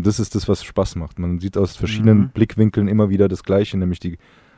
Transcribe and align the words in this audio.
Und 0.00 0.06
das 0.06 0.18
ist 0.18 0.34
das, 0.34 0.48
was 0.48 0.64
Spaß 0.64 0.96
macht. 0.96 1.18
Man 1.18 1.40
sieht 1.40 1.58
aus 1.58 1.76
verschiedenen 1.76 2.18
mhm. 2.18 2.28
Blickwinkeln 2.30 2.88
immer 2.88 3.10
wieder 3.10 3.28
das 3.28 3.42
Gleiche, 3.42 3.76
nämlich 3.76 4.00
die 4.00 4.16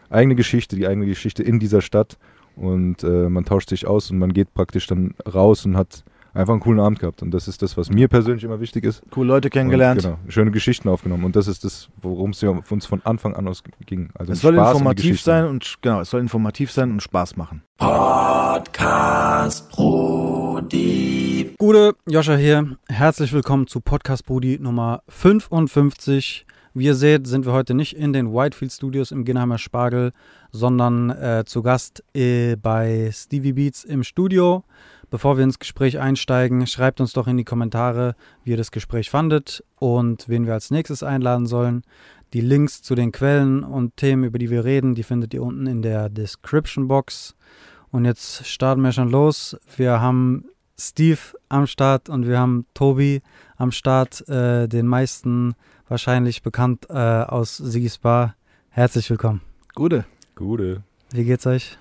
eigene 0.09 0.37
Geschichte, 0.37 0.77
die 0.77 0.87
eigene 0.87 1.05
Geschichte 1.05 1.43
in 1.43 1.59
dieser 1.59 1.81
Stadt. 1.81 2.17
Und 2.55 3.03
äh, 3.03 3.29
man 3.29 3.45
tauscht 3.45 3.71
sich 3.71 3.89
aus 3.89 4.13
und 4.13 4.19
man 4.19 4.33
geht 4.33 4.55
praktisch 4.55 4.87
dann 4.87 5.17
raus 5.27 5.67
und 5.67 5.77
hat 5.77 6.05
einfach 6.35 6.53
einen 6.53 6.61
coolen 6.61 6.81
Abend 6.81 6.99
gehabt. 6.99 7.23
Und 7.23 7.31
das 7.31 7.49
ist 7.49 7.63
das, 7.63 7.77
was 7.77 7.91
mir 7.91 8.09
persönlich 8.09 8.45
immer 8.45 8.61
wichtig 8.61 8.85
ist. 8.85 9.03
Coole 9.11 9.29
Leute 9.29 9.51
kennengelernt. 9.51 10.05
Und, 10.05 10.17
genau, 10.17 10.19
schöne 10.29 10.51
Geschichten 10.51 10.89
aufgenommen. 10.89 11.25
Und 11.25 11.37
das 11.37 11.47
ist 11.47 11.65
das, 11.65 11.89
worum 12.01 12.31
es 12.31 12.41
ja 12.41 12.51
uns 12.51 12.87
von 12.87 13.03
Anfang 13.05 13.37
an 13.37 13.47
aus 13.49 13.63
ging. 13.87 14.11
Also 14.15 14.33
es 14.33 14.41
soll 14.41 14.55
Spaß 14.55 14.73
informativ 14.73 15.21
sein 15.21 15.47
und 15.47 15.77
genau, 15.83 16.01
es 16.01 16.11
soll 16.11 16.21
informativ 16.21 16.71
sein 16.73 16.91
und 16.91 17.03
Spaß 17.03 17.37
machen. 17.37 17.63
Podcast 17.79 19.71
Brudi. 19.71 21.55
Gute, 21.59 21.95
Joscha 22.07 22.37
hier. 22.37 22.77
Herzlich 22.89 23.33
willkommen 23.33 23.67
zu 23.67 23.81
Podcast 23.81 24.27
Brudi 24.27 24.59
Nummer 24.61 25.03
55. 25.09 26.47
Wie 26.75 26.87
ihr 26.87 26.95
seht, 26.95 27.27
sind 27.27 27.45
wir 27.45 27.53
heute 27.53 27.75
nicht 27.75 27.95
in 27.95 28.15
den 28.15 28.33
Whitefield 28.33 28.73
Studios 28.73 29.11
im 29.11 29.27
Ginnheimer 29.27 29.59
Spargel, 29.59 30.13
sondern 30.53 31.11
äh, 31.11 31.45
zu 31.45 31.63
Gast 31.63 32.03
äh, 32.15 32.57
bei 32.57 33.11
Stevie 33.13 33.53
Beats 33.53 33.85
im 33.85 34.03
Studio. 34.03 34.65
Bevor 35.13 35.37
wir 35.37 35.45
ins 35.45 35.59
Gespräch 35.59 35.99
einsteigen, 35.99 36.67
schreibt 36.67 36.99
uns 36.99 37.13
doch 37.13 37.27
in 37.27 37.37
die 37.37 37.45
Kommentare, 37.45 38.17
wie 38.45 38.53
ihr 38.53 38.57
das 38.57 38.71
Gespräch 38.71 39.11
fandet 39.11 39.63
und 39.79 40.27
wen 40.27 40.47
wir 40.47 40.55
als 40.55 40.71
nächstes 40.71 41.03
einladen 41.03 41.45
sollen. 41.45 41.83
Die 42.33 42.41
Links 42.41 42.81
zu 42.81 42.95
den 42.95 43.13
Quellen 43.13 43.63
und 43.63 43.99
Themen, 43.99 44.25
über 44.25 44.39
die 44.39 44.49
wir 44.49 44.65
reden, 44.65 44.95
die 44.95 45.03
findet 45.03 45.35
ihr 45.35 45.43
unten 45.43 45.67
in 45.67 45.83
der 45.83 46.09
Description 46.09 46.89
Box. 46.89 47.35
Und 47.91 48.07
jetzt 48.07 48.47
starten 48.47 48.81
wir 48.81 48.93
schon 48.93 49.11
los. 49.11 49.55
Wir 49.77 50.01
haben 50.01 50.47
Steve 50.79 51.21
am 51.51 51.67
Start 51.67 52.09
und 52.09 52.27
wir 52.27 52.39
haben 52.39 52.65
Tobi 52.73 53.21
am 53.59 53.71
Start, 53.71 54.27
äh, 54.31 54.67
den 54.67 54.87
meisten 54.87 55.53
wahrscheinlich 55.89 56.43
bekannt 56.43 56.87
äh, 56.89 56.95
aus 56.95 57.59
Sigis 57.59 57.99
Bar. 57.99 58.35
Herzlich 58.71 59.11
willkommen. 59.11 59.43
Gute. 59.75 60.07
Gute. 60.37 60.85
Wie 61.11 61.25
geht's 61.25 61.47
euch? 61.47 61.77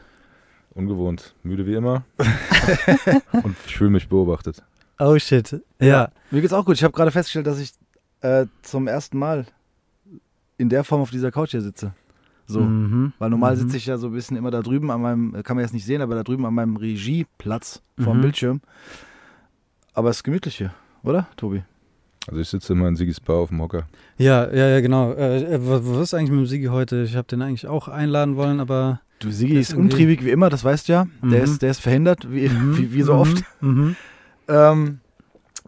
Ungewohnt. 0.73 1.35
Müde 1.43 1.65
wie 1.65 1.75
immer. 1.75 2.03
und 3.43 3.55
ich 3.65 3.75
fühle 3.75 3.89
mich 3.89 4.07
beobachtet. 4.07 4.63
Oh 4.99 5.17
shit. 5.17 5.51
Ja. 5.79 5.87
ja. 5.87 6.09
Mir 6.29 6.41
geht's 6.41 6.53
auch 6.53 6.65
gut. 6.65 6.75
Ich 6.75 6.83
habe 6.83 6.93
gerade 6.93 7.11
festgestellt, 7.11 7.47
dass 7.47 7.59
ich 7.59 7.73
äh, 8.21 8.45
zum 8.61 8.87
ersten 8.87 9.17
Mal 9.17 9.45
in 10.57 10.69
der 10.69 10.83
Form 10.83 11.01
auf 11.01 11.11
dieser 11.11 11.31
Couch 11.31 11.51
hier 11.51 11.61
sitze. 11.61 11.93
So. 12.45 12.61
Mhm. 12.61 13.13
Weil 13.17 13.29
normal 13.29 13.55
mhm. 13.55 13.59
sitze 13.61 13.77
ich 13.77 13.85
ja 13.85 13.97
so 13.97 14.07
ein 14.07 14.13
bisschen 14.13 14.37
immer 14.37 14.51
da 14.51 14.61
drüben 14.61 14.91
an 14.91 15.01
meinem, 15.01 15.43
kann 15.43 15.57
man 15.57 15.65
jetzt 15.65 15.73
nicht 15.73 15.85
sehen, 15.85 16.01
aber 16.01 16.15
da 16.15 16.23
drüben 16.23 16.45
an 16.45 16.53
meinem 16.53 16.75
Regieplatz 16.75 17.81
vorm 17.99 18.17
mhm. 18.17 18.21
Bildschirm. 18.21 18.61
Aber 19.93 20.09
es 20.09 20.17
ist 20.17 20.23
gemütlich 20.23 20.57
hier, 20.57 20.73
oder, 21.03 21.27
Tobi? 21.35 21.63
Also 22.27 22.39
ich 22.39 22.49
sitze 22.49 22.73
immer 22.73 22.87
in 22.87 22.95
Sigis 22.95 23.19
Bar 23.19 23.37
auf 23.37 23.49
dem 23.49 23.61
Hocker. 23.61 23.87
Ja, 24.17 24.47
ja, 24.53 24.67
ja, 24.67 24.81
genau. 24.81 25.13
Äh, 25.13 25.59
was, 25.67 25.81
was 25.83 25.97
ist 26.03 26.13
eigentlich 26.13 26.29
mit 26.29 26.39
dem 26.39 26.45
Sigi 26.45 26.65
heute? 26.65 27.01
Ich 27.01 27.15
habe 27.15 27.27
den 27.27 27.41
eigentlich 27.41 27.67
auch 27.67 27.87
einladen 27.87 28.35
wollen, 28.35 28.59
aber 28.59 29.01
Du, 29.21 29.29
Sigi 29.29 29.59
ist 29.59 29.75
untriebig 29.75 30.25
wie 30.25 30.31
immer, 30.31 30.49
das 30.49 30.63
weißt 30.63 30.89
du 30.89 30.93
ja. 30.93 31.07
Mhm. 31.21 31.29
Der, 31.29 31.43
ist, 31.43 31.61
der 31.61 31.71
ist 31.71 31.79
verhindert, 31.79 32.31
wie, 32.31 32.49
mhm. 32.49 32.77
wie, 32.77 32.93
wie, 32.93 33.01
so 33.03 33.13
oft. 33.13 33.43
Mhm. 33.61 33.69
mhm. 33.69 33.95
Ähm, 34.47 34.99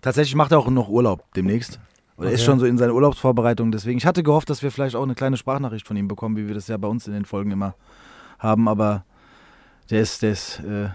tatsächlich 0.02 0.36
macht 0.36 0.52
er 0.52 0.60
auch 0.60 0.70
noch 0.70 0.90
Urlaub 0.90 1.24
demnächst. 1.36 1.80
Oder 2.18 2.28
okay. 2.28 2.36
ist 2.36 2.44
schon 2.44 2.60
so 2.60 2.66
in 2.66 2.78
seiner 2.78 2.94
Urlaubsvorbereitung. 2.94 3.72
Deswegen, 3.72 3.98
ich 3.98 4.06
hatte 4.06 4.24
gehofft, 4.24 4.50
dass 4.50 4.62
wir 4.64 4.72
vielleicht 4.72 4.96
auch 4.96 5.04
eine 5.04 5.16
kleine 5.16 5.38
Sprachnachricht 5.38 5.88
von 5.88 5.96
ihm 5.96 6.08
bekommen, 6.08 6.36
wie 6.36 6.48
wir 6.48 6.56
das 6.56 6.68
ja 6.68 6.78
bei 6.78 6.88
uns 6.88 7.08
in 7.08 7.14
den 7.14 7.26
Folgen 7.26 7.52
immer 7.52 7.76
haben. 8.40 8.68
Aber 8.68 9.06
der 9.90 10.02
ist, 10.02 10.22
der 10.22 10.32
ist 10.32 10.60
äh, 10.60 10.90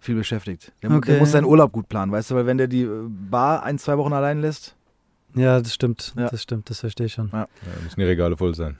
viel 0.00 0.14
beschäftigt. 0.14 0.72
Der, 0.82 0.90
okay. 0.90 1.12
der, 1.12 1.20
muss 1.20 1.32
seinen 1.32 1.44
Urlaub 1.44 1.72
gut 1.72 1.88
planen, 1.88 2.12
weißt 2.12 2.30
du? 2.30 2.34
Weil 2.34 2.46
wenn 2.46 2.58
der 2.58 2.66
die 2.66 2.82
äh, 2.82 3.08
Bar 3.08 3.62
ein, 3.62 3.78
zwei 3.78 3.98
Wochen 3.98 4.12
allein 4.12 4.40
lässt. 4.40 4.74
Ja, 5.34 5.60
das 5.60 5.74
stimmt. 5.74 6.14
Ja. 6.16 6.28
Das 6.28 6.42
stimmt, 6.42 6.70
das 6.70 6.80
verstehe 6.80 7.06
ich 7.06 7.12
schon. 7.12 7.30
Ja. 7.32 7.40
ja 7.40 7.82
müssen 7.82 8.00
die 8.00 8.06
Regale 8.06 8.36
voll 8.36 8.54
sein. 8.54 8.76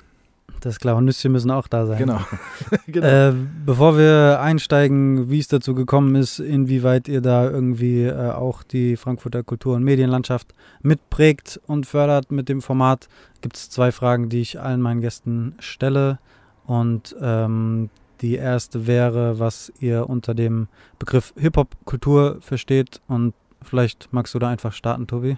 Das 0.64 0.76
ist 0.76 0.80
klar, 0.80 0.96
und 0.96 1.04
Nüsschen 1.04 1.30
müssen 1.32 1.50
auch 1.50 1.68
da 1.68 1.84
sein. 1.84 1.98
Genau. 1.98 2.20
genau. 2.86 3.06
Äh, 3.06 3.34
bevor 3.66 3.98
wir 3.98 4.40
einsteigen, 4.40 5.28
wie 5.28 5.38
es 5.38 5.48
dazu 5.48 5.74
gekommen 5.74 6.14
ist, 6.14 6.38
inwieweit 6.38 7.06
ihr 7.06 7.20
da 7.20 7.50
irgendwie 7.50 8.04
äh, 8.04 8.30
auch 8.30 8.62
die 8.62 8.96
Frankfurter 8.96 9.42
Kultur- 9.42 9.76
und 9.76 9.84
Medienlandschaft 9.84 10.54
mitprägt 10.80 11.60
und 11.66 11.86
fördert 11.86 12.32
mit 12.32 12.48
dem 12.48 12.62
Format, 12.62 13.08
gibt 13.42 13.56
es 13.56 13.68
zwei 13.68 13.92
Fragen, 13.92 14.30
die 14.30 14.40
ich 14.40 14.58
allen 14.58 14.80
meinen 14.80 15.02
Gästen 15.02 15.54
stelle. 15.58 16.18
Und 16.66 17.14
ähm, 17.20 17.90
die 18.22 18.36
erste 18.36 18.86
wäre, 18.86 19.38
was 19.38 19.70
ihr 19.80 20.08
unter 20.08 20.32
dem 20.32 20.68
Begriff 20.98 21.34
Hip-Hop-Kultur 21.36 22.38
versteht. 22.40 23.02
Und 23.06 23.34
vielleicht 23.60 24.10
magst 24.12 24.32
du 24.32 24.38
da 24.38 24.48
einfach 24.48 24.72
starten, 24.72 25.06
Tobi. 25.06 25.36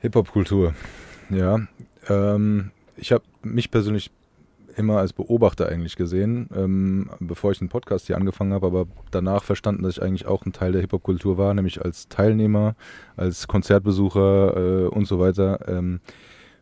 Hip-Hop-Kultur, 0.00 0.74
ja. 1.30 1.60
Ähm, 2.08 2.72
ich 2.98 3.12
habe 3.12 3.24
mich 3.42 3.70
persönlich 3.70 4.10
immer 4.76 4.98
als 4.98 5.12
Beobachter 5.12 5.68
eigentlich 5.68 5.96
gesehen, 5.96 6.48
ähm, 6.54 7.10
bevor 7.18 7.50
ich 7.50 7.58
den 7.58 7.68
Podcast 7.68 8.06
hier 8.06 8.16
angefangen 8.16 8.52
habe, 8.52 8.66
aber 8.66 8.86
danach 9.10 9.42
verstanden, 9.42 9.82
dass 9.82 9.96
ich 9.96 10.02
eigentlich 10.02 10.26
auch 10.26 10.46
ein 10.46 10.52
Teil 10.52 10.72
der 10.72 10.80
Hip-Hop-Kultur 10.82 11.36
war, 11.36 11.52
nämlich 11.52 11.84
als 11.84 12.08
Teilnehmer, 12.08 12.76
als 13.16 13.48
Konzertbesucher 13.48 14.56
äh, 14.56 14.86
und 14.86 15.06
so 15.06 15.18
weiter. 15.18 15.68
Ähm, 15.68 16.00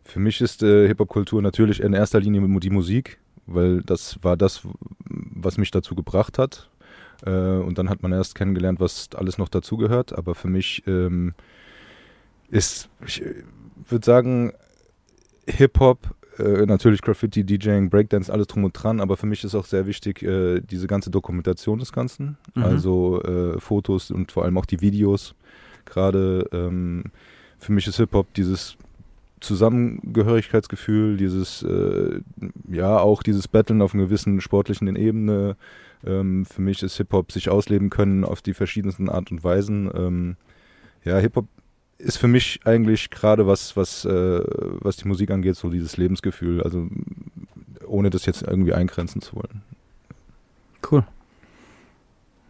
für 0.03 0.21
mich 0.21 0.41
ist 0.41 0.63
äh, 0.63 0.87
Hip-Hop-Kultur 0.87 1.43
natürlich 1.43 1.81
in 1.81 1.93
erster 1.93 2.21
Linie 2.21 2.41
die 2.61 2.71
Musik, 2.71 3.19
weil 3.47 3.83
das 3.83 4.19
war 4.23 4.37
das, 4.37 4.63
was 5.05 5.59
mich 5.59 5.71
dazu 5.71 5.95
gebracht 5.95 6.39
hat. 6.39 6.71
Äh, 7.25 7.31
und 7.31 7.77
dann 7.79 7.91
hat 7.91 8.03
man 8.03 8.13
erst 8.13 8.35
kennengelernt, 8.35 8.81
was 8.81 9.11
alles 9.15 9.37
noch 9.37 9.49
dazugehört. 9.49 10.17
Aber 10.17 10.35
für 10.35 10.49
mich 10.49 10.83
ähm, 10.87 11.35
ist, 12.51 12.89
ich 13.05 13.23
würde 13.89 14.05
sagen, 14.05 14.53
Hip-Hop 15.49 16.15
äh, 16.39 16.67
natürlich 16.67 17.03
Graffiti, 17.03 17.45
DJing, 17.45 17.91
Breakdance, 17.91 18.33
alles 18.33 18.47
drum 18.47 18.65
und 18.65 18.73
dran, 18.73 19.01
aber 19.01 19.17
für 19.17 19.27
mich 19.27 19.45
ist 19.45 19.55
auch 19.55 19.65
sehr 19.65 19.87
wichtig 19.87 20.23
äh, 20.23 20.61
diese 20.61 20.87
ganze 20.87 21.11
Dokumentation 21.11 21.79
des 21.79 21.93
Ganzen, 21.93 22.37
mhm. 22.55 22.63
also 22.63 23.23
äh, 23.23 23.61
Fotos 23.61 24.11
und 24.11 24.33
vor 24.33 24.45
allem 24.45 24.59
auch 24.59 24.67
die 24.67 24.81
Videos. 24.81 25.35
Gerade 25.85 26.49
ähm, 26.53 27.05
für 27.59 27.73
mich 27.73 27.87
ist 27.87 27.97
Hip-Hop 27.97 28.33
dieses 28.35 28.77
Zusammengehörigkeitsgefühl, 29.41 31.17
dieses, 31.17 31.63
äh, 31.63 32.21
ja, 32.69 32.99
auch 32.99 33.23
dieses 33.23 33.49
Battlen 33.49 33.83
auf 33.83 33.95
einer 33.95 34.05
gewissen 34.05 34.41
sportlichen 34.41 34.95
Ebene. 34.97 35.57
Ähm, 36.05 36.45
für 36.47 36.63
mich 36.63 36.83
ist 36.83 36.97
Hip-Hop 36.97 37.33
sich 37.33 37.49
ausleben 37.49 37.91
können 37.91 38.25
auf 38.25 38.43
die 38.43 38.55
verschiedensten 38.55 39.09
Art 39.09 39.31
und 39.31 39.45
Weisen. 39.45 39.91
Ähm, 39.95 40.37
ja, 41.05 41.19
Hip-Hop 41.19 41.47
ist 41.99 42.19
für 42.19 42.29
mich 42.29 42.61
eigentlich 42.65 43.11
gerade 43.11 43.47
was, 43.47 43.77
was, 43.77 44.05
äh, 44.05 44.41
was 44.81 44.97
die 44.97 45.09
Musik 45.09 45.31
angeht, 45.31 45.57
so 45.57 45.71
dieses 45.71 45.97
Lebensgefühl. 45.97 46.63
Also 46.63 46.89
ohne 47.87 48.11
das 48.11 48.27
jetzt 48.27 48.43
irgendwie 48.43 48.75
eingrenzen 48.75 49.21
zu 49.23 49.37
wollen. 49.37 49.63
Cool. 50.91 51.05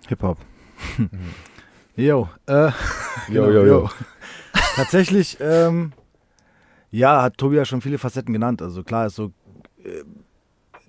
Hip-Hop. 0.08 0.38
Jo, 1.96 2.28
äh, 2.44 2.70
genau, 3.26 3.46
jo, 3.46 3.50
jo, 3.52 3.66
jo. 3.66 3.90
Tatsächlich, 4.76 5.38
ähm, 5.40 5.92
ja, 6.90 7.22
hat 7.22 7.38
Tobi 7.38 7.56
ja 7.56 7.64
schon 7.64 7.80
viele 7.80 7.96
Facetten 7.96 8.34
genannt. 8.34 8.60
Also 8.60 8.84
klar 8.84 9.06
ist 9.06 9.16
so, 9.16 9.32
äh, 9.82 10.04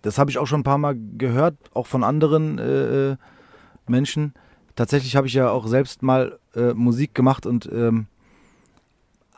das 0.01 0.17
habe 0.17 0.29
ich 0.29 0.37
auch 0.37 0.47
schon 0.47 0.59
ein 0.59 0.65
paar 0.65 0.77
Mal 0.77 0.97
gehört, 1.17 1.55
auch 1.73 1.87
von 1.87 2.03
anderen 2.03 2.59
äh, 2.59 3.11
äh 3.11 3.17
Menschen. 3.87 4.33
Tatsächlich 4.75 5.15
habe 5.15 5.27
ich 5.27 5.33
ja 5.33 5.49
auch 5.49 5.65
selbst 5.65 6.03
mal 6.03 6.39
äh, 6.53 6.73
Musik 6.73 7.15
gemacht 7.15 7.45
und 7.45 7.69
ähm, 7.71 8.07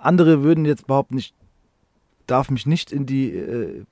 andere 0.01 0.43
würden 0.43 0.65
jetzt 0.65 0.87
behaupten, 0.87 1.17
ich 1.17 1.33
darf 2.29 2.51
mich 2.51 2.65
nicht 2.65 2.91
in 2.91 3.05
die 3.05 3.31
äh, 3.31 3.85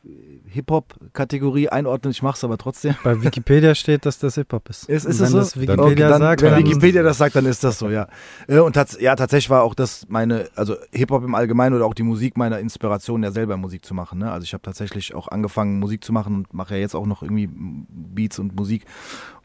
Hip-Hop-Kategorie 0.47 1.69
einordnen, 1.69 2.11
ich 2.11 2.21
mache 2.21 2.37
es 2.37 2.43
aber 2.43 2.57
trotzdem. 2.57 2.95
Bei 3.03 3.21
Wikipedia 3.21 3.73
steht, 3.73 4.05
dass 4.05 4.19
das 4.19 4.35
Hip-Hop 4.35 4.69
ist. 4.69 4.87
Ist, 4.89 5.05
ist 5.05 5.19
es 5.19 5.31
so? 5.31 5.39
Wikipedia 5.39 5.85
okay, 5.85 5.95
dann, 5.95 6.21
sagt, 6.21 6.41
wenn 6.41 6.57
Wikipedia 6.57 7.03
das 7.03 7.17
sagt, 7.17 7.35
dann 7.35 7.45
ist 7.45 7.63
das 7.63 7.79
so, 7.79 7.89
ja. 7.89 8.07
Äh, 8.47 8.59
und 8.59 8.73
tats 8.73 8.99
ja, 8.99 9.15
tatsächlich 9.15 9.49
war 9.49 9.63
auch 9.63 9.73
das 9.73 10.05
meine, 10.09 10.49
also 10.55 10.75
Hip-Hop 10.91 11.23
im 11.23 11.35
Allgemeinen 11.35 11.75
oder 11.75 11.85
auch 11.85 11.93
die 11.93 12.03
Musik 12.03 12.37
meiner 12.37 12.59
Inspiration, 12.59 13.23
ja 13.23 13.31
selber 13.31 13.57
Musik 13.57 13.83
zu 13.83 13.93
machen. 13.93 14.19
Ne? 14.19 14.31
Also 14.31 14.43
ich 14.43 14.53
habe 14.53 14.61
tatsächlich 14.61 15.15
auch 15.15 15.27
angefangen, 15.27 15.79
Musik 15.79 16.03
zu 16.03 16.13
machen 16.13 16.35
und 16.35 16.53
mache 16.53 16.75
ja 16.75 16.81
jetzt 16.81 16.95
auch 16.95 17.07
noch 17.07 17.23
irgendwie 17.23 17.49
Beats 17.49 18.39
und 18.39 18.55
Musik. 18.55 18.85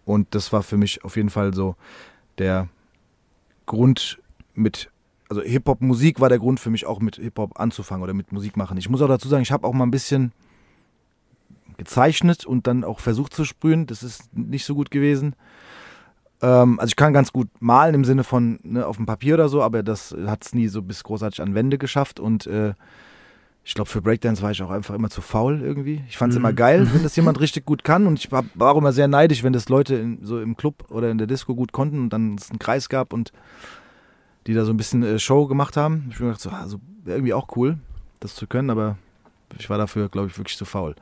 Und 0.05 0.35
das 0.35 0.53
war 0.53 0.63
für 0.63 0.77
mich 0.77 1.05
auf 1.05 1.17
jeden 1.17 1.31
Fall 1.31 1.55
so 1.55 1.77
der 2.39 2.69
Grund, 3.65 4.19
mit 4.55 4.91
also 5.29 5.43
Hip-Hop-Musik 5.43 6.21
war 6.21 6.29
der 6.29 6.39
Grund 6.39 6.61
für 6.61 6.71
mich 6.71 6.87
auch 6.87 7.01
mit 7.01 7.17
Hip-Hop 7.17 7.59
anzufangen 7.59 8.03
oder 8.03 8.15
mit 8.15 8.33
Musik 8.33 8.57
machen. 8.57 8.77
Ich 8.77 8.89
muss 8.89 9.03
auch 9.03 9.09
dazu 9.09 9.29
sagen, 9.29 9.43
ich 9.43 9.53
habe 9.53 9.67
auch 9.67 9.73
mal 9.73 9.85
ein 9.85 9.91
bisschen 9.91 10.33
gezeichnet 11.79 12.45
und 12.45 12.67
dann 12.67 12.85
auch 12.85 13.01
versucht 13.01 13.35
zu 13.35 13.45
sprühen. 13.45 13.87
Das 13.87 14.03
ist 14.03 14.37
nicht 14.37 14.65
so 14.65 14.75
gut 14.75 14.91
gewesen. 14.91 15.35
Ähm, 16.43 16.79
also 16.79 16.91
ich 16.91 16.97
kann 16.97 17.13
ganz 17.13 17.33
gut 17.33 17.49
malen 17.61 17.95
im 17.95 18.05
Sinne 18.05 18.25
von 18.25 18.61
ne, 18.63 18.87
auf 18.87 18.97
dem 18.97 19.07
Papier 19.07 19.35
oder 19.35 19.49
so, 19.49 19.63
aber 19.63 19.83
das 19.83 20.15
hat 20.27 20.45
es 20.45 20.55
nie 20.55 20.69
so 20.69 20.83
bis 20.83 21.03
großartig 21.05 21.41
an 21.41 21.55
Wände 21.55 21.79
geschafft 21.79 22.21
und 22.21 22.47
äh, 22.47 22.75
ich 23.65 23.75
glaube, 23.75 23.89
für 23.89 24.03
Breakdance 24.03 24.43
war 24.43 24.51
ich 24.51 24.61
auch 24.63 24.71
einfach 24.71 24.95
immer 24.95 25.09
zu 25.09 25.21
faul 25.21 25.61
irgendwie. 25.63 26.03
Ich 26.09 26.19
fand 26.19 26.33
es 26.33 26.39
mhm. 26.39 26.45
immer 26.45 26.53
geil, 26.53 26.89
wenn 26.93 27.05
das 27.05 27.15
jemand 27.15 27.39
richtig 27.39 27.65
gut 27.65 27.85
kann. 27.85 28.07
Und 28.07 28.19
ich 28.19 28.33
war, 28.33 28.45
auch 28.59 28.77
immer 28.77 28.93
sehr 28.93 29.07
neidisch, 29.07 29.45
wenn 29.45 29.53
das 29.53 29.69
Leute 29.69 29.95
in, 29.95 30.25
so 30.25 30.41
im 30.41 30.57
Club 30.57 30.91
oder 30.91 31.11
in 31.11 31.19
der 31.19 31.29
Disco 31.29 31.55
gut 31.55 31.71
konnten 31.71 32.01
und 32.01 32.11
dann 32.13 32.35
es 32.35 32.51
einen 32.51 32.59
Kreis 32.59 32.89
gab 32.89 33.13
und 33.13 33.33
die 34.47 34.55
da 34.55 34.65
so 34.65 34.73
ein 34.73 34.77
bisschen 34.77 35.03
äh, 35.03 35.19
Show 35.19 35.47
gemacht 35.47 35.77
haben. 35.77 36.07
Ich 36.09 36.17
habe 36.17 36.25
mir 36.25 36.31
gedacht, 36.31 36.43
so, 36.43 36.51
also 36.51 36.81
wäre 37.05 37.19
irgendwie 37.19 37.35
auch 37.35 37.49
cool, 37.57 37.79
das 38.21 38.35
zu 38.35 38.47
können, 38.47 38.71
aber 38.71 38.97
ich 39.59 39.69
war 39.71 39.79
dafür, 39.79 40.09
glaube 40.09 40.29
ich, 40.29 40.39
wirklich 40.39 40.57
zu 40.57 40.65
faul. 40.65 40.95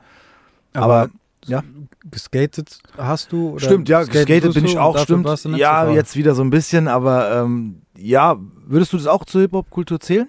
Aber, 0.73 0.83
Aber, 0.83 1.09
ja. 1.45 1.63
geskatet 2.09 2.79
hast 2.97 3.31
du? 3.31 3.51
Oder 3.51 3.65
Stimmt, 3.65 3.89
ja, 3.89 4.03
geskatet 4.03 4.53
bin 4.53 4.65
ich 4.65 4.77
auch, 4.77 4.97
stimmt. 4.97 5.27
Ja, 5.57 5.89
jetzt 5.91 6.15
wieder 6.15 6.35
so 6.35 6.43
ein 6.43 6.49
bisschen, 6.49 6.87
aber 6.87 7.31
ähm, 7.35 7.81
ja, 7.97 8.37
würdest 8.65 8.93
du 8.93 8.97
das 8.97 9.07
auch 9.07 9.25
zur 9.25 9.41
Hip-Hop-Kultur 9.41 9.99
zählen? 9.99 10.27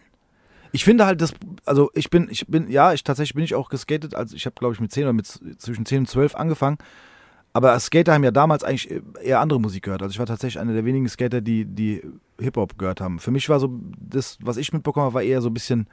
Ich 0.74 0.84
finde 0.84 1.04
halt, 1.04 1.20
das, 1.20 1.34
also 1.66 1.90
ich 1.94 2.08
bin, 2.08 2.28
ich 2.30 2.46
bin, 2.46 2.70
ja, 2.70 2.94
ich 2.94 3.04
tatsächlich 3.04 3.34
bin 3.34 3.44
ich 3.44 3.54
auch 3.54 3.68
geskatet, 3.68 4.14
also 4.14 4.34
ich 4.34 4.46
habe, 4.46 4.54
glaube 4.58 4.74
ich, 4.74 4.80
mit 4.80 4.90
10 4.90 5.04
oder 5.04 5.12
mit 5.12 5.26
zwischen 5.26 5.84
10 5.84 6.00
und 6.00 6.06
12 6.08 6.34
angefangen. 6.34 6.78
Aber 7.54 7.78
Skater 7.80 8.14
haben 8.14 8.24
ja 8.24 8.30
damals 8.30 8.64
eigentlich 8.64 9.02
eher 9.22 9.40
andere 9.40 9.60
Musik 9.60 9.84
gehört. 9.84 10.02
Also 10.02 10.12
ich 10.12 10.18
war 10.18 10.26
tatsächlich 10.26 10.58
einer 10.60 10.72
der 10.72 10.84
wenigen 10.84 11.08
Skater, 11.08 11.40
die, 11.40 11.64
die 11.66 12.02
Hip-Hop 12.40 12.78
gehört 12.78 13.00
haben. 13.00 13.18
Für 13.18 13.30
mich 13.30 13.48
war 13.48 13.60
so, 13.60 13.78
das, 14.00 14.38
was 14.40 14.56
ich 14.56 14.72
mitbekommen 14.72 15.04
habe, 15.04 15.14
war 15.14 15.22
eher 15.22 15.42
so 15.42 15.50
ein 15.50 15.54
bisschen 15.54 15.86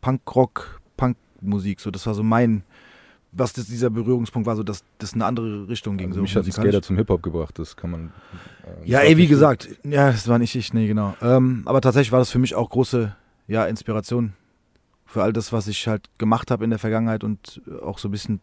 Punk-Rock, 0.00 0.80
Punk-Musik. 0.96 1.80
So, 1.80 1.90
das 1.92 2.04
war 2.06 2.14
so 2.14 2.24
mein, 2.24 2.64
was 3.30 3.52
das, 3.52 3.66
dieser 3.66 3.90
Berührungspunkt 3.90 4.46
war, 4.46 4.56
so 4.56 4.64
dass 4.64 4.82
das 4.98 5.12
in 5.12 5.22
eine 5.22 5.26
andere 5.28 5.68
Richtung 5.68 5.96
ging. 5.98 6.08
Also 6.08 6.18
so 6.18 6.22
mich 6.22 6.34
hat 6.34 6.42
musikalisch. 6.44 6.72
Skater 6.72 6.82
zum 6.82 6.96
Hip-Hop 6.96 7.22
gebracht, 7.22 7.58
das 7.58 7.76
kann 7.76 7.90
man. 7.92 8.12
äh, 8.64 8.88
Ja, 8.90 9.00
ey, 9.00 9.16
wie 9.16 9.28
gesagt, 9.28 9.68
ja, 9.84 10.10
das 10.10 10.26
war 10.26 10.38
nicht 10.38 10.54
ich, 10.56 10.72
nee, 10.74 10.88
genau. 10.88 11.14
Ähm, 11.22 11.62
aber 11.64 11.80
tatsächlich 11.80 12.10
war 12.10 12.18
das 12.18 12.30
für 12.30 12.40
mich 12.40 12.56
auch 12.56 12.70
große, 12.70 13.14
ja, 13.46 13.66
Inspiration 13.66 14.32
für 15.04 15.22
all 15.22 15.32
das, 15.32 15.52
was 15.52 15.68
ich 15.68 15.86
halt 15.86 16.08
gemacht 16.18 16.50
habe 16.50 16.64
in 16.64 16.70
der 16.70 16.80
Vergangenheit 16.80 17.22
und 17.22 17.62
auch 17.82 17.98
so 17.98 18.08
ein 18.08 18.10
bisschen 18.10 18.40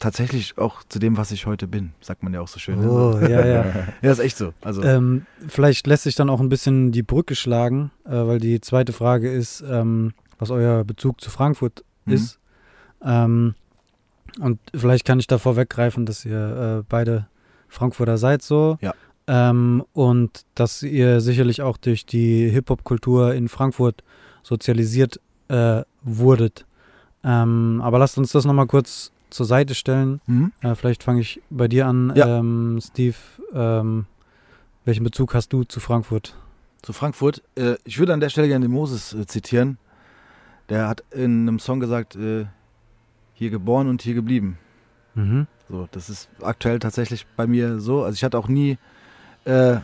tatsächlich 0.00 0.58
auch 0.58 0.82
zu 0.88 0.98
dem, 0.98 1.16
was 1.16 1.30
ich 1.30 1.46
heute 1.46 1.68
bin, 1.68 1.92
sagt 2.00 2.22
man 2.24 2.34
ja 2.34 2.40
auch 2.40 2.48
so 2.48 2.58
schön. 2.58 2.80
ne? 2.80 2.90
Oh, 2.90 3.18
ja, 3.20 3.46
ja. 3.46 3.64
Ja, 4.02 4.10
ist 4.10 4.18
echt 4.18 4.36
so. 4.36 4.52
Also, 4.62 4.82
Ähm, 4.82 5.26
vielleicht 5.46 5.86
lässt 5.86 6.02
sich 6.04 6.16
dann 6.16 6.28
auch 6.30 6.40
ein 6.40 6.48
bisschen 6.48 6.90
die 6.90 7.02
Brücke 7.04 7.34
schlagen, 7.36 7.92
äh, 8.04 8.10
weil 8.10 8.38
die 8.40 8.60
zweite 8.60 8.92
Frage 8.92 9.30
ist, 9.32 9.62
ähm, 9.68 10.12
was 10.38 10.50
euer 10.50 10.82
Bezug 10.84 11.20
zu 11.20 11.30
Frankfurt 11.30 11.84
Mhm. 12.06 12.12
ist. 12.14 12.38
Ähm, 13.04 13.54
und 14.40 14.58
vielleicht 14.74 15.04
kann 15.04 15.18
ich 15.20 15.26
da 15.26 15.38
vorweggreifen, 15.38 16.06
dass 16.06 16.24
ihr 16.24 16.78
äh, 16.80 16.84
beide 16.88 17.26
Frankfurter 17.68 18.16
seid 18.18 18.42
so. 18.42 18.78
Ja. 18.80 18.94
Ähm, 19.26 19.84
und 19.92 20.42
dass 20.54 20.82
ihr 20.82 21.20
sicherlich 21.20 21.62
auch 21.62 21.76
durch 21.76 22.06
die 22.06 22.48
Hip-Hop-Kultur 22.48 23.34
in 23.34 23.48
Frankfurt 23.48 24.02
sozialisiert 24.42 25.20
äh, 25.48 25.82
wurdet. 26.02 26.64
Ähm, 27.22 27.80
aber 27.84 27.98
lasst 27.98 28.16
uns 28.18 28.32
das 28.32 28.44
nochmal 28.46 28.66
kurz 28.66 29.12
zur 29.30 29.46
Seite 29.46 29.74
stellen. 29.74 30.20
Mhm. 30.26 30.52
Äh, 30.60 30.74
vielleicht 30.74 31.02
fange 31.02 31.20
ich 31.20 31.40
bei 31.50 31.68
dir 31.68 31.86
an, 31.86 32.12
Ja. 32.14 32.38
ähm, 32.38 32.78
Steve. 32.82 33.16
Ähm, 33.54 34.06
welchen 34.84 35.04
Bezug 35.04 35.34
hast 35.34 35.52
du 35.52 35.64
zu 35.64 35.80
Frankfurt? 35.80 36.34
Zu 36.82 36.92
Frankfurt. 36.92 37.42
Äh, 37.56 37.74
ich 37.84 37.98
würde 37.98 38.12
an 38.14 38.20
der 38.20 38.28
Stelle 38.30 38.48
gerne 38.48 38.66
den 38.66 38.72
Moses 38.72 39.12
äh, 39.14 39.26
zitieren. 39.26 39.78
Der 40.68 40.88
hat 40.88 41.02
in 41.10 41.48
einem 41.48 41.58
Song 41.58 41.80
gesagt, 41.80 42.16
äh, 42.16 42.46
hier 43.34 43.50
geboren 43.50 43.88
und 43.88 44.02
hier 44.02 44.14
geblieben. 44.14 44.58
Mhm. 45.14 45.46
So, 45.68 45.88
das 45.92 46.10
ist 46.10 46.28
aktuell 46.42 46.78
tatsächlich 46.78 47.26
bei 47.36 47.46
mir 47.46 47.80
so. 47.80 48.02
Also 48.02 48.14
ich 48.14 48.24
hatte 48.24 48.38
auch 48.38 48.48
nie 48.48 48.78
äh. 49.44 49.76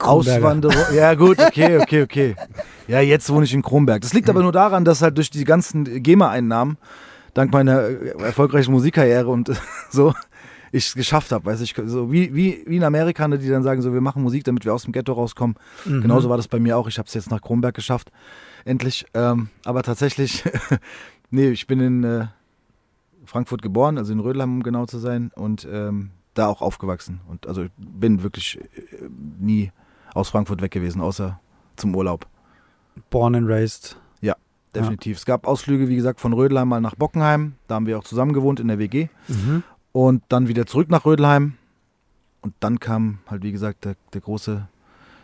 Auswanderung. 0.00 0.76
Ja, 0.94 1.14
gut, 1.14 1.38
okay, 1.38 1.78
okay, 1.78 2.02
okay. 2.02 2.36
Ja, 2.88 3.00
jetzt 3.00 3.28
wohne 3.30 3.44
ich 3.44 3.54
in 3.54 3.62
Kronberg. 3.62 4.00
Das 4.02 4.12
liegt 4.12 4.28
aber 4.28 4.42
nur 4.42 4.52
daran, 4.52 4.84
dass 4.84 5.02
halt 5.02 5.16
durch 5.16 5.30
die 5.30 5.44
ganzen 5.44 6.02
GEMA-Einnahmen, 6.02 6.76
dank 7.36 7.52
meiner 7.52 7.82
äh, 7.82 8.22
erfolgreichen 8.22 8.72
Musikkarriere 8.72 9.28
und 9.28 9.52
so, 9.90 10.14
ich 10.72 10.88
es 10.88 10.94
geschafft 10.94 11.32
habe. 11.32 11.44
Weißt 11.44 11.60
du, 11.60 11.64
ich, 11.64 11.90
so 11.90 12.10
wie, 12.10 12.34
wie, 12.34 12.64
wie 12.66 12.76
in 12.76 12.84
Amerika, 12.84 13.28
die 13.28 13.48
dann 13.48 13.62
sagen, 13.62 13.82
so, 13.82 13.92
wir 13.92 14.00
machen 14.00 14.22
Musik, 14.22 14.44
damit 14.44 14.64
wir 14.64 14.74
aus 14.74 14.84
dem 14.84 14.92
Ghetto 14.92 15.12
rauskommen. 15.12 15.56
Mhm. 15.84 16.02
Genauso 16.02 16.28
war 16.28 16.36
das 16.36 16.48
bei 16.48 16.58
mir 16.58 16.76
auch. 16.76 16.88
Ich 16.88 16.98
habe 16.98 17.06
es 17.06 17.14
jetzt 17.14 17.30
nach 17.30 17.42
Kronberg 17.42 17.74
geschafft. 17.74 18.10
Endlich. 18.64 19.06
Ähm, 19.14 19.48
aber 19.64 19.82
tatsächlich, 19.82 20.44
nee, 21.30 21.50
ich 21.50 21.66
bin 21.66 21.80
in 21.80 22.04
äh, 22.04 22.26
Frankfurt 23.24 23.62
geboren, 23.62 23.98
also 23.98 24.12
in 24.12 24.20
Rödelheim, 24.20 24.56
um 24.56 24.62
genau 24.62 24.86
zu 24.86 24.98
sein, 24.98 25.30
und 25.34 25.68
ähm, 25.70 26.10
da 26.34 26.46
auch 26.48 26.62
aufgewachsen. 26.62 27.20
Und 27.28 27.46
also 27.46 27.64
ich 27.64 27.70
bin 27.76 28.22
wirklich 28.22 28.58
äh, 28.58 29.08
nie 29.38 29.72
aus 30.14 30.30
Frankfurt 30.30 30.62
weg 30.62 30.72
gewesen, 30.72 31.00
außer 31.00 31.38
zum 31.76 31.94
Urlaub. 31.94 32.26
Born 33.10 33.34
and 33.34 33.48
raised. 33.48 33.96
Definitiv. 34.80 35.18
Es 35.18 35.26
gab 35.26 35.46
Ausflüge, 35.46 35.88
wie 35.88 35.96
gesagt, 35.96 36.20
von 36.20 36.32
Rödelheim 36.32 36.68
mal 36.68 36.80
nach 36.80 36.94
Bockenheim. 36.94 37.54
Da 37.66 37.76
haben 37.76 37.86
wir 37.86 37.98
auch 37.98 38.04
zusammen 38.04 38.32
gewohnt 38.32 38.60
in 38.60 38.68
der 38.68 38.78
WG. 38.78 39.08
Mhm. 39.28 39.62
Und 39.92 40.22
dann 40.28 40.48
wieder 40.48 40.66
zurück 40.66 40.90
nach 40.90 41.04
Rödelheim. 41.04 41.54
Und 42.42 42.54
dann 42.60 42.78
kam 42.80 43.18
halt, 43.26 43.42
wie 43.42 43.52
gesagt, 43.52 43.84
der, 43.84 43.96
der 44.12 44.20
große 44.20 44.68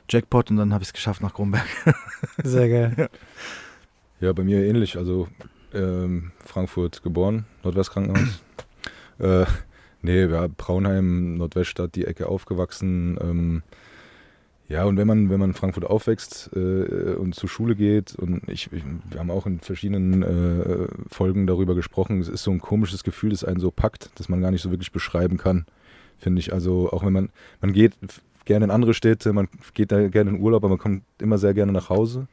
Jackpot 0.09 0.51
und 0.51 0.57
dann 0.57 0.73
habe 0.73 0.83
ich 0.83 0.89
es 0.89 0.93
geschafft 0.93 1.23
nach 1.23 1.35
Kronberg. 1.35 1.67
Sehr 2.43 2.69
geil. 2.69 3.09
Ja, 4.21 4.33
bei 4.33 4.43
mir 4.45 4.65
ähnlich. 4.65 4.97
Also 4.97 5.29
ähm, 5.75 6.33
Frankfurt 6.45 7.03
geboren, 7.03 7.45
Nordwestkrankenhaus. 7.63 8.43
äh, 9.19 9.47
nee, 10.03 10.25
ja, 10.25 10.49
Braunheim, 10.49 11.35
Nordweststadt, 11.35 11.95
die 11.95 12.07
Ecke 12.07 12.29
aufgewachsen. 12.29 13.19
Ähm, 13.21 13.63
ja, 14.69 14.85
und 14.85 14.97
wenn 14.97 15.07
man, 15.07 15.29
wenn 15.29 15.41
man 15.41 15.51
in 15.51 15.55
Frankfurt 15.55 15.85
aufwächst 15.85 16.51
äh, 16.55 17.15
und 17.15 17.35
zur 17.35 17.49
Schule 17.49 17.75
geht, 17.75 18.15
und 18.15 18.49
ich, 18.49 18.73
ich, 18.73 18.83
wir 19.11 19.21
haben 19.21 19.31
auch 19.31 19.47
in 19.47 19.61
verschiedenen 19.61 20.23
äh, 20.23 20.89
Folgen 21.09 21.47
darüber 21.47 21.75
gesprochen, 21.75 22.21
es 22.21 22.29
ist 22.29 22.43
so 22.43 22.51
ein 22.51 22.61
komisches 22.61 23.05
Gefühl, 23.05 23.31
das 23.31 23.45
einen 23.45 23.61
so 23.61 23.71
packt, 23.71 24.11
dass 24.19 24.29
man 24.29 24.41
gar 24.41 24.51
nicht 24.51 24.63
so 24.63 24.71
wirklich 24.71 24.93
beschreiben 24.93 25.37
kann, 25.37 25.67
finde 26.19 26.41
ich. 26.41 26.53
Also 26.53 26.91
auch 26.91 27.05
wenn 27.05 27.13
man, 27.13 27.29
man 27.61 27.73
geht 27.73 27.95
gerne 28.45 28.65
in 28.65 28.71
andere 28.71 28.95
Städte, 28.95 29.33
man 29.33 29.49
geht 29.75 29.93
da 29.93 30.09
gerne 30.09 30.31
in 30.31 30.41
Urlaub, 30.41 30.63
aber 30.63 30.71
man 30.71 30.79
kommt 30.79 31.03
immer 31.21 31.39
sehr 31.39 31.55
gerne 31.55 31.73
nach 31.73 31.91
Hause 31.91 32.27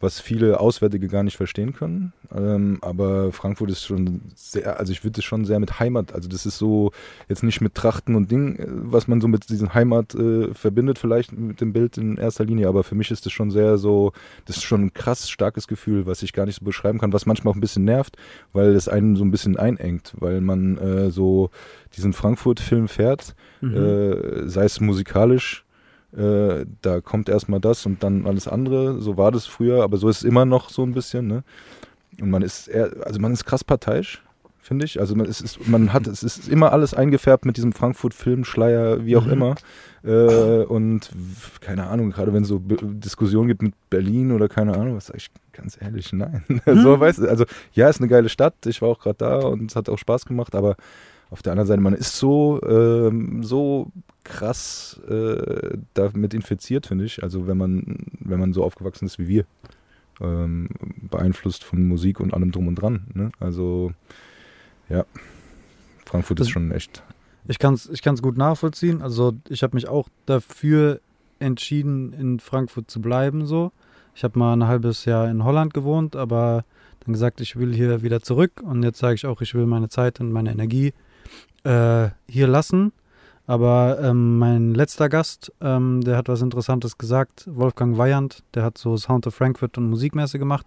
was 0.00 0.20
viele 0.20 0.60
Auswärtige 0.60 1.08
gar 1.08 1.22
nicht 1.22 1.36
verstehen 1.36 1.72
können. 1.72 2.12
Ähm, 2.34 2.78
aber 2.82 3.32
Frankfurt 3.32 3.70
ist 3.70 3.84
schon 3.84 4.20
sehr, 4.34 4.78
also 4.78 4.92
ich 4.92 5.02
würde 5.04 5.18
es 5.20 5.24
schon 5.24 5.44
sehr 5.44 5.58
mit 5.60 5.80
Heimat, 5.80 6.12
also 6.14 6.28
das 6.28 6.46
ist 6.46 6.58
so 6.58 6.92
jetzt 7.28 7.42
nicht 7.42 7.60
mit 7.60 7.74
Trachten 7.74 8.14
und 8.14 8.30
Ding, 8.30 8.56
äh, 8.56 8.66
was 8.68 9.08
man 9.08 9.20
so 9.20 9.28
mit 9.28 9.48
diesem 9.48 9.74
Heimat 9.74 10.14
äh, 10.14 10.52
verbindet, 10.54 10.98
vielleicht 10.98 11.32
mit 11.32 11.60
dem 11.60 11.72
Bild 11.72 11.98
in 11.98 12.16
erster 12.16 12.44
Linie, 12.44 12.68
aber 12.68 12.84
für 12.84 12.94
mich 12.94 13.10
ist 13.10 13.26
das 13.26 13.32
schon 13.32 13.50
sehr 13.50 13.78
so, 13.78 14.12
das 14.44 14.56
ist 14.58 14.64
schon 14.64 14.82
ein 14.84 14.92
krass 14.94 15.28
starkes 15.30 15.66
Gefühl, 15.68 16.06
was 16.06 16.22
ich 16.22 16.32
gar 16.32 16.46
nicht 16.46 16.58
so 16.58 16.64
beschreiben 16.64 16.98
kann, 16.98 17.12
was 17.12 17.26
manchmal 17.26 17.52
auch 17.52 17.56
ein 17.56 17.60
bisschen 17.60 17.84
nervt, 17.84 18.16
weil 18.52 18.74
es 18.74 18.88
einen 18.88 19.16
so 19.16 19.24
ein 19.24 19.30
bisschen 19.30 19.56
einengt, 19.56 20.12
weil 20.18 20.40
man 20.40 20.78
äh, 20.78 21.10
so 21.10 21.50
diesen 21.96 22.12
Frankfurt-Film 22.12 22.88
fährt, 22.88 23.34
Mhm. 23.60 23.74
äh, 23.74 24.48
sei 24.48 24.64
es 24.64 24.78
musikalisch, 24.80 25.64
äh, 26.16 26.64
da 26.82 27.00
kommt 27.00 27.28
erstmal 27.28 27.60
das 27.60 27.84
und 27.86 28.02
dann 28.02 28.26
alles 28.26 28.48
andere. 28.48 29.00
So 29.00 29.16
war 29.16 29.30
das 29.32 29.46
früher, 29.46 29.82
aber 29.82 29.96
so 29.98 30.08
ist 30.08 30.18
es 30.18 30.24
immer 30.24 30.44
noch 30.44 30.70
so 30.70 30.82
ein 30.82 30.92
bisschen. 30.94 31.26
Ne? 31.26 31.42
Und 32.20 32.30
man 32.30 32.42
ist 32.42 32.68
eher, 32.68 32.90
also 33.04 33.20
man 33.20 33.32
ist 33.32 33.44
krass 33.44 33.62
parteiisch, 33.64 34.22
finde 34.60 34.84
ich. 34.86 34.98
Also 35.00 35.14
man 35.14 35.26
ist, 35.26 35.40
ist, 35.40 35.68
man 35.68 35.92
hat, 35.92 36.06
es 36.06 36.22
ist 36.22 36.48
immer 36.48 36.72
alles 36.72 36.94
eingefärbt 36.94 37.44
mit 37.44 37.56
diesem 37.56 37.72
Frankfurt-Filmschleier, 37.72 39.04
wie 39.04 39.16
auch 39.16 39.26
Mhm. 39.26 39.32
immer. 39.32 39.54
Äh, 40.04 40.64
und 40.64 41.10
keine 41.60 41.88
Ahnung, 41.88 42.10
gerade 42.10 42.32
wenn 42.32 42.42
es 42.42 42.48
so 42.48 42.58
Be- 42.60 42.76
Diskussionen 42.80 43.48
gibt 43.48 43.62
mit 43.62 43.74
Berlin 43.90 44.32
oder 44.32 44.48
keine 44.48 44.74
Ahnung, 44.74 44.96
was 44.96 45.06
sage 45.06 45.18
ich 45.18 45.30
ganz 45.52 45.76
ehrlich, 45.80 46.12
nein. 46.12 46.42
so 46.66 46.98
weißt 47.00 47.18
du, 47.18 47.28
also 47.28 47.44
ja, 47.74 47.88
ist 47.88 48.00
eine 48.00 48.08
geile 48.08 48.28
Stadt. 48.28 48.54
Ich 48.66 48.80
war 48.80 48.88
auch 48.88 49.00
gerade 49.00 49.16
da 49.18 49.38
und 49.40 49.70
es 49.70 49.76
hat 49.76 49.88
auch 49.88 49.98
Spaß 49.98 50.24
gemacht, 50.24 50.54
aber 50.54 50.76
auf 51.30 51.42
der 51.42 51.52
anderen 51.52 51.66
Seite, 51.66 51.80
man 51.82 51.94
ist 51.94 52.16
so, 52.16 52.60
ähm, 52.62 53.42
so 53.42 53.88
krass 54.28 55.00
äh, 55.08 55.78
damit 55.94 56.34
infiziert, 56.34 56.86
finde 56.86 57.04
ich. 57.04 57.22
Also 57.22 57.46
wenn 57.46 57.56
man, 57.56 58.06
wenn 58.20 58.38
man 58.38 58.52
so 58.52 58.62
aufgewachsen 58.64 59.06
ist 59.06 59.18
wie 59.18 59.28
wir. 59.28 59.44
Ähm, 60.20 60.68
beeinflusst 61.08 61.62
von 61.62 61.86
Musik 61.86 62.18
und 62.18 62.34
allem 62.34 62.50
drum 62.50 62.66
und 62.66 62.74
dran. 62.74 63.06
Ne? 63.14 63.30
Also 63.38 63.92
ja, 64.88 65.04
Frankfurt 66.06 66.40
Das- 66.40 66.48
ist 66.48 66.52
schon 66.52 66.72
echt. 66.72 67.02
Ich 67.46 67.58
kann 67.60 67.74
es 67.74 67.88
ich 67.88 68.02
kann's 68.02 68.20
gut 68.20 68.36
nachvollziehen. 68.36 69.00
Also 69.00 69.34
ich 69.48 69.62
habe 69.62 69.76
mich 69.76 69.86
auch 69.88 70.08
dafür 70.26 71.00
entschieden, 71.38 72.12
in 72.12 72.40
Frankfurt 72.40 72.90
zu 72.90 73.00
bleiben. 73.00 73.46
So. 73.46 73.70
Ich 74.14 74.24
habe 74.24 74.38
mal 74.38 74.52
ein 74.54 74.66
halbes 74.66 75.04
Jahr 75.04 75.30
in 75.30 75.44
Holland 75.44 75.72
gewohnt, 75.72 76.16
aber 76.16 76.64
dann 77.04 77.12
gesagt, 77.12 77.40
ich 77.40 77.54
will 77.56 77.72
hier 77.72 78.02
wieder 78.02 78.20
zurück. 78.20 78.60
Und 78.62 78.82
jetzt 78.82 78.98
sage 78.98 79.14
ich 79.14 79.24
auch, 79.24 79.40
ich 79.40 79.54
will 79.54 79.66
meine 79.66 79.88
Zeit 79.88 80.18
und 80.20 80.32
meine 80.32 80.50
Energie 80.50 80.92
äh, 81.62 82.08
hier 82.28 82.48
lassen. 82.48 82.92
Aber 83.48 83.98
ähm, 84.02 84.38
mein 84.38 84.74
letzter 84.74 85.08
Gast, 85.08 85.50
ähm, 85.62 86.02
der 86.02 86.18
hat 86.18 86.28
was 86.28 86.42
Interessantes 86.42 86.98
gesagt, 86.98 87.48
Wolfgang 87.50 87.96
Weyand, 87.96 88.44
der 88.52 88.62
hat 88.62 88.76
so 88.76 88.98
Sound 88.98 89.26
of 89.26 89.34
Frankfurt 89.34 89.78
und 89.78 89.88
Musikmesse 89.88 90.38
gemacht. 90.38 90.66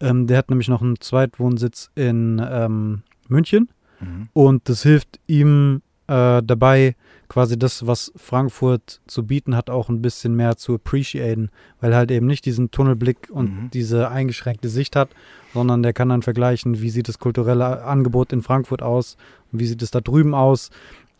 Ähm, 0.00 0.26
der 0.26 0.38
hat 0.38 0.48
nämlich 0.48 0.68
noch 0.68 0.80
einen 0.80 0.98
Zweitwohnsitz 0.98 1.90
in 1.94 2.42
ähm, 2.50 3.02
München. 3.28 3.68
Mhm. 4.00 4.28
Und 4.32 4.70
das 4.70 4.82
hilft 4.82 5.20
ihm 5.26 5.82
äh, 6.06 6.42
dabei, 6.42 6.96
quasi 7.28 7.58
das, 7.58 7.86
was 7.86 8.12
Frankfurt 8.16 9.00
zu 9.06 9.26
bieten 9.26 9.54
hat, 9.54 9.68
auch 9.68 9.90
ein 9.90 10.00
bisschen 10.00 10.34
mehr 10.34 10.56
zu 10.56 10.74
appreciaten, 10.74 11.50
weil 11.80 11.92
er 11.92 11.98
halt 11.98 12.10
eben 12.10 12.26
nicht 12.26 12.46
diesen 12.46 12.70
Tunnelblick 12.70 13.28
und 13.30 13.50
Mhm. 13.50 13.70
diese 13.70 14.08
eingeschränkte 14.10 14.70
Sicht 14.70 14.96
hat, 14.96 15.10
sondern 15.52 15.82
der 15.82 15.92
kann 15.92 16.08
dann 16.08 16.22
vergleichen, 16.22 16.80
wie 16.80 16.90
sieht 16.90 17.08
das 17.08 17.18
kulturelle 17.18 17.84
Angebot 17.84 18.32
in 18.32 18.40
Frankfurt 18.40 18.82
aus 18.82 19.16
und 19.52 19.58
wie 19.60 19.66
sieht 19.66 19.82
es 19.82 19.90
da 19.90 20.00
drüben 20.00 20.34
aus. 20.34 20.70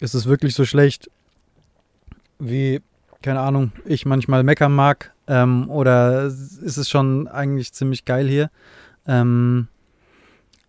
Ist 0.01 0.15
es 0.15 0.27
wirklich 0.27 0.55
so 0.55 0.65
schlecht, 0.65 1.11
wie, 2.39 2.81
keine 3.23 3.41
Ahnung, 3.41 3.73
ich 3.85 4.07
manchmal 4.07 4.43
meckern 4.43 4.75
mag, 4.75 5.15
ähm, 5.27 5.71
oder 5.71 6.25
ist 6.27 6.77
es 6.77 6.89
schon 6.89 7.29
eigentlich 7.29 7.73
ziemlich 7.73 8.05
geil 8.05 8.29
hier? 8.29 8.51
Ähm, 9.07 9.69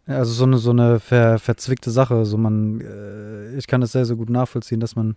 also 0.08 0.32
so 0.32 0.44
eine, 0.44 0.58
so 0.58 0.72
eine 0.72 1.00
ver, 1.00 1.39
verzwickte 1.39 1.91
Sache. 1.91 2.25
So 2.25 2.38
man, 2.38 2.82
äh, 2.82 3.55
ich 3.58 3.67
kann 3.67 3.82
es 3.82 3.91
sehr, 3.91 4.05
sehr 4.05 4.15
gut 4.15 4.29
nachvollziehen, 4.29 4.79
dass 4.79 4.96
man 4.96 5.15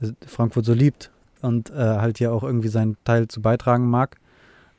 äh, 0.00 0.08
Frankfurt 0.26 0.64
so 0.64 0.72
liebt 0.72 1.10
und 1.42 1.70
äh, 1.70 1.74
halt 1.74 2.18
hier 2.18 2.32
auch 2.32 2.42
irgendwie 2.42 2.68
seinen 2.68 2.96
Teil 3.04 3.28
zu 3.28 3.40
beitragen 3.40 3.88
mag. 3.88 4.16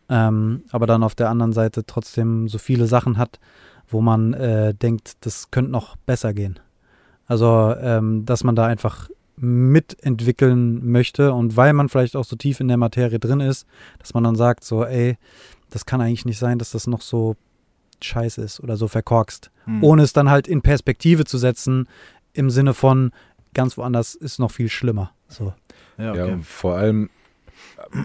Ähm, 0.10 0.63
aber 0.72 0.86
dann 0.86 1.03
auf 1.03 1.15
der 1.15 1.29
anderen 1.29 1.53
Seite 1.53 1.86
trotzdem 1.86 2.50
so 2.50 2.58
viele 2.58 2.86
Sachen 2.86 3.17
hat, 3.17 3.39
wo 3.88 4.01
man 4.01 4.34
äh, 4.34 4.74
denkt, 4.74 5.13
das 5.22 5.51
könnte 5.51 5.72
noch 5.72 5.96
besser 5.96 6.34
gehen. 6.34 6.60
Also, 7.32 7.74
ähm, 7.80 8.26
dass 8.26 8.44
man 8.44 8.58
da 8.58 8.66
einfach 8.66 9.10
mitentwickeln 9.38 10.92
möchte 10.92 11.32
und 11.32 11.56
weil 11.56 11.72
man 11.72 11.88
vielleicht 11.88 12.18
auch 12.18 12.26
so 12.26 12.36
tief 12.36 12.60
in 12.60 12.68
der 12.68 12.76
Materie 12.76 13.20
drin 13.20 13.40
ist, 13.40 13.66
dass 14.00 14.14
man 14.14 14.26
dann 14.26 14.36
sagt, 14.36 14.66
so, 14.66 14.84
ey, 14.84 15.18
das 15.70 15.86
kann 15.86 16.02
eigentlich 16.02 16.26
nicht 16.26 16.40
sein, 16.40 16.60
dass 16.60 16.72
das 16.72 16.88
noch 16.88 17.00
so 17.00 17.38
scheiße 18.02 18.42
ist 18.42 18.60
oder 18.60 18.76
so 18.76 18.90
verkorkst. 18.90 19.50
Mhm. 19.66 19.82
Ohne 19.82 20.04
es 20.04 20.12
dann 20.12 20.30
halt 20.30 20.46
in 20.46 20.62
Perspektive 20.62 21.24
zu 21.24 21.38
setzen, 21.38 21.88
im 22.34 22.50
Sinne 22.50 22.74
von 22.74 23.14
ganz 23.54 23.78
woanders 23.78 24.14
ist 24.14 24.38
noch 24.38 24.52
viel 24.52 24.68
schlimmer. 24.68 25.14
So. 25.30 25.54
Ja, 25.98 26.12
okay. 26.12 26.32
ja 26.32 26.38
vor 26.42 26.76
allem 26.76 27.10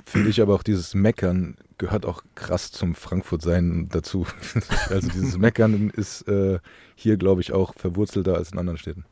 finde 0.04 0.28
ich 0.28 0.40
aber 0.40 0.54
auch 0.54 0.62
dieses 0.62 0.94
Meckern 0.94 1.56
gehört 1.78 2.06
auch 2.06 2.22
krass 2.36 2.70
zum 2.70 2.94
Frankfurt-Sein 2.94 3.88
dazu. 3.88 4.24
also 4.88 5.08
dieses 5.08 5.36
Meckern 5.36 5.90
ist 5.90 6.28
äh, 6.28 6.60
hier, 6.94 7.16
glaube 7.16 7.40
ich, 7.40 7.52
auch 7.52 7.74
verwurzelter 7.74 8.36
als 8.36 8.52
in 8.52 8.58
anderen 8.60 8.78
Städten. 8.78 9.04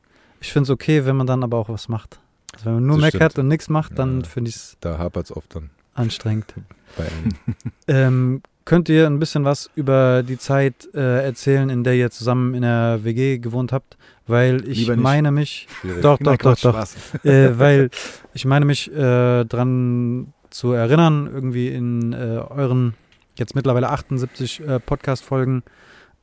Ich 0.45 0.53
finde 0.53 0.65
es 0.65 0.71
okay, 0.71 1.07
wenn 1.07 1.17
man 1.17 1.27
dann 1.27 1.43
aber 1.43 1.57
auch 1.57 1.71
was 1.71 1.89
macht. 1.89 2.21
Also 2.53 2.67
wenn 2.67 2.75
man 2.75 2.87
nur 2.87 2.97
das 2.99 3.13
meckert 3.15 3.33
stimmt. 3.33 3.45
und 3.45 3.49
nichts 3.49 3.71
macht, 3.71 3.99
dann 3.99 4.21
ja, 4.21 4.29
finde 4.29 4.51
ich 4.51 4.57
es. 4.57 4.77
Da 4.81 4.99
hapert 4.99 5.25
es 5.25 5.35
oft 5.35 5.57
dann. 5.57 5.71
Anstrengend. 5.95 6.53
ähm, 7.89 8.43
könnt 8.67 8.91
ihr 8.91 9.07
ein 9.07 9.19
bisschen 9.19 9.45
was 9.45 9.71
über 9.75 10.23
die 10.23 10.37
Zeit 10.37 10.91
äh, 10.93 11.25
erzählen, 11.25 11.71
in 11.71 11.83
der 11.83 11.95
ihr 11.95 12.11
zusammen 12.11 12.53
in 12.53 12.61
der 12.61 13.01
WG 13.05 13.39
gewohnt 13.39 13.73
habt? 13.73 13.97
Weil 14.27 14.69
ich 14.69 14.87
meine 14.95 15.33
mich. 15.33 15.67
Schwierig. 15.81 16.03
Doch, 16.03 16.19
doch, 16.19 16.37
doch, 16.37 16.59
doch. 16.59 16.87
äh, 17.25 17.59
weil 17.59 17.89
ich 18.35 18.45
meine 18.45 18.67
mich 18.67 18.93
äh, 18.93 19.45
dran 19.45 20.35
zu 20.51 20.73
erinnern, 20.73 21.27
irgendwie 21.33 21.69
in 21.69 22.13
äh, 22.13 22.17
euren 22.51 22.95
jetzt 23.37 23.55
mittlerweile 23.55 23.89
78 23.89 24.61
äh, 24.61 24.79
Podcast-Folgen 24.79 25.63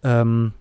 ähm, 0.03 0.53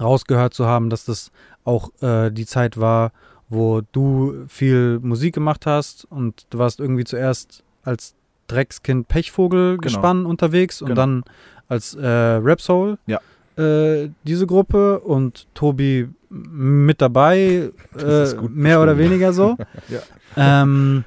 rausgehört 0.00 0.54
zu 0.54 0.66
haben, 0.66 0.90
dass 0.90 1.04
das 1.04 1.30
auch 1.64 1.90
äh, 2.02 2.30
die 2.30 2.46
Zeit 2.46 2.78
war, 2.78 3.12
wo 3.48 3.80
du 3.92 4.44
viel 4.48 4.98
Musik 5.00 5.34
gemacht 5.34 5.66
hast 5.66 6.04
und 6.10 6.46
du 6.50 6.58
warst 6.58 6.80
irgendwie 6.80 7.04
zuerst 7.04 7.62
als 7.84 8.14
Dreckskind 8.48 9.08
Pechvogel 9.08 9.78
gespann 9.78 10.18
genau. 10.18 10.30
unterwegs 10.30 10.82
und 10.82 10.88
genau. 10.88 11.00
dann 11.00 11.24
als 11.68 11.94
äh, 11.94 12.06
Rap 12.06 12.60
Soul. 12.60 12.98
Ja. 13.06 13.20
Äh, 13.56 14.10
diese 14.24 14.46
Gruppe 14.46 15.00
und 15.00 15.46
Tobi 15.54 16.08
mit 16.28 17.00
dabei, 17.00 17.70
äh, 17.98 18.34
mehr 18.50 18.82
oder 18.82 18.98
weniger 18.98 19.32
so. 19.32 19.56
ja. 19.88 20.62
ähm, 20.62 21.04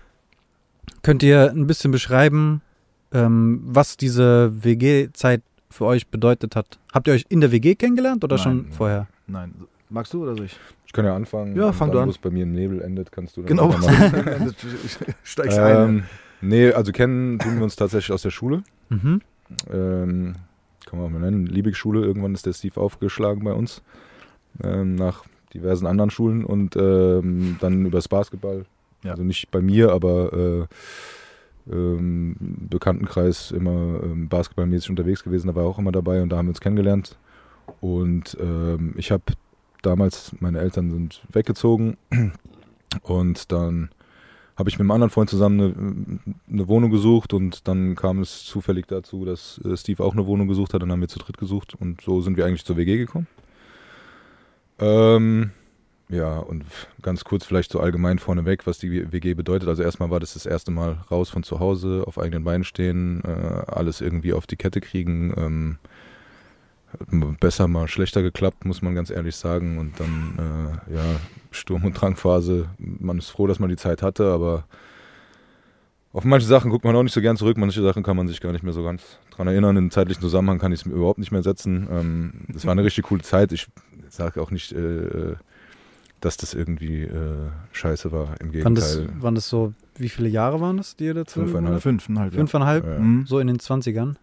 könnt 1.03 1.23
ihr 1.23 1.51
ein 1.51 1.67
bisschen 1.67 1.91
beschreiben, 1.91 2.61
ähm, 3.13 3.61
was 3.65 3.97
diese 3.97 4.51
WG-Zeit 4.63 5.41
für 5.69 5.85
euch 5.85 6.07
bedeutet 6.07 6.55
hat? 6.55 6.79
Habt 6.93 7.07
ihr 7.07 7.13
euch 7.13 7.25
in 7.29 7.41
der 7.41 7.51
WG 7.51 7.75
kennengelernt 7.75 8.23
oder 8.23 8.35
nein, 8.35 8.43
schon 8.43 8.71
vorher? 8.71 9.07
Nein. 9.27 9.53
Magst 9.89 10.13
du 10.13 10.23
oder 10.23 10.35
soll 10.35 10.45
ich? 10.45 10.59
Ich 10.85 10.93
kann 10.93 11.05
ja 11.05 11.15
anfangen. 11.15 11.55
Ja, 11.55 11.71
fang 11.71 11.91
du 11.91 11.99
an. 11.99 12.07
Wo 12.07 12.11
es 12.11 12.17
bei 12.17 12.29
mir 12.29 12.43
im 12.43 12.51
Nebel 12.51 12.81
endet, 12.81 13.11
kannst 13.11 13.37
du 13.37 13.41
dann 13.41 13.47
Genau. 13.47 13.71
Steigst 15.23 15.57
ähm, 15.57 15.63
ein. 15.63 16.03
Nee, 16.41 16.71
also 16.71 16.91
kennen 16.91 17.39
tun 17.39 17.57
wir 17.57 17.63
uns 17.63 17.75
tatsächlich 17.75 18.11
aus 18.13 18.21
der 18.21 18.31
Schule. 18.31 18.63
Mhm. 18.89 19.21
Ähm, 19.71 20.35
kann 20.85 20.99
man 20.99 21.07
auch 21.07 21.11
mal 21.11 21.19
nennen. 21.19 21.45
Liebig-Schule. 21.45 22.01
Irgendwann 22.01 22.33
ist 22.33 22.45
der 22.45 22.53
Steve 22.53 22.79
aufgeschlagen 22.79 23.43
bei 23.43 23.53
uns. 23.53 23.81
Ähm, 24.63 24.95
nach 24.95 25.25
diversen 25.53 25.87
anderen 25.87 26.09
Schulen 26.09 26.45
und 26.45 26.75
ähm, 26.75 27.57
dann 27.59 27.85
übers 27.85 28.07
Basketball. 28.07 28.65
Ja. 29.03 29.11
Also 29.11 29.23
nicht 29.23 29.51
bei 29.51 29.61
mir, 29.61 29.91
aber 29.91 30.33
äh, 30.33 30.65
ähm, 31.71 32.35
Bekanntenkreis 32.69 33.51
immer 33.51 34.01
ähm, 34.03 34.29
basketballmäßig 34.29 34.89
unterwegs 34.89 35.23
gewesen. 35.23 35.47
Da 35.47 35.55
war 35.55 35.63
er 35.63 35.69
auch 35.69 35.79
immer 35.79 35.91
dabei 35.91 36.21
und 36.21 36.29
da 36.29 36.37
haben 36.37 36.47
wir 36.47 36.51
uns 36.51 36.61
kennengelernt. 36.61 37.17
Und 37.81 38.37
ähm, 38.39 38.93
ich 38.97 39.11
habe 39.11 39.23
damals, 39.81 40.35
meine 40.39 40.59
Eltern 40.59 40.91
sind 40.91 41.21
weggezogen 41.31 41.97
und 43.03 43.51
dann 43.51 43.89
habe 44.57 44.69
ich 44.69 44.77
mit 44.77 44.81
einem 44.81 44.91
anderen 44.91 45.09
Freund 45.09 45.29
zusammen 45.29 45.61
eine, 45.61 46.35
eine, 46.51 46.67
Wohnung 46.67 46.91
gesucht 46.91 47.33
und 47.33 47.67
dann 47.67 47.95
kam 47.95 48.19
es 48.21 48.43
zufällig 48.43 48.87
dazu, 48.87 49.23
dass 49.23 49.61
äh, 49.63 49.77
Steve 49.77 50.03
auch 50.03 50.11
eine 50.11 50.27
Wohnung 50.27 50.49
gesucht 50.49 50.73
hat 50.73 50.83
und 50.83 50.89
dann 50.89 50.93
haben 50.93 51.01
wir 51.01 51.07
zu 51.07 51.19
dritt 51.19 51.37
gesucht 51.37 51.75
und 51.79 52.01
so 52.01 52.19
sind 52.19 52.35
wir 52.35 52.45
eigentlich 52.45 52.65
zur 52.65 52.75
WG 52.75 52.97
gekommen. 52.97 53.27
Ähm, 54.79 55.51
ja, 56.09 56.39
und 56.39 56.65
ganz 57.03 57.23
kurz 57.23 57.45
vielleicht 57.45 57.71
so 57.71 57.79
allgemein 57.79 58.17
vorneweg, 58.17 58.65
was 58.65 58.79
die 58.79 59.11
WG 59.11 59.35
bedeutet. 59.35 59.69
Also 59.69 59.83
erstmal 59.83 60.09
war 60.09 60.19
das 60.19 60.33
das 60.33 60.47
erste 60.47 60.71
Mal 60.71 60.97
raus 61.11 61.29
von 61.29 61.43
zu 61.43 61.59
Hause, 61.59 62.03
auf 62.07 62.17
eigenen 62.17 62.43
Beinen 62.43 62.63
stehen, 62.63 63.21
äh, 63.23 63.71
alles 63.71 64.01
irgendwie 64.01 64.33
auf 64.33 64.47
die 64.47 64.55
Kette 64.55 64.81
kriegen. 64.81 65.33
Ähm, 65.37 65.77
besser 67.39 67.67
mal 67.67 67.87
schlechter 67.87 68.23
geklappt, 68.23 68.65
muss 68.65 68.81
man 68.81 68.95
ganz 68.95 69.11
ehrlich 69.11 69.35
sagen. 69.35 69.77
Und 69.77 69.99
dann, 69.99 70.81
äh, 70.89 70.95
ja, 70.95 71.03
Sturm- 71.51 71.85
und 71.85 71.93
Drangphase. 71.93 72.69
Man 72.79 73.19
ist 73.19 73.29
froh, 73.29 73.45
dass 73.45 73.59
man 73.59 73.69
die 73.69 73.77
Zeit 73.77 74.01
hatte, 74.01 74.31
aber 74.31 74.65
auf 76.11 76.23
manche 76.23 76.47
Sachen 76.47 76.71
guckt 76.71 76.85
man 76.85 76.95
auch 76.95 77.03
nicht 77.03 77.13
so 77.13 77.21
gern 77.21 77.37
zurück. 77.37 77.57
Manche 77.57 77.83
Sachen 77.83 78.01
kann 78.01 78.17
man 78.17 78.27
sich 78.27 78.41
gar 78.41 78.51
nicht 78.51 78.63
mehr 78.63 78.73
so 78.73 78.83
ganz 78.83 79.19
dran 79.29 79.47
erinnern. 79.47 79.77
In 79.77 79.91
zeitlichen 79.91 80.21
Zusammenhang 80.21 80.57
kann 80.57 80.71
ich 80.71 80.79
es 80.79 80.85
mir 80.87 80.93
überhaupt 80.93 81.19
nicht 81.19 81.31
mehr 81.31 81.43
setzen. 81.43 81.87
Ähm, 81.91 82.33
das 82.47 82.65
war 82.65 82.71
eine 82.71 82.83
richtig 82.83 83.05
coole 83.05 83.21
Zeit. 83.21 83.51
Ich 83.51 83.67
sage 84.09 84.41
auch 84.41 84.49
nicht, 84.49 84.71
äh, 84.71 85.35
dass 86.21 86.37
das 86.37 86.53
irgendwie 86.53 87.03
äh, 87.03 87.49
scheiße 87.71 88.11
war. 88.11 88.39
Im 88.39 88.51
Gegenteil. 88.51 88.63
Wann 88.63 88.75
das, 88.75 88.99
wann 89.19 89.35
das 89.35 89.49
so, 89.49 89.73
wie 89.95 90.09
viele 90.09 90.29
Jahre 90.29 90.59
waren 90.61 90.77
das, 90.77 90.95
die 90.95 91.05
ihr 91.05 91.13
dazu? 91.13 91.41
Fünfeinhalb. 91.41 91.81
Fünfeinhalb, 91.81 92.33
Fünfeinhalb, 92.33 92.85
ja. 92.85 92.99
Mhm. 92.99 93.25
so 93.25 93.39
in 93.39 93.47
den 93.47 93.57
20ern. 93.57 94.15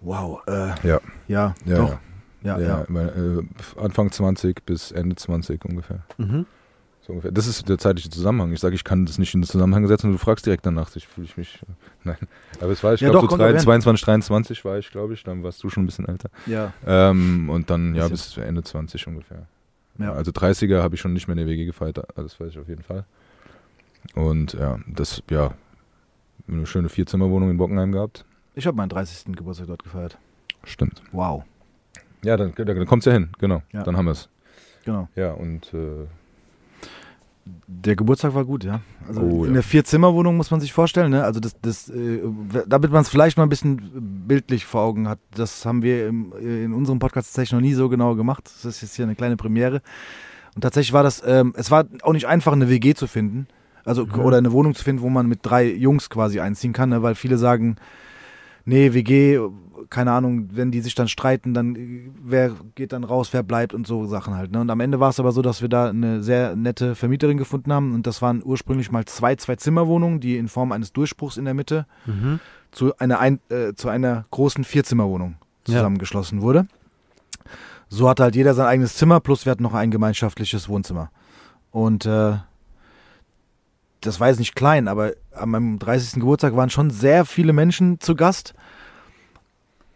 Wow. 0.00 0.42
Äh, 0.46 0.68
ja. 0.86 1.00
Ja, 1.28 1.54
ja, 1.64 1.76
doch. 1.76 1.98
Ja, 2.42 2.58
ja. 2.58 2.86
ja. 2.88 3.00
Äh, 3.00 3.42
Anfang 3.76 4.12
20 4.12 4.64
bis 4.66 4.92
Ende 4.92 5.16
20 5.16 5.64
ungefähr. 5.64 6.04
Mhm. 6.18 6.44
So 7.00 7.12
ungefähr. 7.12 7.32
Das 7.32 7.46
ist 7.46 7.68
der 7.68 7.78
zeitliche 7.78 8.10
Zusammenhang. 8.10 8.52
Ich 8.52 8.60
sage, 8.60 8.74
ich 8.74 8.84
kann 8.84 9.06
das 9.06 9.18
nicht 9.18 9.34
in 9.34 9.40
den 9.40 9.48
Zusammenhang 9.48 9.86
setzen 9.86 10.08
und 10.08 10.12
du 10.12 10.18
fragst 10.18 10.44
direkt 10.44 10.66
danach. 10.66 10.94
Ich 10.94 11.08
fühle 11.08 11.28
mich. 11.36 11.62
Äh, 11.62 11.72
nein. 12.04 12.18
Aber 12.60 12.70
es 12.70 12.84
war, 12.84 12.92
ich 12.92 13.00
ja, 13.00 13.10
glaube, 13.10 13.28
so 13.30 13.36
3, 13.36 13.56
22, 13.56 14.04
23 14.04 14.64
war 14.64 14.78
ich, 14.78 14.90
glaube 14.90 15.14
ich. 15.14 15.22
Dann 15.22 15.42
warst 15.42 15.62
du 15.62 15.70
schon 15.70 15.84
ein 15.84 15.86
bisschen 15.86 16.06
älter. 16.06 16.28
Ja. 16.44 16.74
Ähm, 16.86 17.48
und 17.48 17.70
dann, 17.70 17.94
ja, 17.94 18.08
bis 18.08 18.36
Ende 18.36 18.62
20 18.62 19.06
ungefähr. 19.06 19.46
Ja. 19.98 20.12
Also 20.12 20.32
30er 20.32 20.82
habe 20.82 20.94
ich 20.94 21.00
schon 21.00 21.12
nicht 21.12 21.28
mehr 21.28 21.32
in 21.36 21.38
der 21.38 21.46
WG 21.46 21.64
gefeiert. 21.64 21.98
Das 22.16 22.40
weiß 22.40 22.50
ich 22.50 22.58
auf 22.58 22.68
jeden 22.68 22.82
Fall. 22.82 23.04
Und 24.14 24.52
ja, 24.54 24.78
das, 24.86 25.22
ja, 25.30 25.54
eine 26.48 26.66
schöne 26.66 26.88
Vierzimmerwohnung 26.88 27.50
in 27.50 27.56
Bockenheim 27.56 27.92
gehabt. 27.92 28.24
Ich 28.54 28.66
habe 28.66 28.76
meinen 28.76 28.88
30. 28.88 29.34
Geburtstag 29.36 29.66
dort 29.66 29.82
gefeiert. 29.82 30.18
Stimmt. 30.64 31.02
Wow. 31.12 31.44
Ja, 32.22 32.36
dann, 32.36 32.54
dann 32.54 32.86
kommt 32.86 33.02
es 33.02 33.06
ja 33.06 33.12
hin, 33.12 33.30
genau. 33.38 33.62
Ja. 33.72 33.82
Dann 33.82 33.96
haben 33.96 34.06
wir 34.06 34.12
es. 34.12 34.28
Genau. 34.84 35.08
Ja, 35.14 35.32
und 35.32 35.72
äh, 35.74 36.06
der 37.66 37.96
Geburtstag 37.96 38.34
war 38.34 38.44
gut, 38.44 38.64
ja. 38.64 38.80
Also 39.06 39.20
oh, 39.20 39.44
in 39.44 39.50
ja. 39.50 39.54
der 39.54 39.62
Vierzimmerwohnung 39.62 40.36
muss 40.36 40.50
man 40.50 40.60
sich 40.60 40.72
vorstellen, 40.72 41.10
ne? 41.10 41.24
Also 41.24 41.40
das, 41.40 41.54
das, 41.60 41.90
äh, 41.90 42.20
damit 42.66 42.90
man 42.90 43.02
es 43.02 43.08
vielleicht 43.08 43.36
mal 43.36 43.42
ein 43.42 43.50
bisschen 43.50 43.80
bildlich 44.26 44.64
vor 44.64 44.82
Augen 44.82 45.08
hat, 45.08 45.18
das 45.34 45.66
haben 45.66 45.82
wir 45.82 46.08
im, 46.08 46.32
in 46.40 46.72
unserem 46.72 46.98
Podcast 46.98 47.28
tatsächlich 47.28 47.52
noch 47.52 47.60
nie 47.60 47.74
so 47.74 47.88
genau 47.88 48.14
gemacht. 48.14 48.44
Das 48.44 48.64
ist 48.64 48.80
jetzt 48.80 48.96
hier 48.96 49.04
eine 49.04 49.14
kleine 49.14 49.36
Premiere. 49.36 49.82
Und 50.54 50.62
tatsächlich 50.62 50.92
war 50.92 51.02
das, 51.02 51.22
ähm, 51.26 51.52
es 51.56 51.70
war 51.70 51.84
auch 52.02 52.12
nicht 52.12 52.26
einfach, 52.26 52.52
eine 52.52 52.70
WG 52.70 52.94
zu 52.94 53.06
finden. 53.06 53.46
Also, 53.84 54.06
mhm. 54.06 54.20
oder 54.20 54.38
eine 54.38 54.52
Wohnung 54.52 54.74
zu 54.74 54.82
finden, 54.82 55.02
wo 55.02 55.10
man 55.10 55.26
mit 55.26 55.40
drei 55.42 55.70
Jungs 55.70 56.08
quasi 56.08 56.40
einziehen 56.40 56.72
kann, 56.72 56.88
ne? 56.88 57.02
weil 57.02 57.14
viele 57.14 57.36
sagen, 57.36 57.76
nee, 58.64 58.94
WG, 58.94 59.40
keine 59.90 60.12
Ahnung, 60.12 60.48
wenn 60.52 60.70
die 60.70 60.80
sich 60.80 60.94
dann 60.94 61.08
streiten, 61.08 61.54
dann 61.54 61.76
wer 62.22 62.52
geht 62.74 62.92
dann 62.92 63.04
raus, 63.04 63.28
wer 63.32 63.42
bleibt 63.42 63.74
und 63.74 63.86
so 63.86 64.06
Sachen 64.06 64.34
halt. 64.34 64.50
Ne? 64.50 64.60
Und 64.60 64.70
am 64.70 64.80
Ende 64.80 65.00
war 65.00 65.10
es 65.10 65.20
aber 65.20 65.32
so, 65.32 65.42
dass 65.42 65.62
wir 65.62 65.68
da 65.68 65.88
eine 65.88 66.22
sehr 66.22 66.56
nette 66.56 66.94
Vermieterin 66.94 67.36
gefunden 67.36 67.72
haben 67.72 67.94
und 67.94 68.06
das 68.06 68.22
waren 68.22 68.42
ursprünglich 68.44 68.90
mal 68.90 69.04
zwei 69.04 69.36
Zwei-Zimmer-Wohnungen, 69.36 70.20
die 70.20 70.36
in 70.36 70.48
Form 70.48 70.72
eines 70.72 70.92
Durchbruchs 70.92 71.36
in 71.36 71.44
der 71.44 71.54
Mitte 71.54 71.86
mhm. 72.06 72.40
zu, 72.72 72.96
einer 72.98 73.18
ein, 73.18 73.40
äh, 73.50 73.74
zu 73.74 73.88
einer 73.88 74.24
großen 74.30 74.64
Vierzimmerwohnung 74.64 75.36
zusammengeschlossen 75.64 76.38
ja. 76.38 76.42
wurde. 76.44 76.66
So 77.88 78.08
hatte 78.08 78.24
halt 78.24 78.36
jeder 78.36 78.54
sein 78.54 78.66
eigenes 78.66 78.96
Zimmer, 78.96 79.20
plus 79.20 79.44
wir 79.44 79.52
hatten 79.52 79.62
noch 79.62 79.74
ein 79.74 79.90
gemeinschaftliches 79.90 80.68
Wohnzimmer. 80.68 81.10
Und 81.70 82.06
äh, 82.06 82.36
das 84.06 84.20
war 84.20 84.28
jetzt 84.28 84.38
nicht 84.38 84.54
klein, 84.54 84.88
aber 84.88 85.12
an 85.32 85.50
meinem 85.50 85.78
30. 85.78 86.14
Geburtstag 86.14 86.56
waren 86.56 86.70
schon 86.70 86.90
sehr 86.90 87.24
viele 87.24 87.52
Menschen 87.52 88.00
zu 88.00 88.14
Gast. 88.14 88.54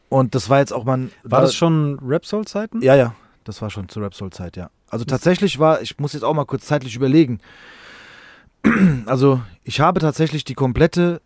Und 0.08 0.34
das 0.34 0.48
war 0.48 0.58
jetzt 0.60 0.72
auch 0.72 0.84
mal. 0.84 1.10
War 1.22 1.40
da, 1.40 1.46
das 1.46 1.54
schon 1.54 1.98
Rap-Soul-Zeiten? 2.00 2.80
Ja, 2.80 2.94
ja. 2.96 3.14
Das 3.44 3.60
war 3.60 3.70
schon 3.70 3.88
zur 3.88 4.02
Rap-Soul-Zeit, 4.02 4.56
ja. 4.56 4.70
Also 4.88 5.04
tatsächlich 5.04 5.58
war, 5.58 5.82
ich 5.82 5.98
muss 5.98 6.14
jetzt 6.14 6.22
auch 6.22 6.34
mal 6.34 6.46
kurz 6.46 6.66
zeitlich 6.66 6.96
überlegen. 6.96 7.40
Also, 9.06 9.40
ich 9.62 9.80
habe 9.80 10.00
tatsächlich 10.00 10.44
die 10.44 10.54
komplette 10.54 11.22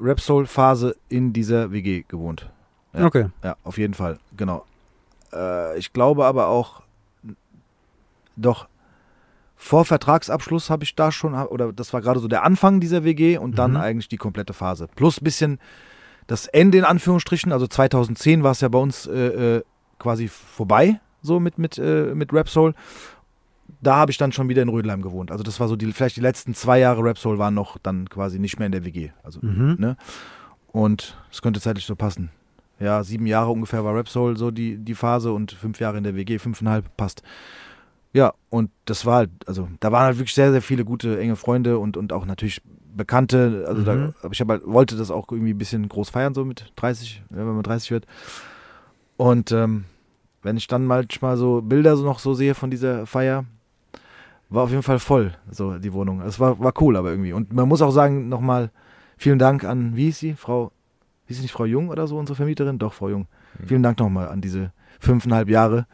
Rap-Soul-Phase 0.00 0.96
in 1.08 1.32
dieser 1.32 1.70
WG 1.72 2.04
gewohnt. 2.08 2.50
Ja. 2.92 3.06
Okay. 3.06 3.28
Ja, 3.42 3.56
auf 3.64 3.78
jeden 3.78 3.94
Fall, 3.94 4.18
genau. 4.36 4.66
Äh, 5.32 5.78
ich 5.78 5.92
glaube 5.92 6.26
aber 6.26 6.48
auch, 6.48 6.82
doch 8.36 8.68
vor 9.60 9.84
Vertragsabschluss 9.84 10.70
habe 10.70 10.84
ich 10.84 10.94
da 10.94 11.10
schon, 11.10 11.34
oder 11.34 11.72
das 11.72 11.92
war 11.92 12.00
gerade 12.00 12.20
so 12.20 12.28
der 12.28 12.44
Anfang 12.44 12.78
dieser 12.80 13.02
WG 13.02 13.38
und 13.38 13.58
dann 13.58 13.72
Mhm. 13.72 13.76
eigentlich 13.78 14.08
die 14.08 14.16
komplette 14.16 14.52
Phase. 14.52 14.88
Plus 14.94 15.20
ein 15.20 15.24
bisschen 15.24 15.58
das 16.28 16.46
Ende 16.46 16.78
in 16.78 16.84
Anführungsstrichen, 16.84 17.52
also 17.52 17.66
2010 17.66 18.42
war 18.44 18.52
es 18.52 18.60
ja 18.60 18.68
bei 18.68 18.78
uns 18.78 19.06
äh, 19.06 19.56
äh, 19.56 19.62
quasi 19.98 20.28
vorbei, 20.28 21.00
so 21.22 21.40
mit, 21.40 21.58
mit, 21.58 21.76
äh, 21.76 22.12
mit 22.14 22.32
Rap 22.32 22.48
Soul. 22.48 22.72
Da 23.82 23.96
habe 23.96 24.10
ich 24.12 24.16
dann 24.16 24.30
schon 24.32 24.48
wieder 24.48 24.62
in 24.62 24.68
Rödelheim 24.68 25.02
gewohnt. 25.02 25.30
Also 25.32 25.42
das 25.42 25.58
war 25.58 25.66
so 25.68 25.74
die, 25.76 25.92
vielleicht 25.92 26.16
die 26.16 26.20
letzten 26.20 26.54
zwei 26.54 26.78
Jahre 26.78 27.02
Rap 27.02 27.18
Soul 27.18 27.38
waren 27.38 27.54
noch 27.54 27.78
dann 27.78 28.08
quasi 28.08 28.38
nicht 28.38 28.58
mehr 28.58 28.66
in 28.66 28.72
der 28.72 28.84
WG. 28.84 29.10
Also 29.24 29.40
Mhm. 29.42 29.76
Ne? 29.78 29.96
Und 30.70 31.16
es 31.32 31.42
könnte 31.42 31.60
zeitlich 31.60 31.84
so 31.86 31.96
passen. 31.96 32.30
Ja, 32.78 33.02
sieben 33.02 33.26
Jahre 33.26 33.50
ungefähr 33.50 33.84
war 33.84 33.94
Rap 33.96 34.08
Soul 34.08 34.36
so 34.36 34.52
die, 34.52 34.76
die 34.76 34.94
Phase 34.94 35.32
und 35.32 35.50
fünf 35.50 35.80
Jahre 35.80 35.98
in 35.98 36.04
der 36.04 36.14
WG, 36.14 36.38
fünfeinhalb, 36.38 36.96
passt. 36.96 37.22
Ja, 38.12 38.32
und 38.50 38.70
das 38.86 39.04
war 39.06 39.16
halt, 39.16 39.30
also 39.46 39.68
da 39.80 39.92
waren 39.92 40.04
halt 40.04 40.18
wirklich 40.18 40.34
sehr, 40.34 40.50
sehr 40.50 40.62
viele 40.62 40.84
gute, 40.84 41.20
enge 41.20 41.36
Freunde 41.36 41.78
und, 41.78 41.96
und 41.96 42.12
auch 42.12 42.24
natürlich 42.26 42.62
Bekannte. 42.96 43.64
Also 43.68 43.82
da, 43.82 43.94
Mhm. 43.94 44.14
aber 44.22 44.32
ich 44.32 44.40
hab 44.40 44.48
halt, 44.48 44.66
wollte 44.66 44.96
das 44.96 45.10
auch 45.10 45.30
irgendwie 45.30 45.52
ein 45.52 45.58
bisschen 45.58 45.88
groß 45.88 46.10
feiern, 46.10 46.34
so 46.34 46.44
mit 46.44 46.72
30, 46.76 47.22
ja, 47.30 47.36
wenn 47.36 47.54
man 47.54 47.62
30 47.62 47.90
wird. 47.90 48.06
Und 49.16 49.52
ähm, 49.52 49.84
wenn 50.42 50.56
ich 50.56 50.66
dann 50.66 50.86
manchmal 50.86 51.36
so 51.36 51.60
Bilder 51.62 51.96
so 51.96 52.04
noch 52.04 52.18
so 52.18 52.34
sehe 52.34 52.54
von 52.54 52.70
dieser 52.70 53.06
Feier, 53.06 53.44
war 54.48 54.64
auf 54.64 54.70
jeden 54.70 54.82
Fall 54.82 54.98
voll, 54.98 55.34
so 55.50 55.78
die 55.78 55.92
Wohnung. 55.92 56.22
Es 56.22 56.40
war, 56.40 56.58
war 56.58 56.72
cool, 56.80 56.96
aber 56.96 57.10
irgendwie. 57.10 57.34
Und 57.34 57.52
man 57.52 57.68
muss 57.68 57.82
auch 57.82 57.90
sagen, 57.92 58.28
nochmal, 58.28 58.70
Vielen 59.20 59.40
Dank 59.40 59.64
an, 59.64 59.96
wie 59.96 60.04
hieß 60.04 60.18
sie? 60.20 60.34
Frau, 60.34 60.70
hieß 61.26 61.38
sie 61.38 61.42
nicht 61.42 61.50
Frau 61.50 61.64
Jung 61.64 61.88
oder 61.88 62.06
so, 62.06 62.16
unsere 62.16 62.36
Vermieterin? 62.36 62.78
Doch, 62.78 62.92
Frau 62.92 63.08
Jung. 63.08 63.26
Mhm. 63.58 63.66
Vielen 63.66 63.82
Dank 63.82 63.98
nochmal 63.98 64.28
an 64.28 64.40
diese 64.40 64.70
fünfeinhalb 65.00 65.48
Jahre, 65.48 65.88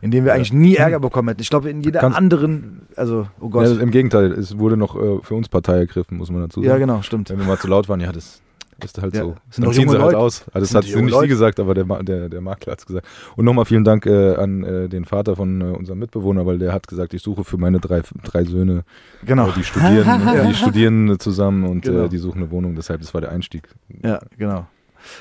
in 0.00 0.10
denen 0.10 0.24
wir 0.26 0.34
eigentlich 0.34 0.52
nie 0.52 0.76
Ärger 0.76 1.00
bekommen 1.00 1.28
hätten. 1.28 1.40
Ich 1.42 1.50
glaube, 1.50 1.70
in 1.70 1.80
jeder 1.82 2.00
Kannst- 2.00 2.18
anderen, 2.18 2.82
also, 2.96 3.28
oh 3.40 3.48
Gott. 3.48 3.66
Ja, 3.66 3.80
Im 3.80 3.90
Gegenteil, 3.90 4.32
es 4.32 4.58
wurde 4.58 4.76
noch 4.76 4.94
äh, 4.96 5.18
für 5.22 5.34
uns 5.34 5.48
Partei 5.48 5.78
ergriffen, 5.78 6.18
muss 6.18 6.30
man 6.30 6.42
dazu 6.42 6.60
sagen. 6.60 6.68
Ja, 6.70 6.78
genau, 6.78 7.02
stimmt. 7.02 7.30
Wenn 7.30 7.38
wir 7.38 7.46
mal 7.46 7.58
zu 7.58 7.68
laut 7.68 7.88
waren, 7.88 8.00
ja, 8.00 8.12
das 8.12 8.40
ist 8.84 9.00
halt 9.00 9.14
Ja, 9.16 9.22
so. 9.22 9.36
sind 9.50 9.64
Dann 9.64 9.72
ziehen 9.72 9.88
sie 9.88 9.94
halt 9.94 10.02
Leute. 10.04 10.18
aus. 10.18 10.44
Also 10.52 10.60
das 10.66 10.74
hat 10.74 10.84
nicht 10.84 11.10
Leute. 11.10 11.22
sie 11.22 11.28
gesagt, 11.28 11.58
aber 11.60 11.72
der, 11.72 11.84
der, 12.02 12.28
der 12.28 12.40
Makler 12.42 12.72
hat 12.72 12.80
es 12.80 12.86
gesagt. 12.86 13.06
Und 13.34 13.46
nochmal 13.46 13.64
vielen 13.64 13.84
Dank 13.84 14.04
äh, 14.04 14.34
an 14.34 14.62
äh, 14.64 14.88
den 14.90 15.06
Vater 15.06 15.34
von 15.34 15.60
äh, 15.62 15.64
unserem 15.64 15.98
Mitbewohner, 15.98 16.44
weil 16.44 16.58
der 16.58 16.74
hat 16.74 16.86
gesagt, 16.86 17.14
ich 17.14 17.22
suche 17.22 17.42
für 17.42 17.56
meine 17.56 17.80
drei, 17.80 18.02
drei 18.22 18.44
Söhne, 18.44 18.84
Genau. 19.24 19.48
äh, 19.48 19.52
die 19.56 19.64
studieren, 19.64 20.04
Ja. 20.06 20.44
die 20.48 20.54
studieren 20.54 21.18
zusammen 21.18 21.64
und 21.64 21.84
Genau. 21.86 22.04
äh, 22.04 22.08
die 22.10 22.18
suchen 22.18 22.38
eine 22.42 22.50
Wohnung. 22.50 22.74
Deshalb, 22.74 23.00
das 23.00 23.14
war 23.14 23.22
der 23.22 23.30
Einstieg. 23.32 23.66
Ja, 24.04 24.20
genau. 24.36 24.66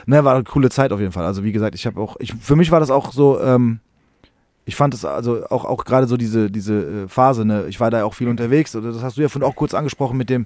Ne, 0.06 0.24
war 0.26 0.36
eine 0.36 0.44
coole 0.44 0.70
Zeit 0.70 0.92
auf 0.92 1.00
jeden 1.00 1.12
Fall. 1.14 1.26
Also 1.26 1.44
wie 1.46 1.52
gesagt, 1.54 1.76
ich 1.76 1.86
habe 1.86 2.00
auch, 2.02 2.18
ich, 2.20 2.34
für 2.34 2.56
mich 2.58 2.72
war 2.72 2.80
das 2.82 2.90
auch 2.92 3.14
so, 3.14 3.40
ähm, 3.40 3.80
ich 4.66 4.76
fand 4.76 4.94
es 4.94 5.06
also 5.06 5.46
auch, 5.48 5.64
auch 5.66 5.86
gerade 5.86 6.08
so 6.08 6.18
diese, 6.18 6.50
diese 6.52 7.04
äh, 7.04 7.08
Phase, 7.08 7.46
ne, 7.46 7.66
ich 7.68 7.80
war 7.80 7.92
da 7.92 8.04
auch 8.04 8.14
viel 8.14 8.28
unterwegs, 8.28 8.76
oder 8.76 8.92
das 8.92 9.04
hast 9.04 9.18
du 9.18 9.22
ja 9.22 9.30
vorhin 9.30 9.48
auch 9.50 9.56
kurz 9.56 9.74
angesprochen 9.74 10.18
mit 10.18 10.30
dem, 10.30 10.46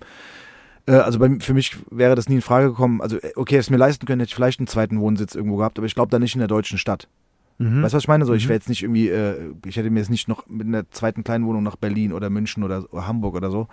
äh, 0.88 0.91
also 0.93 1.19
bei, 1.19 1.38
für 1.39 1.53
mich 1.53 1.77
wäre 1.89 2.15
das 2.15 2.27
nie 2.29 2.35
in 2.35 2.41
Frage 2.41 2.67
gekommen, 2.69 3.01
also 3.01 3.17
äh, 3.17 3.31
okay, 3.35 3.55
hätte 3.55 3.65
ich 3.65 3.69
mir 3.71 3.77
leisten 3.77 4.05
können, 4.05 4.19
hätte 4.19 4.29
ich 4.29 4.35
vielleicht 4.35 4.59
einen 4.59 4.67
zweiten 4.67 4.99
Wohnsitz 4.99 5.35
irgendwo 5.35 5.57
gehabt, 5.57 5.77
aber 5.79 5.88
ich 5.88 5.95
glaube 5.95 6.11
da 6.11 6.19
nicht 6.19 6.35
in 6.35 6.39
der 6.39 6.47
deutschen 6.47 6.77
Stadt. 6.77 7.07
Mhm. 7.61 7.83
Weißt 7.83 7.93
du, 7.93 7.97
was 7.97 8.03
ich 8.03 8.07
meine? 8.07 8.25
So, 8.25 8.33
ich 8.33 8.45
Mhm. 8.45 8.49
wäre 8.49 8.57
jetzt 8.57 8.69
nicht 8.69 8.83
irgendwie, 8.83 9.09
äh, 9.09 9.51
ich 9.65 9.75
hätte 9.77 9.89
mir 9.89 9.99
jetzt 9.99 10.09
nicht 10.09 10.27
noch 10.29 10.47
mit 10.47 10.67
einer 10.67 10.89
zweiten 10.91 11.23
kleinen 11.25 11.45
Wohnung 11.45 11.63
nach 11.63 11.75
Berlin 11.75 12.13
oder 12.13 12.29
München 12.29 12.63
oder, 12.63 12.85
oder 12.91 13.05
Hamburg 13.07 13.35
oder 13.35 13.51
so. 13.51 13.67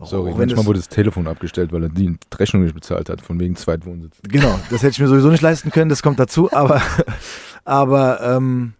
Auch- 0.00 0.06
Sorry, 0.06 0.32
auch 0.32 0.36
manchmal 0.38 0.60
es- 0.60 0.66
wurde 0.66 0.78
das 0.80 0.88
Telefon 0.88 1.26
abgestellt, 1.26 1.72
weil 1.72 1.82
er 1.84 1.88
die 1.88 2.16
Rechnung 2.38 2.62
nicht 2.64 2.74
bezahlt 2.74 3.08
hat, 3.08 3.20
von 3.20 3.38
wegen 3.40 3.56
Zweitwohnsitz. 3.56 4.18
Genau, 4.22 4.58
das 4.70 4.82
hätte 4.82 4.92
ich 4.92 4.98
mir 5.00 5.08
sowieso 5.08 5.30
nicht 5.30 5.42
leisten 5.42 5.70
können, 5.70 5.88
das 5.90 6.02
kommt 6.02 6.18
dazu, 6.18 6.52
aber, 6.52 6.80
aber 7.64 8.20
ähm, 8.22 8.74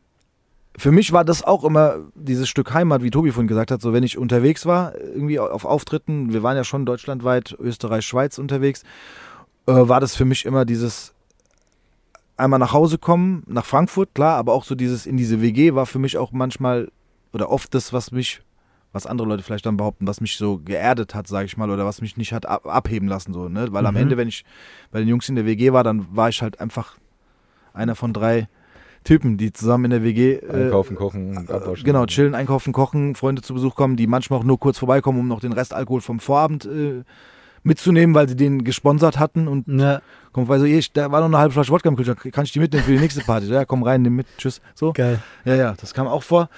für 0.76 0.90
mich 0.90 1.12
war 1.12 1.24
das 1.24 1.42
auch 1.44 1.64
immer 1.64 1.96
dieses 2.14 2.48
Stück 2.48 2.72
Heimat, 2.72 3.02
wie 3.02 3.10
Tobi 3.10 3.30
vorhin 3.30 3.48
gesagt 3.48 3.70
hat, 3.70 3.82
so 3.82 3.92
wenn 3.92 4.02
ich 4.02 4.16
unterwegs 4.16 4.64
war, 4.66 4.98
irgendwie 4.98 5.38
auf 5.38 5.64
Auftritten, 5.64 6.32
wir 6.32 6.42
waren 6.42 6.56
ja 6.56 6.64
schon 6.64 6.86
deutschlandweit, 6.86 7.54
Österreich, 7.58 8.06
Schweiz 8.06 8.38
unterwegs, 8.38 8.82
äh, 9.66 9.72
war 9.74 10.00
das 10.00 10.16
für 10.16 10.24
mich 10.24 10.44
immer 10.46 10.64
dieses 10.64 11.14
einmal 12.36 12.58
nach 12.58 12.72
Hause 12.72 12.98
kommen, 12.98 13.42
nach 13.46 13.66
Frankfurt, 13.66 14.14
klar, 14.14 14.36
aber 14.36 14.52
auch 14.54 14.64
so 14.64 14.74
dieses 14.74 15.06
in 15.06 15.16
diese 15.16 15.42
WG 15.42 15.74
war 15.74 15.86
für 15.86 15.98
mich 15.98 16.16
auch 16.16 16.32
manchmal 16.32 16.90
oder 17.32 17.50
oft 17.50 17.74
das, 17.74 17.92
was 17.92 18.10
mich, 18.10 18.42
was 18.92 19.06
andere 19.06 19.28
Leute 19.28 19.42
vielleicht 19.42 19.66
dann 19.66 19.76
behaupten, 19.76 20.06
was 20.06 20.20
mich 20.20 20.36
so 20.36 20.58
geerdet 20.58 21.14
hat, 21.14 21.28
sage 21.28 21.46
ich 21.46 21.56
mal, 21.56 21.70
oder 21.70 21.84
was 21.84 22.00
mich 22.00 22.16
nicht 22.16 22.32
hat 22.32 22.46
ab, 22.46 22.66
abheben 22.66 23.08
lassen, 23.08 23.32
so, 23.32 23.48
ne? 23.48 23.68
Weil 23.72 23.86
am 23.86 23.94
Mhm. 23.94 24.00
Ende, 24.00 24.16
wenn 24.16 24.28
ich 24.28 24.44
bei 24.90 24.98
den 25.00 25.08
Jungs 25.08 25.28
in 25.28 25.34
der 25.36 25.46
WG 25.46 25.72
war, 25.72 25.84
dann 25.84 26.06
war 26.10 26.30
ich 26.30 26.42
halt 26.42 26.60
einfach 26.60 26.96
einer 27.74 27.94
von 27.94 28.12
drei 28.12 28.48
Typen, 29.04 29.36
die 29.36 29.52
zusammen 29.52 29.86
in 29.86 29.90
der 29.90 30.02
WG 30.02 30.34
äh, 30.36 30.64
Einkaufen, 30.64 30.96
kochen 30.96 31.36
und 31.36 31.50
abwaschen. 31.50 31.84
Genau, 31.84 32.06
chillen, 32.06 32.34
einkaufen, 32.34 32.72
kochen, 32.72 33.14
Freunde 33.14 33.42
zu 33.42 33.54
Besuch 33.54 33.74
kommen, 33.74 33.96
die 33.96 34.06
manchmal 34.06 34.38
auch 34.40 34.44
nur 34.44 34.58
kurz 34.58 34.78
vorbeikommen, 34.78 35.18
um 35.20 35.28
noch 35.28 35.40
den 35.40 35.52
Rest 35.52 35.74
Alkohol 35.74 36.00
vom 36.00 36.20
Vorabend 36.20 36.64
äh, 36.66 37.02
mitzunehmen, 37.64 38.14
weil 38.14 38.28
sie 38.28 38.36
den 38.36 38.64
gesponsert 38.64 39.18
hatten 39.18 39.46
und 39.48 39.66
Ja, 39.68 40.00
kommt, 40.32 40.48
weil 40.48 40.58
so, 40.60 40.64
ich, 40.66 40.92
da 40.92 41.10
war 41.12 41.20
noch 41.20 41.28
eine 41.28 41.38
halbe 41.38 41.52
Flasche 41.52 41.70
Wodka 41.72 41.88
im 41.88 41.96
Kühlschrank, 41.96 42.32
kann 42.32 42.44
ich 42.44 42.52
die 42.52 42.58
mitnehmen 42.60 42.84
für 42.84 42.92
die 42.92 42.98
nächste 42.98 43.20
Party? 43.22 43.46
Ja, 43.46 43.64
komm 43.64 43.82
rein, 43.82 44.02
nimm 44.02 44.16
mit, 44.16 44.26
tschüss. 44.38 44.60
So. 44.74 44.92
geil. 44.92 45.22
Ja, 45.44 45.54
ja, 45.54 45.74
das 45.80 45.94
kam 45.94 46.06
auch 46.06 46.22
vor. 46.22 46.48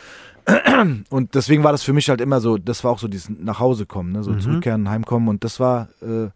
Und 1.11 1.35
deswegen 1.35 1.65
war 1.65 1.73
das 1.73 1.83
für 1.83 1.93
mich 1.95 2.09
halt 2.11 2.21
immer 2.21 2.41
so, 2.41 2.59
das 2.59 2.85
war 2.85 2.91
auch 2.91 2.99
so 2.99 3.09
dieses 3.09 3.31
nach 3.31 3.61
Hause 3.61 3.87
kommen, 3.87 4.13
ne? 4.13 4.23
so 4.23 4.33
Mhm. 4.33 4.41
zurückkehren, 4.41 4.91
heimkommen. 4.91 5.29
Und 5.29 5.43
das 5.45 5.59
war, 5.61 5.89
äh, 6.03 6.29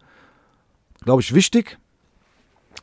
glaube 1.04 1.20
ich, 1.22 1.34
wichtig. 1.34 1.78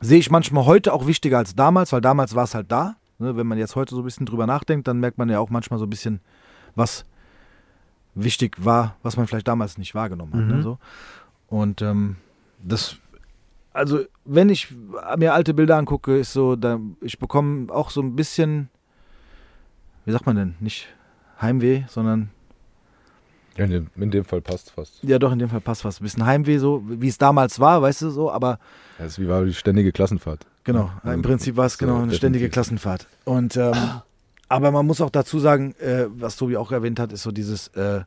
Sehe 0.00 0.18
ich 0.18 0.30
manchmal 0.30 0.66
heute 0.66 0.92
auch 0.92 1.06
wichtiger 1.06 1.38
als 1.38 1.54
damals, 1.54 1.92
weil 1.92 2.00
damals 2.00 2.34
war 2.34 2.44
es 2.44 2.54
halt 2.54 2.70
da. 2.70 2.96
Ne? 3.18 3.36
Wenn 3.36 3.46
man 3.46 3.58
jetzt 3.58 3.76
heute 3.76 3.94
so 3.94 4.02
ein 4.02 4.04
bisschen 4.04 4.26
drüber 4.26 4.46
nachdenkt, 4.46 4.88
dann 4.88 5.00
merkt 5.00 5.18
man 5.18 5.28
ja 5.28 5.38
auch 5.38 5.50
manchmal 5.50 5.78
so 5.78 5.86
ein 5.86 5.90
bisschen, 5.90 6.20
was 6.74 7.04
wichtig 8.14 8.64
war, 8.64 8.96
was 9.02 9.16
man 9.16 9.26
vielleicht 9.26 9.48
damals 9.48 9.78
nicht 9.78 9.94
wahrgenommen 9.94 10.32
hat. 10.32 10.40
Mhm. 10.40 10.48
Ne? 10.48 10.62
So. 10.62 10.78
Und 11.48 11.82
ähm, 11.82 12.16
das, 12.62 12.96
also 13.72 14.00
wenn 14.24 14.48
ich 14.48 14.74
mir 15.16 15.34
alte 15.34 15.54
Bilder 15.54 15.76
angucke, 15.76 16.16
ist 16.16 16.32
so, 16.32 16.56
da, 16.56 16.80
ich 17.00 17.18
bekomme 17.18 17.72
auch 17.72 17.90
so 17.90 18.00
ein 18.00 18.16
bisschen, 18.16 18.68
wie 20.04 20.12
sagt 20.12 20.26
man 20.26 20.36
denn, 20.36 20.54
nicht 20.60 20.88
Heimweh, 21.40 21.84
sondern 21.88 22.30
in, 23.64 23.70
dem, 23.70 23.86
in 23.96 24.10
dem 24.10 24.24
Fall 24.24 24.40
passt 24.40 24.70
fast. 24.70 25.02
ja 25.02 25.18
doch, 25.18 25.32
in 25.32 25.38
dem 25.38 25.48
Fall 25.48 25.60
passt 25.60 25.84
was. 25.84 26.00
Ein 26.00 26.04
bisschen 26.04 26.26
Heimweh, 26.26 26.58
so 26.58 26.82
wie 26.86 27.08
es 27.08 27.18
damals 27.18 27.58
war, 27.60 27.82
weißt 27.82 28.02
du 28.02 28.10
so, 28.10 28.30
aber 28.30 28.58
ist 29.04 29.18
wie 29.18 29.28
war 29.28 29.44
die 29.44 29.54
ständige 29.54 29.92
Klassenfahrt. 29.92 30.46
genau, 30.64 30.90
Ja, 31.04 31.12
im 31.12 31.22
Prinzip 31.22 31.56
war 31.56 31.66
es 31.66 31.74
so, 31.74 31.78
genau 31.78 31.92
eine 31.94 32.02
definitiv. 32.02 32.18
ständige 32.18 32.48
Klassenfahrt. 32.50 33.06
Und 33.24 33.56
ähm, 33.56 33.74
aber 34.48 34.70
man 34.70 34.86
muss 34.86 35.00
auch 35.00 35.10
dazu 35.10 35.38
sagen, 35.38 35.74
äh, 35.80 36.06
was 36.08 36.36
Tobi 36.36 36.56
auch 36.56 36.70
erwähnt 36.72 37.00
hat, 37.00 37.12
ist 37.12 37.22
so 37.22 37.32
dieses, 37.32 37.68
äh, 37.68 38.02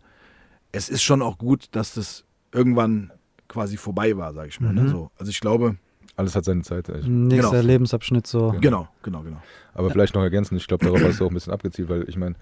es 0.71 0.87
ist 0.89 1.01
schon 1.03 1.21
auch 1.21 1.37
gut, 1.37 1.67
dass 1.71 1.93
das 1.95 2.23
irgendwann 2.53 3.11
quasi 3.47 3.77
vorbei 3.77 4.15
war, 4.17 4.33
sag 4.33 4.47
ich 4.47 4.59
mal. 4.61 4.71
Mhm. 4.73 4.83
Ne? 4.83 4.89
So, 4.89 5.11
also 5.17 5.29
ich 5.31 5.39
glaube, 5.39 5.75
Alles 6.15 6.35
hat 6.35 6.45
seine 6.45 6.61
Zeit. 6.61 6.87
echt. 6.89 7.07
Nächster 7.07 7.51
Genau. 7.51 7.63
Lebensabschnitt 7.67 8.27
so. 8.27 8.53
Ja. 8.53 8.59
genau, 8.59 8.87
genau, 9.03 9.21
genau. 9.21 9.41
Aber 9.73 9.89
vielleicht 9.89 10.13
noch 10.15 10.21
ergänzen, 10.21 10.55
ich 10.57 10.67
glaube, 10.67 10.85
darauf 10.85 11.01
hast 11.03 11.19
du 11.19 11.25
auch 11.25 11.29
ein 11.29 11.33
bisschen 11.33 11.53
abgezielt, 11.53 11.89
weil 11.89 12.07
ich 12.07 12.17
meine, 12.17 12.35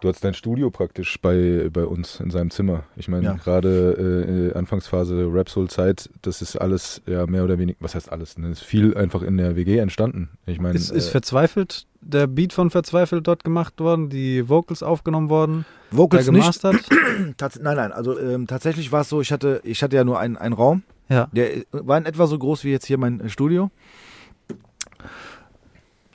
du 0.00 0.08
hattest 0.08 0.24
dein 0.24 0.34
Studio 0.34 0.70
praktisch 0.70 1.20
bei, 1.20 1.68
bei 1.72 1.84
uns 1.84 2.20
in 2.20 2.30
seinem 2.30 2.50
Zimmer. 2.50 2.84
Ich 2.96 3.08
meine, 3.08 3.24
Ja. 3.26 3.32
gerade 3.34 4.50
äh, 4.54 4.58
Anfangsphase 4.58 5.28
Rap 5.32 5.48
Soul 5.48 5.68
Zeit, 5.68 6.10
das 6.22 6.42
ist 6.42 6.56
alles 6.56 7.02
ja 7.06 7.26
mehr 7.26 7.44
oder 7.44 7.58
weniger, 7.58 7.78
was 7.80 7.94
heißt 7.94 8.10
alles? 8.10 8.38
Ne? 8.38 8.48
ist 8.50 8.62
viel 8.62 8.96
einfach 8.96 9.22
in 9.22 9.36
der 9.36 9.56
WG 9.56 9.78
entstanden. 9.78 10.30
Ich 10.46 10.60
meine, 10.60 10.76
Ist, 10.76 10.90
ist 10.90 11.08
äh, 11.08 11.10
verzweifelt, 11.10 11.86
der 12.00 12.26
Beat 12.26 12.52
von 12.52 12.70
Verzweifelt 12.70 13.26
dort 13.26 13.44
gemacht 13.44 13.78
worden, 13.80 14.08
die 14.08 14.48
Vocals 14.48 14.82
aufgenommen 14.82 15.28
worden, 15.30 15.64
Vocals 15.90 16.26
nicht. 16.30 16.40
gemastert? 16.40 16.76
Tats 17.36 17.58
nein, 17.60 17.76
nein, 17.76 17.92
also 17.92 18.18
ähm, 18.18 18.46
tatsächlich 18.46 18.90
war 18.92 19.02
es 19.02 19.08
so, 19.08 19.20
ich 19.20 19.32
hatte, 19.32 19.60
ich 19.64 19.82
hatte 19.82 19.96
ja 19.96 20.04
nur 20.04 20.18
einen, 20.18 20.36
einen 20.36 20.54
Raum, 20.54 20.82
ja. 21.08 21.28
der 21.32 21.56
äh, 21.58 21.64
war 21.72 21.98
in 21.98 22.06
etwa 22.06 22.26
so 22.26 22.38
groß 22.38 22.64
wie 22.64 22.70
jetzt 22.70 22.86
hier 22.86 22.98
mein 22.98 23.20
äh, 23.20 23.28
Studio. 23.28 23.70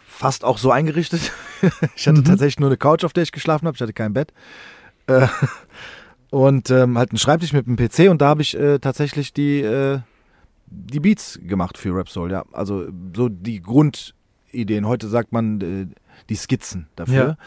Fast 0.08 0.44
auch 0.44 0.58
so 0.58 0.72
eingerichtet. 0.72 1.32
ich 1.96 2.08
hatte 2.08 2.20
Mhm. 2.20 2.26
tatsächlich 2.26 2.60
nur 2.60 2.70
eine 2.70 2.78
Couch, 2.78 3.04
auf 3.04 3.14
der 3.14 3.24
ich 3.24 3.32
geschlafen 3.32 3.68
habe, 3.68 3.76
ich 3.76 3.82
hatte 3.82 3.94
kein 3.94 4.14
Bett. 4.14 4.34
Äh, 5.08 5.28
und 6.32 6.70
ähm, 6.72 6.98
halt 6.98 7.12
einen 7.12 7.18
Schreibtisch 7.20 7.54
mit 7.54 7.68
einem 7.68 7.78
PC 7.78 8.10
und 8.10 8.22
da 8.22 8.28
habe 8.28 8.42
ich 8.42 8.58
äh, 8.58 8.80
tatsächlich 8.80 9.34
die, 9.34 9.62
äh, 9.62 10.00
die 10.68 11.00
Beats 11.00 11.40
gemacht 11.44 11.78
für 11.78 11.96
Rap 11.96 12.10
Soul, 12.10 12.32
ja. 12.32 12.44
Also 12.52 12.88
so 13.16 13.30
die 13.30 13.62
Grundideen. 13.62 14.86
Heute 14.88 15.08
sagt 15.08 15.32
man 15.32 15.62
äh, 15.62 15.88
die 16.30 16.36
Skizzen 16.36 16.88
dafür. 16.96 17.38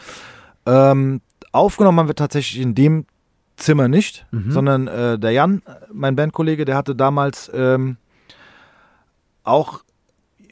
Ähm, 0.65 1.21
aufgenommen 1.51 1.99
haben 1.99 2.07
wir 2.07 2.15
tatsächlich 2.15 2.61
in 2.61 2.75
dem 2.75 3.05
Zimmer 3.57 3.87
nicht, 3.89 4.25
Mhm. 4.31 4.51
sondern 4.51 4.87
äh, 4.87 5.19
der 5.19 5.31
Jan, 5.31 5.61
mein 5.91 6.15
Bandkollege, 6.15 6.63
der 6.65 6.77
hatte 6.77 6.95
damals 6.95 7.51
ähm, 7.53 7.97
auch, 9.43 9.81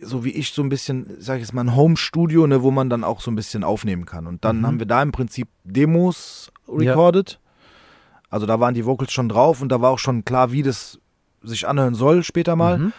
so 0.02 0.24
wie 0.24 0.32
ich, 0.32 0.52
so 0.52 0.62
ein 0.62 0.70
bisschen, 0.70 1.16
sag 1.20 1.36
ich 1.36 1.42
jetzt 1.42 1.54
mal, 1.54 1.62
ein 1.62 1.76
Home-Studio, 1.76 2.48
ne, 2.48 2.62
wo 2.62 2.72
man 2.72 2.90
dann 2.90 3.04
auch 3.04 3.22
so 3.22 3.32
ein 3.32 3.36
bisschen 3.36 3.64
aufnehmen 3.64 4.06
kann. 4.06 4.28
Und 4.28 4.46
dann 4.46 4.60
Mhm. 4.60 4.68
haben 4.68 4.80
wir 4.80 4.86
da 4.86 5.02
im 5.02 5.12
Prinzip 5.12 5.48
Demos 5.64 6.52
recorded. 6.68 7.40
Also 8.30 8.46
da 8.46 8.60
waren 8.60 8.74
die 8.74 8.86
Vocals 8.86 9.12
schon 9.12 9.30
drauf 9.30 9.62
und 9.62 9.70
da 9.70 9.82
war 9.82 9.92
auch 9.92 10.00
schon 10.00 10.26
klar, 10.26 10.52
wie 10.52 10.64
das 10.64 11.00
sich 11.42 11.68
anhören 11.68 11.96
soll 11.96 12.24
später 12.24 12.56
mal. 12.56 12.78
Mhm. 12.78 12.94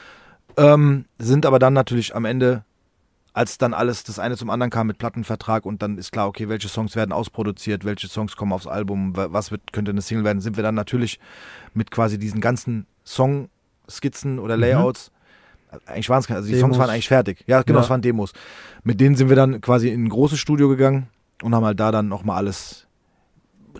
Ähm, 0.56 1.04
sind 1.18 1.46
aber 1.46 1.58
dann 1.58 1.74
natürlich 1.74 2.16
am 2.16 2.24
Ende 2.24 2.64
als 3.34 3.56
dann 3.56 3.72
alles 3.72 4.02
das 4.02 4.18
eine 4.18 4.36
zum 4.36 4.50
anderen 4.50 4.70
kam 4.70 4.88
mit 4.88 4.98
Plattenvertrag 4.98 5.64
und 5.64 5.80
dann 5.80 5.96
ist 5.96 6.10
klar, 6.10 6.26
okay, 6.26 6.48
welche 6.48 6.66
Songs 6.68 6.96
werden 6.96 7.12
ausproduziert, 7.12 7.84
welche 7.84 8.08
Songs 8.08 8.34
kommen 8.34 8.52
aufs 8.52 8.66
Album, 8.66 9.12
was 9.14 9.52
wird, 9.52 9.72
könnte 9.72 9.92
eine 9.92 10.02
Single 10.02 10.24
werden, 10.24 10.40
sind 10.40 10.56
wir 10.56 10.64
dann 10.64 10.74
natürlich 10.74 11.20
mit 11.72 11.92
quasi 11.92 12.18
diesen 12.18 12.40
ganzen 12.40 12.86
Songskizzen 13.06 14.40
oder 14.40 14.56
mhm. 14.56 14.62
Layouts, 14.62 15.10
mhm. 15.10 15.17
Eigentlich 15.86 16.08
waren 16.08 16.20
es 16.20 16.30
also 16.30 16.46
die 16.46 16.54
Demos. 16.54 16.60
Songs 16.60 16.78
waren 16.78 16.90
eigentlich 16.90 17.08
fertig. 17.08 17.44
Ja, 17.46 17.62
genau, 17.62 17.80
es 17.80 17.90
waren 17.90 18.02
Demos. 18.02 18.32
Mit 18.84 19.00
denen 19.00 19.16
sind 19.16 19.28
wir 19.28 19.36
dann 19.36 19.60
quasi 19.60 19.88
in 19.88 20.04
ein 20.04 20.08
großes 20.08 20.38
Studio 20.38 20.68
gegangen 20.68 21.08
und 21.42 21.54
haben 21.54 21.64
halt 21.64 21.78
da 21.80 21.92
dann 21.92 22.08
nochmal 22.08 22.36
alles 22.36 22.86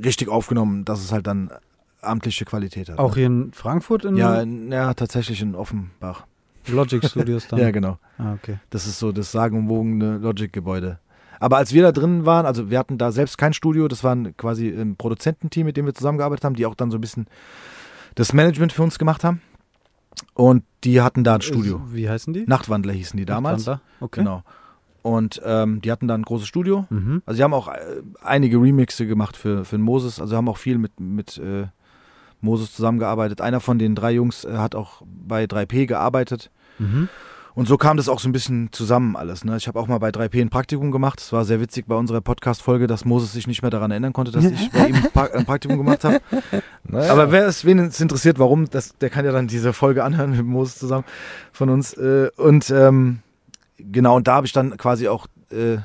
richtig 0.05 0.29
aufgenommen, 0.29 0.85
dass 0.85 1.01
es 1.01 1.13
halt 1.13 1.27
dann 1.27 1.51
amtliche 2.01 2.45
Qualität 2.45 2.89
hat. 2.89 2.99
Auch 2.99 3.15
hier 3.15 3.27
in 3.27 3.53
Frankfurt? 3.53 4.05
In 4.05 4.17
ja, 4.17 4.41
in, 4.41 4.71
ja, 4.71 4.95
tatsächlich 4.95 5.41
in 5.43 5.55
Offenbach. 5.55 6.27
Logic 6.69 7.05
Studios 7.09 7.49
dann? 7.49 7.59
ja, 7.59 7.71
genau. 7.71 7.99
Ah, 8.19 8.35
okay. 8.35 8.59
Das 8.71 8.87
ist 8.87 8.99
so 8.99 9.13
das 9.13 9.33
sagenumwogene 9.33 10.19
Logic-Gebäude. 10.19 10.99
Aber 11.41 11.57
als 11.57 11.73
wir 11.73 11.83
da 11.83 11.93
drin 11.93 12.27
waren, 12.27 12.47
also 12.47 12.71
wir 12.71 12.79
hatten 12.79 12.99
da 12.99 13.13
selbst 13.13 13.39
kein 13.39 13.53
Studio, 13.53 13.89
das 13.89 14.03
war 14.03 14.17
quasi 14.37 14.69
ein 14.69 14.97
Produzententeam, 14.97 15.67
mit 15.67 15.77
dem 15.77 15.87
wir 15.87 15.95
zusammengearbeitet 15.95 16.45
haben, 16.45 16.57
die 16.57 16.67
auch 16.67 16.75
dann 16.75 16.91
so 16.91 16.99
ein 16.99 17.01
bisschen 17.01 17.27
das 18.17 18.33
Management 18.33 18.73
für 18.73 18.83
uns 18.83 18.99
gemacht 18.99 19.23
haben. 19.23 19.41
Und 20.35 20.65
die 20.85 21.01
hatten 21.01 21.25
da 21.25 21.35
ein 21.37 21.41
Studio. 21.41 21.81
Wie 21.91 22.09
heißen 22.09 22.33
die? 22.33 22.45
Nachtwandler 22.47 22.93
hießen 22.93 23.17
die 23.17 23.25
damals. 23.25 23.67
Nachtwandler, 23.67 23.83
okay. 24.01 24.21
Genau. 24.21 24.43
Und 25.03 25.41
ähm, 25.45 25.81
die 25.81 25.91
hatten 25.91 26.09
da 26.09 26.15
ein 26.15 26.23
großes 26.23 26.47
Studio. 26.47 26.87
Mhm. 26.91 27.23
Also 27.25 27.39
sie 27.39 27.45
haben 27.45 27.55
auch 27.55 27.69
äh, 27.69 28.03
einige 28.23 28.61
Remixe 28.61 29.07
gemacht 29.07 29.37
für, 29.37 29.65
für 29.65 29.79
Moses. 29.79 30.21
Also 30.21 30.37
haben 30.37 30.49
auch 30.49 30.59
viel 30.59 30.79
mit, 30.79 31.01
mit 31.01 31.39
äh, 31.39 31.67
Moses 32.41 32.75
zusammengearbeitet. 32.75 33.41
Einer 33.41 33.61
von 33.61 33.79
den 33.79 33.95
drei 33.95 34.13
Jungs 34.13 34.45
äh, 34.45 34.57
hat 34.57 34.75
auch 34.75 35.03
bei 35.07 35.45
3P 35.45 35.87
gearbeitet. 35.87 36.51
Mhm. 36.79 37.09
Und 37.55 37.67
so 37.67 37.77
kam 37.77 37.97
das 37.97 38.09
auch 38.09 38.21
so 38.21 38.29
ein 38.29 38.33
bisschen 38.33 38.69
zusammen 38.73 39.17
alles. 39.17 39.45
Ne? 39.45 39.57
Ich 39.57 39.67
habe 39.67 39.79
auch 39.81 39.89
mal 39.89 39.99
bei 39.99 40.11
3P 40.11 40.41
ein 40.41 40.51
Praktikum 40.51 40.91
gemacht. 40.91 41.21
Es 41.21 41.33
war 41.33 41.45
sehr 41.45 41.61
witzig 41.61 41.87
bei 41.87 41.95
unserer 41.95 42.21
Podcast-Folge, 42.21 42.87
dass 42.87 43.05
Moses 43.05 43.33
sich 43.33 43.47
nicht 43.47 43.63
mehr 43.63 43.71
daran 43.71 43.91
erinnern 43.91 44.13
konnte, 44.13 44.31
dass 44.31 44.45
ich 44.45 44.71
bei 44.71 44.89
ihm 44.89 44.97
ein 45.35 45.45
Praktikum 45.45 45.79
gemacht 45.79 46.05
habe. 46.05 46.21
Naja. 46.91 47.13
Aber 47.13 47.31
wer 47.33 47.47
es, 47.47 47.67
wen 47.67 47.79
es 47.81 48.01
interessiert, 48.01 48.39
warum, 48.39 48.71
das, 48.71 48.97
der 48.97 49.11
kann 49.11 49.27
ja 49.27 49.31
dann 49.31 49.47
diese 49.47 49.75
Folge 49.75 50.05
anhören 50.05 50.31
mit 50.31 50.47
Moses 50.47 50.79
zusammen 50.79 51.05
von 51.53 51.69
uns. 51.69 51.93
Äh, 51.93 52.31
und 52.37 52.71
ähm, 52.71 53.19
genau, 53.77 54.17
und 54.17 54.27
da 54.27 54.37
habe 54.37 54.47
ich 54.47 54.55
dann 54.55 54.75
quasi 54.79 55.07
auch 55.07 55.27
äh, 55.51 55.77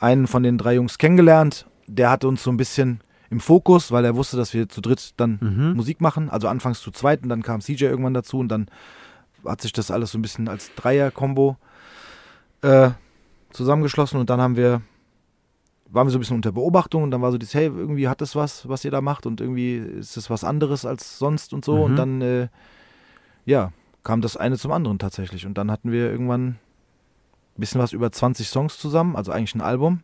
einen 0.00 0.26
von 0.26 0.42
den 0.42 0.58
drei 0.58 0.74
Jungs 0.74 0.98
kennengelernt. 0.98 1.66
Der 1.86 2.10
hatte 2.10 2.26
uns 2.26 2.42
so 2.42 2.50
ein 2.50 2.56
bisschen 2.56 3.00
im 3.30 3.40
Fokus, 3.40 3.92
weil 3.92 4.04
er 4.04 4.16
wusste, 4.16 4.36
dass 4.36 4.54
wir 4.54 4.68
zu 4.68 4.80
dritt 4.80 5.12
dann 5.16 5.38
mhm. 5.40 5.76
Musik 5.76 6.00
machen. 6.00 6.30
Also 6.30 6.48
anfangs 6.48 6.80
zu 6.80 6.90
zweit 6.90 7.22
und 7.22 7.28
dann 7.28 7.42
kam 7.42 7.60
CJ 7.60 7.84
irgendwann 7.84 8.14
dazu 8.14 8.38
und 8.38 8.48
dann 8.48 8.66
hat 9.48 9.60
sich 9.60 9.72
das 9.72 9.90
alles 9.90 10.12
so 10.12 10.18
ein 10.18 10.22
bisschen 10.22 10.48
als 10.48 10.74
Dreier-Kombo 10.74 11.56
äh, 12.62 12.90
zusammengeschlossen 13.50 14.20
und 14.20 14.30
dann 14.30 14.40
haben 14.40 14.56
wir, 14.56 14.82
waren 15.90 16.06
wir 16.06 16.10
so 16.10 16.18
ein 16.18 16.20
bisschen 16.20 16.36
unter 16.36 16.52
Beobachtung 16.52 17.02
und 17.02 17.10
dann 17.10 17.22
war 17.22 17.32
so 17.32 17.38
dieses, 17.38 17.54
hey, 17.54 17.66
irgendwie 17.66 18.08
hat 18.08 18.20
das 18.20 18.36
was, 18.36 18.68
was 18.68 18.84
ihr 18.84 18.90
da 18.90 19.00
macht 19.00 19.26
und 19.26 19.40
irgendwie 19.40 19.76
ist 19.76 20.16
das 20.16 20.30
was 20.30 20.44
anderes 20.44 20.84
als 20.84 21.18
sonst 21.18 21.52
und 21.52 21.64
so 21.64 21.76
mhm. 21.76 21.82
und 21.82 21.96
dann, 21.96 22.22
äh, 22.22 22.48
ja, 23.44 23.72
kam 24.04 24.20
das 24.20 24.36
eine 24.36 24.58
zum 24.58 24.72
anderen 24.72 24.98
tatsächlich 24.98 25.46
und 25.46 25.58
dann 25.58 25.70
hatten 25.70 25.90
wir 25.90 26.10
irgendwann 26.10 26.46
ein 26.48 26.58
bisschen 27.56 27.80
was 27.80 27.92
über 27.92 28.12
20 28.12 28.48
Songs 28.48 28.78
zusammen, 28.78 29.16
also 29.16 29.32
eigentlich 29.32 29.54
ein 29.54 29.60
Album 29.60 30.02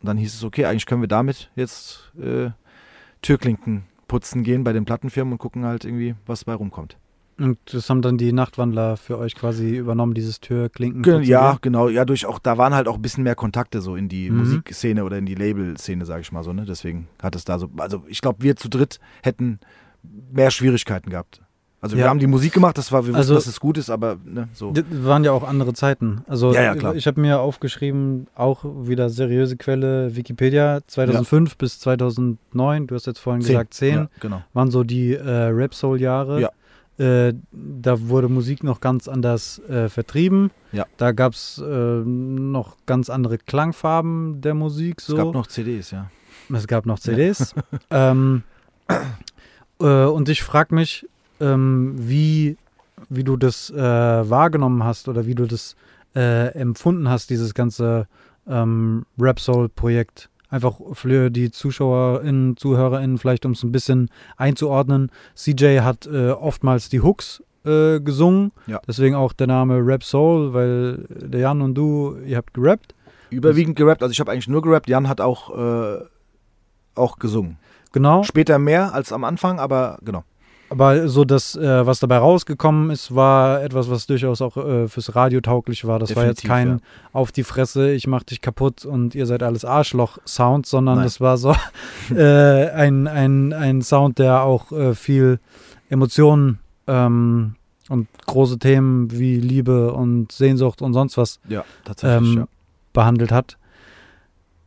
und 0.00 0.06
dann 0.06 0.16
hieß 0.16 0.34
es, 0.34 0.44
okay, 0.44 0.66
eigentlich 0.66 0.86
können 0.86 1.00
wir 1.00 1.08
damit 1.08 1.50
jetzt 1.56 2.12
äh, 2.20 2.50
Türklinken 3.22 3.84
putzen 4.06 4.42
gehen 4.42 4.64
bei 4.64 4.72
den 4.72 4.84
Plattenfirmen 4.84 5.32
und 5.32 5.38
gucken 5.38 5.64
halt 5.64 5.84
irgendwie, 5.84 6.14
was 6.26 6.44
bei 6.44 6.54
rumkommt. 6.54 6.96
Und 7.38 7.58
das 7.72 7.88
haben 7.88 8.02
dann 8.02 8.18
die 8.18 8.32
Nachtwandler 8.32 8.96
für 8.96 9.18
euch 9.18 9.34
quasi 9.34 9.76
übernommen, 9.76 10.14
dieses 10.14 10.40
Türklinken. 10.40 11.02
Ge 11.02 11.22
ja, 11.22 11.56
genau. 11.60 11.88
Ja, 11.88 12.04
durch 12.04 12.26
auch, 12.26 12.38
da 12.38 12.58
waren 12.58 12.74
halt 12.74 12.88
auch 12.88 12.96
ein 12.96 13.02
bisschen 13.02 13.22
mehr 13.22 13.36
Kontakte 13.36 13.80
so 13.80 13.94
in 13.94 14.08
die 14.08 14.30
mhm. 14.30 14.38
Musikszene 14.38 15.04
oder 15.04 15.18
in 15.18 15.26
die 15.26 15.36
Labelszene, 15.36 16.04
sage 16.04 16.22
ich 16.22 16.32
mal 16.32 16.42
so, 16.42 16.52
ne? 16.52 16.64
Deswegen 16.64 17.06
hat 17.22 17.36
es 17.36 17.44
da 17.44 17.58
so, 17.58 17.70
also 17.76 18.02
ich 18.08 18.20
glaube, 18.20 18.42
wir 18.42 18.56
zu 18.56 18.68
dritt 18.68 18.98
hätten 19.22 19.60
mehr 20.32 20.50
Schwierigkeiten 20.50 21.10
gehabt. 21.10 21.42
Also 21.80 21.96
ja. 21.96 22.04
wir 22.04 22.10
haben 22.10 22.18
die 22.18 22.26
Musik 22.26 22.52
gemacht, 22.52 22.76
das 22.76 22.90
war, 22.90 23.02
wir 23.04 23.10
wussten, 23.10 23.18
also, 23.18 23.34
dass 23.34 23.46
es 23.46 23.60
gut 23.60 23.78
ist, 23.78 23.88
aber 23.88 24.16
ne, 24.24 24.48
so. 24.52 24.72
Das 24.72 24.84
waren 24.90 25.22
ja 25.22 25.30
auch 25.30 25.46
andere 25.46 25.74
Zeiten. 25.74 26.22
Also 26.26 26.52
ja, 26.52 26.62
ja, 26.62 26.74
klar. 26.74 26.96
ich 26.96 27.06
habe 27.06 27.20
mir 27.20 27.38
aufgeschrieben, 27.38 28.26
auch 28.34 28.64
wieder 28.64 29.08
seriöse 29.10 29.56
Quelle, 29.56 30.16
Wikipedia, 30.16 30.80
2005 30.84 31.56
bis 31.56 31.78
2009, 31.78 32.88
du 32.88 32.96
hast 32.96 33.06
jetzt 33.06 33.20
vorhin 33.20 33.42
10. 33.42 33.48
gesagt 33.48 33.74
10, 33.74 34.08
genau. 34.18 34.42
waren 34.54 34.72
so 34.72 34.82
die 34.82 35.14
äh, 35.14 35.22
Rap-Soul-Jahre. 35.22 36.40
Ja. 36.40 36.50
Äh, 36.98 37.34
da 37.52 38.08
wurde 38.08 38.28
Musik 38.28 38.64
noch 38.64 38.80
ganz 38.80 39.06
anders 39.06 39.60
äh, 39.68 39.88
vertrieben. 39.88 40.50
Ja. 40.72 40.84
Da 40.96 41.12
gab 41.12 41.32
es 41.32 41.58
äh, 41.58 41.64
noch 41.64 42.76
ganz 42.86 43.08
andere 43.08 43.38
Klangfarben 43.38 44.40
der 44.40 44.54
Musik. 44.54 45.00
So. 45.00 45.16
Es 45.16 45.24
gab 45.24 45.32
noch 45.32 45.46
CDs, 45.46 45.92
ja. 45.92 46.10
Es 46.52 46.66
gab 46.66 46.86
noch 46.86 46.98
CDs. 46.98 47.54
Ja. 47.90 48.10
ähm, 48.12 48.42
äh, 49.80 50.04
und 50.04 50.28
ich 50.28 50.42
frage 50.42 50.74
mich, 50.74 51.06
ähm, 51.40 51.94
wie, 51.96 52.56
wie 53.08 53.22
du 53.22 53.36
das 53.36 53.70
äh, 53.70 53.76
wahrgenommen 53.76 54.82
hast 54.82 55.08
oder 55.08 55.26
wie 55.26 55.34
du 55.34 55.46
das 55.46 55.76
empfunden 56.14 57.08
hast, 57.08 57.30
dieses 57.30 57.54
ganze 57.54 58.08
ähm, 58.48 59.04
Rap 59.20 59.38
Soul-Projekt. 59.38 60.30
Einfach 60.50 60.80
für 60.92 61.30
die 61.30 61.50
ZuschauerInnen, 61.50 62.56
ZuhörerInnen, 62.56 63.18
vielleicht 63.18 63.44
um 63.44 63.52
es 63.52 63.62
ein 63.62 63.72
bisschen 63.72 64.08
einzuordnen. 64.36 65.10
CJ 65.34 65.80
hat 65.80 66.06
äh, 66.06 66.30
oftmals 66.30 66.88
die 66.88 67.00
Hooks 67.00 67.42
äh, 67.64 68.00
gesungen. 68.00 68.52
Ja. 68.66 68.80
Deswegen 68.86 69.14
auch 69.14 69.32
der 69.32 69.46
Name 69.46 69.84
Rap 69.84 70.04
Soul, 70.04 70.54
weil 70.54 71.04
der 71.08 71.40
Jan 71.40 71.60
und 71.60 71.74
du, 71.74 72.16
ihr 72.24 72.38
habt 72.38 72.54
gerappt. 72.54 72.94
Überwiegend 73.30 73.76
gerappt, 73.76 74.02
also 74.02 74.12
ich 74.12 74.20
habe 74.20 74.32
eigentlich 74.32 74.48
nur 74.48 74.62
gerappt. 74.62 74.88
Jan 74.88 75.06
hat 75.06 75.20
auch, 75.20 75.56
äh, 75.56 75.98
auch 76.94 77.18
gesungen. 77.18 77.58
Genau. 77.92 78.22
Später 78.22 78.58
mehr 78.58 78.94
als 78.94 79.12
am 79.12 79.24
Anfang, 79.24 79.58
aber 79.58 79.98
genau. 80.02 80.24
Aber 80.70 81.08
so 81.08 81.24
das, 81.24 81.56
äh, 81.56 81.86
was 81.86 82.00
dabei 82.00 82.18
rausgekommen 82.18 82.90
ist, 82.90 83.14
war 83.14 83.62
etwas, 83.62 83.88
was 83.88 84.06
durchaus 84.06 84.42
auch 84.42 84.56
äh, 84.56 84.88
fürs 84.88 85.14
Radio 85.14 85.40
tauglich 85.40 85.86
war. 85.86 85.98
Das 85.98 86.10
Definitiv, 86.10 86.24
war 86.24 86.28
jetzt 86.28 86.44
kein 86.44 86.68
ja. 86.68 86.78
auf 87.12 87.32
die 87.32 87.44
Fresse, 87.44 87.92
ich 87.92 88.06
mach 88.06 88.22
dich 88.22 88.40
kaputt 88.40 88.84
und 88.84 89.14
ihr 89.14 89.26
seid 89.26 89.42
alles 89.42 89.64
Arschloch-Sound, 89.64 90.66
sondern 90.66 90.96
Nein. 90.96 91.04
das 91.04 91.20
war 91.20 91.38
so 91.38 91.54
äh, 92.14 92.68
ein, 92.70 93.06
ein, 93.06 93.52
ein 93.52 93.82
Sound, 93.82 94.18
der 94.18 94.42
auch 94.42 94.70
äh, 94.72 94.94
viel 94.94 95.40
Emotionen 95.88 96.58
ähm, 96.86 97.54
und 97.88 98.08
große 98.26 98.58
Themen 98.58 99.10
wie 99.10 99.40
Liebe 99.40 99.92
und 99.92 100.32
Sehnsucht 100.32 100.82
und 100.82 100.92
sonst 100.92 101.16
was 101.16 101.40
ja, 101.48 101.64
tatsächlich, 101.84 102.32
ähm, 102.32 102.38
ja. 102.40 102.48
behandelt 102.92 103.32
hat. 103.32 103.56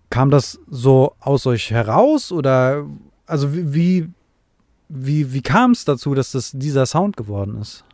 Kam 0.09 0.31
das 0.31 0.59
so 0.69 1.13
aus 1.19 1.45
euch 1.45 1.69
heraus 1.71 2.31
oder 2.31 2.85
also 3.27 3.53
wie, 3.53 3.73
wie, 3.73 4.09
wie 4.93 5.41
kam 5.41 5.71
es 5.71 5.85
dazu, 5.85 6.13
dass 6.13 6.31
das 6.31 6.51
dieser 6.53 6.85
Sound 6.85 7.17
geworden 7.17 7.59
ist? 7.59 7.85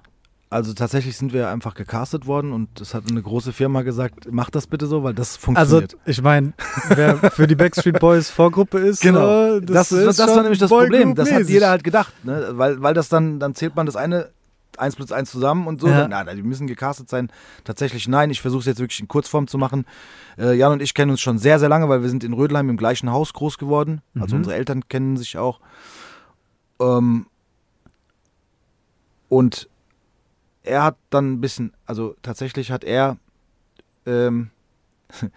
Also 0.50 0.74
tatsächlich 0.74 1.18
sind 1.18 1.34
wir 1.34 1.50
einfach 1.50 1.74
gecastet 1.74 2.26
worden 2.26 2.54
und 2.54 2.80
es 2.80 2.94
hat 2.94 3.04
eine 3.10 3.22
große 3.22 3.52
Firma 3.52 3.82
gesagt, 3.82 4.30
mach 4.32 4.50
das 4.50 4.66
bitte 4.66 4.88
so, 4.88 5.04
weil 5.04 5.14
das 5.14 5.36
funktioniert. 5.36 5.94
Also 5.94 6.10
ich 6.10 6.22
meine, 6.22 6.54
wer 6.88 7.18
für 7.32 7.48
die 7.48 7.56
Backstreet 7.56 8.00
Boys 8.00 8.30
Vorgruppe 8.30 8.78
ist, 8.80 9.02
genau. 9.02 9.58
Äh, 9.58 9.62
das, 9.62 9.90
das, 9.90 9.92
ist 9.92 10.20
das 10.20 10.30
war 10.30 10.44
nämlich 10.44 10.60
das 10.60 10.70
Problem. 10.70 11.16
Das 11.16 11.30
hat 11.30 11.50
jeder 11.50 11.70
halt 11.70 11.84
gedacht, 11.84 12.14
ne? 12.24 12.52
weil, 12.52 12.82
weil 12.82 12.94
das 12.94 13.10
dann, 13.10 13.42
dann 13.42 13.56
zählt 13.56 13.76
man 13.76 13.86
das 13.86 13.98
eine 13.98 14.30
1 14.78 14.96
plus 14.96 15.12
1 15.12 15.30
zusammen 15.30 15.68
und 15.68 15.82
so. 15.82 15.90
Ja. 15.90 16.08
Na, 16.08 16.24
die 16.24 16.44
müssen 16.44 16.68
gecastet 16.68 17.10
sein. 17.10 17.30
Tatsächlich 17.66 18.08
nein, 18.08 18.30
ich 18.30 18.42
versuche 18.42 18.62
es 18.62 18.66
jetzt 18.68 18.80
wirklich 18.80 19.02
in 19.02 19.10
Kurzform 19.10 19.48
zu 19.48 19.58
machen. 19.58 19.86
Äh, 20.38 20.54
Jan 20.54 20.72
und 20.72 20.82
ich 20.82 20.94
kennen 20.94 21.12
uns 21.12 21.20
schon 21.20 21.40
sehr, 21.40 21.60
sehr 21.60 21.68
lange, 21.68 21.90
weil 21.90 22.04
wir 22.04 22.10
sind 22.10 22.24
in 22.24 22.32
Rödelheim 22.32 22.70
im 22.70 22.78
gleichen 22.78 23.12
Haus 23.12 23.34
groß 23.34 23.58
geworden. 23.58 24.02
Also 24.16 24.36
mhm. 24.36 24.42
unsere 24.42 24.56
Eltern 24.56 24.88
kennen 24.88 25.18
sich 25.18 25.38
auch. 25.38 25.60
Ähm, 26.80 27.26
und 29.30 29.70
er 30.64 30.84
hat 30.84 30.98
dann 31.10 31.34
ein 31.34 31.42
bisschen, 31.42 31.74
also 31.86 32.16
tatsächlich 32.22 32.72
hat 32.72 32.84
er 32.84 33.18
ähm, 34.06 34.50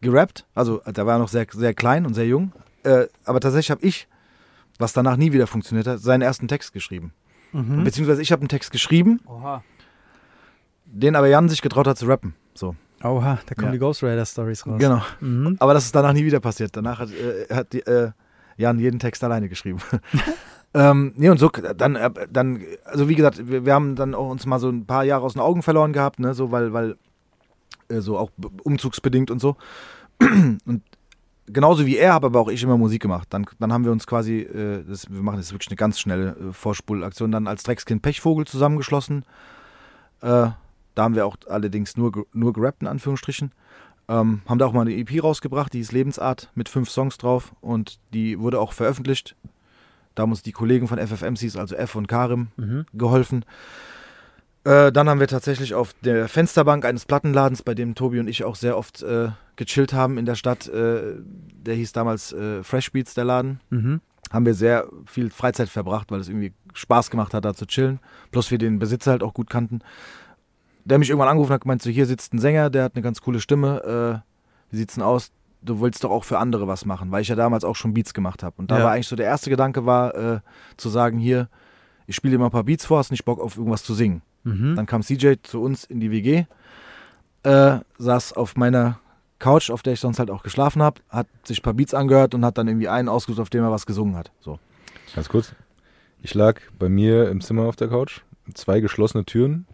gerappt, 0.00 0.46
also 0.54 0.80
da 0.84 1.06
war 1.06 1.16
er 1.16 1.18
noch 1.18 1.28
sehr, 1.28 1.46
sehr 1.50 1.74
klein 1.74 2.06
und 2.06 2.14
sehr 2.14 2.26
jung, 2.26 2.52
äh, 2.84 3.06
aber 3.24 3.40
tatsächlich 3.40 3.70
habe 3.70 3.84
ich, 3.84 4.08
was 4.78 4.92
danach 4.92 5.16
nie 5.16 5.32
wieder 5.32 5.46
funktioniert 5.46 5.86
hat, 5.86 6.00
seinen 6.00 6.22
ersten 6.22 6.48
Text 6.48 6.72
geschrieben. 6.72 7.12
Mhm. 7.52 7.84
Beziehungsweise 7.84 8.20
ich 8.22 8.32
habe 8.32 8.40
einen 8.40 8.48
Text 8.48 8.70
geschrieben, 8.70 9.20
Oha. 9.26 9.62
den 10.84 11.16
aber 11.16 11.28
Jan 11.28 11.48
sich 11.48 11.62
getraut 11.62 11.86
hat 11.86 11.98
zu 11.98 12.06
rappen. 12.06 12.34
So. 12.54 12.74
Oha, 13.02 13.38
da 13.46 13.54
kommen 13.54 13.66
ja. 13.66 13.72
die 13.72 13.78
Ghost 13.78 14.02
Rider 14.02 14.24
Stories 14.24 14.66
raus. 14.66 14.78
Genau. 14.78 15.02
Mhm. 15.20 15.56
Aber 15.60 15.74
das 15.74 15.84
ist 15.84 15.94
danach 15.94 16.12
nie 16.12 16.24
wieder 16.24 16.40
passiert. 16.40 16.74
Danach 16.74 16.98
hat, 16.98 17.10
äh, 17.10 17.54
hat 17.54 17.72
die, 17.72 17.80
äh, 17.80 18.12
Jan 18.56 18.78
jeden 18.78 18.98
Text 18.98 19.22
alleine 19.22 19.48
geschrieben. 19.48 19.80
Ähm, 20.74 21.12
nee, 21.16 21.28
und 21.28 21.38
so, 21.38 21.48
dann, 21.48 21.94
äh, 21.94 22.10
dann, 22.30 22.60
also 22.84 23.08
wie 23.08 23.14
gesagt, 23.14 23.48
wir, 23.48 23.64
wir, 23.64 23.72
haben 23.72 23.94
dann 23.94 24.14
auch 24.14 24.28
uns 24.28 24.44
mal 24.44 24.58
so 24.58 24.68
ein 24.68 24.86
paar 24.86 25.04
Jahre 25.04 25.24
aus 25.24 25.34
den 25.34 25.42
Augen 25.42 25.62
verloren 25.62 25.92
gehabt, 25.92 26.18
ne, 26.18 26.34
so, 26.34 26.50
weil, 26.50 26.72
weil, 26.72 26.96
äh, 27.88 28.00
so 28.00 28.18
auch 28.18 28.30
umzugsbedingt 28.64 29.30
und 29.30 29.40
so. 29.40 29.56
Und 30.20 30.82
genauso 31.46 31.86
wie 31.86 31.96
er 31.96 32.14
habe 32.14 32.26
aber 32.26 32.40
auch 32.40 32.48
ich 32.48 32.62
immer 32.62 32.78
Musik 32.78 33.02
gemacht. 33.02 33.28
Dann, 33.30 33.46
dann 33.58 33.72
haben 33.72 33.84
wir 33.84 33.92
uns 33.92 34.06
quasi, 34.06 34.40
äh, 34.40 34.84
das, 34.84 35.10
wir 35.10 35.22
machen 35.22 35.38
jetzt 35.38 35.52
wirklich 35.52 35.68
eine 35.68 35.76
ganz 35.76 35.98
schnelle 36.00 36.36
äh, 36.36 36.52
Vorspulaktion, 36.52 37.32
dann 37.32 37.46
als 37.46 37.64
Dreckskind 37.64 38.02
Pechvogel 38.02 38.46
zusammengeschlossen. 38.46 39.24
Äh, 40.22 40.50
Da 40.94 41.02
haben 41.02 41.14
wir 41.14 41.26
auch 41.26 41.36
allerdings 41.48 41.96
nur, 41.96 42.26
nur 42.32 42.52
gerappt, 42.52 42.82
in 42.82 42.88
Anführungsstrichen. 42.88 43.52
Ähm, 44.08 44.42
haben 44.46 44.58
da 44.58 44.66
auch 44.66 44.72
mal 44.72 44.82
eine 44.82 44.94
EP 44.94 45.22
rausgebracht, 45.22 45.72
die 45.72 45.80
ist 45.80 45.92
Lebensart 45.92 46.50
mit 46.54 46.68
fünf 46.68 46.90
Songs 46.90 47.18
drauf 47.18 47.52
und 47.60 47.98
die 48.12 48.38
wurde 48.38 48.60
auch 48.60 48.72
veröffentlicht. 48.72 49.34
Da 50.14 50.22
haben 50.22 50.30
uns 50.30 50.42
die 50.42 50.52
Kollegen 50.52 50.88
von 50.88 50.98
FFMCs, 50.98 51.56
also 51.56 51.74
F 51.74 51.94
und 51.94 52.08
Karim, 52.08 52.48
mhm. 52.56 52.86
geholfen. 52.92 53.44
Äh, 54.64 54.92
dann 54.92 55.08
haben 55.08 55.20
wir 55.20 55.28
tatsächlich 55.28 55.74
auf 55.74 55.94
der 56.00 56.28
Fensterbank 56.28 56.84
eines 56.86 57.04
Plattenladens, 57.04 57.62
bei 57.62 57.74
dem 57.74 57.94
Tobi 57.94 58.18
und 58.20 58.28
ich 58.28 58.44
auch 58.44 58.56
sehr 58.56 58.78
oft 58.78 59.02
äh, 59.02 59.28
gechillt 59.56 59.92
haben 59.92 60.16
in 60.16 60.24
der 60.24 60.36
Stadt, 60.36 60.68
äh, 60.68 61.16
der 61.52 61.74
hieß 61.74 61.92
damals 61.92 62.32
äh, 62.32 62.62
Fresh 62.62 62.92
Beats, 62.92 63.14
der 63.14 63.24
Laden, 63.24 63.60
mhm. 63.68 64.00
haben 64.32 64.46
wir 64.46 64.54
sehr 64.54 64.88
viel 65.04 65.30
Freizeit 65.30 65.68
verbracht, 65.68 66.10
weil 66.10 66.20
es 66.20 66.28
irgendwie 66.28 66.54
Spaß 66.72 67.10
gemacht 67.10 67.34
hat, 67.34 67.44
da 67.44 67.54
zu 67.54 67.66
chillen. 67.66 68.00
Plus 68.30 68.50
wir 68.50 68.58
den 68.58 68.78
Besitzer 68.78 69.10
halt 69.10 69.22
auch 69.22 69.34
gut 69.34 69.50
kannten. 69.50 69.80
Der 70.86 70.98
mich 70.98 71.10
irgendwann 71.10 71.28
angerufen 71.28 71.52
hat, 71.52 71.62
gemeint, 71.62 71.82
so 71.82 71.90
hier 71.90 72.06
sitzt 72.06 72.32
ein 72.32 72.38
Sänger, 72.38 72.70
der 72.70 72.84
hat 72.84 72.94
eine 72.94 73.02
ganz 73.02 73.20
coole 73.20 73.40
Stimme. 73.40 74.22
Äh, 74.22 74.72
wie 74.72 74.76
sieht's 74.76 74.94
denn 74.94 75.02
aus? 75.02 75.30
Du 75.64 75.80
willst 75.80 76.04
doch 76.04 76.10
auch 76.10 76.24
für 76.24 76.38
andere 76.38 76.68
was 76.68 76.84
machen, 76.84 77.10
weil 77.10 77.22
ich 77.22 77.28
ja 77.28 77.36
damals 77.36 77.64
auch 77.64 77.76
schon 77.76 77.94
Beats 77.94 78.14
gemacht 78.14 78.42
habe. 78.42 78.54
Und 78.58 78.70
da 78.70 78.78
ja. 78.78 78.84
war 78.84 78.92
eigentlich 78.92 79.08
so 79.08 79.16
der 79.16 79.26
erste 79.26 79.50
Gedanke 79.50 79.86
war, 79.86 80.14
äh, 80.14 80.40
zu 80.76 80.88
sagen, 80.88 81.18
hier, 81.18 81.48
ich 82.06 82.16
spiele 82.16 82.32
dir 82.32 82.38
mal 82.38 82.46
ein 82.46 82.50
paar 82.50 82.64
Beats 82.64 82.84
vor, 82.84 82.98
hast 82.98 83.10
nicht 83.10 83.24
Bock 83.24 83.40
auf 83.40 83.56
irgendwas 83.56 83.82
zu 83.82 83.94
singen. 83.94 84.22
Mhm. 84.44 84.76
Dann 84.76 84.86
kam 84.86 85.02
CJ 85.02 85.34
zu 85.42 85.62
uns 85.62 85.84
in 85.84 86.00
die 86.00 86.10
WG, 86.10 86.44
äh, 87.44 87.78
saß 87.98 88.34
auf 88.34 88.56
meiner 88.56 89.00
Couch, 89.38 89.70
auf 89.70 89.82
der 89.82 89.94
ich 89.94 90.00
sonst 90.00 90.18
halt 90.18 90.30
auch 90.30 90.42
geschlafen 90.42 90.82
habe, 90.82 91.00
hat 91.08 91.26
sich 91.44 91.60
ein 91.60 91.62
paar 91.62 91.74
Beats 91.74 91.94
angehört 91.94 92.34
und 92.34 92.44
hat 92.44 92.58
dann 92.58 92.68
irgendwie 92.68 92.88
einen 92.88 93.08
ausgesucht, 93.08 93.40
auf 93.40 93.50
dem 93.50 93.64
er 93.64 93.70
was 93.70 93.86
gesungen 93.86 94.16
hat. 94.16 94.30
So. 94.40 94.58
Ganz 95.14 95.28
kurz. 95.28 95.54
Ich 96.22 96.34
lag 96.34 96.60
bei 96.78 96.88
mir 96.88 97.28
im 97.28 97.40
Zimmer 97.40 97.64
auf 97.64 97.76
der 97.76 97.88
Couch, 97.88 98.22
zwei 98.54 98.80
geschlossene 98.80 99.24
Türen 99.24 99.66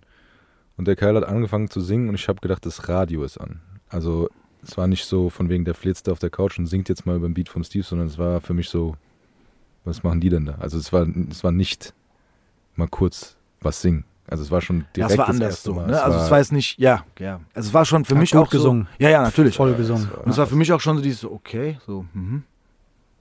und 0.77 0.89
der 0.89 0.97
Kerl 0.97 1.17
hat 1.17 1.25
angefangen 1.25 1.71
zu 1.71 1.81
singen 1.81 2.09
und 2.09 2.15
ich 2.15 2.27
habe 2.29 2.41
gedacht, 2.41 2.67
das 2.67 2.89
Radio 2.89 3.23
ist 3.23 3.39
an. 3.39 3.61
Also 3.89 4.29
es 4.63 4.77
war 4.77 4.87
nicht 4.87 5.05
so 5.05 5.31
von 5.31 5.49
wegen 5.49 5.65
der 5.65 5.75
flitzt 5.75 6.09
auf 6.09 6.19
der 6.19 6.31
Couch 6.31 6.59
und 6.59 6.67
singt 6.67 6.89
jetzt 6.89 7.07
mal 7.07 7.17
über 7.17 7.29
den 7.29 7.35
Beat 7.35 7.49
vom 7.49 7.65
Steve, 7.65 7.85
sondern 7.85 8.09
es 8.09 8.19
war 8.19 8.41
für 8.41 8.55
mich 8.55 8.69
so, 8.69 8.97
was 9.85 10.03
machen 10.03 10.21
die 10.21 10.29
denn 10.29 10.47
da? 10.47 10.55
Also 10.59 10.79
es 10.79 10.93
war, 10.93 11.07
es 11.31 11.43
war 11.43 11.53
nicht 11.53 11.95
mal 12.77 12.89
kurz 12.89 13.37
was 13.61 13.81
singen. 13.81 14.05
Also 14.27 14.45
es 14.45 14.51
war 14.51 14.61
schon 14.61 14.85
direkt. 14.95 15.11
Ja, 15.11 15.15
es 15.15 15.19
war 15.19 15.29
anders 15.29 15.63
so. 15.63 15.75
Ne? 15.75 16.01
Also 16.01 16.19
es 16.19 16.31
war 16.31 16.39
jetzt 16.39 16.53
nicht, 16.53 16.79
ja, 16.79 17.05
ja. 17.19 17.41
Also 17.53 17.69
es 17.69 17.75
war 17.75 17.85
schon 17.85 18.05
für 18.05 18.15
mich 18.15 18.35
auch 18.37 18.49
gesungen. 18.49 18.87
So, 18.99 19.05
ja, 19.05 19.11
ja, 19.11 19.23
natürlich. 19.23 19.57
Voll 19.57 19.75
gesungen. 19.75 20.09
Ja, 20.13 20.19
und 20.21 20.31
es 20.31 20.37
war 20.37 20.47
für 20.47 20.57
mich 20.57 20.73
auch 20.73 20.81
schon 20.81 20.97
so 20.97 21.03
dieses, 21.03 21.25
okay, 21.25 21.79
so, 21.85 22.07
mhm. 22.13 22.45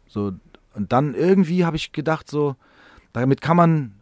so. 0.08 0.34
Und 0.76 0.92
dann 0.92 1.16
irgendwie 1.16 1.66
habe 1.66 1.78
ich 1.78 1.92
gedacht, 1.92 2.30
so, 2.30 2.56
damit 3.12 3.42
kann 3.42 3.58
man 3.58 3.94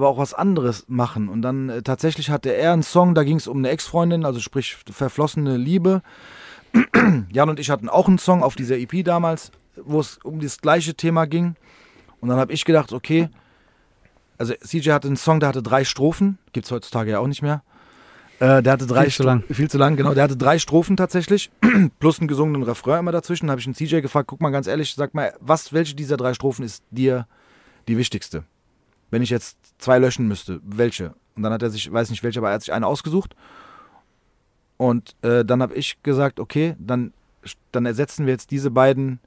aber 0.00 0.08
auch 0.08 0.16
was 0.16 0.32
anderes 0.32 0.86
machen. 0.88 1.28
Und 1.28 1.42
dann 1.42 1.68
äh, 1.68 1.82
tatsächlich 1.82 2.30
hatte 2.30 2.50
er 2.54 2.72
einen 2.72 2.82
Song, 2.82 3.14
da 3.14 3.22
ging 3.22 3.36
es 3.36 3.46
um 3.46 3.58
eine 3.58 3.68
Ex-Freundin, 3.68 4.24
also 4.24 4.40
sprich 4.40 4.78
verflossene 4.90 5.58
Liebe. 5.58 6.00
Jan 7.30 7.50
und 7.50 7.60
ich 7.60 7.68
hatten 7.68 7.90
auch 7.90 8.08
einen 8.08 8.16
Song 8.16 8.42
auf 8.42 8.56
dieser 8.56 8.78
EP 8.78 9.04
damals, 9.04 9.52
wo 9.76 10.00
es 10.00 10.16
um 10.22 10.40
das 10.40 10.62
gleiche 10.62 10.94
Thema 10.94 11.26
ging. 11.26 11.54
Und 12.22 12.30
dann 12.30 12.38
habe 12.38 12.50
ich 12.54 12.64
gedacht, 12.64 12.94
okay, 12.94 13.28
also 14.38 14.54
CJ 14.54 14.90
hatte 14.92 15.08
einen 15.08 15.18
Song, 15.18 15.38
der 15.38 15.50
hatte 15.50 15.62
drei 15.62 15.84
Strophen, 15.84 16.38
gibt 16.54 16.64
es 16.64 16.72
heutzutage 16.72 17.10
ja 17.10 17.18
auch 17.18 17.26
nicht 17.26 17.42
mehr. 17.42 17.62
Äh, 18.38 18.62
der 18.62 18.72
hatte 18.72 18.86
drei 18.86 19.02
viel 19.02 19.12
zu 19.12 19.22
lang. 19.22 19.44
Viel 19.50 19.68
zu 19.68 19.76
lang, 19.76 19.96
genau. 19.96 20.14
Der 20.14 20.24
hatte 20.24 20.38
drei 20.38 20.58
Strophen 20.58 20.96
tatsächlich, 20.96 21.50
plus 21.98 22.20
einen 22.20 22.28
gesungenen 22.28 22.62
Refrain 22.62 23.00
immer 23.00 23.12
dazwischen. 23.12 23.48
Da 23.48 23.50
habe 23.50 23.60
ich 23.60 23.66
einen 23.66 23.74
CJ 23.74 24.00
gefragt, 24.00 24.28
guck 24.28 24.40
mal 24.40 24.48
ganz 24.48 24.66
ehrlich, 24.66 24.94
sag 24.94 25.12
mal, 25.12 25.34
was, 25.40 25.74
welche 25.74 25.94
dieser 25.94 26.16
drei 26.16 26.32
Strophen 26.32 26.64
ist 26.64 26.82
dir 26.90 27.26
die 27.86 27.98
wichtigste? 27.98 28.44
Wenn 29.10 29.22
ich 29.22 29.30
jetzt 29.30 29.58
zwei 29.78 29.98
löschen 29.98 30.28
müsste, 30.28 30.60
welche? 30.64 31.14
Und 31.36 31.42
dann 31.42 31.52
hat 31.52 31.62
er 31.62 31.70
sich, 31.70 31.90
weiß 31.92 32.10
nicht 32.10 32.22
welche, 32.22 32.38
aber 32.40 32.48
er 32.48 32.54
hat 32.54 32.62
sich 32.62 32.72
eine 32.72 32.86
ausgesucht. 32.86 33.34
Und 34.76 35.14
äh, 35.22 35.44
dann 35.44 35.62
habe 35.62 35.74
ich 35.74 36.02
gesagt, 36.02 36.40
okay, 36.40 36.74
dann, 36.78 37.12
dann 37.72 37.86
ersetzen 37.86 38.26
wir 38.26 38.32
jetzt 38.32 38.50
diese 38.50 38.70
beiden 38.70 39.20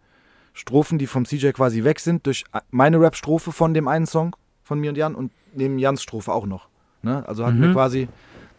Strophen, 0.53 0.97
die 0.97 1.07
vom 1.07 1.25
CJ 1.25 1.49
quasi 1.51 1.83
weg 1.83 1.99
sind, 1.99 2.25
durch 2.25 2.43
meine 2.71 2.99
Rap-Strophe 2.99 3.51
von 3.51 3.73
dem 3.73 3.87
einen 3.87 4.05
Song 4.05 4.35
von 4.63 4.79
mir 4.79 4.89
und 4.89 4.97
Jan 4.97 5.15
und 5.15 5.31
neben 5.53 5.77
Jans 5.79 6.01
Strophe 6.01 6.31
auch 6.31 6.45
noch. 6.45 6.69
Ne? 7.01 7.27
Also 7.27 7.45
hatten 7.45 7.57
mhm. 7.57 7.63
wir 7.63 7.73
quasi, 7.73 8.07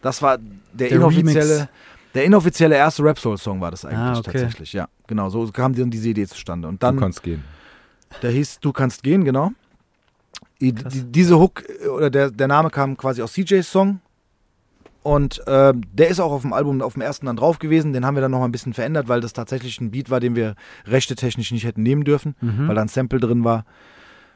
das 0.01 0.21
war 0.21 0.37
der, 0.37 0.89
der 0.89 0.91
inoffizielle, 0.91 1.55
Remix. 1.55 1.69
der 2.13 2.23
inoffizielle 2.25 2.75
erste 2.75 3.03
Rap 3.03 3.19
Soul 3.19 3.37
Song 3.37 3.59
war 3.59 3.71
das 3.71 3.85
eigentlich 3.85 3.97
ah, 3.99 4.19
okay. 4.19 4.31
tatsächlich. 4.31 4.73
Ja, 4.73 4.87
genau. 5.07 5.29
So 5.29 5.49
kam 5.51 5.73
dann 5.73 5.89
diese 5.89 6.09
Idee 6.09 6.27
zustande. 6.27 6.67
Und 6.67 6.83
dann, 6.83 6.95
du 6.95 7.01
kannst 7.01 7.23
gehen. 7.23 7.43
Der 8.21 8.31
hieß 8.31 8.59
Du 8.59 8.71
kannst 8.71 9.03
gehen, 9.03 9.25
genau. 9.25 9.51
Die, 10.61 10.73
die, 10.73 11.03
diese 11.03 11.39
Hook 11.39 11.63
oder 11.93 12.09
der, 12.09 12.31
der 12.31 12.47
Name 12.47 12.69
kam 12.69 12.97
quasi 12.97 13.21
aus 13.21 13.33
CJs 13.33 13.69
Song. 13.69 13.99
Und 15.03 15.45
äh, 15.47 15.73
der 15.93 16.07
ist 16.07 16.19
auch 16.19 16.31
auf 16.31 16.41
dem 16.41 16.53
Album, 16.53 16.81
auf 16.81 16.93
dem 16.93 17.03
ersten 17.03 17.27
dann 17.27 17.35
drauf 17.35 17.59
gewesen. 17.59 17.93
Den 17.93 18.05
haben 18.05 18.15
wir 18.15 18.21
dann 18.21 18.31
noch 18.31 18.39
mal 18.39 18.45
ein 18.45 18.51
bisschen 18.51 18.73
verändert, 18.73 19.07
weil 19.07 19.21
das 19.21 19.33
tatsächlich 19.33 19.79
ein 19.79 19.91
Beat 19.91 20.09
war, 20.09 20.19
den 20.19 20.35
wir 20.35 20.55
rechte 20.87 21.15
technisch 21.15 21.51
nicht 21.51 21.63
hätten 21.63 21.83
nehmen 21.83 22.05
dürfen, 22.05 22.35
mhm. 22.41 22.67
weil 22.67 22.75
da 22.75 22.81
ein 22.81 22.87
Sample 22.87 23.19
drin 23.19 23.43
war 23.43 23.65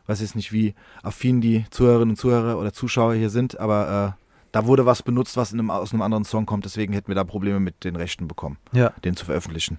weiß 0.09 0.21
jetzt 0.21 0.35
nicht, 0.35 0.51
wie 0.51 0.73
affin 1.03 1.39
die 1.39 1.65
Zuhörerinnen 1.69 2.11
und 2.11 2.15
Zuhörer 2.17 2.59
oder 2.59 2.73
Zuschauer 2.73 3.13
hier 3.13 3.29
sind, 3.29 3.59
aber 3.59 4.15
äh, 4.17 4.25
da 4.51 4.65
wurde 4.65 4.85
was 4.85 5.03
benutzt, 5.03 5.37
was 5.37 5.53
einem, 5.53 5.69
aus 5.69 5.93
einem 5.93 6.01
anderen 6.01 6.25
Song 6.25 6.47
kommt, 6.47 6.65
deswegen 6.65 6.93
hätten 6.93 7.09
wir 7.09 7.15
da 7.15 7.23
Probleme 7.23 7.59
mit 7.59 7.83
den 7.83 7.95
Rechten 7.95 8.27
bekommen, 8.27 8.57
ja. 8.71 8.91
den 9.05 9.15
zu 9.15 9.25
veröffentlichen. 9.25 9.77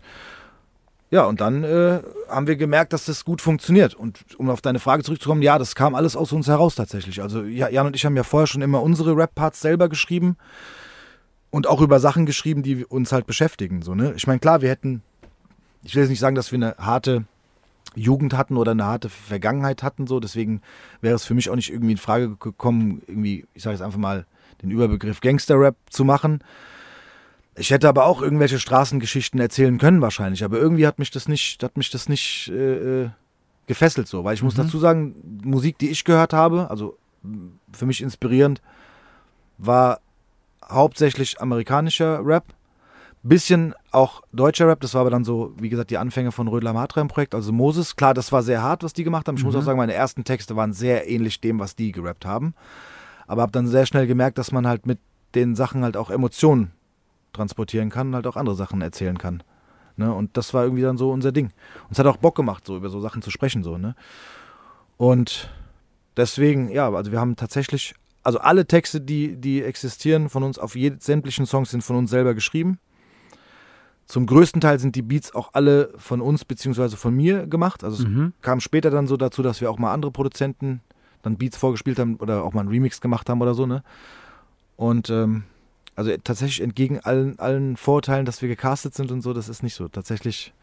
Ja, 1.10 1.24
und 1.24 1.40
dann 1.40 1.64
äh, 1.64 2.02
haben 2.28 2.46
wir 2.46 2.54
gemerkt, 2.54 2.92
dass 2.92 3.04
das 3.04 3.24
gut 3.24 3.40
funktioniert. 3.40 3.94
Und 3.94 4.20
um 4.38 4.48
auf 4.48 4.60
deine 4.60 4.78
Frage 4.78 5.02
zurückzukommen, 5.02 5.42
ja, 5.42 5.58
das 5.58 5.74
kam 5.74 5.96
alles 5.96 6.14
aus 6.14 6.32
uns 6.32 6.46
heraus 6.46 6.76
tatsächlich. 6.76 7.20
Also 7.20 7.42
Jan 7.42 7.86
und 7.86 7.96
ich 7.96 8.04
haben 8.04 8.16
ja 8.16 8.22
vorher 8.22 8.46
schon 8.46 8.62
immer 8.62 8.80
unsere 8.80 9.16
Rap-Parts 9.16 9.60
selber 9.60 9.88
geschrieben 9.88 10.36
und 11.50 11.66
auch 11.66 11.80
über 11.80 11.98
Sachen 11.98 12.26
geschrieben, 12.26 12.62
die 12.62 12.84
uns 12.84 13.10
halt 13.10 13.26
beschäftigen. 13.26 13.82
So, 13.82 13.96
ne? 13.96 14.12
Ich 14.16 14.28
meine, 14.28 14.38
klar, 14.38 14.62
wir 14.62 14.70
hätten, 14.70 15.02
ich 15.82 15.96
will 15.96 16.02
jetzt 16.02 16.10
nicht 16.10 16.20
sagen, 16.20 16.36
dass 16.36 16.52
wir 16.52 16.58
eine 16.58 16.76
harte 16.78 17.24
Jugend 17.96 18.34
hatten 18.34 18.56
oder 18.56 18.70
eine 18.70 18.84
harte 18.84 19.08
Vergangenheit 19.08 19.82
hatten. 19.82 20.06
So. 20.06 20.20
Deswegen 20.20 20.62
wäre 21.00 21.16
es 21.16 21.24
für 21.24 21.34
mich 21.34 21.50
auch 21.50 21.56
nicht 21.56 21.72
irgendwie 21.72 21.92
in 21.92 21.98
Frage 21.98 22.36
gekommen, 22.36 23.02
irgendwie, 23.08 23.46
ich 23.54 23.64
sage 23.64 23.74
jetzt 23.74 23.82
einfach 23.82 23.98
mal, 23.98 24.26
den 24.62 24.70
Überbegriff 24.70 25.20
Gangster-Rap 25.20 25.74
zu 25.88 26.04
machen. 26.04 26.44
Ich 27.56 27.70
hätte 27.70 27.88
aber 27.88 28.06
auch 28.06 28.22
irgendwelche 28.22 28.58
Straßengeschichten 28.58 29.40
erzählen 29.40 29.78
können 29.78 30.00
wahrscheinlich, 30.00 30.44
aber 30.44 30.58
irgendwie 30.58 30.86
hat 30.86 30.98
mich 30.98 31.10
das 31.10 31.28
nicht, 31.28 31.62
hat 31.62 31.76
mich 31.76 31.90
das 31.90 32.08
nicht 32.08 32.48
äh, 32.48 33.02
äh 33.04 33.10
gefesselt 33.66 34.08
so, 34.08 34.24
weil 34.24 34.34
ich 34.34 34.42
mhm. 34.42 34.46
muss 34.46 34.56
dazu 34.56 34.80
sagen, 34.80 35.14
Musik, 35.44 35.78
die 35.78 35.90
ich 35.90 36.02
gehört 36.02 36.32
habe, 36.32 36.68
also 36.70 36.98
für 37.72 37.86
mich 37.86 38.02
inspirierend, 38.02 38.60
war 39.58 40.00
hauptsächlich 40.68 41.40
amerikanischer 41.40 42.20
Rap 42.24 42.52
Bisschen 43.22 43.74
auch 43.90 44.22
deutscher 44.32 44.66
Rap, 44.66 44.80
das 44.80 44.94
war 44.94 45.02
aber 45.02 45.10
dann 45.10 45.24
so, 45.24 45.52
wie 45.58 45.68
gesagt, 45.68 45.90
die 45.90 45.98
Anfänge 45.98 46.32
von 46.32 46.48
Rödler 46.48 46.72
Matra 46.72 47.02
im 47.02 47.08
Projekt, 47.08 47.34
also 47.34 47.52
Moses. 47.52 47.94
Klar, 47.94 48.14
das 48.14 48.32
war 48.32 48.42
sehr 48.42 48.62
hart, 48.62 48.82
was 48.82 48.94
die 48.94 49.04
gemacht 49.04 49.28
haben. 49.28 49.36
Ich 49.36 49.42
mhm. 49.42 49.48
muss 49.48 49.56
auch 49.56 49.62
sagen, 49.62 49.76
meine 49.76 49.92
ersten 49.92 50.24
Texte 50.24 50.56
waren 50.56 50.72
sehr 50.72 51.06
ähnlich 51.06 51.38
dem, 51.38 51.58
was 51.58 51.76
die 51.76 51.92
gerappt 51.92 52.24
haben. 52.24 52.54
Aber 53.26 53.42
habe 53.42 53.52
dann 53.52 53.66
sehr 53.66 53.84
schnell 53.84 54.06
gemerkt, 54.06 54.38
dass 54.38 54.52
man 54.52 54.66
halt 54.66 54.86
mit 54.86 54.98
den 55.34 55.54
Sachen 55.54 55.84
halt 55.84 55.98
auch 55.98 56.10
Emotionen 56.10 56.72
transportieren 57.32 57.90
kann 57.90 58.08
und 58.08 58.14
halt 58.14 58.26
auch 58.26 58.36
andere 58.36 58.56
Sachen 58.56 58.80
erzählen 58.82 59.18
kann. 59.18 59.42
Ne? 59.96 60.12
Und 60.12 60.36
das 60.36 60.54
war 60.54 60.64
irgendwie 60.64 60.82
dann 60.82 60.96
so 60.96 61.10
unser 61.10 61.32
Ding. 61.32 61.46
Und 61.46 61.92
es 61.92 61.98
hat 61.98 62.06
auch 62.06 62.16
Bock 62.16 62.34
gemacht, 62.34 62.66
so 62.66 62.76
über 62.76 62.88
so 62.88 63.00
Sachen 63.00 63.22
zu 63.22 63.30
sprechen. 63.30 63.62
So, 63.62 63.78
ne? 63.78 63.94
Und 64.96 65.50
deswegen, 66.16 66.70
ja, 66.70 66.90
also 66.90 67.12
wir 67.12 67.20
haben 67.20 67.36
tatsächlich, 67.36 67.94
also 68.22 68.38
alle 68.38 68.66
Texte, 68.66 69.00
die, 69.00 69.36
die 69.36 69.62
existieren 69.62 70.28
von 70.28 70.42
uns 70.42 70.58
auf 70.58 70.76
jed, 70.76 71.02
sämtlichen 71.02 71.46
Songs 71.46 71.70
sind 71.70 71.82
von 71.82 71.96
uns 71.96 72.10
selber 72.10 72.34
geschrieben. 72.34 72.78
Zum 74.06 74.26
größten 74.26 74.60
Teil 74.60 74.80
sind 74.80 74.96
die 74.96 75.02
Beats 75.02 75.34
auch 75.34 75.50
alle 75.52 75.92
von 75.96 76.20
uns 76.20 76.44
beziehungsweise 76.44 76.96
von 76.96 77.14
mir 77.14 77.46
gemacht. 77.46 77.84
Also 77.84 78.02
es 78.02 78.08
mhm. 78.08 78.32
kam 78.42 78.60
später 78.60 78.90
dann 78.90 79.06
so 79.06 79.16
dazu, 79.16 79.42
dass 79.42 79.60
wir 79.60 79.70
auch 79.70 79.78
mal 79.78 79.92
andere 79.92 80.10
Produzenten 80.10 80.80
dann 81.22 81.36
Beats 81.36 81.56
vorgespielt 81.56 81.98
haben 81.98 82.16
oder 82.16 82.42
auch 82.42 82.52
mal 82.52 82.62
einen 82.62 82.70
Remix 82.70 83.00
gemacht 83.00 83.28
haben 83.28 83.40
oder 83.40 83.54
so, 83.54 83.66
ne? 83.66 83.84
Und 84.76 85.10
ähm, 85.10 85.44
also 86.00 86.16
tatsächlich 86.24 86.62
entgegen 86.62 86.98
allen, 87.00 87.38
allen 87.38 87.76
Vorurteilen, 87.76 88.24
dass 88.24 88.40
wir 88.40 88.48
gecastet 88.48 88.94
sind 88.94 89.12
und 89.12 89.20
so, 89.20 89.34
das 89.34 89.50
ist 89.50 89.62
nicht 89.62 89.74
so. 89.74 89.86
Tatsächlich 89.86 90.54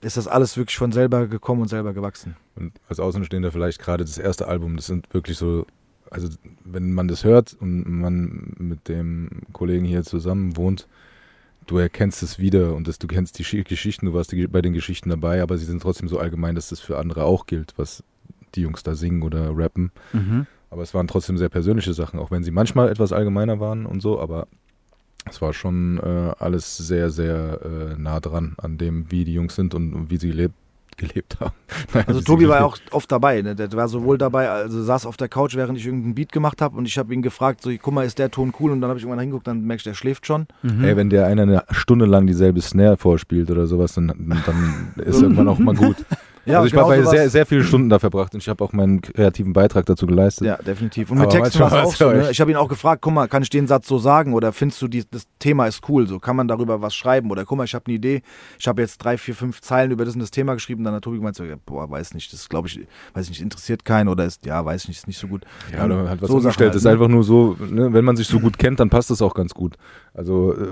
ist 0.00 0.16
das 0.16 0.28
alles 0.28 0.56
wirklich 0.56 0.76
von 0.76 0.92
selber 0.92 1.26
gekommen 1.26 1.62
und 1.62 1.66
selber 1.66 1.92
gewachsen. 1.92 2.36
Und 2.54 2.72
als 2.88 3.00
Außenstehender 3.00 3.50
vielleicht 3.50 3.80
gerade 3.80 4.04
das 4.04 4.16
erste 4.16 4.46
Album, 4.46 4.76
das 4.76 4.86
sind 4.86 5.12
wirklich 5.12 5.36
so, 5.36 5.66
also 6.08 6.28
wenn 6.64 6.92
man 6.92 7.08
das 7.08 7.24
hört 7.24 7.56
und 7.58 7.82
man 7.84 8.52
mit 8.58 8.88
dem 8.88 9.42
Kollegen 9.52 9.84
hier 9.84 10.04
zusammen 10.04 10.56
wohnt, 10.56 10.86
du 11.66 11.78
erkennst 11.78 12.22
es 12.22 12.38
wieder 12.38 12.76
und 12.76 12.86
das, 12.86 13.00
du 13.00 13.08
kennst 13.08 13.40
die 13.40 13.64
Geschichten, 13.64 14.06
du 14.06 14.14
warst 14.14 14.30
die, 14.30 14.46
bei 14.46 14.62
den 14.62 14.72
Geschichten 14.72 15.10
dabei, 15.10 15.42
aber 15.42 15.58
sie 15.58 15.64
sind 15.64 15.82
trotzdem 15.82 16.06
so 16.06 16.20
allgemein, 16.20 16.54
dass 16.54 16.68
das 16.68 16.78
für 16.78 16.96
andere 16.96 17.24
auch 17.24 17.46
gilt, 17.46 17.74
was 17.76 18.04
die 18.54 18.60
Jungs 18.60 18.84
da 18.84 18.94
singen 18.94 19.22
oder 19.22 19.50
rappen. 19.56 19.90
Mhm. 20.12 20.46
Aber 20.70 20.82
es 20.82 20.94
waren 20.94 21.08
trotzdem 21.08 21.36
sehr 21.36 21.48
persönliche 21.48 21.92
Sachen, 21.92 22.20
auch 22.20 22.30
wenn 22.30 22.44
sie 22.44 22.52
manchmal 22.52 22.88
etwas 22.88 23.12
allgemeiner 23.12 23.58
waren 23.58 23.86
und 23.86 24.00
so, 24.00 24.20
aber 24.20 24.46
es 25.28 25.42
war 25.42 25.52
schon 25.52 25.98
äh, 25.98 26.32
alles 26.38 26.76
sehr, 26.76 27.10
sehr 27.10 27.60
äh, 27.62 28.00
nah 28.00 28.20
dran 28.20 28.54
an 28.58 28.78
dem, 28.78 29.10
wie 29.10 29.24
die 29.24 29.34
Jungs 29.34 29.54
sind 29.54 29.74
und, 29.74 29.92
und 29.92 30.10
wie 30.10 30.16
sie 30.16 30.32
lebt, 30.32 30.54
gelebt 30.96 31.38
haben. 31.40 31.54
also 32.06 32.20
Tobi 32.20 32.46
war 32.48 32.58
ja 32.58 32.64
auch 32.64 32.76
oft 32.90 33.10
dabei. 33.10 33.40
Ne? 33.40 33.54
Der 33.54 33.72
war 33.72 33.88
sowohl 33.88 34.18
dabei, 34.18 34.50
also 34.50 34.82
saß 34.82 35.06
auf 35.06 35.16
der 35.16 35.28
Couch, 35.28 35.54
während 35.56 35.78
ich 35.78 35.86
irgendeinen 35.86 36.14
Beat 36.14 36.30
gemacht 36.30 36.60
habe 36.60 36.76
und 36.76 36.86
ich 36.86 36.98
habe 36.98 37.14
ihn 37.14 37.22
gefragt, 37.22 37.62
so, 37.62 37.70
guck 37.80 37.94
mal, 37.94 38.04
ist 38.04 38.18
der 38.18 38.30
Ton 38.30 38.52
cool? 38.60 38.70
Und 38.70 38.80
dann 38.80 38.90
habe 38.90 38.98
ich 38.98 39.04
irgendwann 39.04 39.20
hingeguckt, 39.20 39.46
dann 39.46 39.62
merkst 39.62 39.86
du, 39.86 39.90
der 39.90 39.94
schläft 39.94 40.26
schon. 40.26 40.46
Mhm. 40.62 40.84
Ey, 40.84 40.96
wenn 40.96 41.08
der 41.08 41.26
einer 41.26 41.42
eine 41.42 41.64
Stunde 41.70 42.04
lang 42.04 42.26
dieselbe 42.26 42.60
Snare 42.60 42.96
vorspielt 42.96 43.50
oder 43.50 43.66
sowas, 43.66 43.94
dann, 43.94 44.08
dann 44.44 44.94
ist 45.04 45.22
irgendwann 45.22 45.48
auch 45.48 45.58
mal 45.58 45.74
gut. 45.74 45.96
Ja, 46.50 46.58
also 46.58 46.66
ich 46.66 46.72
genau 46.72 46.88
war 46.88 46.96
bei 46.96 47.02
sehr, 47.02 47.30
sehr 47.30 47.46
viele 47.46 47.64
Stunden 47.64 47.88
da 47.88 47.98
verbracht 47.98 48.34
und 48.34 48.40
ich 48.42 48.48
habe 48.48 48.62
auch 48.64 48.72
meinen 48.72 49.00
kreativen 49.00 49.52
Beitrag 49.52 49.86
dazu 49.86 50.06
geleistet. 50.06 50.46
Ja, 50.46 50.56
definitiv. 50.56 51.10
Und 51.10 51.18
mit 51.18 51.30
Texten 51.30 51.60
war 51.60 51.72
es 51.72 51.86
auch 51.86 51.94
so. 51.94 52.10
Ne? 52.10 52.30
Ich 52.30 52.40
habe 52.40 52.50
ihn 52.50 52.56
auch 52.56 52.68
gefragt, 52.68 53.02
guck 53.02 53.12
mal, 53.12 53.28
kann 53.28 53.42
ich 53.42 53.50
den 53.50 53.66
Satz 53.66 53.88
so 53.88 53.98
sagen 53.98 54.34
oder 54.34 54.52
findest 54.52 54.82
du, 54.82 54.88
die, 54.88 55.04
das 55.10 55.24
Thema 55.38 55.66
ist 55.66 55.88
cool, 55.88 56.06
so 56.06 56.18
kann 56.18 56.36
man 56.36 56.48
darüber 56.48 56.82
was 56.82 56.94
schreiben 56.94 57.30
oder 57.30 57.44
guck 57.44 57.58
mal, 57.58 57.64
ich 57.64 57.74
habe 57.74 57.86
eine 57.86 57.94
Idee, 57.94 58.22
ich 58.58 58.68
habe 58.68 58.82
jetzt 58.82 58.98
drei, 58.98 59.18
vier, 59.18 59.34
fünf 59.34 59.60
Zeilen 59.60 59.90
über 59.90 60.04
das 60.04 60.14
und 60.14 60.20
das 60.20 60.30
Thema 60.30 60.54
geschrieben, 60.54 60.84
dann 60.84 60.94
hat 60.94 61.04
Tobi 61.04 61.18
gemeint, 61.18 61.36
so, 61.36 61.44
ja, 61.44 61.56
boah, 61.64 61.90
weiß 61.90 62.14
nicht, 62.14 62.32
das 62.32 62.48
glaube 62.48 62.68
ich, 62.68 62.80
weiß 63.14 63.28
nicht, 63.28 63.40
interessiert 63.40 63.84
keinen 63.84 64.08
oder 64.08 64.24
ist, 64.24 64.46
ja, 64.46 64.64
weiß 64.64 64.88
nicht, 64.88 64.98
ist 64.98 65.06
nicht 65.06 65.18
so 65.18 65.28
gut. 65.28 65.44
Ja, 65.72 65.84
oder 65.84 66.08
halt 66.08 66.22
was 66.22 66.28
so 66.28 66.36
umgestellt, 66.36 66.70
halt, 66.70 66.76
ist 66.76 66.84
ne? 66.84 66.90
einfach 66.90 67.08
nur 67.08 67.24
so, 67.24 67.56
ne, 67.58 67.92
wenn 67.92 68.04
man 68.04 68.16
sich 68.16 68.26
so 68.26 68.40
gut 68.40 68.58
kennt, 68.58 68.80
dann 68.80 68.90
passt 68.90 69.10
das 69.10 69.22
auch 69.22 69.34
ganz 69.34 69.54
gut. 69.54 69.76
Also 70.14 70.54
äh, 70.54 70.66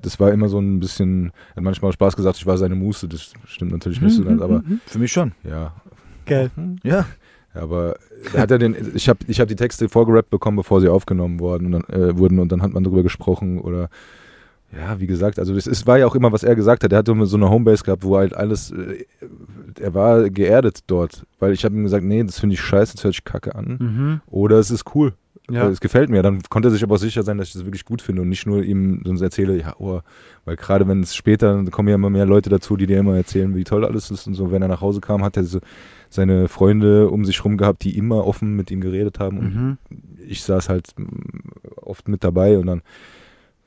das 0.00 0.20
war 0.20 0.32
immer 0.32 0.48
so 0.48 0.58
ein 0.58 0.80
bisschen, 0.80 1.32
hat 1.56 1.62
manchmal 1.62 1.92
Spaß 1.92 2.16
gesagt, 2.16 2.36
ich 2.36 2.46
war 2.46 2.58
seine 2.58 2.74
Muße, 2.74 3.08
das 3.08 3.32
stimmt 3.46 3.72
natürlich 3.72 4.00
nicht 4.00 4.14
so 4.14 4.22
mhm, 4.22 4.26
ganz, 4.26 4.42
aber 4.42 4.58
mhm, 4.58 4.68
mhm. 4.68 4.80
für 4.86 4.98
mich 4.98 5.12
schon. 5.12 5.32
Ja, 5.42 5.72
Geil. 6.26 6.50
Ja. 6.82 7.06
Aber 7.52 7.96
hat 8.36 8.50
er 8.50 8.58
den, 8.58 8.76
ich 8.94 9.08
habe 9.08 9.20
ich 9.28 9.40
hab 9.40 9.46
die 9.46 9.56
Texte 9.56 9.88
vorgerappt 9.88 10.30
bekommen, 10.30 10.56
bevor 10.56 10.80
sie 10.80 10.88
aufgenommen 10.88 11.38
worden, 11.38 11.72
und 11.72 11.88
dann, 11.88 12.00
äh, 12.00 12.18
wurden 12.18 12.40
und 12.40 12.50
dann 12.50 12.62
hat 12.62 12.72
man 12.72 12.82
darüber 12.82 13.02
gesprochen 13.02 13.60
oder 13.60 13.88
ja, 14.76 14.98
wie 14.98 15.06
gesagt, 15.06 15.38
also 15.38 15.54
das 15.54 15.68
ist, 15.68 15.86
war 15.86 15.98
ja 15.98 16.06
auch 16.06 16.16
immer, 16.16 16.32
was 16.32 16.42
er 16.42 16.56
gesagt 16.56 16.82
hat. 16.82 16.90
Er 16.90 16.98
hatte 16.98 17.14
so 17.26 17.36
eine 17.36 17.48
Homebase 17.48 17.84
gehabt, 17.84 18.02
wo 18.02 18.16
halt 18.16 18.34
alles, 18.34 18.72
äh, 18.72 19.04
er 19.78 19.94
war 19.94 20.28
geerdet 20.30 20.80
dort, 20.88 21.24
weil 21.38 21.52
ich 21.52 21.64
habe 21.64 21.76
ihm 21.76 21.84
gesagt, 21.84 22.04
nee, 22.04 22.24
das 22.24 22.40
finde 22.40 22.54
ich 22.54 22.60
scheiße, 22.60 22.94
das 22.94 23.04
hört 23.04 23.14
sich 23.14 23.24
kacke 23.24 23.54
an. 23.54 23.78
Mhm. 23.78 24.20
Oder 24.26 24.58
es 24.58 24.72
ist 24.72 24.96
cool. 24.96 25.12
Ja. 25.50 25.68
Es 25.68 25.80
gefällt 25.80 26.08
mir. 26.08 26.22
Dann 26.22 26.40
konnte 26.48 26.68
er 26.68 26.70
sich 26.72 26.82
aber 26.82 26.94
auch 26.94 26.98
sicher 26.98 27.22
sein, 27.22 27.36
dass 27.36 27.48
ich 27.48 27.52
das 27.54 27.66
wirklich 27.66 27.84
gut 27.84 28.00
finde 28.00 28.22
und 28.22 28.30
nicht 28.30 28.46
nur 28.46 28.62
ihm 28.62 29.02
sonst 29.04 29.20
erzähle, 29.20 29.58
ja, 29.58 29.74
oh, 29.78 30.00
weil 30.44 30.56
gerade 30.56 30.88
wenn 30.88 31.02
es 31.02 31.14
später, 31.14 31.52
dann 31.52 31.70
kommen 31.70 31.88
ja 31.88 31.96
immer 31.96 32.10
mehr 32.10 32.24
Leute 32.24 32.48
dazu, 32.48 32.76
die 32.76 32.86
dir 32.86 32.98
immer 32.98 33.16
erzählen, 33.16 33.54
wie 33.54 33.64
toll 33.64 33.84
alles 33.84 34.10
ist 34.10 34.26
und 34.26 34.34
so. 34.34 34.50
Wenn 34.50 34.62
er 34.62 34.68
nach 34.68 34.80
Hause 34.80 35.00
kam, 35.00 35.22
hat 35.22 35.36
er 35.36 35.44
so 35.44 35.60
seine 36.08 36.48
Freunde 36.48 37.10
um 37.10 37.24
sich 37.24 37.44
rum 37.44 37.58
gehabt, 37.58 37.84
die 37.84 37.98
immer 37.98 38.26
offen 38.26 38.56
mit 38.56 38.70
ihm 38.70 38.80
geredet 38.80 39.18
haben. 39.18 39.38
Und 39.38 39.54
mhm. 39.54 39.78
ich 40.26 40.42
saß 40.42 40.68
halt 40.70 40.94
oft 41.76 42.08
mit 42.08 42.24
dabei 42.24 42.56
und 42.56 42.66
dann 42.66 42.82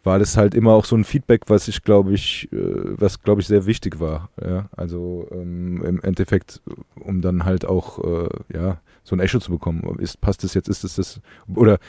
war 0.04 0.18
das 0.18 0.38
halt 0.38 0.56
immer 0.56 0.72
auch 0.72 0.86
so 0.86 0.96
ein 0.96 1.04
Feedback, 1.04 1.42
was 1.48 1.68
ich 1.68 1.84
glaube 1.84 2.14
ich, 2.14 2.52
äh, 2.52 2.58
was 2.98 3.22
glaube 3.22 3.42
ich 3.42 3.48
sehr 3.48 3.66
wichtig 3.68 4.00
war. 4.00 4.30
Ja? 4.42 4.70
Also 4.76 5.28
ähm, 5.32 5.84
im 5.84 6.02
Endeffekt, 6.02 6.62
um 7.00 7.22
dann 7.22 7.46
halt 7.46 7.66
auch 7.66 8.04
äh, 8.04 8.30
ja 8.52 8.80
so 9.08 9.16
ein 9.16 9.20
Echo 9.20 9.40
zu 9.40 9.52
bekommen. 9.52 9.82
Ist, 10.00 10.20
passt 10.20 10.44
das 10.44 10.54
jetzt? 10.54 10.68
Ist 10.68 10.84
es 10.84 10.96
das? 10.96 11.22
Oder 11.56 11.80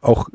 auch 0.00 0.28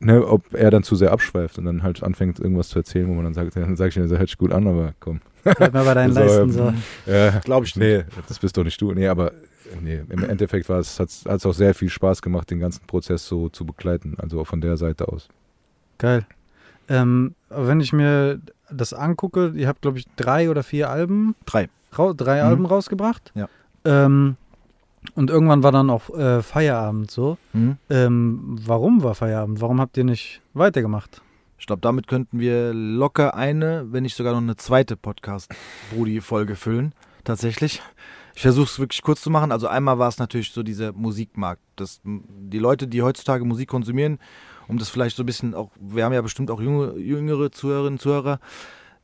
ne, 0.00 0.26
ob 0.26 0.54
er 0.54 0.70
dann 0.70 0.82
zu 0.82 0.96
sehr 0.96 1.12
abschweift 1.12 1.58
und 1.58 1.66
dann 1.66 1.82
halt 1.82 2.02
anfängt, 2.02 2.40
irgendwas 2.40 2.70
zu 2.70 2.78
erzählen, 2.78 3.06
wo 3.08 3.12
man 3.12 3.24
dann 3.24 3.34
sagt, 3.34 3.54
dann 3.54 3.76
sage 3.76 3.88
ich, 3.88 3.94
das 3.94 4.10
hört 4.10 4.28
sich 4.28 4.38
gut 4.38 4.52
an, 4.52 4.66
aber 4.66 4.94
komm. 4.98 5.20
Bleib 5.44 5.74
mal 5.74 5.84
bei 5.84 5.94
deinen 5.94 6.12
so, 6.14 6.20
Leisten 6.20 6.52
so. 6.52 6.72
Ja, 7.06 7.38
glaube 7.40 7.66
ich 7.66 7.76
nicht. 7.76 7.86
Nee, 7.86 8.04
das 8.26 8.38
bist 8.38 8.56
doch 8.56 8.64
nicht 8.64 8.80
du. 8.80 8.92
Nee, 8.92 9.08
aber 9.08 9.32
nee, 9.80 10.00
im 10.08 10.24
Endeffekt 10.24 10.68
war 10.68 10.78
es, 10.78 10.98
hat 10.98 11.08
es 11.08 11.46
auch 11.46 11.52
sehr 11.54 11.74
viel 11.74 11.90
Spaß 11.90 12.22
gemacht, 12.22 12.50
den 12.50 12.60
ganzen 12.60 12.86
Prozess 12.86 13.26
so 13.26 13.48
zu 13.48 13.66
begleiten, 13.66 14.16
also 14.18 14.40
auch 14.40 14.46
von 14.46 14.60
der 14.60 14.76
Seite 14.76 15.08
aus. 15.08 15.28
Geil. 15.98 16.24
Ähm, 16.88 17.34
wenn 17.50 17.80
ich 17.80 17.92
mir 17.92 18.40
das 18.70 18.92
angucke, 18.94 19.52
ihr 19.54 19.68
habt, 19.68 19.82
glaube 19.82 19.98
ich, 19.98 20.06
drei 20.16 20.50
oder 20.50 20.62
vier 20.62 20.90
Alben. 20.90 21.34
Drei. 21.44 21.68
drei 21.92 22.42
mhm. 22.42 22.48
Alben 22.48 22.66
rausgebracht. 22.66 23.32
Ja. 23.34 23.48
Ähm, 23.84 24.36
und 25.14 25.30
irgendwann 25.30 25.62
war 25.62 25.72
dann 25.72 25.90
auch 25.90 26.10
äh, 26.10 26.42
Feierabend 26.42 27.10
so. 27.10 27.38
Mhm. 27.52 27.76
Ähm, 27.90 28.56
warum 28.64 29.02
war 29.02 29.14
Feierabend? 29.14 29.60
Warum 29.60 29.80
habt 29.80 29.96
ihr 29.96 30.04
nicht 30.04 30.40
weitergemacht? 30.54 31.22
Ich 31.58 31.66
glaube, 31.66 31.80
damit 31.80 32.08
könnten 32.08 32.40
wir 32.40 32.72
locker 32.74 33.34
eine, 33.34 33.86
wenn 33.90 34.02
nicht 34.02 34.16
sogar 34.16 34.32
noch 34.32 34.40
eine 34.40 34.56
zweite 34.56 34.96
Podcast-Brudi-Folge 34.96 36.56
füllen. 36.56 36.92
Tatsächlich. 37.24 37.80
Ich 38.34 38.42
versuche 38.42 38.64
es 38.64 38.78
wirklich 38.78 39.02
kurz 39.02 39.20
zu 39.20 39.30
machen. 39.30 39.52
Also 39.52 39.68
einmal 39.68 39.98
war 39.98 40.08
es 40.08 40.18
natürlich 40.18 40.50
so 40.50 40.62
dieser 40.62 40.92
Musikmarkt. 40.92 41.62
Das, 41.76 42.00
die 42.04 42.58
Leute, 42.58 42.88
die 42.88 43.02
heutzutage 43.02 43.44
Musik 43.44 43.68
konsumieren, 43.68 44.18
um 44.68 44.78
das 44.78 44.88
vielleicht 44.88 45.16
so 45.16 45.22
ein 45.22 45.26
bisschen 45.26 45.54
auch, 45.54 45.70
wir 45.78 46.04
haben 46.04 46.12
ja 46.12 46.22
bestimmt 46.22 46.50
auch 46.50 46.60
junge, 46.60 46.96
jüngere 46.96 47.52
Zuhörerinnen 47.52 47.94
und 47.94 48.00
Zuhörer, 48.00 48.40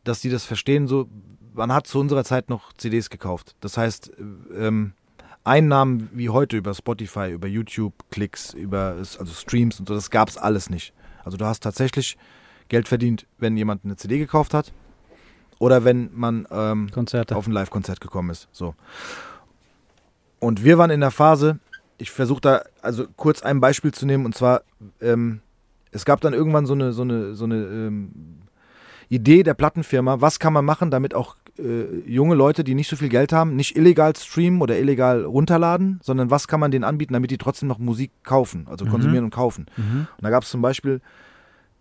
dass 0.05 0.21
die 0.21 0.31
das 0.31 0.45
verstehen, 0.45 0.89
so, 0.89 1.09
man 1.55 1.73
hat 1.73 1.87
zu 1.87 2.01
unserer 2.01 2.25
Zeit 2.25 2.49
noch 2.49 2.73
CDs 2.73 3.11
gekauft. 3.11 3.55
Das 3.61 3.77
heißt, 3.77 4.13
ähm, 4.57 4.95
Einnahmen 5.49 6.11
wie 6.13 6.29
heute 6.29 6.57
über 6.57 6.75
Spotify, 6.75 7.31
über 7.31 7.49
YouTube, 7.49 7.95
Klicks, 8.11 8.53
über 8.53 8.97
also 8.99 9.27
Streams 9.27 9.81
und 9.81 9.89
so, 9.89 9.95
das 9.95 10.11
gab 10.11 10.29
es 10.29 10.37
alles 10.37 10.71
nicht. 10.71 10.93
Also 11.25 11.37
du 11.37 11.45
hast 11.45 11.61
tatsächlich 11.61 12.17
Geld 12.69 12.87
verdient, 12.87 13.27
wenn 13.39 13.57
jemand 13.57 13.85
eine 13.85 13.97
CD 13.97 14.19
gekauft 14.19 14.55
hat 14.55 14.73
oder 15.59 15.85
wenn 15.85 16.11
man 16.15 16.47
ähm, 16.51 16.91
auf 16.95 17.47
ein 17.47 17.53
Live-Konzert 17.53 18.01
gekommen 18.01 18.31
ist. 18.31 18.49
So. 18.53 18.75
Und 20.39 20.65
wir 20.65 20.79
waren 20.79 20.91
in 20.91 21.01
der 21.01 21.11
Phase, 21.11 21.59
ich 21.97 22.11
versuche 22.11 22.41
da 22.41 22.63
also 22.83 23.07
kurz 23.17 23.43
ein 23.43 23.61
Beispiel 23.61 23.93
zu 23.93 24.07
nehmen 24.07 24.25
und 24.25 24.35
zwar, 24.35 24.63
ähm, 25.01 25.41
es 25.91 26.05
gab 26.05 26.21
dann 26.21 26.35
irgendwann 26.35 26.67
so 26.67 26.75
eine, 26.75 26.93
so 26.93 27.03
eine, 27.03 27.35
so 27.35 27.45
eine 27.45 27.57
ähm, 27.57 28.43
Idee 29.09 29.43
der 29.43 29.55
Plattenfirma, 29.55 30.21
was 30.21 30.39
kann 30.39 30.53
man 30.53 30.65
machen, 30.65 30.91
damit 30.91 31.15
auch 31.15 31.37
äh, 31.59 32.09
junge 32.09 32.35
Leute, 32.35 32.64
die 32.64 32.75
nicht 32.75 32.88
so 32.88 32.97
viel 32.97 33.09
Geld 33.09 33.33
haben, 33.33 33.57
nicht 33.57 33.77
illegal 33.77 34.14
streamen 34.16 34.61
oder 34.61 34.79
illegal 34.79 35.25
runterladen, 35.25 36.01
sondern 36.03 36.31
was 36.31 36.49
kann 36.49 36.61
man 36.61 36.71
denen 36.71 36.85
anbieten, 36.85 37.12
damit 37.12 37.31
die 37.31 37.38
trotzdem 37.38 37.68
noch 37.68 37.79
Musik 37.79 38.11
kaufen, 38.25 38.66
also 38.68 38.85
mhm. 38.85 38.90
konsumieren 38.90 39.25
und 39.25 39.31
kaufen. 39.31 39.66
Mhm. 39.77 40.07
Und 40.16 40.23
da 40.23 40.31
gab 40.31 40.44
es 40.44 40.51
zum 40.51 40.62
Beispiel 40.62 41.01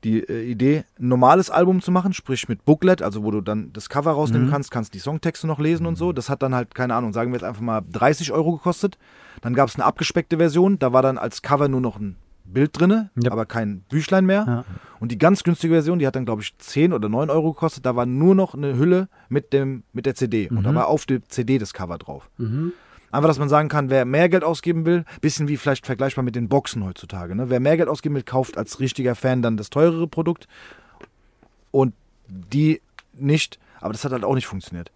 die 0.04 0.20
äh, 0.20 0.44
Idee, 0.44 0.84
ein 1.00 1.08
normales 1.08 1.50
Album 1.50 1.82
zu 1.82 1.92
machen, 1.92 2.14
sprich 2.14 2.48
mit 2.48 2.66
Booklet, 2.66 3.02
also 3.02 3.24
wo 3.24 3.32
du 3.32 3.42
dann 3.42 3.72
das 3.74 3.90
Cover 3.90 4.12
rausnehmen 4.12 4.48
mhm. 4.48 4.52
kannst, 4.52 4.72
kannst 4.72 4.94
die 4.94 5.00
Songtexte 5.00 5.48
noch 5.48 5.60
lesen 5.60 5.86
und 5.86 5.96
so. 5.96 6.14
Das 6.14 6.30
hat 6.30 6.44
dann 6.44 6.56
halt, 6.56 6.76
keine 6.76 6.96
Ahnung, 6.96 7.14
sagen 7.14 7.32
wir 7.32 7.38
jetzt 7.38 7.48
einfach 7.48 7.62
mal 7.62 7.82
30 7.92 8.32
Euro 8.32 8.54
gekostet. 8.54 8.98
Dann 9.42 9.54
gab 9.54 9.70
es 9.70 9.76
eine 9.76 9.86
abgespeckte 9.86 10.38
Version, 10.38 10.80
da 10.80 10.94
war 10.94 11.02
dann 11.02 11.18
als 11.18 11.42
Cover 11.42 11.68
nur 11.68 11.82
noch 11.82 12.00
ein 12.00 12.16
Bild 12.48 12.80
drin, 12.80 13.10
ja. 13.16 13.32
aber 13.32 13.46
kein 13.46 13.82
Büchlein 13.90 14.26
mehr. 14.26 14.46
Ja. 14.48 14.66
Und 15.00 15.12
die 15.12 15.18
ganz 15.18 15.44
günstige 15.44 15.74
Version, 15.74 16.00
die 16.00 16.08
hat 16.08 16.16
dann, 16.16 16.26
glaube 16.26 16.42
ich, 16.42 16.58
10 16.58 16.94
oder 16.94 17.10
9 17.10 17.30
Euro 17.30 17.54
gekostet. 17.54 17.86
Da 17.86 17.96
war 17.96 18.06
nur 18.06 18.36
noch 18.36 18.54
eine 18.54 18.78
Hülle 18.78 19.10
mit, 19.30 19.54
dem, 19.54 19.84
mit 19.94 20.06
der 20.06 20.16
CD. 20.16 20.48
Mhm. 20.50 20.58
Und 20.58 20.64
da 20.64 20.72
mhm. 20.72 20.76
war 20.76 20.88
auf 20.88 21.06
der 21.06 21.24
CD 21.28 21.58
das 21.58 21.74
Cover 21.74 21.98
drauf. 21.98 22.30
Mhm. 22.38 22.74
Einfach, 23.12 23.30
dass 23.30 23.40
man 23.40 23.50
sagen 23.50 23.70
kann, 23.70 23.90
wer 23.90 24.06
mehr 24.06 24.28
Geld 24.28 24.44
ausgeben 24.44 24.86
will, 24.86 25.06
bisschen 25.22 25.48
wie 25.48 25.58
vielleicht 25.58 25.86
vergleichbar 25.86 26.24
mit 26.24 26.36
den 26.36 26.50
Boxen 26.50 26.84
heutzutage. 26.84 27.36
Ne? 27.36 27.50
Wer 27.50 27.60
mehr 27.60 27.78
Geld 27.78 27.90
ausgeben 27.90 28.16
will, 28.16 28.24
kauft 28.24 28.58
als 28.58 28.80
richtiger 28.80 29.16
Fan 29.16 29.42
dann 29.42 29.56
das 29.56 29.70
teurere 29.70 30.08
Produkt. 30.08 30.48
Und 31.72 31.94
die 32.28 32.82
nicht. 33.14 33.60
Aber 33.80 33.94
das 33.94 34.04
hat 34.04 34.12
halt 34.12 34.24
auch 34.24 34.36
nicht 34.36 34.48
funktioniert. 34.48 34.92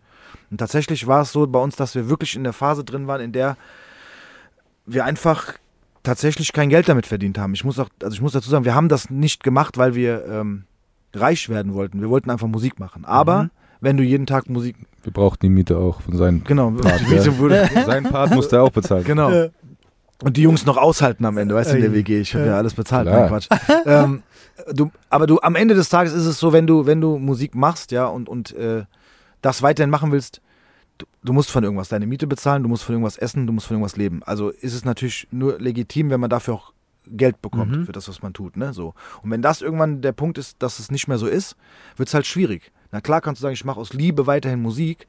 Und 0.49 0.57
tatsächlich 0.57 1.07
war 1.07 1.21
es 1.21 1.31
so 1.31 1.47
bei 1.47 1.59
uns, 1.59 1.75
dass 1.75 1.95
wir 1.95 2.09
wirklich 2.09 2.35
in 2.35 2.43
der 2.43 2.53
Phase 2.53 2.83
drin 2.83 3.07
waren, 3.07 3.21
in 3.21 3.31
der 3.31 3.57
wir 4.85 5.05
einfach 5.05 5.53
tatsächlich 6.03 6.53
kein 6.53 6.69
Geld 6.69 6.89
damit 6.89 7.05
verdient 7.05 7.37
haben. 7.37 7.53
Ich 7.53 7.63
muss 7.63 7.79
auch, 7.79 7.89
also 8.01 8.13
ich 8.13 8.21
muss 8.21 8.33
dazu 8.33 8.49
sagen, 8.49 8.65
wir 8.65 8.75
haben 8.75 8.89
das 8.89 9.09
nicht 9.09 9.43
gemacht, 9.43 9.77
weil 9.77 9.95
wir 9.95 10.25
ähm, 10.25 10.63
reich 11.13 11.49
werden 11.49 11.73
wollten. 11.73 12.01
Wir 12.01 12.09
wollten 12.09 12.29
einfach 12.29 12.47
Musik 12.47 12.79
machen. 12.79 13.05
Aber 13.05 13.43
mhm. 13.43 13.49
wenn 13.81 13.97
du 13.97 14.03
jeden 14.03 14.25
Tag 14.25 14.49
Musik. 14.49 14.75
Wir 15.03 15.13
brauchten 15.13 15.45
die 15.45 15.49
Miete 15.49 15.77
auch 15.77 16.01
von 16.01 16.17
seinem 16.17 16.43
genau, 16.43 16.71
Part. 16.71 17.01
Die 17.07 17.13
Miete 17.13 17.37
wurde 17.37 17.69
Sein 17.85 18.03
Part 18.03 18.31
musste 18.31 18.57
er 18.57 18.63
auch 18.63 18.71
bezahlen. 18.71 19.03
Genau. 19.03 19.49
Und 20.23 20.37
die 20.37 20.43
Jungs 20.43 20.67
noch 20.67 20.77
aushalten 20.77 21.25
am 21.25 21.37
Ende, 21.37 21.55
weißt 21.55 21.71
du, 21.71 21.75
in 21.77 21.81
der 21.81 21.93
WG. 21.93 22.21
Ich 22.21 22.35
habe 22.35 22.45
ja 22.45 22.57
alles 22.57 22.75
bezahlt, 22.75 23.07
Klar. 23.07 23.21
nein, 23.21 23.29
Quatsch. 23.29 23.47
ähm, 23.87 24.21
du, 24.71 24.91
aber 25.09 25.25
du, 25.25 25.39
am 25.41 25.55
Ende 25.55 25.73
des 25.73 25.89
Tages 25.89 26.13
ist 26.13 26.25
es 26.25 26.37
so, 26.37 26.53
wenn 26.53 26.67
du, 26.67 26.85
wenn 26.85 27.01
du 27.01 27.17
Musik 27.17 27.55
machst, 27.55 27.91
ja, 27.91 28.05
und, 28.05 28.29
und 28.29 28.53
äh, 28.55 28.83
das 29.41 29.63
weiterhin 29.63 29.89
machen 29.89 30.11
willst, 30.11 30.41
du, 30.97 31.05
du, 31.23 31.33
musst 31.33 31.51
von 31.51 31.63
irgendwas 31.63 31.89
deine 31.89 32.07
Miete 32.07 32.27
bezahlen, 32.27 32.63
du 32.63 32.69
musst 32.69 32.83
von 32.83 32.93
irgendwas 32.93 33.17
essen, 33.17 33.47
du 33.47 33.53
musst 33.53 33.67
von 33.67 33.75
irgendwas 33.75 33.97
leben. 33.97 34.23
Also 34.23 34.49
ist 34.49 34.73
es 34.73 34.85
natürlich 34.85 35.27
nur 35.31 35.59
legitim, 35.59 36.09
wenn 36.09 36.19
man 36.19 36.29
dafür 36.29 36.55
auch 36.55 36.73
Geld 37.07 37.41
bekommt 37.41 37.71
mhm. 37.71 37.85
für 37.85 37.91
das, 37.91 38.07
was 38.07 38.21
man 38.21 38.33
tut. 38.33 38.57
Ne? 38.57 38.73
So. 38.73 38.93
Und 39.23 39.31
wenn 39.31 39.41
das 39.41 39.61
irgendwann 39.61 40.01
der 40.01 40.11
Punkt 40.11 40.37
ist, 40.37 40.61
dass 40.61 40.79
es 40.79 40.91
nicht 40.91 41.07
mehr 41.07 41.17
so 41.17 41.27
ist, 41.27 41.55
wird 41.97 42.09
es 42.09 42.13
halt 42.13 42.25
schwierig. 42.25 42.71
Na 42.91 43.01
klar 43.01 43.21
kannst 43.21 43.41
du 43.41 43.43
sagen, 43.43 43.53
ich 43.53 43.65
mache 43.65 43.79
aus 43.79 43.93
Liebe 43.93 44.27
weiterhin 44.27 44.61
Musik, 44.61 45.07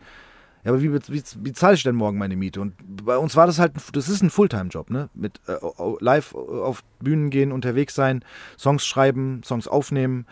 ja, 0.64 0.70
aber 0.70 0.80
wie, 0.80 0.92
wie, 0.92 1.22
wie 1.40 1.52
zahle 1.52 1.74
ich 1.74 1.82
denn 1.82 1.96
morgen 1.96 2.18
meine 2.18 2.36
Miete? 2.36 2.60
Und 2.60 2.74
bei 3.04 3.18
uns 3.18 3.34
war 3.34 3.46
das 3.46 3.58
halt, 3.58 3.72
das 3.92 4.08
ist 4.08 4.22
ein 4.22 4.30
Fulltime-Job, 4.30 4.90
ne? 4.90 5.10
Mit 5.12 5.40
äh, 5.48 5.56
live 5.98 6.34
auf 6.34 6.84
Bühnen 7.00 7.30
gehen, 7.30 7.50
unterwegs 7.50 7.96
sein, 7.96 8.24
Songs 8.56 8.86
schreiben, 8.86 9.42
Songs 9.44 9.66
aufnehmen, 9.66 10.24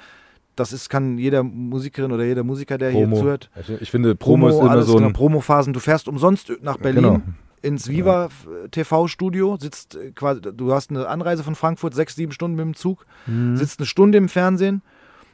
das 0.61 0.72
ist, 0.72 0.88
kann 0.88 1.18
jeder 1.18 1.42
Musikerin 1.42 2.12
oder 2.12 2.24
jeder 2.24 2.44
Musiker, 2.44 2.78
der 2.78 2.90
Promo. 2.90 3.16
hier 3.16 3.22
zuhört. 3.22 3.50
Ich 3.80 3.90
finde, 3.90 4.14
Promo, 4.14 4.48
Promo 4.48 4.61
ist 4.61 4.64
immer 4.64 4.82
so 4.82 4.96
ein... 4.96 5.02
Genau, 5.02 5.12
Promophasen. 5.12 5.72
Du 5.72 5.80
fährst 5.80 6.06
umsonst 6.06 6.52
nach 6.62 6.76
Berlin. 6.76 7.02
Genau 7.02 7.22
ins 7.62 7.88
Viva 7.88 8.28
ja. 8.28 8.68
TV-Studio, 8.70 9.56
sitzt 9.61 9.94
äh, 9.94 10.12
quasi, 10.12 10.40
du 10.40 10.72
hast 10.72 10.90
eine 10.90 11.06
Anreise 11.08 11.44
von 11.44 11.54
Frankfurt, 11.54 11.94
sechs, 11.94 12.14
sieben 12.14 12.32
Stunden 12.32 12.56
mit 12.56 12.64
dem 12.64 12.74
Zug, 12.74 13.06
mhm. 13.26 13.56
sitzt 13.56 13.80
eine 13.80 13.86
Stunde 13.86 14.18
im 14.18 14.28
Fernsehen 14.28 14.82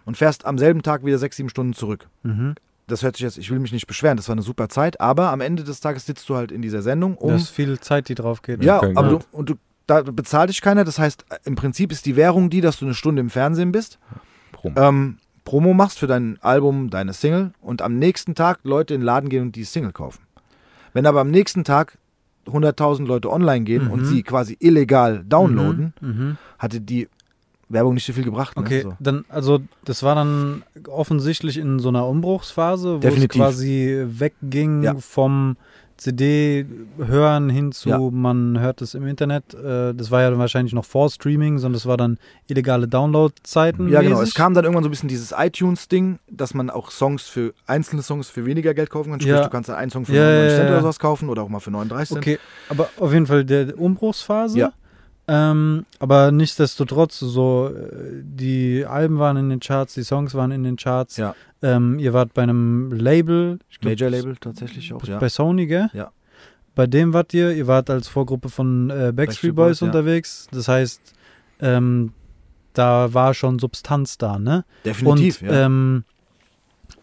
und 0.05 0.17
fährst 0.17 0.45
am 0.45 0.59
selben 0.59 0.83
Tag 0.83 1.05
wieder 1.05 1.19
sechs, 1.19 1.37
sieben 1.37 1.49
Stunden 1.49 1.73
zurück. 1.73 2.09
Mhm. 2.23 2.55
das 2.87 3.03
hört 3.03 3.17
sich 3.17 3.25
jetzt, 3.25 3.39
ich 3.39 3.51
will 3.51 3.59
mich 3.59 3.73
nicht 3.73 3.87
beschweren, 3.87 4.17
das 4.17 4.29
war 4.29 4.35
eine 4.35 4.43
super 4.43 4.69
Zeit, 4.69 5.01
aber 5.01 5.31
am 5.31 5.41
Ende 5.41 5.65
des 5.65 5.81
Tages 5.81 6.07
sitzt 6.07 6.29
du 6.29 6.37
halt 6.37 6.53
in 6.53 6.63
dieser 6.63 6.83
Sendung, 6.83 7.17
um. 7.17 7.31
Das 7.31 7.43
ist 7.43 7.51
viel 7.51 7.79
Zeit, 7.81 8.09
die 8.09 8.15
drauf 8.15 8.43
geht. 8.43 8.63
ja, 8.63 8.79
Okay, 8.79 8.93
aber 8.95 9.09
du, 9.09 9.19
und 9.33 9.51
du, 9.51 9.55
da 9.87 10.03
bezahlt 10.03 10.51
dich 10.51 10.61
keiner, 10.61 10.85
das 10.85 10.99
heißt, 10.99 11.25
im 11.45 11.55
Prinzip 11.55 11.93
ist 11.93 12.07
die 12.07 12.17
Währung 12.17 12.51
die, 12.51 12.61
dass 12.61 12.79
du 12.79 12.85
eine 12.85 12.95
Stunde 12.95 13.21
im 13.21 13.31
Fernsehen 13.31 13.73
bist, 13.73 13.99
Promo. 14.57 14.75
ähm, 14.81 15.19
Promo 15.45 15.75
machst 15.75 15.99
für 16.01 16.07
dein 16.09 16.39
Album, 16.41 16.91
deine 16.91 17.13
Single 17.13 17.53
und 17.61 17.81
am 17.83 17.99
nächsten 17.99 18.35
Tag 18.35 18.59
Leute 18.65 18.95
in 18.95 19.01
den 19.01 19.07
Laden 19.07 19.29
gehen 19.29 19.43
und 19.43 19.57
die 19.57 19.63
Single 19.65 19.93
kaufen. 19.93 20.23
Wenn 20.93 21.07
aber 21.07 21.21
am 21.21 21.31
nächsten 21.31 21.63
Tag 21.63 21.99
100.000 22.47 23.07
Leute 23.07 23.31
online 23.31 23.65
gehen 23.65 23.87
und 23.89 24.01
Mhm. 24.01 24.05
sie 24.07 24.23
quasi 24.23 24.57
illegal 24.61 25.25
downloaden, 25.25 25.93
Mhm. 26.01 26.37
hatte 26.59 26.81
die 26.81 27.09
Werbung 27.69 27.95
nicht 27.95 28.07
so 28.07 28.13
viel 28.13 28.23
gebracht. 28.25 28.57
Okay, 28.57 28.77
Ne? 28.79 28.83
So. 28.83 28.97
dann, 29.01 29.25
also 29.29 29.61
das 29.85 30.03
war 30.05 30.15
dann 30.15 30.63
offensichtlich 30.89 31.59
in 31.59 31.79
so 31.81 31.89
einer 31.89 32.07
Umbruchsphase, 32.07 32.97
wo 32.97 32.99
Definitiv. 33.01 33.41
es 33.43 33.47
quasi 33.49 34.05
wegging 34.07 34.83
Ja. 34.85 34.95
vom 34.97 35.57
CD-Hören 35.97 37.51
hin 37.51 37.73
zu, 37.73 37.89
Ja. 37.89 37.99
man 37.99 38.59
hört 38.61 38.83
es 38.83 38.95
im 38.95 39.07
Internet. 39.07 39.55
Äh, 39.55 39.95
das 39.95 40.11
war 40.11 40.23
ja 40.23 40.31
dann 40.31 40.39
wahrscheinlich 40.39 40.73
noch 40.75 40.85
vor 40.85 41.11
Streaming, 41.11 41.59
sondern 41.59 41.75
das 41.75 41.87
war 41.87 41.97
dann 41.97 42.19
illegale 42.49 42.89
Download-Zeiten. 42.89 43.89
Ja, 43.89 44.03
genau. 44.03 44.21
Es 44.21 44.35
kam 44.35 44.55
dann 44.55 44.65
irgendwann 44.65 44.85
so 44.85 44.89
ein 44.89 44.91
bisschen 44.91 45.09
dieses 45.09 45.33
iTunes-Ding, 45.37 46.19
dass 46.31 46.55
man 46.55 46.71
auch 46.71 46.91
Songs 46.91 47.23
für 47.25 47.55
einzelne 47.67 48.03
Songs 48.03 48.29
für 48.29 48.45
weniger 48.47 48.75
Geld 48.75 48.91
kaufen 48.91 49.11
kann. 49.11 49.21
Sprich, 49.21 49.35
Ja. 49.35 49.43
du 49.45 49.51
kannst 49.51 49.71
einen 49.71 49.91
Song 49.91 50.05
für 50.07 50.15
Ja, 50.15 50.23
99 50.23 50.51
ja, 50.53 50.57
Cent 50.59 50.71
oder 50.71 50.81
sowas 50.83 50.99
kaufen 50.99 51.29
oder 51.29 51.43
auch 51.43 51.49
mal 51.49 51.61
für 51.61 51.71
39 51.71 52.09
Cent. 52.09 52.19
Okay, 52.19 52.39
aber 52.69 52.89
auf 52.99 53.13
jeden 53.13 53.27
Fall 53.27 53.45
der 53.45 53.79
Umbruchsphase. 53.79 54.59
Ja. 54.59 54.73
Ähm, 55.29 55.87
aber 55.99 56.31
nichtsdestotrotz, 56.31 57.19
so 57.19 57.73
äh, 57.75 58.23
die 58.23 58.87
Alben 58.87 59.19
waren 59.19 59.37
in 59.37 59.51
den 59.51 59.61
Charts, 59.61 59.95
die 59.95 60.05
Songs 60.05 60.35
waren 60.35 60.53
in 60.53 60.63
den 60.63 60.77
Charts. 60.77 61.17
Ja. 61.17 61.35
Ähm, 61.63 61.99
ihr 61.99 62.13
wart 62.13 62.33
bei 62.33 62.43
einem 62.43 62.93
Label, 62.93 63.59
glaub, 63.81 63.93
Major-Label 63.93 64.37
tatsächlich 64.37 64.93
auch, 64.93 65.03
ja. 65.05 65.19
bei 65.19 65.29
Sony, 65.29 65.67
gell? 65.67 65.91
Ja. 65.93 66.13
Bei 66.77 66.87
dem 66.87 67.13
wart 67.13 67.35
ihr, 67.35 67.53
ihr 67.53 67.67
wart 67.67 67.91
als 67.91 68.07
Vorgruppe 68.07 68.51
von 68.51 68.91
äh, 68.91 68.93
Backstreet, 68.93 69.17
Backstreet 69.17 69.55
Boys, 69.55 69.67
Boys, 69.67 69.81
ja. 69.81 69.87
unterwegs. 69.87 70.49
Das 70.53 70.69
heißt, 70.69 71.01
ähm, 71.61 72.13
da 72.75 73.13
war 73.15 73.35
schon 73.35 73.59
Substanz 73.59 74.19
da, 74.19 74.39
ne? 74.39 74.65
Definitiv, 74.85 75.41
Und 75.43 75.49
ja. 75.49 75.67
ähm, 75.67 76.05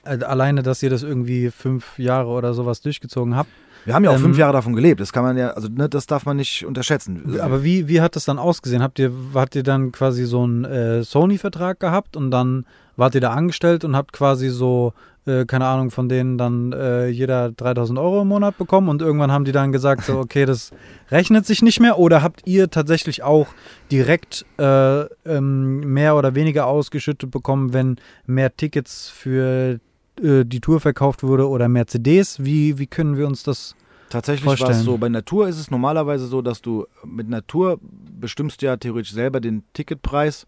äh, 0.05 0.23
alleine, 0.23 0.63
dass 0.63 0.83
ihr 0.83 0.89
das 0.89 1.03
irgendwie 1.03 1.49
fünf 1.49 1.97
Jahre 1.97 2.29
oder 2.29 2.53
sowas 2.53 2.81
durchgezogen 2.81 3.35
habt. 3.35 3.49
Wir 3.85 3.93
haben 3.93 4.03
ja 4.03 4.11
auch 4.11 4.15
ähm, 4.15 4.21
fünf 4.21 4.37
Jahre 4.37 4.53
davon 4.53 4.73
gelebt. 4.73 5.01
Das 5.01 5.11
kann 5.11 5.23
man 5.23 5.37
ja, 5.37 5.51
also 5.51 5.67
ne, 5.69 5.89
das 5.89 6.05
darf 6.07 6.25
man 6.25 6.37
nicht 6.37 6.65
unterschätzen. 6.65 7.39
Aber 7.39 7.63
wie, 7.63 7.87
wie 7.87 8.01
hat 8.01 8.15
das 8.15 8.25
dann 8.25 8.39
ausgesehen? 8.39 8.81
Habt 8.81 8.99
ihr, 8.99 9.11
habt 9.33 9.55
ihr 9.55 9.63
dann 9.63 9.91
quasi 9.91 10.25
so 10.25 10.43
einen 10.43 10.65
äh, 10.65 11.03
Sony-Vertrag 11.03 11.79
gehabt 11.79 12.15
und 12.15 12.31
dann 12.31 12.65
wart 12.95 13.15
ihr 13.15 13.21
da 13.21 13.31
angestellt 13.31 13.83
und 13.83 13.95
habt 13.95 14.13
quasi 14.13 14.49
so, 14.49 14.93
äh, 15.25 15.45
keine 15.45 15.65
Ahnung, 15.65 15.91
von 15.91 16.09
denen 16.09 16.37
dann 16.37 16.71
äh, 16.73 17.07
jeder 17.07 17.51
3000 17.51 17.97
Euro 17.97 18.21
im 18.21 18.27
Monat 18.27 18.57
bekommen 18.57 18.89
und 18.89 19.01
irgendwann 19.01 19.31
haben 19.31 19.45
die 19.45 19.51
dann 19.51 19.71
gesagt, 19.71 20.05
so, 20.05 20.19
okay, 20.19 20.45
das 20.45 20.71
rechnet 21.09 21.45
sich 21.45 21.61
nicht 21.61 21.79
mehr 21.79 21.97
oder 21.97 22.21
habt 22.21 22.41
ihr 22.45 22.69
tatsächlich 22.69 23.23
auch 23.23 23.47
direkt 23.91 24.45
äh, 24.59 25.01
ähm, 25.25 25.79
mehr 25.79 26.15
oder 26.15 26.35
weniger 26.35 26.67
ausgeschüttet 26.67 27.31
bekommen, 27.31 27.73
wenn 27.73 27.97
mehr 28.25 28.55
Tickets 28.55 29.09
für 29.09 29.79
äh, 30.21 30.43
die 30.45 30.61
Tour 30.61 30.79
verkauft 30.79 31.23
wurde 31.23 31.47
oder 31.47 31.67
mehr 31.69 31.87
CDs? 31.87 32.43
Wie, 32.43 32.77
wie 32.79 32.87
können 32.87 33.17
wir 33.17 33.27
uns 33.27 33.43
das 33.43 33.75
Tatsächlich 34.13 34.45
war 34.45 34.69
es 34.69 34.83
so, 34.83 34.97
bei 34.99 35.09
Natur 35.09 35.47
ist 35.47 35.57
es 35.57 35.71
normalerweise 35.71 36.27
so, 36.27 36.43
dass 36.43 36.61
du 36.61 36.85
mit 37.03 37.29
Natur 37.29 37.79
bestimmst 37.81 38.61
ja 38.61 38.77
theoretisch 38.77 39.11
selber 39.11 39.41
den 39.41 39.63
Ticketpreis. 39.73 40.45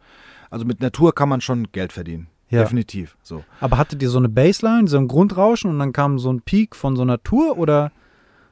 Also 0.51 0.65
mit 0.65 0.81
Natur 0.81 1.15
kann 1.15 1.29
man 1.29 1.41
schon 1.41 1.71
Geld 1.71 1.91
verdienen. 1.91 2.27
Ja. 2.51 2.61
Definitiv. 2.61 3.17
So. 3.23 3.43
Aber 3.59 3.79
hattet 3.79 4.03
ihr 4.03 4.09
so 4.11 4.19
eine 4.19 4.29
Baseline, 4.29 4.87
so 4.87 4.97
ein 4.97 5.07
Grundrauschen 5.07 5.71
und 5.71 5.79
dann 5.79 5.93
kam 5.93 6.19
so 6.19 6.31
ein 6.31 6.41
Peak 6.41 6.75
von 6.75 6.95
so 6.95 7.01
einer 7.01 7.23
Tour 7.23 7.57
oder? 7.57 7.91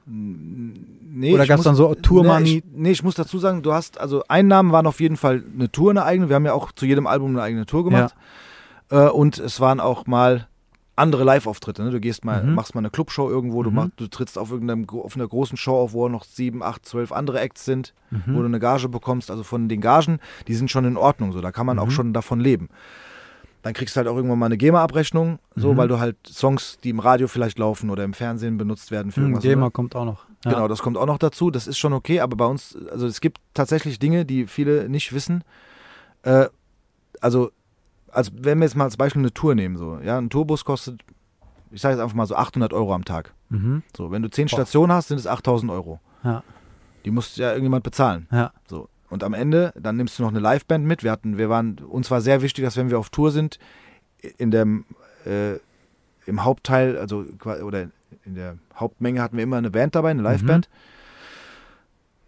Nee, 0.08 1.34
Oder 1.34 1.44
ich 1.44 1.50
gab's 1.50 1.60
muss- 1.60 1.66
dann 1.66 1.76
so 1.76 1.94
Tour 1.94 2.40
nee? 2.40 2.58
Ich, 2.58 2.64
nee, 2.74 2.92
ich 2.92 3.04
muss 3.04 3.14
dazu 3.16 3.38
sagen, 3.38 3.62
du 3.62 3.72
hast, 3.72 4.00
also 4.00 4.24
Einnahmen 4.28 4.72
waren 4.72 4.88
auf 4.88 5.00
jeden 5.00 5.16
Fall 5.16 5.44
eine 5.54 5.72
Tour, 5.72 5.92
eine 5.92 6.06
eigene. 6.06 6.28
Wir 6.30 6.36
haben 6.36 6.46
ja 6.46 6.54
auch 6.54 6.72
zu 6.72 6.88
jedem 6.88 7.06
Album 7.06 7.30
eine 7.32 7.44
eigene 7.44 7.66
Tour 7.68 7.84
gemacht. 7.86 8.16
Äh, 8.90 9.10
und 9.10 9.38
es 9.38 9.60
waren 9.60 9.80
auch 9.80 10.08
mal 10.08 10.48
andere 10.96 11.24
Live-Auftritte. 11.24 11.84
Ne? 11.84 11.90
Du 11.92 12.00
gehst 12.00 12.24
mal, 12.24 12.44
Mhm. 12.44 12.54
machst 12.56 12.76
mal 12.76 12.80
eine 12.80 12.90
Clubshow 12.92 13.30
irgendwo, 13.30 13.64
du, 13.64 13.70
Mhm. 13.72 13.76
machst, 13.76 13.92
du 13.98 14.08
trittst 14.08 14.38
auf 14.38 14.52
irgendeinem 14.52 14.88
auf 14.90 15.16
einer 15.16 15.28
großen 15.28 15.58
Show 15.58 15.76
auf, 15.78 15.94
wo 15.94 16.08
noch 16.10 16.24
sieben, 16.24 16.62
acht, 16.62 16.86
zwölf 16.86 17.12
andere 17.12 17.40
Acts 17.40 17.66
sind, 17.66 17.94
Mhm. 18.12 18.22
wo 18.28 18.40
du 18.42 18.46
eine 18.46 18.60
Gage 18.60 18.90
bekommst. 18.90 19.32
Also 19.32 19.44
von 19.44 19.68
den 19.70 19.82
Gagen, 19.82 20.20
die 20.48 20.54
sind 20.56 20.70
schon 20.70 20.86
in 20.86 20.98
Ordnung. 20.98 21.32
So, 21.32 21.42
da 21.42 21.52
kann 21.52 21.66
man 21.66 21.80
auch 21.80 21.88
Mhm. 21.88 21.92
schon 21.92 22.14
davon 22.14 22.40
leben. 22.40 22.70
Dann 23.64 23.74
kriegst 23.74 23.96
du 23.96 23.98
halt 24.00 24.08
auch 24.10 24.16
irgendwann 24.18 24.40
mal 24.40 24.48
eine 24.48 24.58
GEMA-Abrechnung, 24.58 25.40
so, 25.56 25.74
Mhm. 25.74 25.78
weil 25.78 25.88
du 25.88 25.98
halt 26.00 26.18
Songs, 26.28 26.78
die 26.84 26.90
im 26.90 27.00
Radio 27.00 27.28
vielleicht 27.30 27.58
laufen 27.58 27.90
oder 27.90 28.04
im 28.04 28.14
Fernsehen 28.14 28.58
benutzt 28.58 28.92
werden 28.92 29.12
für 29.14 29.22
Hm, 29.22 29.24
irgendwas. 29.28 29.44
GEMA 29.44 29.66
oder? 29.68 29.72
kommt 29.72 29.96
auch 29.96 30.04
noch. 30.06 30.26
Ja. 30.46 30.52
Genau, 30.52 30.68
das 30.68 30.82
kommt 30.82 30.98
auch 30.98 31.06
noch 31.06 31.18
dazu. 31.18 31.50
Das 31.50 31.66
ist 31.68 31.78
schon 31.78 31.94
okay, 31.94 32.20
aber 32.20 32.36
bei 32.36 32.46
uns, 32.46 32.78
also 32.92 33.08
es 33.08 33.22
gibt 33.22 33.40
tatsächlich 33.54 33.98
Dinge, 34.00 34.26
die 34.26 34.48
viele 34.48 34.90
nicht 34.90 35.14
wissen. 35.14 35.46
Äh, 36.24 36.48
also, 37.22 37.52
also 38.14 38.32
wenn 38.36 38.60
wir 38.60 38.66
jetzt 38.66 38.76
mal 38.76 38.86
als 38.86 38.98
Beispiel 38.98 39.22
eine 39.22 39.34
Tour 39.34 39.56
nehmen, 39.56 39.78
so, 39.78 40.00
ja, 40.00 40.18
ein 40.18 40.30
Tourbus 40.30 40.66
kostet, 40.66 41.02
ich 41.72 41.82
sage 41.82 41.96
jetzt 41.96 42.02
einfach 42.02 42.16
mal 42.16 42.26
so 42.26 42.36
800 42.36 42.74
Euro 42.74 42.94
am 42.94 43.06
Tag. 43.06 43.34
Mhm. 43.50 43.84
So, 43.96 44.12
wenn 44.12 44.22
du 44.22 44.30
zehn. 44.30 44.48
Stationen 44.48 44.92
hast, 44.92 45.08
sind 45.08 45.20
es 45.20 45.28
8000 45.28 45.72
Euro. 45.72 46.00
Ja. 46.24 46.44
Die 47.06 47.12
muss 47.12 47.36
ja 47.38 47.50
irgendjemand 47.50 47.84
bezahlen. 47.84 48.28
Ja. 48.32 48.52
So. 48.68 48.90
Und 49.10 49.24
am 49.24 49.34
Ende, 49.34 49.74
dann 49.76 49.98
nimmst 49.98 50.18
du 50.18 50.24
noch 50.24 50.30
eine 50.30 50.40
Liveband 50.40 50.86
mit. 50.86 51.04
Wir 51.04 51.12
hatten, 51.12 51.38
wir 51.38 51.50
waren, 51.50 51.78
uns 51.80 52.10
war 52.10 52.22
sehr 52.22 52.42
wichtig, 52.42 52.64
dass 52.64 52.78
wenn 52.78 52.90
wir 52.90 53.00
auf 53.00 53.10
Tour 53.10 53.32
sind, 53.32 53.60
in 54.38 54.52
dem, 54.52 54.86
äh, 55.26 55.56
im 56.26 56.44
Hauptteil, 56.44 56.98
also 56.98 57.26
oder 57.44 57.90
in 58.26 58.36
der 58.36 58.58
Hauptmenge 58.76 59.22
hatten 59.22 59.38
wir 59.38 59.44
immer 59.44 59.58
eine 59.58 59.72
Band 59.72 59.96
dabei, 59.96 60.12
eine 60.12 60.22
Liveband. 60.22 60.70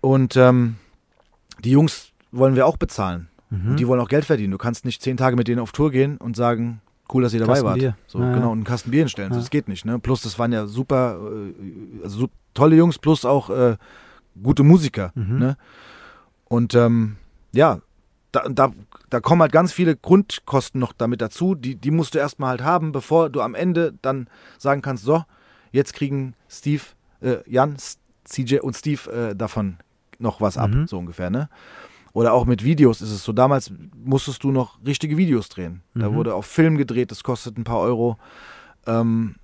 Und 0.02 0.36
ähm, 0.36 0.76
die 1.64 1.72
Jungs 1.72 2.12
wollen 2.32 2.56
wir 2.56 2.68
auch 2.68 2.78
bezahlen. 2.78 3.30
Mhm. 3.64 3.70
Und 3.72 3.80
die 3.80 3.88
wollen 3.88 4.00
auch 4.02 4.10
Geld 4.10 4.26
verdienen. 4.26 4.52
Du 4.52 4.58
kannst 4.58 4.86
nicht 4.86 5.02
zehn 5.02 5.18
Tage 5.18 5.36
mit 5.36 5.48
denen 5.48 5.60
auf 5.60 5.72
Tour 5.72 5.92
gehen 5.92 6.18
und 6.18 6.36
sagen, 6.36 6.82
cool, 7.14 7.24
dass 7.24 7.34
ihr 7.34 7.40
dabei 7.40 7.54
Kasten 7.54 7.66
wart. 7.68 7.80
Bier. 7.80 7.98
So, 8.08 8.20
Ja, 8.20 8.34
genau, 8.34 8.48
und 8.52 8.58
einen 8.60 8.64
Kasten 8.64 8.92
Bier 8.92 9.02
hinstellen. 9.02 9.32
Ja. 9.32 9.38
Das 9.38 9.50
geht 9.50 9.68
nicht. 9.68 9.86
Ne? 9.86 10.00
Plus, 10.00 10.22
das 10.22 10.38
waren 10.40 10.52
ja 10.52 10.66
super, 10.68 11.20
äh, 11.20 12.04
also 12.04 12.20
so 12.20 12.28
tolle 12.54 12.76
Jungs, 12.76 12.98
plus 13.00 13.26
auch 13.26 13.50
äh, 13.50 13.78
gute 14.42 14.64
Musiker. 14.64 15.12
Mhm. 15.16 15.40
Ne? 15.40 15.58
Und 16.46 16.74
ähm, 16.76 17.18
ja, 17.54 17.80
da, 18.32 18.44
da, 18.50 18.72
da 19.10 19.20
kommen 19.20 19.42
halt 19.42 19.52
ganz 19.52 19.72
viele 19.72 19.96
Grundkosten 19.96 20.80
noch 20.80 20.94
damit 20.94 21.22
dazu. 21.22 21.56
Die, 21.56 21.76
die 21.76 21.92
musst 21.92 22.16
du 22.16 22.20
erstmal 22.20 22.50
halt 22.50 22.64
haben, 22.64 22.92
bevor 22.92 23.30
du 23.30 23.42
am 23.42 23.56
Ende 23.56 23.94
dann 24.02 24.28
sagen 24.58 24.82
kannst, 24.82 25.04
so, 25.06 25.24
jetzt 25.72 25.94
kriegen 25.94 26.34
Steve, 26.50 26.82
äh, 27.22 27.38
Jan, 27.48 27.78
CJ 28.26 28.60
und 28.60 28.76
Steve 28.76 29.12
äh, 29.12 29.36
davon 29.36 29.78
noch 30.20 30.42
was 30.42 30.58
ab, 30.58 30.72
Mhm. 30.72 30.88
so 30.88 30.98
ungefähr, 30.98 31.30
ne? 31.30 31.50
Oder 32.16 32.32
auch 32.34 32.46
mit 32.46 32.64
Videos 32.64 33.02
ist 33.02 33.12
es 33.12 33.24
so. 33.24 33.34
Damals 33.34 33.72
musstest 34.04 34.44
du 34.46 34.52
noch 34.52 34.80
richtige 34.86 35.18
Videos 35.18 35.50
drehen. 35.50 35.82
Da 35.94 36.10
Mhm. 36.10 36.16
wurde 36.16 36.34
auf 36.34 36.46
Film 36.46 36.78
gedreht, 36.78 37.12
das 37.12 37.24
kostet 37.24 37.58
ein 37.58 37.66
paar 37.66 37.80
Euro. 37.82 38.18
Ähm, 38.88 39.36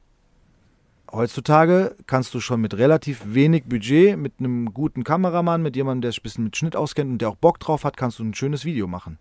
heutzutage 1.12 1.96
kannst 2.08 2.34
du 2.34 2.40
schon 2.40 2.62
mit 2.62 2.78
relativ 2.78 3.22
wenig 3.26 3.66
Budget, 3.66 4.18
mit 4.18 4.34
einem 4.40 4.74
guten 4.74 5.04
Kameramann, 5.04 5.62
mit 5.62 5.76
jemandem, 5.76 6.02
der 6.04 6.12
sich 6.12 6.22
ein 6.22 6.24
bisschen 6.24 6.44
mit 6.46 6.56
Schnitt 6.56 6.76
auskennt 6.78 7.12
und 7.12 7.18
der 7.22 7.28
auch 7.30 7.36
Bock 7.36 7.60
drauf 7.60 7.84
hat, 7.84 7.98
kannst 7.98 8.20
du 8.20 8.24
ein 8.24 8.34
schönes 8.34 8.64
Video 8.64 8.88
machen. 8.88 9.18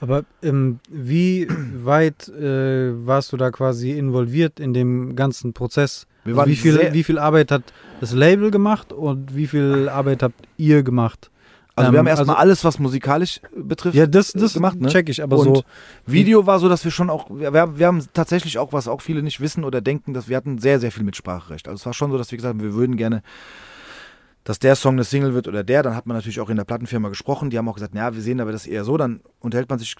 Aber 0.00 0.24
ähm, 0.42 0.80
wie 0.88 1.46
weit 1.84 2.28
äh, 2.30 3.06
warst 3.06 3.32
du 3.32 3.36
da 3.36 3.50
quasi 3.50 3.92
involviert 3.92 4.60
in 4.60 4.72
dem 4.72 5.14
ganzen 5.14 5.52
Prozess? 5.52 6.06
Also 6.24 6.46
wie, 6.46 6.56
viel, 6.56 6.90
wie 6.94 7.04
viel 7.04 7.18
Arbeit 7.18 7.50
hat 7.50 7.64
das 8.00 8.12
Label 8.14 8.50
gemacht 8.50 8.94
und 8.94 9.36
wie 9.36 9.46
viel 9.46 9.90
Arbeit 9.90 10.22
habt 10.22 10.48
ihr 10.56 10.82
gemacht? 10.82 11.30
Also 11.76 11.88
Ähm, 11.88 11.92
wir 11.94 11.98
haben 11.98 12.06
erstmal 12.06 12.36
also- 12.36 12.40
alles, 12.40 12.64
was 12.64 12.78
musikalisch 12.78 13.40
äh, 13.56 13.60
betrifft, 13.62 13.96
Ja, 13.96 14.06
das, 14.06 14.34
äh, 14.34 14.38
das 14.38 14.54
gemacht. 14.54 14.80
Ne? 14.80 14.88
check 14.88 15.08
ich, 15.08 15.22
aber 15.22 15.38
Und 15.38 15.56
so. 15.56 15.62
Video 16.06 16.46
war 16.46 16.60
so, 16.60 16.68
dass 16.68 16.84
wir 16.84 16.92
schon 16.92 17.10
auch, 17.10 17.26
wir, 17.30 17.52
haben- 17.52 17.78
wir 17.78 17.86
haben 17.88 18.04
tatsächlich 18.12 18.58
auch, 18.58 18.72
was 18.72 18.86
auch 18.86 19.00
viele 19.02 19.22
nicht 19.22 19.40
wissen 19.40 19.64
oder 19.64 19.80
denken, 19.80 20.14
dass 20.14 20.28
wir 20.28 20.36
hatten 20.36 20.58
sehr, 20.58 20.78
sehr 20.78 20.92
viel 20.92 21.02
Mitspracherecht. 21.02 21.66
Also 21.66 21.80
es 21.80 21.86
war 21.86 21.92
schon 21.94 22.10
so, 22.12 22.18
dass 22.18 22.30
wir 22.30 22.36
gesagt 22.38 22.54
haben, 22.54 22.62
wir 22.62 22.74
würden 22.74 22.96
gerne, 22.96 23.22
dass 24.44 24.58
der 24.58 24.76
Song 24.76 24.92
eine 24.94 25.04
Single 25.04 25.32
wird 25.34 25.48
oder 25.48 25.64
der. 25.64 25.82
Dann 25.82 25.96
hat 25.96 26.06
man 26.06 26.16
natürlich 26.18 26.38
auch 26.38 26.50
in 26.50 26.56
der 26.58 26.64
Plattenfirma 26.64 27.08
gesprochen. 27.08 27.48
Die 27.50 27.56
haben 27.58 27.66
auch 27.68 27.74
gesagt, 27.74 27.94
naja, 27.94 28.14
wir 28.14 28.20
sehen 28.20 28.40
aber 28.42 28.52
das 28.52 28.66
eher 28.66 28.84
so. 28.84 28.96
Dann 28.98 29.20
unterhält 29.40 29.70
man 29.70 29.78
sich, 29.78 29.96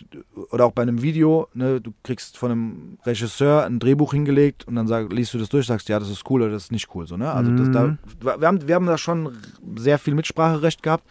oder 0.50 0.66
auch 0.66 0.72
bei 0.72 0.82
einem 0.82 1.00
Video, 1.02 1.48
ne, 1.54 1.80
du 1.80 1.92
kriegst 2.02 2.36
von 2.36 2.50
einem 2.52 2.98
Regisseur 3.06 3.64
ein 3.64 3.78
Drehbuch 3.80 4.12
hingelegt 4.12 4.64
und 4.68 4.74
dann 4.76 4.86
sag, 4.86 5.10
liest 5.12 5.32
du 5.34 5.38
das 5.38 5.48
durch, 5.48 5.66
sagst, 5.66 5.88
ja, 5.88 5.98
das 5.98 6.10
ist 6.10 6.28
cool 6.30 6.42
oder 6.42 6.52
das 6.52 6.64
ist 6.64 6.72
nicht 6.72 6.94
cool. 6.94 7.06
So, 7.08 7.16
ne? 7.16 7.32
Also 7.32 7.50
das, 7.52 7.68
Mhm. 7.68 7.72
da, 7.72 8.38
wir, 8.38 8.46
haben, 8.46 8.68
wir 8.68 8.74
haben 8.74 8.86
da 8.86 8.98
schon 8.98 9.32
sehr 9.76 9.98
viel 9.98 10.14
Mitspracherecht 10.14 10.82
gehabt. 10.82 11.04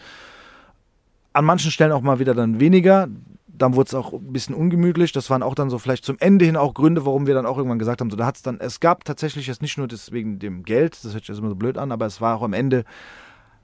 An 1.34 1.45
manchen 1.45 1.71
Stellen 1.71 1.91
auch 1.91 2.01
mal 2.01 2.19
wieder 2.19 2.34
dann 2.34 2.59
weniger. 2.59 3.07
Dann 3.47 3.75
wurde 3.75 3.88
es 3.88 3.93
auch 3.93 4.13
ein 4.13 4.34
bisschen 4.34 4.55
ungemütlich. 4.55 5.11
Das 5.11 5.29
waren 5.29 5.43
auch 5.43 5.55
dann 5.55 5.69
so 5.69 5.77
vielleicht 5.79 6.05
zum 6.05 6.17
Ende 6.19 6.45
hin 6.45 6.55
auch 6.57 6.73
Gründe, 6.73 7.05
warum 7.05 7.27
wir 7.27 7.34
dann 7.36 7.45
auch 7.45 7.57
irgendwann 7.57 7.79
gesagt 7.79 8.01
haben, 8.01 8.09
so 8.09 8.17
da 8.17 8.25
hat 8.25 8.36
es 8.38 8.41
dann, 8.41 8.59
es 8.59 8.79
gab 8.79 9.05
tatsächlich 9.05 9.47
jetzt 9.47 9.61
nicht 9.61 9.77
nur 9.77 9.88
das 9.88 10.11
wegen 10.11 10.39
dem 10.39 10.63
Geld, 10.63 10.93
das 11.03 11.13
hört 11.13 11.23
sich 11.23 11.29
jetzt 11.29 11.38
immer 11.39 11.49
so 11.49 11.55
blöd 11.55 11.77
an, 11.77 11.91
aber 11.91 12.05
es 12.07 12.19
war 12.19 12.36
auch 12.38 12.41
am 12.41 12.53
Ende, 12.53 12.84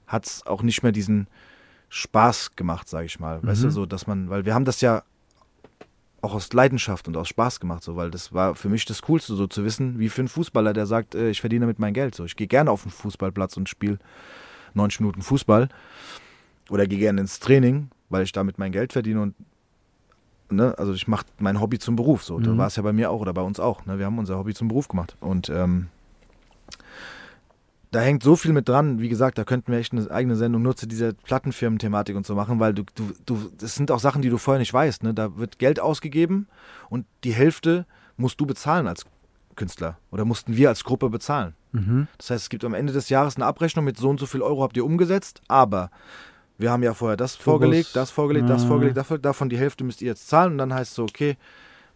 hat 0.06 0.26
es 0.26 0.46
auch 0.46 0.62
nicht 0.62 0.82
mehr 0.84 0.92
diesen 0.92 1.26
Spaß 1.88 2.54
gemacht, 2.54 2.88
sage 2.88 3.06
ich 3.06 3.18
mal. 3.18 3.40
Weißt 3.42 3.62
du, 3.64 3.66
Mhm. 3.66 3.72
so, 3.72 3.86
dass 3.86 4.06
man, 4.06 4.30
weil 4.30 4.44
wir 4.44 4.54
haben 4.54 4.64
das 4.64 4.80
ja 4.80 5.02
auch 6.22 6.34
aus 6.34 6.52
Leidenschaft 6.52 7.08
und 7.08 7.16
aus 7.16 7.28
Spaß 7.28 7.58
gemacht, 7.60 7.82
so, 7.82 7.96
weil 7.96 8.10
das 8.12 8.32
war 8.32 8.54
für 8.54 8.68
mich 8.68 8.84
das 8.84 9.02
Coolste, 9.02 9.34
so 9.34 9.46
zu 9.48 9.64
wissen, 9.64 9.98
wie 9.98 10.08
für 10.08 10.20
einen 10.20 10.28
Fußballer, 10.28 10.72
der 10.72 10.86
sagt, 10.86 11.14
äh, 11.16 11.30
ich 11.30 11.40
verdiene 11.40 11.64
damit 11.64 11.78
mein 11.80 11.94
Geld. 11.94 12.14
So, 12.14 12.24
ich 12.24 12.36
gehe 12.36 12.46
gerne 12.46 12.70
auf 12.70 12.82
den 12.82 12.92
Fußballplatz 12.92 13.56
und 13.56 13.68
spiele 13.68 13.98
90 14.74 15.00
Minuten 15.00 15.22
Fußball 15.22 15.68
oder 16.70 16.86
gehe 16.86 16.98
gerne 16.98 17.20
ins 17.20 17.40
Training, 17.40 17.90
weil 18.08 18.22
ich 18.22 18.32
damit 18.32 18.58
mein 18.58 18.72
Geld 18.72 18.92
verdiene 18.92 19.20
und 19.20 19.34
ne, 20.50 20.74
also 20.78 20.92
ich 20.92 21.08
mache 21.08 21.26
mein 21.38 21.60
Hobby 21.60 21.78
zum 21.78 21.96
Beruf. 21.96 22.24
So, 22.24 22.38
mhm. 22.38 22.44
da 22.44 22.58
war 22.58 22.66
es 22.68 22.76
ja 22.76 22.82
bei 22.82 22.92
mir 22.92 23.10
auch 23.10 23.20
oder 23.20 23.34
bei 23.34 23.42
uns 23.42 23.60
auch. 23.60 23.84
Ne? 23.86 23.98
Wir 23.98 24.06
haben 24.06 24.18
unser 24.18 24.38
Hobby 24.38 24.54
zum 24.54 24.68
Beruf 24.68 24.88
gemacht 24.88 25.16
und 25.20 25.48
ähm, 25.50 25.88
da 27.90 28.00
hängt 28.00 28.22
so 28.22 28.36
viel 28.36 28.52
mit 28.52 28.68
dran. 28.68 29.00
Wie 29.00 29.08
gesagt, 29.08 29.36
da 29.36 29.44
könnten 29.44 29.72
wir 29.72 29.78
echt 29.78 29.92
eine 29.92 30.08
eigene 30.10 30.36
Sendung 30.36 30.62
nur 30.62 30.76
zu 30.76 30.86
dieser 30.86 31.12
Plattenfirmen-Thematik 31.12 32.14
und 32.14 32.24
so 32.24 32.36
machen, 32.36 32.60
weil 32.60 32.72
du, 32.72 32.84
du, 32.94 33.12
du, 33.26 33.50
das 33.58 33.74
sind 33.74 33.90
auch 33.90 33.98
Sachen, 33.98 34.22
die 34.22 34.30
du 34.30 34.38
vorher 34.38 34.60
nicht 34.60 34.72
weißt. 34.72 35.02
Ne? 35.02 35.12
Da 35.12 35.36
wird 35.36 35.58
Geld 35.58 35.80
ausgegeben 35.80 36.46
und 36.88 37.04
die 37.24 37.32
Hälfte 37.32 37.86
musst 38.16 38.40
du 38.40 38.46
bezahlen 38.46 38.86
als 38.86 39.06
Künstler 39.56 39.98
oder 40.12 40.24
mussten 40.24 40.56
wir 40.56 40.68
als 40.68 40.84
Gruppe 40.84 41.10
bezahlen. 41.10 41.54
Mhm. 41.72 42.06
Das 42.18 42.30
heißt, 42.30 42.44
es 42.44 42.48
gibt 42.48 42.64
am 42.64 42.74
Ende 42.74 42.92
des 42.92 43.08
Jahres 43.08 43.36
eine 43.36 43.46
Abrechnung 43.46 43.84
mit 43.84 43.96
so 43.96 44.08
und 44.08 44.20
so 44.20 44.26
viel 44.26 44.42
Euro 44.42 44.62
habt 44.62 44.76
ihr 44.76 44.84
umgesetzt, 44.84 45.42
aber 45.48 45.90
wir 46.60 46.70
haben 46.70 46.82
ja 46.82 46.94
vorher 46.94 47.16
das 47.16 47.36
Fokus. 47.36 47.44
vorgelegt, 47.44 47.90
das 47.94 48.10
vorgelegt, 48.10 48.48
das 48.50 48.64
vorgelegt, 48.64 49.24
davon 49.24 49.48
die 49.48 49.58
Hälfte 49.58 49.82
müsst 49.82 50.02
ihr 50.02 50.08
jetzt 50.08 50.28
zahlen 50.28 50.52
und 50.52 50.58
dann 50.58 50.74
heißt 50.74 50.90
es 50.90 50.94
so, 50.94 51.04
okay, 51.04 51.36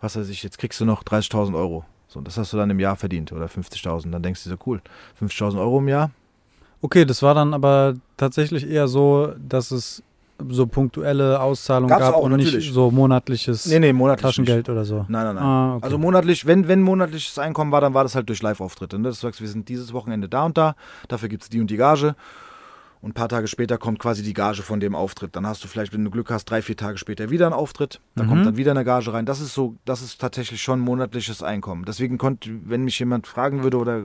was 0.00 0.16
weiß 0.16 0.28
ich, 0.28 0.42
jetzt 0.42 0.58
kriegst 0.58 0.80
du 0.80 0.84
noch 0.84 1.02
30.000 1.02 1.54
Euro. 1.54 1.84
So, 2.08 2.20
das 2.20 2.38
hast 2.38 2.52
du 2.52 2.56
dann 2.56 2.70
im 2.70 2.80
Jahr 2.80 2.96
verdient 2.96 3.32
oder 3.32 3.46
50.000. 3.46 4.10
Dann 4.10 4.22
denkst 4.22 4.44
du 4.44 4.50
so, 4.50 4.56
cool, 4.66 4.80
50.000 5.20 5.58
Euro 5.58 5.78
im 5.78 5.88
Jahr. 5.88 6.10
Okay, 6.80 7.04
das 7.04 7.22
war 7.22 7.34
dann 7.34 7.54
aber 7.54 7.94
tatsächlich 8.16 8.68
eher 8.68 8.88
so, 8.88 9.32
dass 9.38 9.70
es 9.70 10.02
so 10.48 10.66
punktuelle 10.66 11.40
Auszahlungen 11.40 11.88
Gab's 11.88 12.02
gab 12.02 12.14
auch, 12.14 12.22
und 12.22 12.32
natürlich. 12.32 12.54
nicht 12.54 12.72
so 12.72 12.90
monatliches 12.90 13.66
nee, 13.66 13.78
nee, 13.78 13.92
monatlich 13.92 14.22
Taschengeld 14.22 14.66
nicht. 14.66 14.68
oder 14.68 14.84
so. 14.84 15.04
Nein, 15.08 15.24
nein, 15.24 15.34
nein. 15.36 15.44
Ah, 15.44 15.74
okay. 15.76 15.84
Also 15.84 15.98
monatlich, 15.98 16.46
wenn, 16.46 16.68
wenn 16.68 16.82
monatliches 16.82 17.38
Einkommen 17.38 17.70
war, 17.70 17.80
dann 17.80 17.94
war 17.94 18.02
das 18.02 18.14
halt 18.14 18.28
durch 18.28 18.42
Live-Auftritte. 18.42 18.98
Ne? 18.98 19.08
Das 19.08 19.20
sagst, 19.20 19.40
wir 19.40 19.48
sind 19.48 19.68
dieses 19.68 19.92
Wochenende 19.92 20.28
da 20.28 20.44
und 20.44 20.58
da, 20.58 20.74
dafür 21.08 21.28
gibt 21.28 21.44
es 21.44 21.48
die 21.48 21.60
und 21.60 21.68
die 21.68 21.76
Gage 21.76 22.16
und 23.04 23.10
ein 23.10 23.12
paar 23.14 23.28
Tage 23.28 23.48
später 23.48 23.76
kommt 23.76 23.98
quasi 23.98 24.22
die 24.22 24.32
Gage 24.32 24.62
von 24.62 24.80
dem 24.80 24.94
Auftritt. 24.94 25.36
Dann 25.36 25.46
hast 25.46 25.62
du 25.62 25.68
vielleicht, 25.68 25.92
wenn 25.92 26.02
du 26.06 26.10
Glück 26.10 26.30
hast, 26.30 26.46
drei, 26.46 26.62
vier 26.62 26.74
Tage 26.74 26.96
später 26.96 27.28
wieder 27.28 27.44
einen 27.44 27.54
Auftritt. 27.54 28.00
Da 28.14 28.22
mhm. 28.22 28.28
kommt 28.28 28.46
dann 28.46 28.56
wieder 28.56 28.70
eine 28.70 28.82
Gage 28.82 29.12
rein. 29.12 29.26
Das 29.26 29.42
ist 29.42 29.52
so, 29.52 29.76
das 29.84 30.00
ist 30.00 30.22
tatsächlich 30.22 30.62
schon 30.62 30.80
monatliches 30.80 31.42
Einkommen. 31.42 31.84
Deswegen 31.84 32.16
konnte, 32.16 32.48
wenn 32.64 32.82
mich 32.82 32.98
jemand 32.98 33.26
fragen 33.26 33.62
würde 33.62 33.76
oder 33.76 34.02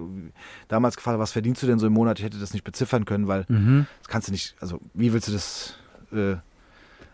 damals 0.67 0.97
gefragt, 0.97 1.17
was 1.17 1.31
verdienst 1.31 1.63
du 1.63 1.67
denn 1.67 1.79
so 1.79 1.87
im 1.87 1.93
Monat, 1.93 2.19
ich 2.19 2.25
hätte 2.25 2.39
das 2.39 2.51
nicht 2.51 2.65
beziffern 2.65 3.05
können, 3.05 3.29
weil 3.29 3.45
mhm. 3.47 3.87
das 3.99 4.09
kannst 4.09 4.27
du 4.27 4.33
nicht, 4.33 4.57
also 4.59 4.81
wie 4.93 5.13
willst 5.13 5.29
du 5.29 5.31
das 5.31 5.75
äh, 6.11 6.35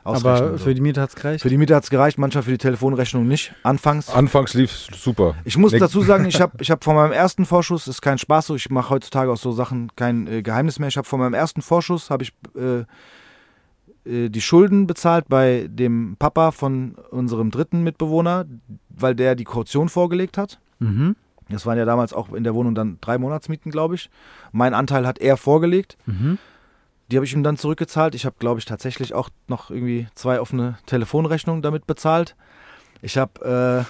aber 0.06 0.58
für 0.58 0.74
die 0.76 0.82
Miete 0.82 1.02
hat 1.02 1.10
es 1.10 1.16
gereicht? 1.16 1.42
Für 1.42 1.50
die 1.50 1.58
Miete 1.58 1.76
hat 1.76 1.84
es 1.84 1.90
gereicht, 1.90 2.18
manchmal 2.18 2.44
für 2.44 2.52
die 2.52 2.58
Telefonrechnung 2.58 3.28
nicht. 3.28 3.54
Anfangs. 3.64 4.10
Anfangs 4.10 4.54
lief 4.54 4.72
super. 4.72 5.36
Ich 5.44 5.58
muss 5.58 5.72
dazu 5.72 6.02
sagen, 6.02 6.26
ich 6.26 6.40
habe 6.40 6.58
ich 6.62 6.72
hab 6.72 6.84
von 6.84 6.96
meinem 6.96 7.12
ersten 7.12 7.46
Vorschuss, 7.46 7.88
ist 7.88 8.02
kein 8.02 8.18
Spaß 8.18 8.48
so, 8.48 8.56
ich 8.56 8.70
mache 8.70 8.92
heutzutage 8.92 9.32
aus 9.32 9.42
so 9.42 9.52
Sachen 9.52 9.92
kein 9.96 10.28
äh, 10.28 10.42
Geheimnis 10.42 10.80
mehr. 10.80 10.90
Ich 10.90 10.98
habe 10.98 11.08
von 11.08 11.20
meinem 11.20 11.34
ersten 11.34 11.62
Vorschuss, 11.62 12.10
habe 12.10 12.24
ich 12.24 12.34
äh, 12.56 12.86
äh, 14.06 14.30
die 14.30 14.42
Schulden 14.42 14.88
bezahlt 14.88 15.26
bei 15.28 15.68
dem 15.70 16.16
Papa 16.20 16.52
von 16.52 16.96
unserem 17.10 17.52
dritten 17.52 17.84
Mitbewohner, 17.84 18.46
weil 18.90 19.16
der 19.16 19.36
die 19.36 19.44
Kaution 19.44 19.90
vorgelegt 19.90 20.38
hat. 20.38 20.60
Mhm. 20.80 21.16
Das 21.50 21.66
waren 21.66 21.78
ja 21.78 21.86
damals 21.86 22.14
auch 22.14 22.34
in 22.34 22.44
der 22.44 22.56
Wohnung 22.56 22.74
dann 22.76 22.98
drei 23.02 23.18
Monatsmieten, 23.18 23.72
glaube 23.72 23.96
ich. 23.96 24.10
Mein 24.52 24.74
Anteil 24.74 25.06
hat 25.06 25.20
er 25.20 25.38
vorgelegt. 25.38 25.98
Mhm. 26.06 26.38
Die 27.12 27.18
habe 27.18 27.26
ich 27.26 27.34
ihm 27.34 27.44
dann 27.44 27.58
zurückgezahlt. 27.58 28.16
Ich 28.16 28.26
habe, 28.26 28.36
glaube 28.40 28.60
ich, 28.60 28.66
tatsächlich 28.66 29.14
auch 29.14 29.30
noch 29.48 29.70
irgendwie 29.70 30.08
zwei 30.16 30.40
offene 30.40 30.78
Telefonrechnungen 30.86 31.62
damit 31.62 31.86
bezahlt. 31.86 32.36
Ich 33.02 33.18
habe, 33.18 33.86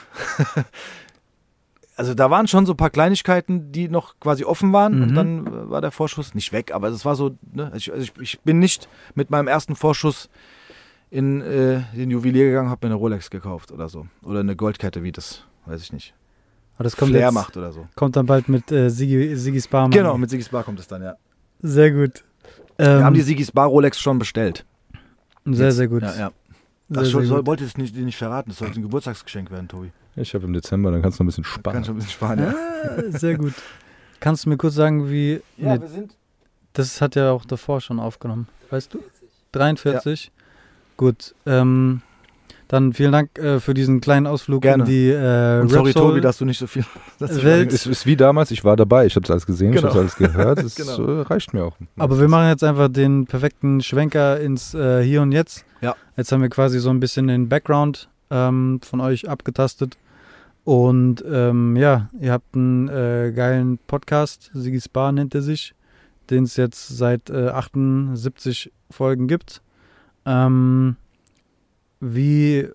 äh, 0.51 0.61
also 1.95 2.13
da 2.13 2.30
waren 2.30 2.47
schon 2.47 2.66
so 2.66 2.74
ein 2.74 2.78
paar 2.78 2.89
Kleinigkeiten, 2.89 3.72
die 3.72 3.88
noch 3.88 4.20
quasi 4.20 4.43
offen 4.43 4.74
waren 4.74 4.97
mhm. 4.97 5.03
und 5.03 5.16
dann 5.16 5.70
war 5.70 5.80
der 5.82 5.91
Vorschuss 5.91 6.36
nicht 6.36 6.51
weg. 6.51 6.74
Aber 6.74 6.89
es 6.89 7.05
war 7.05 7.16
so, 7.16 7.38
ne? 7.53 7.66
also 7.66 7.78
ich, 7.78 7.93
also 7.93 8.03
ich, 8.03 8.22
ich, 8.22 8.39
bin 8.41 8.59
nicht 8.59 8.89
mit 9.13 9.30
meinem 9.30 9.47
ersten 9.47 9.76
Vorschuss 9.76 10.30
in 11.09 11.41
äh, 11.41 11.84
den 11.95 12.11
Juwelier 12.11 12.47
gegangen, 12.47 12.70
habe 12.70 12.88
mir 12.88 12.93
eine 12.93 12.99
Rolex 12.99 13.30
gekauft 13.30 13.72
oder 13.72 13.88
so. 13.88 14.07
Oder 14.24 14.41
eine 14.41 14.57
Goldkette, 14.57 15.03
wie 15.03 15.13
das, 15.13 15.45
weiß 15.66 15.82
ich 15.82 15.93
nicht. 15.93 16.13
Aber 16.76 16.84
das 16.84 16.97
kommt 16.97 17.11
Flair 17.11 17.28
jetzt, 17.28 17.34
macht 17.34 17.55
oder 17.55 17.72
so. 17.72 17.88
Kommt 17.95 18.18
dann 18.18 18.26
bald 18.26 18.49
mit 18.49 18.70
äh, 18.72 18.89
Siggi 18.89 19.61
Spar. 19.61 19.89
Genau, 19.89 20.18
mit 20.18 20.30
Siggi 20.30 20.43
Spar 20.43 20.63
kommt 20.63 20.80
es 20.80 20.88
dann, 20.88 21.01
ja. 21.01 21.16
Sehr 21.61 21.91
gut. 21.91 22.26
Ähm, 22.78 22.99
Wir 22.99 23.05
haben 23.05 23.13
die 23.13 23.21
Sigis 23.21 23.51
Bar 23.51 23.67
Rolex 23.67 23.99
schon 23.99 24.19
bestellt. 24.19 24.65
Sehr, 25.45 25.67
Jetzt. 25.67 25.76
sehr 25.78 25.88
gut. 25.88 26.01
Ja, 26.03 26.15
ja. 26.15 26.32
Sehr, 26.89 27.01
Ach, 27.01 27.05
schon, 27.05 27.26
soll, 27.26 27.45
wollte 27.45 27.63
es 27.63 27.78
nicht, 27.78 27.95
nicht 27.95 28.17
verraten, 28.17 28.49
das 28.49 28.59
sollte 28.59 28.80
ein 28.80 28.84
Geburtstagsgeschenk 28.84 29.49
werden, 29.51 29.67
Tobi. 29.67 29.91
Ich 30.15 30.34
habe 30.34 30.45
im 30.45 30.53
Dezember, 30.53 30.91
dann 30.91 31.01
kannst 31.01 31.19
du 31.19 31.23
noch 31.23 31.26
ein 31.26 31.28
bisschen 31.28 31.43
sparen. 31.43 31.73
Kannst 31.76 31.89
du 31.89 31.93
ein 31.93 31.95
bisschen 31.95 32.11
sparen, 32.11 32.39
ja. 32.39 32.53
Ah, 32.84 33.17
sehr 33.17 33.38
gut. 33.38 33.53
Kannst 34.19 34.45
du 34.45 34.49
mir 34.49 34.57
kurz 34.57 34.76
sagen, 34.76 35.09
wie. 35.09 35.41
Ja, 35.57 35.76
nee, 35.76 35.82
wir 35.82 35.88
sind. 35.88 36.15
Das 36.73 37.01
hat 37.01 37.15
ja 37.15 37.32
auch 37.32 37.45
davor 37.45 37.82
schon 37.82 37.99
aufgenommen, 37.99 38.47
weißt 38.69 38.93
du? 38.93 39.03
43. 39.53 40.26
Ja. 40.26 40.32
Gut. 40.97 41.34
Ähm, 41.45 42.01
dann 42.68 42.93
vielen 42.93 43.11
Dank 43.11 43.38
äh, 43.38 43.59
für 43.59 43.74
diesen 43.74 44.01
kleinen 44.01 44.26
Ausflug 44.26 44.63
Gerne. 44.63 44.84
in 44.84 44.89
die 44.89 45.09
äh, 45.09 45.61
Und 45.61 45.70
sorry, 45.70 45.93
Tobi, 45.93 46.22
dass 46.22 46.38
du 46.38 46.45
nicht 46.45 46.57
so 46.57 46.68
viel. 46.68 46.84
Welt. 47.20 47.72
Es 47.72 47.86
ist 47.86 48.05
wie 48.05 48.16
damals, 48.16 48.51
ich 48.51 48.63
war 48.63 48.76
dabei, 48.76 49.05
ich 49.05 49.16
habe 49.16 49.24
es 49.24 49.32
alles 49.32 49.45
gesehen, 49.45 49.72
genau. 49.72 49.88
ich 49.88 49.93
habe 49.93 49.99
alles 49.99 50.16
gehört. 50.16 50.55
Das 50.66 50.76
genau. 50.76 51.20
äh, 51.20 51.22
reicht 51.22 51.53
mir 51.53 51.63
auch. 51.63 51.78
Aber 51.97 52.20
wir 52.20 52.28
machen 52.28 52.47
jetzt 52.47 52.63
einfach 52.63 52.88
den 52.88 53.26
perfekten 53.26 53.82
Schwenker 53.82 54.39
ins 54.39 54.74
äh, 54.74 55.03
Hier 55.03 55.22
und 55.22 55.32
Jetzt. 55.32 55.66
Ja. 55.82 55.95
Jetzt 56.18 56.32
haben 56.32 56.41
wir 56.41 56.49
quasi 56.49 56.80
so 56.80 56.89
ein 56.89 56.99
bisschen 56.99 57.28
den 57.28 57.49
Background 57.49 58.09
ähm, 58.32 58.80
von 58.84 59.01
euch 59.01 59.30
abgetastet. 59.30 59.97
Und 60.63 61.24
ähm, 61.30 61.76
ja, 61.76 62.09
ihr 62.20 62.32
habt 62.32 62.55
einen 62.55 62.88
äh, 62.88 63.32
geilen 63.36 63.78
Podcast, 63.86 64.49
Sigis 64.53 64.89
Bar 64.89 65.11
nennt 65.11 65.36
er 65.36 65.43
sich, 65.43 65.76
den 66.32 66.45
es 66.45 66.55
jetzt 66.55 66.88
seit 66.88 67.30
78 67.30 68.66
äh, 68.66 68.93
Folgen 68.93 69.28
gibt. 69.28 69.61
Ähm, 70.26 70.95
wie 72.14 72.68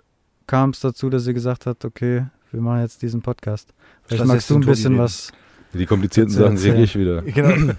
kam 0.46 0.70
es 0.70 0.80
dazu, 0.80 1.10
dass 1.10 1.26
ihr 1.26 1.34
gesagt 1.34 1.66
habt, 1.66 1.84
okay, 1.84 2.26
wir 2.50 2.60
machen 2.60 2.80
jetzt 2.80 3.02
diesen 3.02 3.22
Podcast? 3.22 3.72
Vielleicht 4.04 4.26
magst 4.26 4.50
du 4.50 4.56
ein 4.56 4.60
bisschen 4.62 4.98
was. 4.98 5.32
Die 5.72 5.86
komplizierten 5.86 6.32
Sachen 6.32 6.56
sehe 6.56 6.82
ich 6.82 6.98
wieder. 6.98 7.22
Genau. 7.26 7.74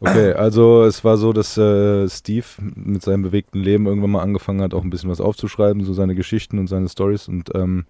Okay, 0.00 0.32
also 0.32 0.84
es 0.84 1.02
war 1.02 1.16
so, 1.16 1.32
dass 1.32 1.56
äh, 1.56 2.06
Steve 2.10 2.44
mit 2.74 3.00
seinem 3.00 3.22
bewegten 3.22 3.60
Leben 3.60 3.86
irgendwann 3.86 4.10
mal 4.10 4.22
angefangen 4.22 4.60
hat, 4.60 4.74
auch 4.74 4.82
ein 4.82 4.90
bisschen 4.90 5.08
was 5.08 5.20
aufzuschreiben, 5.20 5.82
so 5.82 5.94
seine 5.94 6.14
Geschichten 6.14 6.58
und 6.58 6.66
seine 6.66 6.90
Stories 6.90 7.26
und 7.26 7.54
ähm, 7.54 7.86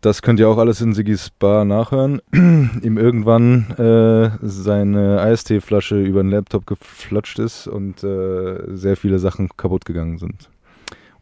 das 0.00 0.22
könnt 0.22 0.38
ihr 0.38 0.48
auch 0.48 0.58
alles 0.58 0.80
in 0.80 0.92
Sigis 0.92 1.30
Bar 1.30 1.64
nachhören. 1.64 2.20
Ihm 2.32 2.98
irgendwann 2.98 3.70
äh, 3.78 4.30
seine 4.42 5.20
Eistee-Flasche 5.20 6.02
über 6.02 6.22
den 6.22 6.30
Laptop 6.30 6.66
geflutscht 6.66 7.38
ist 7.38 7.66
und 7.66 8.04
äh, 8.04 8.76
sehr 8.76 8.96
viele 8.98 9.18
Sachen 9.18 9.48
kaputt 9.56 9.86
gegangen 9.86 10.18
sind. 10.18 10.50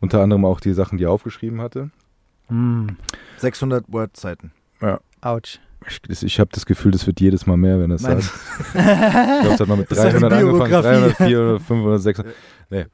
Unter 0.02 0.20
anderem 0.20 0.44
auch 0.44 0.60
die 0.60 0.72
Sachen, 0.72 0.98
die 0.98 1.04
er 1.04 1.10
aufgeschrieben 1.10 1.60
hatte. 1.60 1.90
Mm. 2.50 2.88
600 3.38 3.84
Word-Seiten. 3.88 4.52
Ja. 4.80 5.00
Autsch. 5.20 5.60
Ich, 6.08 6.22
ich 6.22 6.40
habe 6.40 6.50
das 6.52 6.66
Gefühl, 6.66 6.92
das 6.92 7.06
wird 7.06 7.20
jedes 7.20 7.46
Mal 7.46 7.56
mehr, 7.56 7.80
wenn 7.80 7.90
er 7.90 7.96
es 7.96 8.02
sagt. 8.02 8.22
ich 8.66 8.72
glaube, 8.72 9.48
es 9.54 9.60
hat 9.60 9.68
mal 9.68 9.76
mit 9.76 9.90
300 9.90 10.32
angefangen, 10.32 10.70
300, 10.70 11.16
400, 11.16 11.62
500, 11.62 12.02
600. 12.02 12.34
Nee. 12.70 12.84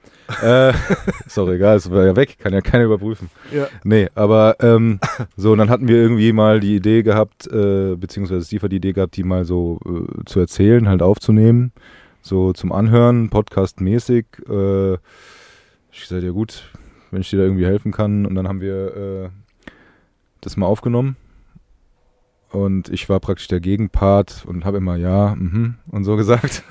äh, 0.42 0.72
ist 1.26 1.38
auch 1.38 1.48
egal, 1.48 1.76
es 1.76 1.90
war 1.90 2.04
ja 2.04 2.16
weg, 2.16 2.38
kann 2.38 2.52
ja 2.52 2.60
keiner 2.60 2.84
überprüfen. 2.84 3.30
Ja. 3.52 3.68
Nee, 3.84 4.08
aber 4.14 4.56
ähm, 4.60 5.00
so, 5.36 5.52
und 5.52 5.58
dann 5.58 5.70
hatten 5.70 5.88
wir 5.88 5.96
irgendwie 5.96 6.32
mal 6.32 6.60
die 6.60 6.76
Idee 6.76 7.02
gehabt, 7.02 7.46
äh, 7.46 7.94
beziehungsweise 7.96 8.44
Steve 8.44 8.62
hat 8.62 8.72
die 8.72 8.76
Idee 8.76 8.92
gehabt, 8.92 9.16
die 9.16 9.24
mal 9.24 9.44
so 9.44 9.80
äh, 9.86 10.24
zu 10.24 10.40
erzählen, 10.40 10.88
halt 10.88 11.02
aufzunehmen. 11.02 11.72
So 12.22 12.52
zum 12.52 12.72
Anhören, 12.72 13.30
Podcast-mäßig. 13.30 14.26
Äh, 14.48 14.94
ich 15.92 16.06
sagte, 16.06 16.26
ja 16.26 16.32
gut, 16.32 16.70
wenn 17.10 17.20
ich 17.20 17.30
dir 17.30 17.38
da 17.38 17.44
irgendwie 17.44 17.66
helfen 17.66 17.92
kann. 17.92 18.26
Und 18.26 18.34
dann 18.34 18.48
haben 18.48 18.60
wir 18.60 18.96
äh, 18.96 19.28
das 20.40 20.56
mal 20.56 20.66
aufgenommen. 20.66 21.16
Und 22.50 22.88
ich 22.88 23.08
war 23.08 23.20
praktisch 23.20 23.48
der 23.48 23.60
Gegenpart 23.60 24.44
und 24.46 24.64
habe 24.64 24.78
immer 24.78 24.96
ja 24.96 25.34
mhm, 25.36 25.74
und 25.90 26.04
so 26.04 26.16
gesagt. 26.16 26.62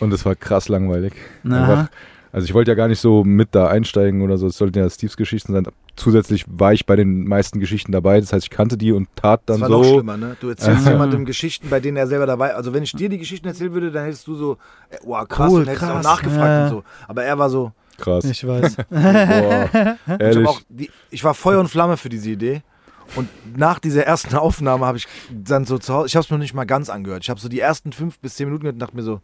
und 0.00 0.12
es 0.12 0.24
war 0.24 0.34
krass 0.34 0.68
langweilig. 0.68 1.14
Einfach, 1.44 1.88
also 2.30 2.46
ich 2.46 2.54
wollte 2.54 2.70
ja 2.70 2.74
gar 2.74 2.88
nicht 2.88 3.00
so 3.00 3.24
mit 3.24 3.54
da 3.54 3.68
einsteigen 3.68 4.22
oder 4.22 4.36
so. 4.36 4.46
Es 4.46 4.56
sollten 4.56 4.78
ja 4.78 4.88
Steves 4.88 5.16
Geschichten 5.16 5.52
sein. 5.52 5.66
Zusätzlich 5.96 6.44
war 6.48 6.72
ich 6.72 6.84
bei 6.86 6.96
den 6.96 7.26
meisten 7.26 7.60
Geschichten 7.60 7.92
dabei. 7.92 8.20
Das 8.20 8.32
heißt, 8.32 8.44
ich 8.44 8.50
kannte 8.50 8.78
die 8.78 8.92
und 8.92 9.08
tat 9.16 9.42
dann 9.46 9.60
das 9.60 9.70
war 9.70 9.76
so. 9.76 9.82
Noch 9.82 9.90
schlimmer, 9.92 10.16
ne? 10.16 10.36
Du 10.40 10.48
erzählst 10.48 10.86
jemandem 10.88 11.26
Geschichten, 11.26 11.68
bei 11.70 11.80
denen 11.80 11.98
er 11.98 12.06
selber 12.06 12.26
dabei. 12.26 12.50
war. 12.50 12.56
Also 12.56 12.72
wenn 12.72 12.82
ich 12.82 12.92
dir 12.92 13.08
die 13.08 13.18
Geschichten 13.18 13.48
erzählen 13.48 13.72
würde, 13.72 13.90
dann 13.90 14.04
hättest 14.04 14.26
du 14.26 14.34
so, 14.34 14.56
äh, 14.90 14.96
wow, 15.04 15.28
krass, 15.28 15.50
cool, 15.50 15.60
und 15.60 15.66
hättest 15.66 15.84
krass. 15.84 16.06
auch 16.06 16.10
nachgefragt 16.10 16.48
ja. 16.48 16.64
und 16.64 16.70
so. 16.70 16.84
Aber 17.06 17.22
er 17.22 17.38
war 17.38 17.50
so, 17.50 17.72
Krass. 18.02 18.24
Ich 18.24 18.46
weiß. 18.46 18.76
Boah, 18.90 19.96
ich, 20.20 20.46
auch, 20.46 20.60
die, 20.68 20.90
ich 21.10 21.22
war 21.22 21.34
Feuer 21.34 21.60
und 21.60 21.68
Flamme 21.68 21.96
für 21.96 22.08
diese 22.08 22.30
Idee. 22.30 22.62
Und 23.14 23.28
nach 23.56 23.78
dieser 23.78 24.04
ersten 24.04 24.34
Aufnahme 24.36 24.86
habe 24.86 24.98
ich 24.98 25.06
dann 25.30 25.64
so 25.64 25.78
zu 25.78 25.94
Hause, 25.94 26.08
ich 26.08 26.16
habe 26.16 26.24
es 26.24 26.30
mir 26.30 26.38
nicht 26.38 26.54
mal 26.54 26.64
ganz 26.64 26.90
angehört. 26.90 27.22
Ich 27.22 27.30
habe 27.30 27.40
so 27.40 27.48
die 27.48 27.60
ersten 27.60 27.92
fünf 27.92 28.18
bis 28.18 28.34
zehn 28.34 28.46
Minuten 28.46 28.62
gehört 28.62 28.74
und 28.74 28.80
dachte 28.80 28.96
mir 28.96 29.02
so, 29.02 29.20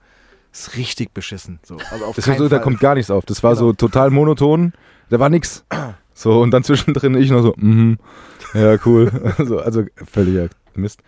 das 0.52 0.68
ist 0.68 0.76
richtig 0.76 1.12
beschissen. 1.12 1.58
So, 1.64 1.76
also 1.90 2.04
auf 2.06 2.16
das 2.16 2.28
war 2.28 2.36
so, 2.36 2.48
da 2.48 2.58
kommt 2.58 2.80
gar 2.80 2.94
nichts 2.94 3.10
auf. 3.10 3.26
Das 3.26 3.42
war 3.42 3.54
genau. 3.54 3.66
so 3.66 3.72
total 3.72 4.10
monoton. 4.10 4.72
Da 5.10 5.18
war 5.18 5.28
nichts. 5.28 5.64
So, 6.14 6.40
und 6.40 6.52
dann 6.52 6.64
zwischendrin 6.64 7.16
ich 7.16 7.30
noch 7.30 7.42
so, 7.42 7.54
mhm, 7.56 7.98
ja, 8.54 8.76
cool. 8.86 9.34
also, 9.38 9.58
also 9.58 9.84
völliger 10.10 10.48
Mist. 10.74 11.00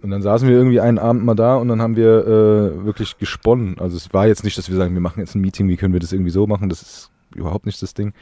Und 0.00 0.10
dann 0.10 0.22
saßen 0.22 0.48
wir 0.48 0.56
irgendwie 0.56 0.80
einen 0.80 0.98
Abend 0.98 1.24
mal 1.24 1.34
da 1.34 1.56
und 1.56 1.68
dann 1.68 1.82
haben 1.82 1.96
wir 1.96 2.26
äh, 2.26 2.84
wirklich 2.84 3.18
gesponnen. 3.18 3.78
Also 3.78 3.96
es 3.96 4.12
war 4.12 4.28
jetzt 4.28 4.44
nicht, 4.44 4.56
dass 4.56 4.68
wir 4.68 4.76
sagen, 4.76 4.94
wir 4.94 5.00
machen 5.00 5.20
jetzt 5.20 5.34
ein 5.34 5.40
Meeting, 5.40 5.68
wie 5.68 5.76
können 5.76 5.92
wir 5.92 6.00
das 6.00 6.12
irgendwie 6.12 6.30
so 6.30 6.46
machen, 6.46 6.68
das 6.68 6.82
ist 6.82 7.10
überhaupt 7.34 7.66
nicht 7.66 7.82
das 7.82 7.94
Ding. 7.94 8.12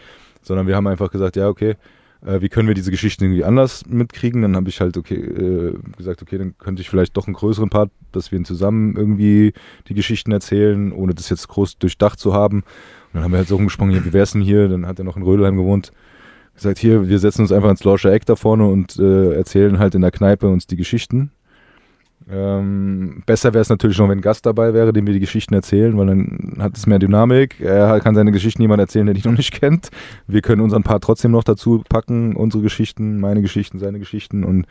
Sondern 0.43 0.67
wir 0.67 0.77
haben 0.77 0.87
einfach 0.87 1.11
gesagt, 1.11 1.37
ja, 1.37 1.49
okay, 1.49 1.77
äh, 2.25 2.41
wie 2.41 2.49
können 2.49 2.69
wir 2.69 2.75
diese 2.75 2.91
Geschichten 2.91 3.25
irgendwie 3.25 3.45
anders 3.45 3.85
mitkriegen? 3.87 4.43
Dann 4.43 4.57
habe 4.57 4.69
ich 4.69 4.81
halt 4.81 4.97
okay 4.97 5.17
äh, 5.17 5.75
gesagt, 5.97 6.23
okay, 6.23 6.39
dann 6.39 6.57
könnte 6.59 6.83
ich 6.83 6.89
vielleicht 6.89 7.17
doch 7.17 7.27
einen 7.27 7.35
größeren 7.35 7.69
Part, 7.69 7.91
dass 8.13 8.33
wir 8.33 8.43
zusammen 8.45 8.97
irgendwie 8.97 9.53
die 9.89 9.95
Geschichten 9.95 10.33
erzählen, 10.33 10.93
ohne 10.93 11.15
das 11.15 11.29
jetzt 11.29 11.49
groß 11.49 11.79
durchdacht 11.79 12.19
zu 12.19 12.33
haben. 12.33 12.59
Und 12.59 12.65
dann 13.15 13.25
haben 13.25 13.33
wir 13.33 13.39
halt 13.39 13.49
so 13.49 13.57
rumgesprungen, 13.57 13.95
ja, 13.95 14.05
wie 14.05 14.13
wär's 14.13 14.33
denn 14.33 14.43
hier? 14.43 14.69
Dann 14.69 14.87
hat 14.87 14.99
er 14.99 15.05
noch 15.05 15.17
in 15.17 15.23
Rödelheim 15.23 15.57
gewohnt. 15.57 15.93
Gesagt, 16.55 16.79
hier, 16.79 17.07
wir 17.07 17.19
setzen 17.19 17.43
uns 17.43 17.53
einfach 17.53 17.71
ins 17.71 17.85
Lauscher 17.85 18.13
Eck 18.13 18.25
da 18.25 18.35
vorne 18.35 18.67
und 18.67 18.99
äh, 18.99 19.35
erzählen 19.35 19.79
halt 19.79 19.95
in 19.95 20.01
der 20.01 20.11
Kneipe 20.11 20.49
uns 20.49 20.67
die 20.67 20.77
Geschichten. 20.77 21.31
Ähm, 22.29 23.23
besser 23.25 23.55
wäre 23.55 23.63
es 23.63 23.69
natürlich 23.69 23.99
noch, 23.99 24.09
wenn 24.09 24.19
ein 24.19 24.23
Gast 24.23 24.47
dabei 24.47 24.75
wäre, 24.75 24.93
dem 24.93 25.07
wir 25.07 25.15
die 25.15 25.21
Geschichten 25.21 25.55
erzählen, 25.55 25.97
weil 25.97 26.07
dann 26.07 26.57
hat 26.59 26.77
es 26.77 26.87
mehr 26.87 26.99
Dynamik. 26.99 27.61
Er 27.61 28.01
kann 28.01 28.17
seine 28.17 28.33
Geschichten 28.33 28.63
jemand 28.63 28.81
erzählen, 28.81 29.07
der 29.07 29.15
dich 29.15 29.25
noch 29.25 29.37
nicht 29.37 29.53
kennt. 29.53 29.91
Wir 30.27 30.43
können 30.43 30.61
unseren 30.61 30.83
Part 30.83 31.05
trotzdem 31.05 31.31
noch 31.31 31.45
dazu 31.45 31.85
packen, 31.89 32.35
unsere 32.35 32.65
Geschichten, 32.65 33.21
meine 33.21 33.43
Geschichten, 33.43 33.79
seine 33.79 34.01
Geschichten 34.01 34.43
und 34.43 34.67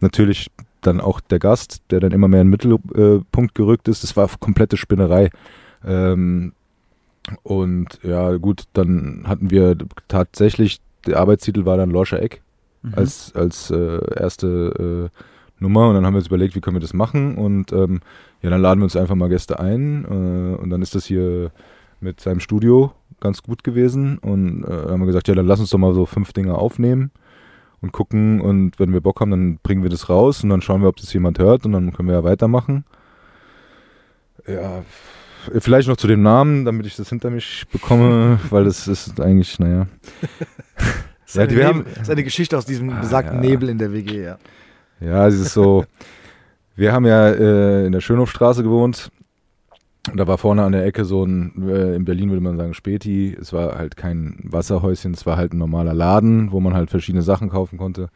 natürlich 0.00 0.50
dann 0.82 1.00
auch 1.00 1.20
der 1.20 1.40
Gast, 1.40 1.82
der 1.90 2.00
dann 2.00 2.12
immer 2.12 2.28
mehr 2.28 2.42
in 2.42 2.50
den 2.50 2.50
Mittelpunkt 2.50 3.54
gerückt 3.54 3.88
ist. 3.88 4.04
Das 4.04 4.16
war 4.16 4.30
komplette 4.38 4.76
Spinnerei. 4.76 5.30
Ähm, 5.84 6.52
und 7.42 7.98
ja, 8.02 8.36
gut, 8.36 8.64
dann 8.72 9.24
hatten 9.26 9.50
wir 9.50 9.76
tatsächlich, 10.08 10.80
der 11.06 11.18
Arbeitstitel 11.18 11.64
war 11.64 11.76
dann 11.76 11.90
Lorscher 11.90 12.22
Eck 12.22 12.40
mhm. 12.82 12.94
als, 12.94 13.34
als 13.34 13.70
äh, 13.70 14.00
erste 14.14 15.10
äh, 15.12 15.20
Nummer 15.60 15.88
und 15.88 15.94
dann 15.94 16.06
haben 16.06 16.14
wir 16.14 16.18
uns 16.18 16.26
überlegt, 16.26 16.54
wie 16.54 16.60
können 16.60 16.76
wir 16.76 16.80
das 16.80 16.94
machen 16.94 17.36
und 17.36 17.72
ähm, 17.72 18.00
ja, 18.42 18.50
dann 18.50 18.60
laden 18.60 18.80
wir 18.80 18.84
uns 18.84 18.96
einfach 18.96 19.14
mal 19.14 19.28
Gäste 19.28 19.60
ein 19.60 20.04
äh, 20.04 20.56
und 20.60 20.70
dann 20.70 20.82
ist 20.82 20.94
das 20.94 21.04
hier 21.04 21.52
mit 22.00 22.20
seinem 22.20 22.40
Studio 22.40 22.92
ganz 23.20 23.42
gut 23.42 23.62
gewesen 23.62 24.18
und 24.18 24.64
äh, 24.64 24.70
haben 24.70 25.00
wir 25.00 25.06
gesagt, 25.06 25.28
ja, 25.28 25.34
dann 25.34 25.46
lass 25.46 25.60
uns 25.60 25.70
doch 25.70 25.78
mal 25.78 25.94
so 25.94 26.06
fünf 26.06 26.32
Dinge 26.32 26.54
aufnehmen 26.54 27.10
und 27.82 27.92
gucken 27.92 28.40
und 28.40 28.78
wenn 28.78 28.92
wir 28.92 29.00
Bock 29.00 29.20
haben, 29.20 29.30
dann 29.30 29.58
bringen 29.62 29.82
wir 29.82 29.90
das 29.90 30.08
raus 30.08 30.42
und 30.42 30.50
dann 30.50 30.62
schauen 30.62 30.80
wir, 30.82 30.88
ob 30.88 30.96
das 30.96 31.12
jemand 31.12 31.38
hört 31.38 31.66
und 31.66 31.72
dann 31.72 31.92
können 31.92 32.08
wir 32.08 32.16
ja 32.16 32.24
weitermachen. 32.24 32.84
Ja, 34.46 34.82
vielleicht 35.58 35.88
noch 35.88 35.96
zu 35.96 36.06
dem 36.06 36.22
Namen, 36.22 36.64
damit 36.64 36.86
ich 36.86 36.96
das 36.96 37.08
hinter 37.08 37.30
mich 37.30 37.66
bekomme, 37.72 38.40
weil 38.50 38.64
das 38.64 38.88
ist 38.88 39.20
eigentlich, 39.20 39.58
naja. 39.58 39.86
Seine, 41.26 41.52
Nebel, 41.52 41.84
seine 42.02 42.24
Geschichte 42.24 42.58
aus 42.58 42.66
diesem 42.66 42.88
besagten 43.00 43.38
ah, 43.38 43.42
ja. 43.42 43.50
Nebel 43.50 43.68
in 43.68 43.78
der 43.78 43.92
WG, 43.92 44.24
ja. 44.24 44.38
Ja, 45.00 45.26
es 45.26 45.34
ist 45.34 45.54
so. 45.54 45.84
wir 46.76 46.92
haben 46.92 47.06
ja 47.06 47.28
äh, 47.28 47.86
in 47.86 47.92
der 47.92 48.00
Schönhofstraße 48.00 48.62
gewohnt. 48.62 49.10
Und 50.10 50.16
da 50.16 50.26
war 50.26 50.38
vorne 50.38 50.62
an 50.62 50.72
der 50.72 50.84
Ecke 50.86 51.04
so 51.04 51.24
ein, 51.24 51.68
äh, 51.68 51.94
in 51.94 52.04
Berlin 52.04 52.30
würde 52.30 52.42
man 52.42 52.56
sagen, 52.56 52.74
Späti. 52.74 53.36
Es 53.38 53.52
war 53.52 53.76
halt 53.76 53.96
kein 53.96 54.38
Wasserhäuschen, 54.44 55.12
es 55.12 55.26
war 55.26 55.36
halt 55.36 55.52
ein 55.52 55.58
normaler 55.58 55.94
Laden, 55.94 56.52
wo 56.52 56.60
man 56.60 56.74
halt 56.74 56.90
verschiedene 56.90 57.22
Sachen 57.22 57.50
kaufen 57.50 57.78
konnte. 57.78 58.08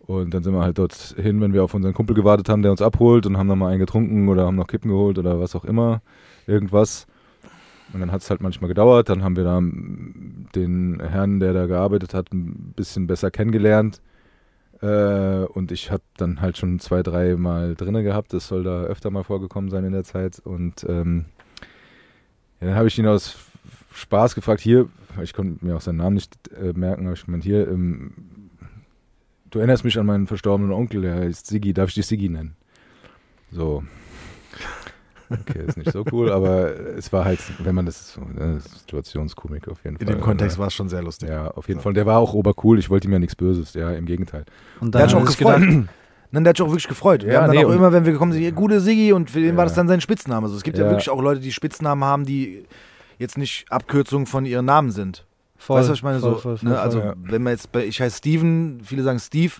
Und 0.00 0.34
dann 0.34 0.42
sind 0.42 0.52
wir 0.52 0.62
halt 0.62 0.78
dort 0.78 0.94
hin, 1.16 1.40
wenn 1.40 1.52
wir 1.52 1.64
auf 1.64 1.74
unseren 1.74 1.94
Kumpel 1.94 2.14
gewartet 2.14 2.48
haben, 2.48 2.62
der 2.62 2.70
uns 2.70 2.82
abholt 2.82 3.26
und 3.26 3.36
haben 3.36 3.48
dann 3.48 3.58
mal 3.58 3.70
einen 3.70 3.80
getrunken 3.80 4.28
oder 4.28 4.46
haben 4.46 4.56
noch 4.56 4.68
Kippen 4.68 4.90
geholt 4.90 5.18
oder 5.18 5.40
was 5.40 5.56
auch 5.56 5.64
immer, 5.64 6.00
irgendwas. 6.46 7.06
Und 7.92 8.00
dann 8.00 8.12
hat 8.12 8.22
es 8.22 8.30
halt 8.30 8.40
manchmal 8.40 8.68
gedauert. 8.68 9.08
Dann 9.08 9.22
haben 9.24 9.36
wir 9.36 9.44
da 9.44 9.60
den 9.60 11.00
Herrn, 11.00 11.40
der 11.40 11.52
da 11.52 11.66
gearbeitet 11.66 12.14
hat, 12.14 12.32
ein 12.32 12.72
bisschen 12.76 13.06
besser 13.06 13.30
kennengelernt. 13.30 14.00
Äh, 14.82 15.46
und 15.46 15.72
ich 15.72 15.90
habe 15.90 16.02
dann 16.16 16.40
halt 16.40 16.58
schon 16.58 16.78
zwei, 16.80 17.02
drei 17.02 17.36
Mal 17.36 17.74
drinne 17.74 18.02
gehabt. 18.02 18.32
Das 18.32 18.48
soll 18.48 18.64
da 18.64 18.82
öfter 18.82 19.10
mal 19.10 19.24
vorgekommen 19.24 19.70
sein 19.70 19.84
in 19.84 19.92
der 19.92 20.04
Zeit. 20.04 20.38
Und 20.38 20.84
ähm, 20.88 21.26
ja, 22.60 22.68
dann 22.68 22.76
habe 22.76 22.88
ich 22.88 22.98
ihn 22.98 23.06
aus 23.06 23.36
Spaß 23.92 24.34
gefragt, 24.34 24.60
hier, 24.60 24.88
ich 25.22 25.32
konnte 25.32 25.64
mir 25.64 25.76
auch 25.76 25.80
seinen 25.80 25.96
Namen 25.96 26.14
nicht 26.14 26.34
äh, 26.52 26.72
merken, 26.74 27.06
aber 27.06 27.14
ich 27.14 27.24
gemeint, 27.24 27.44
hier, 27.44 27.66
ähm, 27.68 28.12
du 29.50 29.58
erinnerst 29.58 29.84
mich 29.84 29.98
an 29.98 30.06
meinen 30.06 30.26
verstorbenen 30.26 30.72
Onkel, 30.72 31.02
der 31.02 31.16
heißt 31.16 31.46
Siggi, 31.46 31.72
darf 31.72 31.88
ich 31.88 31.94
dich 31.94 32.06
Siggi 32.06 32.28
nennen? 32.28 32.56
So. 33.50 33.82
Okay, 35.30 35.64
ist 35.66 35.76
nicht 35.76 35.92
so 35.92 36.04
cool, 36.12 36.30
aber 36.30 36.78
es 36.96 37.12
war 37.12 37.24
halt, 37.24 37.40
wenn 37.58 37.74
man 37.74 37.86
das, 37.86 38.12
so, 38.12 38.20
eine 38.20 38.60
Situationskomik 38.60 39.68
auf 39.68 39.84
jeden 39.84 39.96
Fall. 39.96 40.06
In 40.06 40.14
dem 40.14 40.20
Kontext 40.20 40.58
war 40.58 40.68
es 40.68 40.74
schon 40.74 40.88
sehr 40.88 41.02
lustig. 41.02 41.28
Ja, 41.28 41.48
auf 41.48 41.68
jeden 41.68 41.80
so. 41.80 41.84
Fall. 41.84 41.94
Der 41.94 42.06
war 42.06 42.18
auch 42.18 42.34
obercool, 42.34 42.78
ich 42.78 42.90
wollte 42.90 43.08
ihm 43.08 43.12
ja 43.12 43.18
nichts 43.18 43.34
Böses, 43.34 43.74
ja, 43.74 43.90
im 43.92 44.06
Gegenteil. 44.06 44.44
Und 44.80 44.94
der 44.94 45.02
hat 45.02 45.10
sich 45.10 45.18
auch 45.18 45.24
gefreut. 45.24 45.60
Nein, 46.32 46.44
der 46.44 46.50
hat 46.50 46.56
sich 46.56 46.66
auch 46.66 46.70
wirklich 46.70 46.88
gefreut. 46.88 47.24
Wir 47.24 47.32
ja, 47.32 47.42
haben 47.42 47.46
dann 47.48 47.56
nee, 47.56 47.64
auch 47.64 47.70
immer, 47.70 47.92
wenn 47.92 48.04
wir 48.04 48.12
gekommen 48.12 48.32
sind, 48.32 48.54
gute 48.54 48.80
Siggi 48.80 49.12
und 49.12 49.30
für 49.30 49.40
den 49.40 49.50
ja. 49.50 49.56
war 49.56 49.64
das 49.64 49.74
dann 49.74 49.88
sein 49.88 50.00
Spitzname. 50.00 50.44
Also 50.46 50.56
es 50.56 50.62
gibt 50.62 50.76
ja. 50.76 50.84
ja. 50.84 50.90
wirklich 50.90 51.08
auch 51.08 51.20
Leute, 51.22 51.40
die 51.40 51.52
Spitznamen 51.52 52.04
haben, 52.04 52.24
die 52.24 52.64
jetzt 53.18 53.38
nicht 53.38 53.70
Abkürzungen 53.70 54.26
von 54.26 54.44
ihren 54.44 54.66
Namen 54.66 54.90
sind. 54.90 55.24
Voll, 55.56 55.78
weißt 55.78 55.88
du, 55.88 55.92
was 55.92 55.98
ich 55.98 56.02
meine? 56.02 56.20
Voll, 56.20 56.34
so, 56.34 56.38
voll, 56.38 56.58
voll, 56.58 56.68
ne? 56.68 56.78
Also, 56.78 57.12
wenn 57.16 57.42
man 57.42 57.52
jetzt 57.52 57.72
bei, 57.72 57.86
ich 57.86 58.00
heiße 58.00 58.18
Steven, 58.18 58.80
viele 58.84 59.02
sagen 59.02 59.18
Steve, 59.18 59.54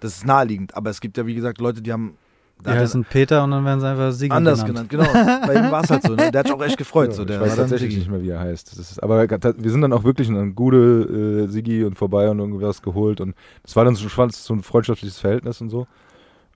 das 0.00 0.16
ist 0.16 0.26
naheliegend. 0.26 0.74
Aber 0.74 0.90
es 0.90 1.00
gibt 1.00 1.18
ja, 1.18 1.26
wie 1.26 1.34
gesagt, 1.34 1.60
Leute, 1.60 1.82
die 1.82 1.92
haben 1.92 2.16
die 2.64 2.70
heißen 2.70 3.04
Peter 3.04 3.44
und 3.44 3.50
dann 3.50 3.64
werden 3.64 3.80
sie 3.80 3.88
einfach 3.88 4.12
Sigi 4.12 4.32
Anders 4.32 4.64
genannt, 4.64 4.88
genannt 4.88 5.10
genau. 5.12 5.46
Bei 5.46 5.54
ihm 5.54 5.70
war 5.70 5.82
es 5.82 5.90
halt 5.90 6.02
so. 6.02 6.14
Ne? 6.14 6.30
Der 6.30 6.40
hat 6.40 6.46
sich 6.46 6.56
auch 6.56 6.62
echt 6.62 6.78
gefreut. 6.78 7.08
Ja, 7.08 7.14
so. 7.14 7.24
Der 7.24 7.36
ich 7.36 7.42
weiß 7.42 7.56
tatsächlich 7.56 7.96
nicht 7.96 8.10
mehr, 8.10 8.22
wie 8.22 8.30
er 8.30 8.40
heißt. 8.40 8.78
Ist, 8.78 9.02
aber 9.02 9.28
wir 9.28 9.70
sind 9.70 9.82
dann 9.82 9.92
auch 9.92 10.04
wirklich 10.04 10.28
in 10.28 10.36
eine 10.36 10.52
gute 10.52 11.46
äh, 11.46 11.46
Sigi 11.48 11.84
und 11.84 11.96
vorbei 11.96 12.30
und 12.30 12.38
irgendwas 12.38 12.82
geholt. 12.82 13.20
Und 13.20 13.34
das 13.62 13.76
war 13.76 13.84
dann 13.84 13.94
so, 13.94 14.08
so 14.08 14.54
ein 14.54 14.62
freundschaftliches 14.62 15.18
Verhältnis 15.18 15.60
und 15.60 15.70
so. 15.70 15.86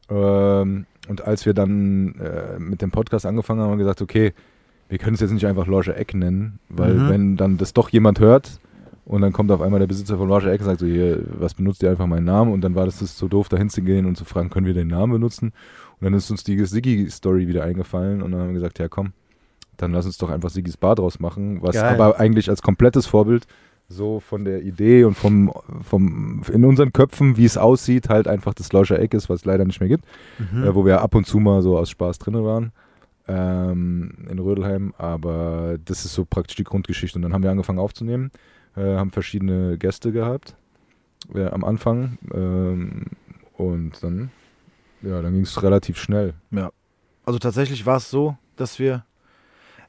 Ähm, 0.08 0.86
und 1.08 1.24
als 1.24 1.46
wir 1.46 1.54
dann 1.54 2.14
äh, 2.20 2.58
mit 2.58 2.82
dem 2.82 2.90
Podcast 2.90 3.26
angefangen 3.26 3.60
haben, 3.60 3.70
haben 3.70 3.78
wir 3.78 3.84
gesagt, 3.84 4.02
okay, 4.02 4.32
wir 4.88 4.98
können 4.98 5.14
es 5.14 5.20
jetzt 5.20 5.32
nicht 5.32 5.46
einfach 5.46 5.66
Loge 5.66 5.94
Eck 5.94 6.14
nennen, 6.14 6.60
weil 6.68 6.94
mhm. 6.94 7.08
wenn 7.08 7.36
dann 7.36 7.58
das 7.58 7.72
doch 7.72 7.88
jemand 7.88 8.20
hört, 8.20 8.60
und 9.06 9.20
dann 9.20 9.32
kommt 9.32 9.52
auf 9.52 9.60
einmal 9.60 9.78
der 9.78 9.86
Besitzer 9.86 10.18
von 10.18 10.28
Lounge 10.28 10.50
Eck 10.50 10.60
und 10.60 10.66
sagt 10.66 10.80
so, 10.80 10.86
hier, 10.86 11.20
was 11.38 11.54
benutzt 11.54 11.80
ihr 11.82 11.90
einfach 11.90 12.06
meinen 12.06 12.24
Namen? 12.24 12.52
Und 12.52 12.62
dann 12.62 12.74
war 12.74 12.86
das, 12.86 12.98
das 12.98 13.16
so 13.16 13.28
doof, 13.28 13.48
da 13.48 13.56
hinzugehen 13.56 14.04
und 14.04 14.16
zu 14.16 14.24
fragen, 14.24 14.50
können 14.50 14.66
wir 14.66 14.74
den 14.74 14.88
Namen 14.88 15.12
benutzen? 15.12 15.52
Und 16.00 16.04
dann 16.04 16.14
ist 16.14 16.30
uns 16.30 16.44
die 16.44 16.62
Siggi-Story 16.64 17.48
wieder 17.48 17.64
eingefallen 17.64 18.22
und 18.22 18.32
dann 18.32 18.40
haben 18.40 18.48
wir 18.48 18.54
gesagt, 18.54 18.78
ja 18.78 18.88
komm, 18.88 19.12
dann 19.76 19.92
lass 19.92 20.06
uns 20.06 20.18
doch 20.18 20.30
einfach 20.30 20.50
Siggis 20.50 20.76
Bar 20.76 20.94
draus 20.94 21.20
machen, 21.20 21.62
was 21.62 21.74
Geil. 21.74 21.94
aber 21.94 22.18
eigentlich 22.18 22.48
als 22.48 22.62
komplettes 22.62 23.06
Vorbild 23.06 23.46
so 23.88 24.20
von 24.20 24.44
der 24.44 24.62
Idee 24.62 25.04
und 25.04 25.14
vom, 25.14 25.52
vom 25.82 26.42
in 26.52 26.64
unseren 26.64 26.92
Köpfen, 26.92 27.36
wie 27.36 27.44
es 27.44 27.56
aussieht, 27.56 28.08
halt 28.08 28.26
einfach 28.26 28.52
das 28.52 28.72
Lauscher 28.72 28.98
Eck 28.98 29.14
ist, 29.14 29.28
was 29.28 29.40
es 29.40 29.44
leider 29.44 29.64
nicht 29.64 29.80
mehr 29.80 29.88
gibt, 29.88 30.04
mhm. 30.38 30.64
äh, 30.64 30.74
wo 30.74 30.84
wir 30.84 31.00
ab 31.02 31.14
und 31.14 31.26
zu 31.26 31.38
mal 31.38 31.62
so 31.62 31.78
aus 31.78 31.90
Spaß 31.90 32.18
drin 32.18 32.42
waren 32.44 32.72
ähm, 33.28 34.12
in 34.28 34.38
Rödelheim, 34.38 34.92
aber 34.98 35.78
das 35.84 36.04
ist 36.04 36.14
so 36.14 36.24
praktisch 36.24 36.56
die 36.56 36.64
Grundgeschichte 36.64 37.18
und 37.18 37.22
dann 37.22 37.32
haben 37.32 37.42
wir 37.42 37.50
angefangen 37.50 37.78
aufzunehmen 37.78 38.30
äh, 38.76 38.96
haben 38.96 39.10
verschiedene 39.10 39.78
Gäste 39.78 40.12
gehabt 40.12 40.56
äh, 41.34 41.46
am 41.46 41.64
Anfang 41.64 42.18
ähm, 42.34 43.04
und 43.56 44.02
dann, 44.02 44.30
ja, 45.02 45.22
dann 45.22 45.32
ging 45.32 45.42
es 45.42 45.62
relativ 45.62 45.98
schnell. 45.98 46.34
Ja, 46.50 46.70
also 47.24 47.38
tatsächlich 47.38 47.86
war 47.86 47.96
es 47.96 48.10
so, 48.10 48.36
dass 48.56 48.78
wir 48.78 49.04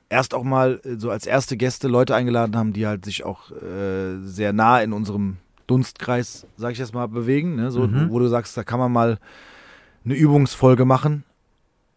erst 0.10 0.34
auch 0.34 0.44
mal 0.44 0.82
äh, 0.84 0.96
so 0.98 1.10
als 1.10 1.26
erste 1.26 1.58
Gäste 1.58 1.88
Leute 1.88 2.16
eingeladen 2.16 2.56
haben, 2.56 2.74
die 2.74 2.88
halt 2.88 3.06
sich 3.06 3.24
auch 3.24 3.52
äh, 3.52 4.18
sehr 4.24 4.54
nah 4.54 4.82
in 4.82 4.94
unserem 4.94 5.38
Dunstkreis, 5.68 6.48
sag 6.56 6.72
ich 6.72 6.80
jetzt 6.80 6.94
mal, 6.94 7.08
bewegen. 7.08 7.56
Ne? 7.56 7.72
So, 7.72 7.88
mhm. 7.88 8.10
wo 8.10 8.20
du 8.20 8.28
sagst, 8.28 8.56
da 8.58 8.64
kann 8.64 8.80
man 8.80 8.92
mal 8.92 9.20
eine 10.06 10.16
Übungsfolge 10.16 10.86
machen 10.86 11.24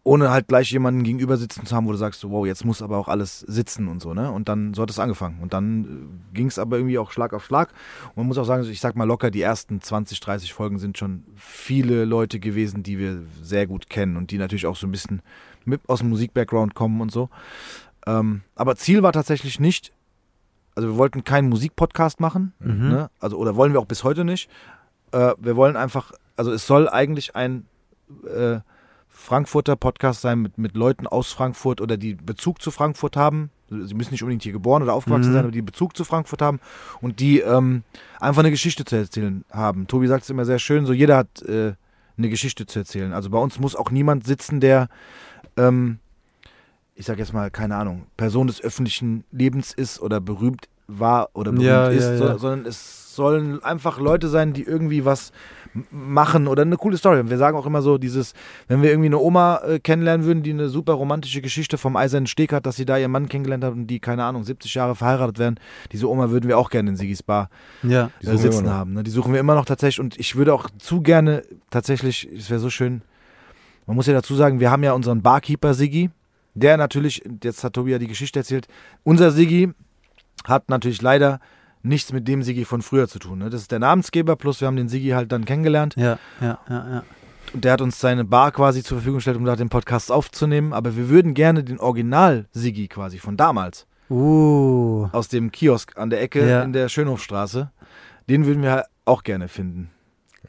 ohne 0.03 0.31
halt 0.31 0.47
gleich 0.47 0.71
jemanden 0.71 1.03
gegenüber 1.03 1.37
sitzen 1.37 1.65
zu 1.65 1.75
haben, 1.75 1.85
wo 1.85 1.91
du 1.91 1.97
sagst, 1.97 2.27
wow, 2.27 2.45
jetzt 2.45 2.65
muss 2.65 2.81
aber 2.81 2.97
auch 2.97 3.07
alles 3.07 3.41
sitzen 3.41 3.87
und 3.87 4.01
so, 4.01 4.15
ne? 4.15 4.31
Und 4.31 4.49
dann 4.49 4.73
so 4.73 4.81
hat 4.81 4.89
es 4.89 4.97
angefangen. 4.97 5.39
Und 5.41 5.53
dann 5.53 5.83
äh, 6.31 6.35
ging 6.35 6.47
es 6.47 6.57
aber 6.57 6.77
irgendwie 6.77 6.97
auch 6.97 7.11
Schlag 7.11 7.33
auf 7.33 7.45
Schlag. 7.45 7.69
Und 8.09 8.17
man 8.17 8.27
muss 8.27 8.39
auch 8.39 8.45
sagen, 8.45 8.67
ich 8.67 8.81
sag 8.81 8.95
mal 8.95 9.03
locker, 9.03 9.29
die 9.29 9.41
ersten 9.41 9.79
20, 9.79 10.19
30 10.19 10.53
Folgen 10.53 10.79
sind 10.79 10.97
schon 10.97 11.23
viele 11.35 12.05
Leute 12.05 12.39
gewesen, 12.39 12.81
die 12.81 12.97
wir 12.97 13.21
sehr 13.43 13.67
gut 13.67 13.89
kennen 13.89 14.17
und 14.17 14.31
die 14.31 14.39
natürlich 14.39 14.65
auch 14.65 14.75
so 14.75 14.87
ein 14.87 14.91
bisschen 14.91 15.21
mit 15.65 15.81
aus 15.87 15.99
dem 15.99 16.09
Musik-Background 16.09 16.73
kommen 16.73 16.99
und 16.99 17.11
so. 17.11 17.29
Ähm, 18.07 18.41
aber 18.55 18.75
Ziel 18.77 19.03
war 19.03 19.13
tatsächlich 19.13 19.59
nicht, 19.59 19.93
also 20.73 20.89
wir 20.89 20.97
wollten 20.97 21.23
keinen 21.23 21.47
Musikpodcast 21.49 22.19
machen, 22.19 22.53
mhm. 22.59 22.89
ne? 22.89 23.09
Also, 23.19 23.37
oder 23.37 23.55
wollen 23.55 23.73
wir 23.73 23.79
auch 23.79 23.85
bis 23.85 24.03
heute 24.03 24.25
nicht. 24.25 24.49
Äh, 25.11 25.33
wir 25.37 25.55
wollen 25.55 25.75
einfach, 25.75 26.11
also 26.35 26.51
es 26.51 26.65
soll 26.65 26.89
eigentlich 26.89 27.35
ein 27.35 27.67
äh, 28.25 28.61
Frankfurter 29.21 29.75
Podcast 29.75 30.21
sein 30.21 30.39
mit, 30.39 30.57
mit 30.57 30.75
Leuten 30.75 31.05
aus 31.05 31.31
Frankfurt 31.31 31.79
oder 31.79 31.95
die 31.95 32.15
Bezug 32.15 32.61
zu 32.61 32.71
Frankfurt 32.71 33.15
haben. 33.15 33.51
Sie 33.69 33.93
müssen 33.93 34.11
nicht 34.11 34.23
unbedingt 34.23 34.43
hier 34.43 34.51
geboren 34.51 34.81
oder 34.81 34.93
aufgewachsen 34.93 35.29
mhm. 35.29 35.33
sein, 35.33 35.43
aber 35.43 35.51
die 35.51 35.61
Bezug 35.61 35.95
zu 35.95 36.03
Frankfurt 36.03 36.41
haben 36.41 36.59
und 37.01 37.19
die 37.19 37.39
ähm, 37.39 37.83
einfach 38.19 38.39
eine 38.39 38.49
Geschichte 38.49 38.83
zu 38.83 38.95
erzählen 38.95 39.45
haben. 39.51 39.87
Tobi 39.87 40.07
sagt 40.07 40.23
es 40.23 40.29
immer 40.29 40.43
sehr 40.43 40.59
schön, 40.59 40.85
so 40.85 40.91
jeder 40.91 41.17
hat 41.17 41.41
äh, 41.43 41.73
eine 42.17 42.29
Geschichte 42.29 42.65
zu 42.65 42.79
erzählen. 42.79 43.13
Also 43.13 43.29
bei 43.29 43.37
uns 43.37 43.59
muss 43.59 43.75
auch 43.75 43.91
niemand 43.91 44.25
sitzen, 44.25 44.59
der, 44.59 44.89
ähm, 45.55 45.99
ich 46.95 47.05
sag 47.05 47.19
jetzt 47.19 47.31
mal, 47.31 47.51
keine 47.51 47.75
Ahnung, 47.75 48.07
Person 48.17 48.47
des 48.47 48.61
öffentlichen 48.61 49.23
Lebens 49.31 49.71
ist 49.71 50.01
oder 50.01 50.19
berühmt 50.19 50.67
war 50.87 51.29
oder 51.33 51.51
berühmt 51.51 51.67
Ja, 51.67 51.87
ist, 51.87 52.19
ja, 52.19 52.25
ja. 52.25 52.37
sondern 52.37 52.65
es 52.65 53.15
sollen 53.15 53.63
einfach 53.63 53.99
Leute 53.99 54.27
sein, 54.29 54.53
die 54.53 54.63
irgendwie 54.63 55.05
was 55.05 55.31
machen 55.89 56.47
oder 56.47 56.63
eine 56.63 56.77
coole 56.77 56.97
Story. 56.97 57.19
Und 57.19 57.29
wir 57.29 57.37
sagen 57.37 57.57
auch 57.57 57.65
immer 57.65 57.81
so, 57.81 57.97
dieses, 57.97 58.33
wenn 58.67 58.81
wir 58.81 58.89
irgendwie 58.89 59.07
eine 59.07 59.19
Oma 59.19 59.61
äh, 59.65 59.79
kennenlernen 59.79 60.25
würden, 60.25 60.43
die 60.43 60.51
eine 60.51 60.69
super 60.69 60.93
romantische 60.93 61.41
Geschichte 61.41 61.77
vom 61.77 61.95
Eisernen 61.95 62.27
Steg 62.27 62.53
hat, 62.53 62.65
dass 62.65 62.75
sie 62.75 62.85
da 62.85 62.97
ihren 62.97 63.11
Mann 63.11 63.29
kennengelernt 63.29 63.63
hat 63.63 63.73
und 63.73 63.87
die, 63.87 63.99
keine 63.99 64.23
Ahnung, 64.23 64.43
70 64.43 64.73
Jahre 64.73 64.95
verheiratet 64.95 65.39
werden, 65.39 65.59
diese 65.91 66.09
Oma 66.09 66.29
würden 66.29 66.47
wir 66.47 66.57
auch 66.57 66.69
gerne 66.69 66.89
in 66.89 66.95
Sigis 66.95 67.23
Bar 67.23 67.49
Ja. 67.83 68.11
Die 68.21 68.27
äh, 68.27 68.31
suchen 68.31 68.31
wir 68.31 68.37
sitzen 68.37 68.59
immer 68.59 68.69
noch. 68.69 68.77
haben. 68.77 68.93
Ne? 68.93 69.03
Die 69.03 69.11
suchen 69.11 69.33
wir 69.33 69.39
immer 69.39 69.55
noch 69.55 69.65
tatsächlich 69.65 69.99
und 69.99 70.19
ich 70.19 70.35
würde 70.35 70.53
auch 70.53 70.69
zu 70.77 71.01
gerne 71.01 71.43
tatsächlich, 71.69 72.27
es 72.35 72.49
wäre 72.49 72.59
so 72.59 72.69
schön, 72.69 73.01
man 73.87 73.95
muss 73.95 74.07
ja 74.07 74.13
dazu 74.13 74.35
sagen, 74.35 74.59
wir 74.59 74.71
haben 74.71 74.83
ja 74.83 74.93
unseren 74.93 75.21
Barkeeper 75.21 75.73
Siggi, 75.73 76.09
der 76.53 76.77
natürlich, 76.77 77.23
jetzt 77.43 77.63
hat 77.63 77.73
Tobi 77.73 77.91
ja 77.91 77.99
die 77.99 78.07
Geschichte 78.07 78.39
erzählt, 78.39 78.67
unser 79.03 79.31
Siggi 79.31 79.69
hat 80.43 80.69
natürlich 80.69 81.01
leider 81.01 81.39
nichts 81.83 82.11
mit 82.13 82.27
dem 82.27 82.43
Siggi 82.43 82.65
von 82.65 82.81
früher 82.81 83.07
zu 83.07 83.19
tun. 83.19 83.39
Ne? 83.39 83.49
Das 83.49 83.61
ist 83.61 83.71
der 83.71 83.79
Namensgeber, 83.79 84.35
plus 84.35 84.61
wir 84.61 84.67
haben 84.67 84.75
den 84.75 84.89
Siggi 84.89 85.09
halt 85.09 85.31
dann 85.31 85.45
kennengelernt 85.45 85.95
Ja, 85.97 86.17
ja, 86.39 86.59
ja, 86.69 86.89
ja. 86.91 87.03
und 87.53 87.63
der 87.65 87.73
hat 87.73 87.81
uns 87.81 87.99
seine 87.99 88.23
Bar 88.25 88.51
quasi 88.51 88.83
zur 88.83 88.97
Verfügung 88.97 89.17
gestellt, 89.17 89.37
um 89.37 89.45
da 89.45 89.55
den 89.55 89.69
Podcast 89.69 90.11
aufzunehmen, 90.11 90.73
aber 90.73 90.95
wir 90.95 91.09
würden 91.09 91.33
gerne 91.33 91.63
den 91.63 91.79
Original 91.79 92.45
Siggi 92.51 92.87
quasi 92.87 93.17
von 93.19 93.37
damals 93.37 93.85
Uh. 94.09 95.07
aus 95.13 95.29
dem 95.29 95.51
Kiosk 95.53 95.97
an 95.97 96.09
der 96.09 96.21
Ecke 96.21 96.47
Ja. 96.47 96.63
in 96.63 96.73
der 96.73 96.89
Schönhofstraße. 96.89 97.71
Den 98.29 98.45
würden 98.45 98.61
wir 98.61 98.83
auch 99.05 99.23
gerne 99.23 99.47
finden. 99.47 99.89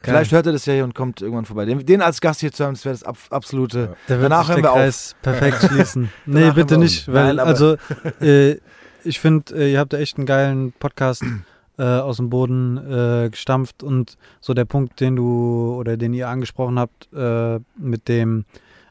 Vielleicht 0.01 0.33
hört 0.33 0.45
er 0.45 0.51
das 0.51 0.65
ja 0.65 0.73
hier 0.73 0.83
und 0.83 0.93
kommt 0.95 1.21
irgendwann 1.21 1.45
vorbei. 1.45 1.63
Den, 1.63 1.85
den 1.85 2.01
als 2.01 2.19
Gast 2.19 2.41
hier 2.41 2.51
zu 2.51 2.65
haben, 2.65 2.73
das 2.73 2.83
wäre 2.83 2.93
das 2.93 3.03
ab, 3.03 3.15
absolute. 3.29 3.95
Da 4.07 4.15
wird 4.19 4.23
Danach 4.31 4.49
hören 4.49 4.63
wir 4.63 4.71
auf. 4.73 4.79
Kreis 4.79 5.15
perfekt 5.21 5.63
schließen. 5.63 6.09
nee, 6.25 6.51
bitte 6.51 6.77
nicht, 6.77 7.07
auf. 7.07 7.13
weil 7.15 7.35
Nein, 7.35 7.39
also 7.39 7.77
äh, 8.19 8.57
ich 9.03 9.19
finde, 9.19 9.55
äh, 9.55 9.71
ihr 9.71 9.79
habt 9.79 9.93
da 9.93 9.97
echt 9.97 10.17
einen 10.17 10.25
geilen 10.25 10.71
Podcast 10.73 11.23
äh, 11.77 11.83
aus 11.83 12.17
dem 12.17 12.29
Boden 12.29 12.77
äh, 12.77 13.29
gestampft 13.29 13.83
und 13.83 14.17
so 14.41 14.53
der 14.53 14.65
Punkt, 14.65 14.99
den 14.99 15.15
du 15.15 15.75
oder 15.77 15.97
den 15.97 16.13
ihr 16.13 16.29
angesprochen 16.29 16.79
habt 16.79 17.09
äh, 17.13 17.59
mit 17.77 18.07
dem 18.07 18.45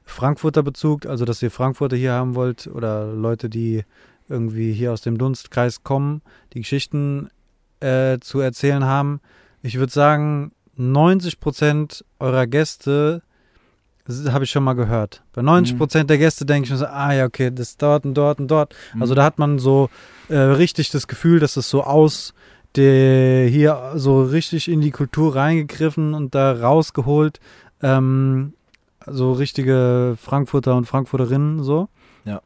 Frankfurter 0.04 0.62
Bezug, 0.62 1.06
also 1.06 1.24
dass 1.24 1.42
ihr 1.42 1.50
Frankfurter 1.50 1.96
hier 1.96 2.12
haben 2.12 2.34
wollt 2.34 2.66
oder 2.66 3.06
Leute, 3.12 3.48
die 3.48 3.84
irgendwie 4.28 4.72
hier 4.72 4.92
aus 4.92 5.00
dem 5.02 5.18
Dunstkreis 5.18 5.82
kommen, 5.84 6.22
die 6.52 6.60
Geschichten 6.60 7.30
äh, 7.80 8.18
zu 8.20 8.40
erzählen 8.40 8.84
haben. 8.84 9.20
Ich 9.62 9.78
würde 9.78 9.92
sagen, 9.92 10.52
90 10.76 11.38
Prozent 11.38 12.04
eurer 12.18 12.46
Gäste 12.46 13.22
habe 14.08 14.44
ich 14.44 14.50
schon 14.50 14.64
mal 14.64 14.74
gehört. 14.74 15.22
Bei 15.32 15.42
90 15.42 15.78
Prozent 15.78 16.10
der 16.10 16.18
Gäste 16.18 16.44
denke 16.44 16.66
ich 16.66 16.70
mir 16.70 16.76
so, 16.76 16.86
ah 16.86 17.12
ja, 17.12 17.24
okay, 17.24 17.50
das 17.52 17.76
dort 17.76 18.04
und 18.04 18.14
dort 18.14 18.40
und 18.40 18.48
dort. 18.48 18.74
Also 18.98 19.14
da 19.14 19.24
hat 19.24 19.38
man 19.38 19.58
so 19.58 19.90
äh, 20.28 20.36
richtig 20.36 20.90
das 20.90 21.06
Gefühl, 21.06 21.38
dass 21.38 21.56
es 21.56 21.68
so 21.68 21.84
aus 21.84 22.34
der 22.74 23.48
hier 23.48 23.92
so 23.96 24.22
richtig 24.22 24.68
in 24.68 24.80
die 24.80 24.90
Kultur 24.90 25.34
reingegriffen 25.34 26.14
und 26.14 26.34
da 26.34 26.52
rausgeholt. 26.52 27.38
Ähm, 27.82 28.54
so 29.06 29.32
richtige 29.32 30.16
Frankfurter 30.20 30.76
und 30.76 30.86
Frankfurterinnen 30.86 31.62
so. 31.62 31.88
Ja. 32.24 32.40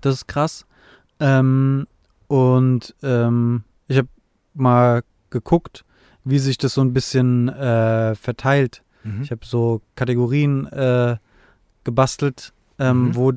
Das 0.00 0.14
ist 0.14 0.26
krass. 0.26 0.66
Ähm, 1.18 1.86
und 2.26 2.94
ähm, 3.02 3.64
ich 3.86 3.98
habe 3.98 4.08
mal 4.54 5.02
geguckt, 5.30 5.84
wie 6.24 6.38
sich 6.38 6.58
das 6.58 6.74
so 6.74 6.80
ein 6.80 6.92
bisschen 6.92 7.48
äh, 7.48 8.14
verteilt. 8.14 8.82
Mhm. 9.02 9.22
Ich 9.22 9.30
habe 9.30 9.44
so 9.44 9.80
Kategorien 9.96 10.66
äh, 10.66 11.16
gebastelt, 11.84 12.52
ähm, 12.78 13.08
Mhm. 13.08 13.14
wo, 13.16 13.32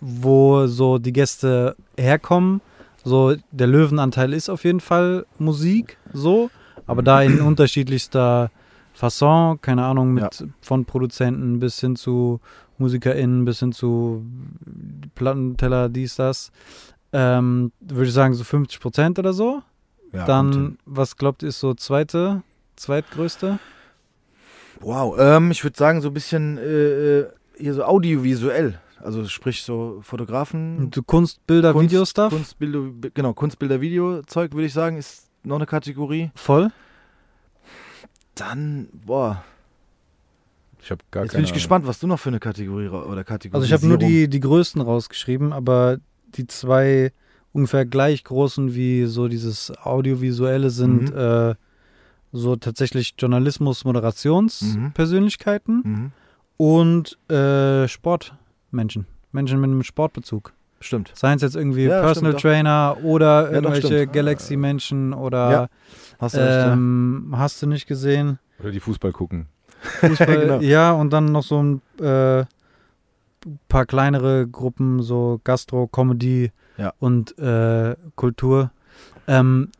wo 0.00 0.66
so 0.66 0.98
die 0.98 1.12
Gäste 1.12 1.76
herkommen. 1.96 2.60
So 3.04 3.36
der 3.50 3.66
Löwenanteil 3.66 4.32
ist 4.32 4.48
auf 4.48 4.64
jeden 4.64 4.80
Fall 4.80 5.24
Musik, 5.38 5.96
so, 6.12 6.50
aber 6.86 7.02
da 7.02 7.22
in 7.22 7.40
unterschiedlichster 7.50 8.50
Fasson, 8.92 9.60
keine 9.60 9.84
Ahnung, 9.84 10.12
mit 10.12 10.44
von 10.60 10.84
Produzenten 10.84 11.60
bis 11.60 11.80
hin 11.80 11.94
zu 11.96 12.40
MusikerInnen, 12.78 13.44
bis 13.44 13.60
hin 13.60 13.72
zu 13.72 14.24
Plattenteller, 15.14 15.88
dies, 15.88 16.16
das. 16.16 16.50
Ähm, 17.12 17.72
würde 17.80 18.04
ich 18.06 18.12
sagen, 18.12 18.34
so 18.34 18.44
50 18.44 18.80
Prozent 18.80 19.18
oder 19.18 19.32
so. 19.32 19.62
Ja, 20.12 20.24
Dann, 20.24 20.78
was 20.84 21.16
glaubt 21.16 21.42
ihr, 21.42 21.48
ist 21.50 21.60
so 21.60 21.74
zweite, 21.74 22.42
zweitgrößte? 22.76 23.58
Wow, 24.80 25.16
ähm, 25.18 25.50
ich 25.50 25.62
würde 25.64 25.76
sagen, 25.76 26.00
so 26.00 26.08
ein 26.08 26.14
bisschen 26.14 26.58
äh, 26.58 27.18
äh, 27.20 27.26
hier 27.56 27.74
so 27.74 27.84
audiovisuell. 27.84 28.78
Also 29.00 29.24
sprich 29.26 29.62
so 29.62 30.00
Fotografen. 30.02 30.90
So 30.94 31.02
Kunst, 31.02 31.44
Bilder, 31.46 31.72
Kunst- 31.72 31.90
Videostuff? 31.92 32.30
Kunstbilder, 32.32 33.10
genau, 33.14 33.32
Kunstbilder, 33.32 33.80
Video-Zeug, 33.80 34.52
würde 34.52 34.66
ich 34.66 34.72
sagen, 34.72 34.96
ist 34.96 35.28
noch 35.44 35.56
eine 35.56 35.66
Kategorie. 35.66 36.30
Voll? 36.34 36.70
Dann, 38.34 38.88
boah, 38.92 39.42
Ich 40.80 40.90
habe 40.90 41.02
gar 41.10 41.24
jetzt 41.24 41.32
keine 41.32 41.40
bin 41.40 41.44
ich 41.44 41.50
Ahnung. 41.50 41.54
gespannt, 41.54 41.86
was 41.86 41.98
du 41.98 42.06
noch 42.06 42.18
für 42.20 42.28
eine 42.28 42.38
Kategorie 42.40 42.88
oder 42.88 43.24
Kategorie 43.24 43.56
Also 43.60 43.66
ich 43.66 43.72
habe 43.72 43.86
nur 43.86 43.98
die, 43.98 44.28
die 44.28 44.40
größten 44.40 44.80
rausgeschrieben, 44.80 45.52
aber 45.52 45.98
die 46.34 46.46
zwei 46.46 47.12
ungefähr 47.52 47.84
gleich 47.84 48.22
großen 48.24 48.74
wie 48.74 49.06
so 49.06 49.26
dieses 49.28 49.72
Audiovisuelle 49.76 50.70
sind 50.70 51.10
Mhm. 51.12 51.18
äh, 51.18 51.54
so 52.32 52.56
tatsächlich 52.56 53.14
Journalismus, 53.18 53.84
Mhm. 53.84 53.88
Moderationspersönlichkeiten 53.88 55.82
Mhm, 55.84 56.12
und 56.56 57.18
äh, 57.30 57.88
Sportmenschen. 57.88 59.06
Menschen 59.32 59.60
mit 59.60 59.70
einem 59.70 59.82
Sportbezug. 59.82 60.52
stimmt. 60.80 61.10
Seien 61.14 61.36
es 61.36 61.42
jetzt 61.42 61.56
irgendwie 61.56 61.84
Ja, 61.84 62.00
Personal 62.02 62.32
stimmt. 62.32 62.42
Trainer 62.42 62.96
oder 63.02 63.44
doch, 63.46 63.52
irgendwelche. 63.52 64.06
Galaxy-Menschen 64.06 65.12
oder 65.12 65.50
Ja, 65.50 65.68
Hast 66.20 66.36
du 66.36 66.40
ja. 66.40 66.72
ähm, 66.72 67.34
hast 67.36 67.60
du 67.62 67.66
nicht 67.66 67.86
gesehen. 67.86 68.38
Oder 68.60 68.70
die 68.70 68.80
Fußball 68.80 69.12
gucken. 69.12 69.46
Fußball, 70.00 70.26
Genau. 70.40 70.60
Ja, 70.60 70.92
und 70.92 71.12
dann 71.12 71.26
noch 71.26 71.42
so 71.42 71.62
ein 71.62 71.82
äh, 72.00 72.44
paar 73.68 73.86
kleinere 73.86 74.46
Gruppen, 74.48 75.02
so 75.02 75.40
Gastro, 75.44 75.86
Comedy 75.88 76.52
Ja. 76.76 76.92
und 76.98 77.36
äh, 77.38 77.94
Kultur. 78.16 78.70
Ähm, 79.26 79.70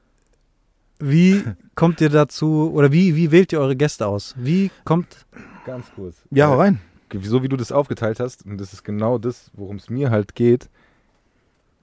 wie 0.99 1.43
kommt 1.75 2.01
ihr 2.01 2.09
dazu, 2.11 2.71
oder 2.73 2.93
wie, 2.93 3.15
wie 3.17 3.31
wählt 3.31 3.53
ihr 3.53 3.61
eure 3.61 3.77
Gäste 3.77 4.07
aus? 4.07 4.35
Wie 4.39 4.71
kommt, 4.85 5.27
Ganz 5.67 5.87
kurz. 5.95 6.17
Ja, 6.31 6.49
hau 6.49 6.55
Äh, 6.55 6.63
rein. 6.63 6.81
so 7.23 7.43
wie 7.43 7.49
du 7.49 7.57
das 7.57 7.73
aufgeteilt 7.73 8.21
hast, 8.21 8.45
und 8.47 8.59
das 8.59 8.73
ist 8.73 8.85
genau 8.85 9.19
das, 9.19 9.51
worum 9.55 9.77
es 9.77 9.91
mir 9.91 10.11
halt 10.11 10.35
geht, 10.35 10.69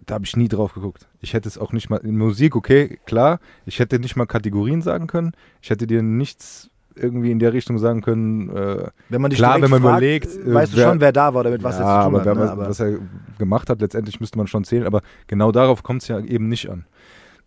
da 0.07 0.15
habe 0.15 0.25
ich 0.25 0.35
nie 0.37 0.47
drauf 0.47 0.73
geguckt. 0.73 1.07
Ich 1.21 1.33
hätte 1.33 1.47
es 1.47 1.57
auch 1.57 1.71
nicht 1.71 1.89
mal, 1.89 1.97
in 1.97 2.17
Musik, 2.17 2.55
okay, 2.55 2.99
klar, 3.05 3.39
ich 3.65 3.79
hätte 3.79 3.99
nicht 3.99 4.15
mal 4.15 4.25
Kategorien 4.25 4.81
sagen 4.81 5.07
können, 5.07 5.31
ich 5.61 5.69
hätte 5.69 5.87
dir 5.87 6.01
nichts 6.03 6.69
irgendwie 6.95 7.29
in 7.31 7.39
der 7.39 7.51
Richtung 7.53 7.77
sagen 7.77 8.01
können, 8.01 8.49
äh, 8.55 8.87
Wenn 9.09 9.21
man 9.21 9.29
dich 9.29 9.37
Klar, 9.39 9.61
wenn 9.61 9.69
man 9.69 9.81
fragt, 9.81 9.97
überlegt, 9.97 10.27
äh, 10.27 10.53
weißt 10.53 10.73
du 10.73 10.77
wer- 10.77 10.87
schon, 10.89 11.01
wer 11.01 11.11
da 11.11 11.33
war 11.33 11.41
oder 11.41 11.51
mit 11.51 11.61
was 11.63 11.77
ja, 11.77 11.81
er 11.81 12.03
zu 12.03 12.09
tun 12.09 12.19
aber, 12.19 12.29
hat. 12.31 12.37
ne? 12.37 12.41
was, 12.43 12.49
aber 12.51 12.69
was 12.69 12.79
er 12.79 12.99
gemacht 13.37 13.69
hat, 13.69 13.81
letztendlich 13.81 14.19
müsste 14.19 14.37
man 14.37 14.47
schon 14.47 14.63
zählen, 14.63 14.85
aber 14.85 15.01
genau 15.27 15.51
darauf 15.51 15.83
kommt 15.83 16.03
es 16.03 16.07
ja 16.07 16.19
eben 16.19 16.47
nicht 16.47 16.69
an. 16.69 16.85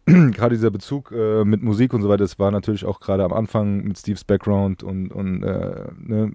gerade 0.33 0.55
dieser 0.55 0.71
Bezug 0.71 1.13
äh, 1.13 1.45
mit 1.45 1.63
Musik 1.63 1.93
und 1.95 2.03
so 2.03 2.09
weiter, 2.09 2.25
das 2.25 2.39
war 2.39 2.51
natürlich 2.51 2.85
auch 2.85 3.01
gerade 3.01 3.25
am 3.25 3.33
Anfang 3.33 3.83
mit 3.85 3.99
Steves 3.99 4.25
Background 4.25 4.83
und, 4.83 5.11
und 5.13 5.43
äh, 5.43 5.87
ne, 5.99 6.33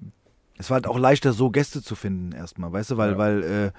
es 0.58 0.70
war 0.70 0.76
halt 0.76 0.88
auch 0.88 1.00
leichter, 1.00 1.34
so 1.34 1.50
Gäste 1.50 1.82
zu 1.82 1.96
finden 1.96 2.32
erstmal, 2.32 2.72
weißt 2.72 2.92
du, 2.92 2.98
weil, 2.98 3.12
Ja. 3.14 3.18
weil 3.18 3.44
äh, 3.44 3.72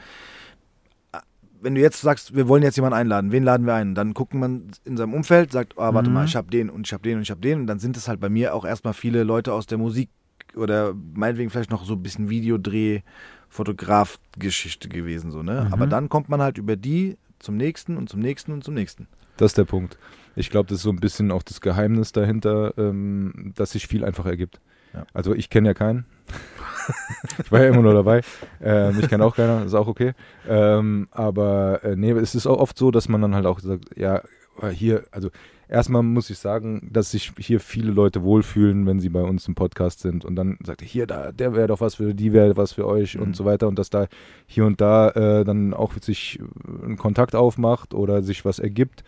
wenn 1.60 1.74
du 1.76 1.80
jetzt 1.80 2.02
sagst, 2.02 2.34
wir 2.36 2.46
wollen 2.46 2.62
jetzt 2.62 2.76
jemanden 2.76 2.98
einladen, 2.98 3.32
wen 3.32 3.42
laden 3.42 3.64
wir 3.64 3.72
ein? 3.74 3.94
Dann 3.94 4.12
guckt 4.12 4.34
man 4.34 4.70
in 4.84 4.98
seinem 4.98 5.14
Umfeld, 5.14 5.50
sagt, 5.50 5.78
ah, 5.78 5.94
warte 5.94 6.10
Mhm. 6.10 6.14
mal, 6.14 6.24
ich 6.26 6.36
habe 6.36 6.50
den 6.50 6.68
und 6.68 6.86
ich 6.86 6.92
habe 6.92 7.02
den 7.02 7.16
und 7.16 7.22
ich 7.22 7.30
habe 7.30 7.40
den 7.40 7.60
und 7.60 7.66
dann 7.66 7.78
sind 7.78 7.96
es 7.96 8.06
halt 8.06 8.20
bei 8.20 8.28
mir 8.28 8.54
auch 8.54 8.66
erstmal 8.66 8.92
viele 8.92 9.22
Leute 9.24 9.52
aus 9.54 9.64
der 9.66 9.78
Musik 9.78 10.10
oder 10.56 10.94
meinetwegen 11.14 11.48
vielleicht 11.48 11.70
noch 11.70 11.84
so 11.84 11.94
ein 11.94 12.02
bisschen 12.02 12.28
Videodreh, 12.28 13.00
Fotograf-Geschichte 13.48 14.88
gewesen, 14.88 15.30
so, 15.30 15.42
ne? 15.42 15.64
Mhm. 15.66 15.72
Aber 15.72 15.86
dann 15.86 16.08
kommt 16.08 16.28
man 16.28 16.42
halt 16.42 16.58
über 16.58 16.76
die 16.76 17.16
zum 17.38 17.56
nächsten 17.56 17.96
und 17.96 18.08
zum 18.08 18.20
nächsten 18.20 18.52
und 18.52 18.62
zum 18.64 18.74
nächsten. 18.74 19.06
Das 19.36 19.52
ist 19.52 19.58
der 19.58 19.64
Punkt. 19.64 19.98
Ich 20.36 20.50
glaube, 20.50 20.68
das 20.68 20.78
ist 20.78 20.82
so 20.84 20.90
ein 20.90 21.00
bisschen 21.00 21.30
auch 21.30 21.42
das 21.42 21.60
Geheimnis 21.60 22.12
dahinter, 22.12 22.74
ähm, 22.76 23.52
dass 23.54 23.72
sich 23.72 23.86
viel 23.86 24.04
einfach 24.04 24.26
ergibt. 24.26 24.60
Ja. 24.92 25.04
Also 25.12 25.34
ich 25.34 25.50
kenne 25.50 25.68
ja 25.68 25.74
keinen. 25.74 26.06
ich 27.44 27.52
war 27.52 27.62
ja 27.62 27.68
immer 27.68 27.82
nur 27.82 27.94
dabei. 27.94 28.22
Ähm, 28.62 28.98
ich 29.00 29.08
kenne 29.08 29.24
auch 29.24 29.36
keiner, 29.36 29.64
ist 29.64 29.74
auch 29.74 29.86
okay. 29.86 30.12
Ähm, 30.48 31.08
aber 31.10 31.84
äh, 31.84 31.96
nee, 31.96 32.10
es 32.12 32.34
ist 32.34 32.46
auch 32.46 32.58
oft 32.58 32.76
so, 32.78 32.90
dass 32.90 33.08
man 33.08 33.20
dann 33.22 33.34
halt 33.34 33.46
auch 33.46 33.60
sagt, 33.60 33.96
ja, 33.96 34.22
hier, 34.70 35.04
also 35.10 35.30
erstmal 35.68 36.02
muss 36.04 36.30
ich 36.30 36.38
sagen, 36.38 36.88
dass 36.92 37.10
sich 37.10 37.32
hier 37.38 37.58
viele 37.58 37.90
Leute 37.90 38.22
wohlfühlen, 38.22 38.86
wenn 38.86 39.00
sie 39.00 39.08
bei 39.08 39.22
uns 39.22 39.48
im 39.48 39.56
Podcast 39.56 40.00
sind 40.00 40.24
und 40.24 40.36
dann 40.36 40.58
sagt, 40.64 40.80
hier, 40.82 41.06
da, 41.08 41.32
der 41.32 41.54
wäre 41.56 41.66
doch 41.66 41.80
was 41.80 41.96
für, 41.96 42.14
die 42.14 42.32
wäre 42.32 42.56
was 42.56 42.72
für 42.72 42.86
euch 42.86 43.16
Mhm. 43.16 43.22
und 43.22 43.36
so 43.36 43.44
weiter 43.44 43.66
und 43.66 43.78
dass 43.78 43.90
da 43.90 44.06
hier 44.46 44.64
und 44.64 44.80
da 44.80 45.10
äh, 45.10 45.44
dann 45.44 45.74
auch 45.74 45.92
sich 46.00 46.38
äh, 46.40 46.86
ein 46.86 46.96
Kontakt 46.96 47.34
aufmacht 47.34 47.94
oder 47.94 48.22
sich 48.22 48.44
was 48.44 48.58
ergibt. 48.60 49.02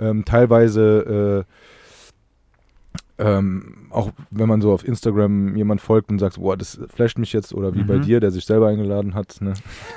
Ähm, 0.00 0.24
teilweise 0.24 1.44
äh, 1.46 1.52
ähm, 3.20 3.88
auch 3.90 4.10
wenn 4.30 4.48
man 4.48 4.60
so 4.60 4.72
auf 4.72 4.86
Instagram 4.86 5.56
jemand 5.56 5.80
folgt 5.80 6.08
und 6.10 6.20
sagt, 6.20 6.36
boah, 6.36 6.56
das 6.56 6.78
flasht 6.94 7.18
mich 7.18 7.32
jetzt 7.32 7.52
oder 7.52 7.74
wie 7.74 7.82
bei 7.82 7.96
Mhm. 7.96 8.02
dir, 8.02 8.20
der 8.20 8.30
sich 8.30 8.44
selber 8.46 8.68
eingeladen 8.68 9.14
hat. 9.14 9.40
Ne? 9.40 9.54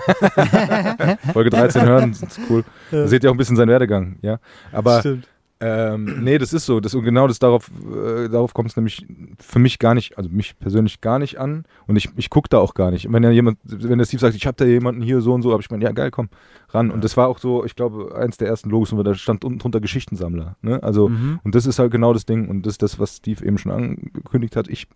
Folge 1.34 1.52
13 1.52 1.84
hören, 1.84 2.12
das 2.20 2.24
ist 2.24 2.39
cool. 2.49 2.64
Da 2.89 3.08
seht 3.08 3.24
ihr 3.24 3.30
auch 3.30 3.36
ein 3.36 3.38
bisschen 3.38 3.56
seinen 3.58 3.70
Werdegang, 3.70 4.18
ja. 4.24 4.39
Aber 4.72 5.02
Stimmt. 5.02 5.28
Ähm, 5.64 6.24
nee, 6.24 6.39
das 6.39 6.53
ist 6.53 6.66
so. 6.66 6.80
Das, 6.80 6.95
und 6.95 7.03
genau 7.03 7.28
das 7.28 7.38
darauf, 7.38 7.70
äh, 7.70 8.28
darauf 8.30 8.55
kommt 8.55 8.72
es 8.72 8.76
nämlich 8.76 9.05
für 9.39 9.59
mich 9.59 9.78
gar 9.78 9.93
nicht, 9.93 10.18
also 10.18 10.28
mich 10.28 10.57
persönlich 10.57 11.01
gar 11.01 11.20
nicht 11.20 11.39
an. 11.39 11.66
Und 11.86 11.97
ich, 11.97 12.09
ich 12.16 12.32
gucke 12.32 12.49
da 12.49 12.57
auch 12.57 12.74
gar 12.74 12.89
nicht. 12.89 13.12
Wenn 13.12 13.24
ja 13.24 13.30
jemand, 13.30 13.59
wenn 13.64 13.99
der 13.99 14.05
Steve 14.05 14.22
sagt, 14.22 14.36
ich 14.36 14.47
habe 14.47 14.57
da 14.57 14.66
jemanden 14.66 15.03
hier 15.03 15.22
so 15.22 15.34
und 15.34 15.43
so, 15.43 15.51
habe 15.51 15.62
ich 15.62 15.70
meine, 15.70 15.84
ja 15.84 15.91
geil, 15.91 16.09
komm, 16.09 16.30
ran. 16.70 16.88
Ja. 16.88 16.93
Und 16.95 17.03
das 17.03 17.16
war 17.16 17.28
auch 17.28 17.38
so, 17.38 17.64
ich 17.64 17.76
glaube, 17.76 18.16
eins 18.16 18.38
der 18.38 18.47
ersten 18.47 18.72
Logos, 18.72 18.91
und 18.91 19.03
da 19.03 19.14
stand 19.14 19.45
unten 19.45 19.59
drunter 19.59 19.82
Geschichtensammler. 19.82 20.55
Ne? 20.64 20.82
Also, 20.82 21.09
mhm. 21.09 21.39
und 21.43 21.53
das 21.53 21.68
ist 21.68 21.78
halt 21.78 21.91
genau 21.91 22.12
das 22.12 22.26
Ding. 22.26 22.49
Und 22.49 22.66
das 22.66 22.74
ist 22.74 22.82
das, 22.82 22.99
was 22.99 23.18
Steve 23.18 23.45
eben 23.45 23.59
schon 23.59 23.72
angekündigt 23.72 24.55
hat. 24.55 24.68
Ich 24.68 24.88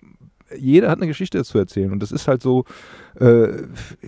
jeder 0.56 0.90
hat 0.90 1.00
eine 1.00 1.08
Geschichte 1.08 1.44
zu 1.44 1.58
erzählen. 1.58 1.92
Und 1.92 2.02
das 2.02 2.12
ist 2.12 2.28
halt 2.28 2.42
so, 2.42 2.66
äh, 3.20 3.64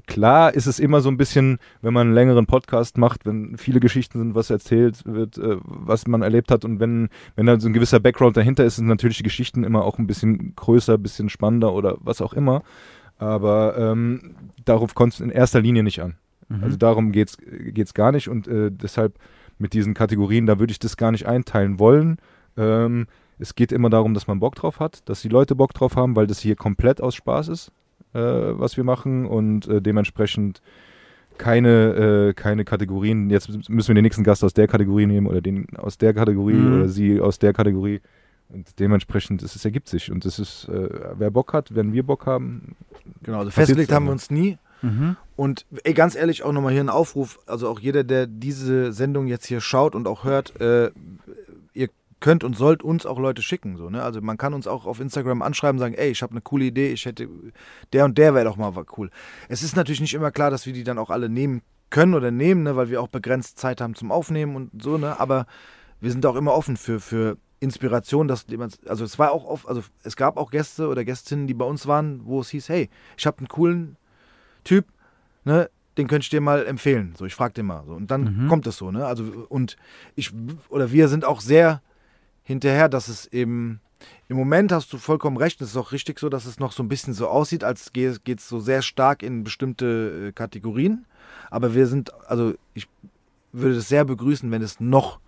klar 0.05 0.53
ist 0.53 0.67
es 0.67 0.79
immer 0.79 1.01
so 1.01 1.09
ein 1.09 1.17
bisschen, 1.17 1.59
wenn 1.81 1.93
man 1.93 2.07
einen 2.07 2.15
längeren 2.15 2.45
Podcast 2.45 2.97
macht, 2.97 3.25
wenn 3.25 3.57
viele 3.57 3.79
Geschichten 3.79 4.19
sind, 4.19 4.35
was 4.35 4.49
erzählt 4.49 5.03
wird, 5.05 5.37
äh, 5.37 5.57
was 5.63 6.07
man 6.07 6.21
erlebt 6.21 6.51
hat. 6.51 6.65
Und 6.65 6.79
wenn, 6.79 7.09
wenn 7.35 7.45
da 7.45 7.59
so 7.59 7.67
ein 7.67 7.73
gewisser 7.73 7.99
Background 7.99 8.37
dahinter 8.37 8.65
ist, 8.65 8.75
sind 8.75 8.87
natürlich 8.87 9.17
die 9.17 9.23
Geschichten 9.23 9.63
immer 9.63 9.83
auch 9.83 9.97
ein 9.97 10.07
bisschen 10.07 10.55
größer, 10.55 10.95
ein 10.95 11.03
bisschen 11.03 11.29
spannender 11.29 11.73
oder 11.73 11.97
was 12.01 12.21
auch 12.21 12.33
immer. 12.33 12.63
Aber 13.17 13.75
ähm, 13.77 14.35
darauf 14.65 14.93
kommt 14.93 15.13
es 15.13 15.19
in 15.19 15.29
erster 15.29 15.61
Linie 15.61 15.83
nicht 15.83 16.01
an. 16.01 16.15
Mhm. 16.49 16.63
Also 16.63 16.77
darum 16.77 17.11
geht 17.11 17.37
es 17.77 17.93
gar 17.93 18.11
nicht. 18.11 18.29
Und 18.29 18.47
äh, 18.47 18.69
deshalb 18.71 19.17
mit 19.57 19.73
diesen 19.73 19.93
Kategorien, 19.93 20.45
da 20.45 20.59
würde 20.59 20.71
ich 20.71 20.79
das 20.79 20.97
gar 20.97 21.11
nicht 21.11 21.25
einteilen 21.25 21.79
wollen. 21.79 22.17
Ähm, 22.57 23.07
es 23.39 23.55
geht 23.55 23.71
immer 23.71 23.89
darum, 23.89 24.13
dass 24.13 24.27
man 24.27 24.39
Bock 24.39 24.55
drauf 24.55 24.79
hat, 24.79 25.07
dass 25.09 25.21
die 25.21 25.29
Leute 25.29 25.55
Bock 25.55 25.73
drauf 25.73 25.95
haben, 25.95 26.15
weil 26.15 26.27
das 26.27 26.39
hier 26.39 26.55
komplett 26.55 27.01
aus 27.01 27.15
Spaß 27.15 27.49
ist, 27.49 27.71
äh, 28.13 28.19
was 28.19 28.77
wir 28.77 28.83
machen 28.83 29.25
und 29.25 29.67
äh, 29.67 29.81
dementsprechend 29.81 30.61
keine, 31.37 32.29
äh, 32.29 32.33
keine 32.33 32.65
Kategorien. 32.65 33.29
Jetzt 33.29 33.49
müssen 33.69 33.87
wir 33.89 33.95
den 33.95 34.03
nächsten 34.03 34.23
Gast 34.23 34.43
aus 34.43 34.53
der 34.53 34.67
Kategorie 34.67 35.05
nehmen 35.05 35.27
oder 35.27 35.41
den 35.41 35.67
aus 35.77 35.97
der 35.97 36.13
Kategorie 36.13 36.53
mhm. 36.53 36.75
oder 36.75 36.87
sie 36.89 37.21
aus 37.21 37.37
der 37.37 37.53
Kategorie. 37.53 38.01
Und 38.49 38.79
dementsprechend, 38.79 39.43
es, 39.43 39.55
es 39.55 39.65
ergibt 39.65 39.89
sich. 39.89 40.11
Und 40.11 40.25
das 40.25 40.39
ist, 40.39 40.69
äh, 40.69 40.89
wer 41.17 41.29
Bock 41.29 41.53
hat, 41.53 41.75
wenn 41.75 41.93
wir 41.93 42.03
Bock 42.03 42.25
haben. 42.25 42.75
Genau, 43.21 43.39
also 43.39 43.51
festgelegt 43.51 43.91
haben 43.91 44.05
wir 44.05 44.13
uns 44.13 44.31
nie. 44.31 44.57
Mhm. 44.81 45.17
Und 45.35 45.65
ey, 45.83 45.93
ganz 45.93 46.15
ehrlich, 46.15 46.43
auch 46.43 46.53
nochmal 46.53 46.71
hier 46.71 46.81
ein 46.81 46.89
Aufruf, 46.89 47.39
also 47.45 47.67
auch 47.67 47.79
jeder, 47.79 48.03
der 48.03 48.25
diese 48.25 48.93
Sendung 48.93 49.27
jetzt 49.27 49.45
hier 49.45 49.59
schaut 49.59 49.95
und 49.95 50.07
auch 50.07 50.23
hört, 50.23 50.59
äh, 50.61 50.91
könnt 52.19 52.43
und 52.43 52.55
sollt 52.55 52.83
uns 52.83 53.05
auch 53.05 53.19
Leute 53.19 53.41
schicken. 53.41 53.77
So, 53.77 53.89
ne? 53.89 54.01
Also 54.01 54.21
man 54.21 54.37
kann 54.37 54.53
uns 54.53 54.67
auch 54.67 54.85
auf 54.85 54.99
Instagram 54.99 55.41
anschreiben 55.41 55.77
und 55.77 55.79
sagen, 55.79 55.95
ey, 55.95 56.09
ich 56.09 56.21
habe 56.21 56.31
eine 56.31 56.41
coole 56.41 56.65
Idee, 56.65 56.91
ich 56.91 57.05
hätte, 57.05 57.29
der 57.93 58.05
und 58.05 58.17
der 58.17 58.33
wäre 58.33 58.45
doch 58.45 58.57
mal 58.57 58.73
cool. 58.97 59.09
Es 59.49 59.63
ist 59.63 59.75
natürlich 59.75 60.01
nicht 60.01 60.13
immer 60.13 60.31
klar, 60.31 60.49
dass 60.49 60.65
wir 60.65 60.73
die 60.73 60.83
dann 60.83 60.97
auch 60.97 61.09
alle 61.09 61.29
nehmen 61.29 61.61
können 61.89 62.13
oder 62.13 62.31
nehmen, 62.31 62.63
ne? 62.63 62.75
weil 62.75 62.89
wir 62.89 63.01
auch 63.01 63.07
begrenzt 63.07 63.59
Zeit 63.59 63.81
haben 63.81 63.95
zum 63.95 64.11
Aufnehmen 64.11 64.55
und 64.55 64.81
so, 64.81 64.97
ne? 64.97 65.19
Aber 65.19 65.45
wir 65.99 66.11
sind 66.11 66.25
auch 66.25 66.35
immer 66.35 66.53
offen 66.53 66.77
für, 66.77 66.99
für 66.99 67.37
Inspiration, 67.59 68.27
dass 68.27 68.45
jemand, 68.49 68.79
also 68.87 69.03
es 69.03 69.17
war 69.17 69.31
auch 69.31 69.45
oft, 69.45 69.67
also 69.67 69.81
es 70.03 70.15
gab 70.15 70.37
auch 70.37 70.51
Gäste 70.51 70.89
oder 70.89 71.05
Gästinnen, 71.05 71.47
die 71.47 71.53
bei 71.53 71.65
uns 71.65 71.87
waren, 71.87 72.21
wo 72.25 72.41
es 72.41 72.49
hieß, 72.49 72.69
hey, 72.69 72.89
ich 73.17 73.25
habe 73.25 73.39
einen 73.39 73.47
coolen 73.47 73.95
Typ, 74.63 74.85
ne? 75.43 75.69
den 75.97 76.07
könnte 76.07 76.25
ich 76.25 76.29
dir 76.29 76.41
mal 76.41 76.65
empfehlen. 76.65 77.13
So, 77.17 77.25
ich 77.25 77.33
frage 77.33 77.53
den 77.53 77.65
mal. 77.65 77.83
So. 77.85 77.93
Und 77.93 78.11
dann 78.11 78.43
mhm. 78.43 78.47
kommt 78.47 78.67
es 78.67 78.77
so, 78.77 78.91
ne? 78.91 79.05
Also, 79.05 79.23
und 79.49 79.77
ich 80.15 80.31
oder 80.69 80.91
wir 80.91 81.07
sind 81.07 81.25
auch 81.25 81.41
sehr 81.41 81.81
hinterher, 82.47 82.87
dass 82.87 83.09
es 83.09 83.27
eben 83.27 83.81
im 84.29 84.37
Moment 84.37 84.71
hast 84.71 84.93
du 84.93 84.97
vollkommen 84.97 85.35
recht, 85.35 85.59
es 85.61 85.71
ist 85.71 85.77
auch 85.77 85.91
richtig 85.91 86.17
so, 86.17 86.29
dass 86.29 86.45
es 86.45 86.59
noch 86.59 86.71
so 86.71 86.81
ein 86.81 86.87
bisschen 86.87 87.13
so 87.13 87.27
aussieht, 87.27 87.63
als 87.63 87.91
geht 87.91 88.39
es 88.39 88.47
so 88.47 88.59
sehr 88.59 88.81
stark 88.81 89.21
in 89.21 89.43
bestimmte 89.43 90.29
äh, 90.29 90.31
Kategorien. 90.31 91.05
Aber 91.49 91.75
wir 91.75 91.87
sind, 91.87 92.13
also 92.25 92.53
ich 92.73 92.87
würde 93.51 93.77
es 93.77 93.89
sehr 93.89 94.05
begrüßen, 94.05 94.49
wenn 94.49 94.61
es 94.61 94.79
noch 94.79 95.19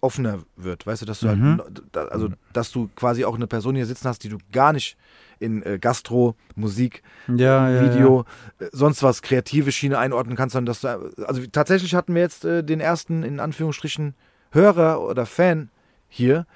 offener 0.00 0.38
wird. 0.54 0.86
Weißt 0.86 1.02
du, 1.02 1.06
dass 1.06 1.20
du 1.20 1.28
halt 1.28 1.38
mhm. 1.38 1.60
halt, 1.92 2.12
also 2.12 2.28
dass 2.52 2.70
du 2.70 2.88
quasi 2.94 3.24
auch 3.24 3.34
eine 3.34 3.48
Person 3.48 3.74
hier 3.74 3.86
sitzen 3.86 4.08
hast, 4.08 4.22
die 4.22 4.28
du 4.28 4.38
gar 4.52 4.72
nicht 4.72 4.96
in 5.40 5.64
äh, 5.64 5.78
Gastro, 5.80 6.36
Musik, 6.54 7.02
ja, 7.26 7.82
Video, 7.82 8.24
ja, 8.26 8.26
ja. 8.60 8.66
Äh, 8.66 8.70
sonst 8.72 9.02
was 9.02 9.22
kreative 9.22 9.72
Schiene 9.72 9.98
einordnen 9.98 10.36
kannst, 10.36 10.52
sondern 10.52 10.66
dass 10.66 10.82
du, 10.82 11.24
also 11.24 11.44
tatsächlich 11.50 11.96
hatten 11.96 12.14
wir 12.14 12.22
jetzt 12.22 12.44
den 12.44 12.78
ersten, 12.78 13.24
in 13.24 13.40
Anführungsstrichen, 13.40 14.14
Hörer 14.52 15.00
oder 15.00 15.26
Fan 15.26 15.70
hier, 16.08 16.46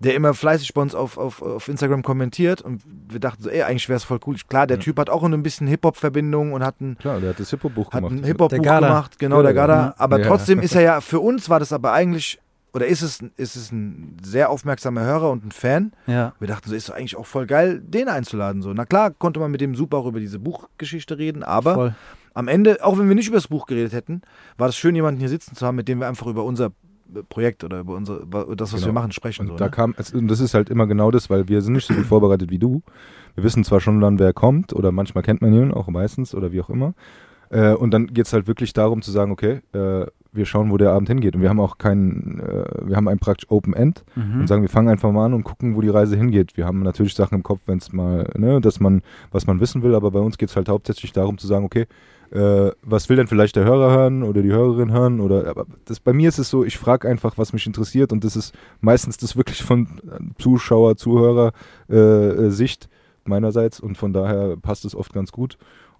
der 0.00 0.14
immer 0.14 0.32
fleißig 0.32 0.72
bei 0.72 0.80
uns 0.80 0.94
auf, 0.94 1.18
auf, 1.18 1.42
auf 1.42 1.68
Instagram 1.68 2.02
kommentiert 2.02 2.62
und 2.62 2.82
wir 3.08 3.20
dachten 3.20 3.42
so, 3.42 3.50
ey, 3.50 3.62
eigentlich 3.62 3.88
wäre 3.88 3.98
es 3.98 4.04
voll 4.04 4.18
cool. 4.26 4.36
Klar, 4.48 4.66
der 4.66 4.78
ja. 4.78 4.82
Typ 4.82 4.98
hat 4.98 5.10
auch 5.10 5.22
ein 5.22 5.42
bisschen 5.42 5.66
Hip-Hop-Verbindung 5.66 6.52
und 6.54 6.64
hat 6.64 6.80
ein, 6.80 6.96
Klar, 6.98 7.20
der 7.20 7.30
hat 7.30 7.40
das 7.40 7.50
Hip-Hop-Buch 7.50 7.90
gemacht. 7.90 8.12
ein 8.12 8.24
Hip-Hop-Buch 8.24 8.62
gemacht, 8.62 9.18
genau, 9.18 9.36
ja, 9.36 9.42
der 9.42 9.54
Gada. 9.54 9.94
Aber 9.98 10.18
ja. 10.20 10.26
trotzdem 10.26 10.60
ist 10.60 10.74
er 10.74 10.80
ja, 10.80 11.00
für 11.02 11.20
uns 11.20 11.50
war 11.50 11.60
das 11.60 11.74
aber 11.74 11.92
eigentlich, 11.92 12.40
oder 12.72 12.86
ist 12.86 13.02
es, 13.02 13.20
ist 13.36 13.56
es 13.56 13.72
ein 13.72 14.16
sehr 14.22 14.48
aufmerksamer 14.48 15.02
Hörer 15.02 15.30
und 15.30 15.44
ein 15.44 15.52
Fan. 15.52 15.92
Ja. 16.06 16.32
Wir 16.38 16.48
dachten 16.48 16.70
so, 16.70 16.74
ist 16.74 16.88
doch 16.88 16.94
eigentlich 16.94 17.16
auch 17.16 17.26
voll 17.26 17.46
geil, 17.46 17.80
den 17.84 18.08
einzuladen. 18.08 18.62
So. 18.62 18.72
Na 18.72 18.86
klar, 18.86 19.10
konnte 19.10 19.38
man 19.38 19.50
mit 19.50 19.60
dem 19.60 19.74
super 19.74 19.98
auch 19.98 20.06
über 20.06 20.20
diese 20.20 20.38
Buchgeschichte 20.38 21.18
reden, 21.18 21.42
aber 21.42 21.74
voll. 21.74 21.94
am 22.32 22.48
Ende, 22.48 22.82
auch 22.82 22.98
wenn 22.98 23.08
wir 23.08 23.16
nicht 23.16 23.28
über 23.28 23.36
das 23.36 23.48
Buch 23.48 23.66
geredet 23.66 23.92
hätten, 23.92 24.22
war 24.56 24.68
es 24.68 24.76
schön, 24.76 24.94
jemanden 24.94 25.20
hier 25.20 25.28
sitzen 25.28 25.56
zu 25.56 25.66
haben, 25.66 25.76
mit 25.76 25.88
dem 25.88 26.00
wir 26.00 26.08
einfach 26.08 26.26
über 26.26 26.44
unser 26.44 26.70
Projekt 27.28 27.64
oder 27.64 27.80
über 27.80 27.94
unsere, 27.94 28.26
das, 28.26 28.72
was 28.72 28.80
genau. 28.80 28.86
wir 28.86 28.92
machen, 28.92 29.12
sprechen. 29.12 29.42
Und 29.42 29.48
so, 29.52 29.56
da 29.56 29.66
ne? 29.66 29.70
kam, 29.70 29.94
und 30.14 30.28
das 30.28 30.40
ist 30.40 30.54
halt 30.54 30.70
immer 30.70 30.86
genau 30.86 31.10
das, 31.10 31.30
weil 31.30 31.48
wir 31.48 31.62
sind 31.62 31.74
nicht 31.74 31.86
so 31.86 31.94
gut 31.94 32.06
vorbereitet 32.06 32.50
wie 32.50 32.58
du. 32.58 32.82
Wir 33.34 33.44
wissen 33.44 33.64
zwar 33.64 33.80
schon 33.80 34.00
dann, 34.00 34.18
wer 34.18 34.32
kommt, 34.32 34.72
oder 34.72 34.92
manchmal 34.92 35.22
kennt 35.22 35.42
man 35.42 35.52
ihn, 35.52 35.72
auch 35.72 35.88
meistens, 35.88 36.34
oder 36.34 36.52
wie 36.52 36.60
auch 36.60 36.70
immer. 36.70 36.94
Äh, 37.50 37.74
und 37.74 37.92
dann 37.92 38.06
geht 38.08 38.26
es 38.26 38.32
halt 38.32 38.46
wirklich 38.46 38.72
darum 38.72 39.02
zu 39.02 39.10
sagen, 39.10 39.32
okay, 39.32 39.60
äh, 39.72 40.06
wir 40.32 40.46
schauen, 40.46 40.70
wo 40.70 40.76
der 40.76 40.92
Abend 40.92 41.08
hingeht. 41.08 41.34
Und 41.34 41.42
wir 41.42 41.48
haben 41.48 41.60
auch 41.60 41.78
keinen, 41.78 42.40
äh, 42.40 42.88
wir 42.88 42.96
haben 42.96 43.08
ein 43.08 43.18
praktisch 43.18 43.50
Open 43.50 43.74
End 43.74 44.04
mhm. 44.14 44.40
und 44.40 44.46
sagen, 44.46 44.62
wir 44.62 44.68
fangen 44.68 44.88
einfach 44.88 45.10
mal 45.10 45.26
an 45.26 45.34
und 45.34 45.42
gucken, 45.42 45.74
wo 45.74 45.80
die 45.80 45.88
Reise 45.88 46.16
hingeht. 46.16 46.56
Wir 46.56 46.66
haben 46.66 46.82
natürlich 46.82 47.14
Sachen 47.14 47.34
im 47.34 47.42
Kopf, 47.42 47.62
wenn 47.66 47.78
es 47.78 47.92
mal, 47.92 48.30
ne, 48.36 48.60
dass 48.60 48.78
man, 48.78 49.02
was 49.32 49.46
man 49.46 49.60
wissen 49.60 49.82
will, 49.82 49.94
aber 49.94 50.12
bei 50.12 50.20
uns 50.20 50.38
geht 50.38 50.48
es 50.48 50.56
halt 50.56 50.68
hauptsächlich 50.68 51.12
darum 51.12 51.38
zu 51.38 51.46
sagen, 51.46 51.64
okay, 51.64 51.86
äh, 52.30 52.70
was 52.82 53.08
will 53.08 53.16
denn 53.16 53.26
vielleicht 53.26 53.56
der 53.56 53.64
Hörer 53.64 53.90
hören 53.90 54.22
oder 54.22 54.42
die 54.42 54.52
Hörerin 54.52 54.92
hören? 54.92 55.20
Oder 55.20 55.48
aber 55.48 55.66
das, 55.86 55.98
bei 55.98 56.12
mir 56.12 56.28
ist 56.28 56.38
es 56.38 56.48
so, 56.48 56.64
ich 56.64 56.78
frage 56.78 57.08
einfach, 57.08 57.38
was 57.38 57.52
mich 57.52 57.66
interessiert 57.66 58.12
und 58.12 58.22
das 58.24 58.36
ist 58.36 58.54
meistens 58.80 59.16
das 59.16 59.36
wirklich 59.36 59.62
von 59.62 60.00
Zuschauer, 60.38 60.96
Zuhörer 60.96 61.52
äh, 61.88 61.96
äh, 61.96 62.50
Sicht 62.50 62.88
meinerseits 63.24 63.80
und 63.80 63.98
von 63.98 64.12
daher 64.12 64.56
passt 64.56 64.84
es 64.84 64.94
oft 64.94 65.12
ganz 65.12 65.32
gut. 65.32 65.58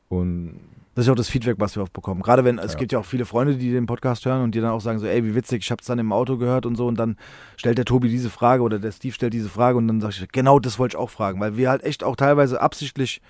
Und 0.09 0.61
das 0.95 1.07
ist 1.07 1.11
auch 1.11 1.17
das 1.17 1.29
Feedback, 1.29 1.57
was 1.59 1.77
wir 1.77 1.83
oft 1.83 1.93
bekommen. 1.93 2.23
Gerade 2.23 2.45
wenn, 2.45 2.59
es 2.59 2.73
ja. 2.73 2.79
gibt 2.79 2.93
ja 2.93 2.99
auch 2.99 3.05
viele 3.05 3.25
Freunde, 3.25 3.57
die 3.57 3.73
den 3.73 3.87
Podcast 3.87 4.25
hören 4.25 4.43
und 4.43 4.55
die 4.55 4.61
dann 4.61 4.71
auch 4.71 4.81
sagen 4.81 4.99
so, 4.99 5.07
ey, 5.07 5.25
wie 5.25 5.35
witzig, 5.35 5.65
ich 5.65 5.71
habe 5.71 5.81
es 5.81 5.87
dann 5.87 5.99
im 5.99 6.13
Auto 6.13 6.37
gehört 6.37 6.65
und 6.65 6.77
so 6.77 6.87
und 6.87 6.97
dann 6.97 7.17
stellt 7.57 7.79
der 7.79 7.85
Tobi 7.85 8.09
diese 8.09 8.31
Frage 8.31 8.63
oder 8.63 8.79
der 8.79 8.93
Steve 8.93 9.15
stellt 9.15 9.33
diese 9.33 9.49
Frage 9.49 9.79
und 9.79 9.89
dann 9.89 10.01
sage 10.01 10.15
ich, 10.21 10.29
genau 10.31 10.61
das 10.61 10.79
wollte 10.79 10.97
ich 10.97 10.99
auch 10.99 11.11
fragen, 11.11 11.41
weil 11.41 11.57
wir 11.57 11.71
halt 11.71 11.83
echt 11.83 12.05
auch 12.05 12.17
teilweise 12.17 12.61
absichtlich, 12.61 13.21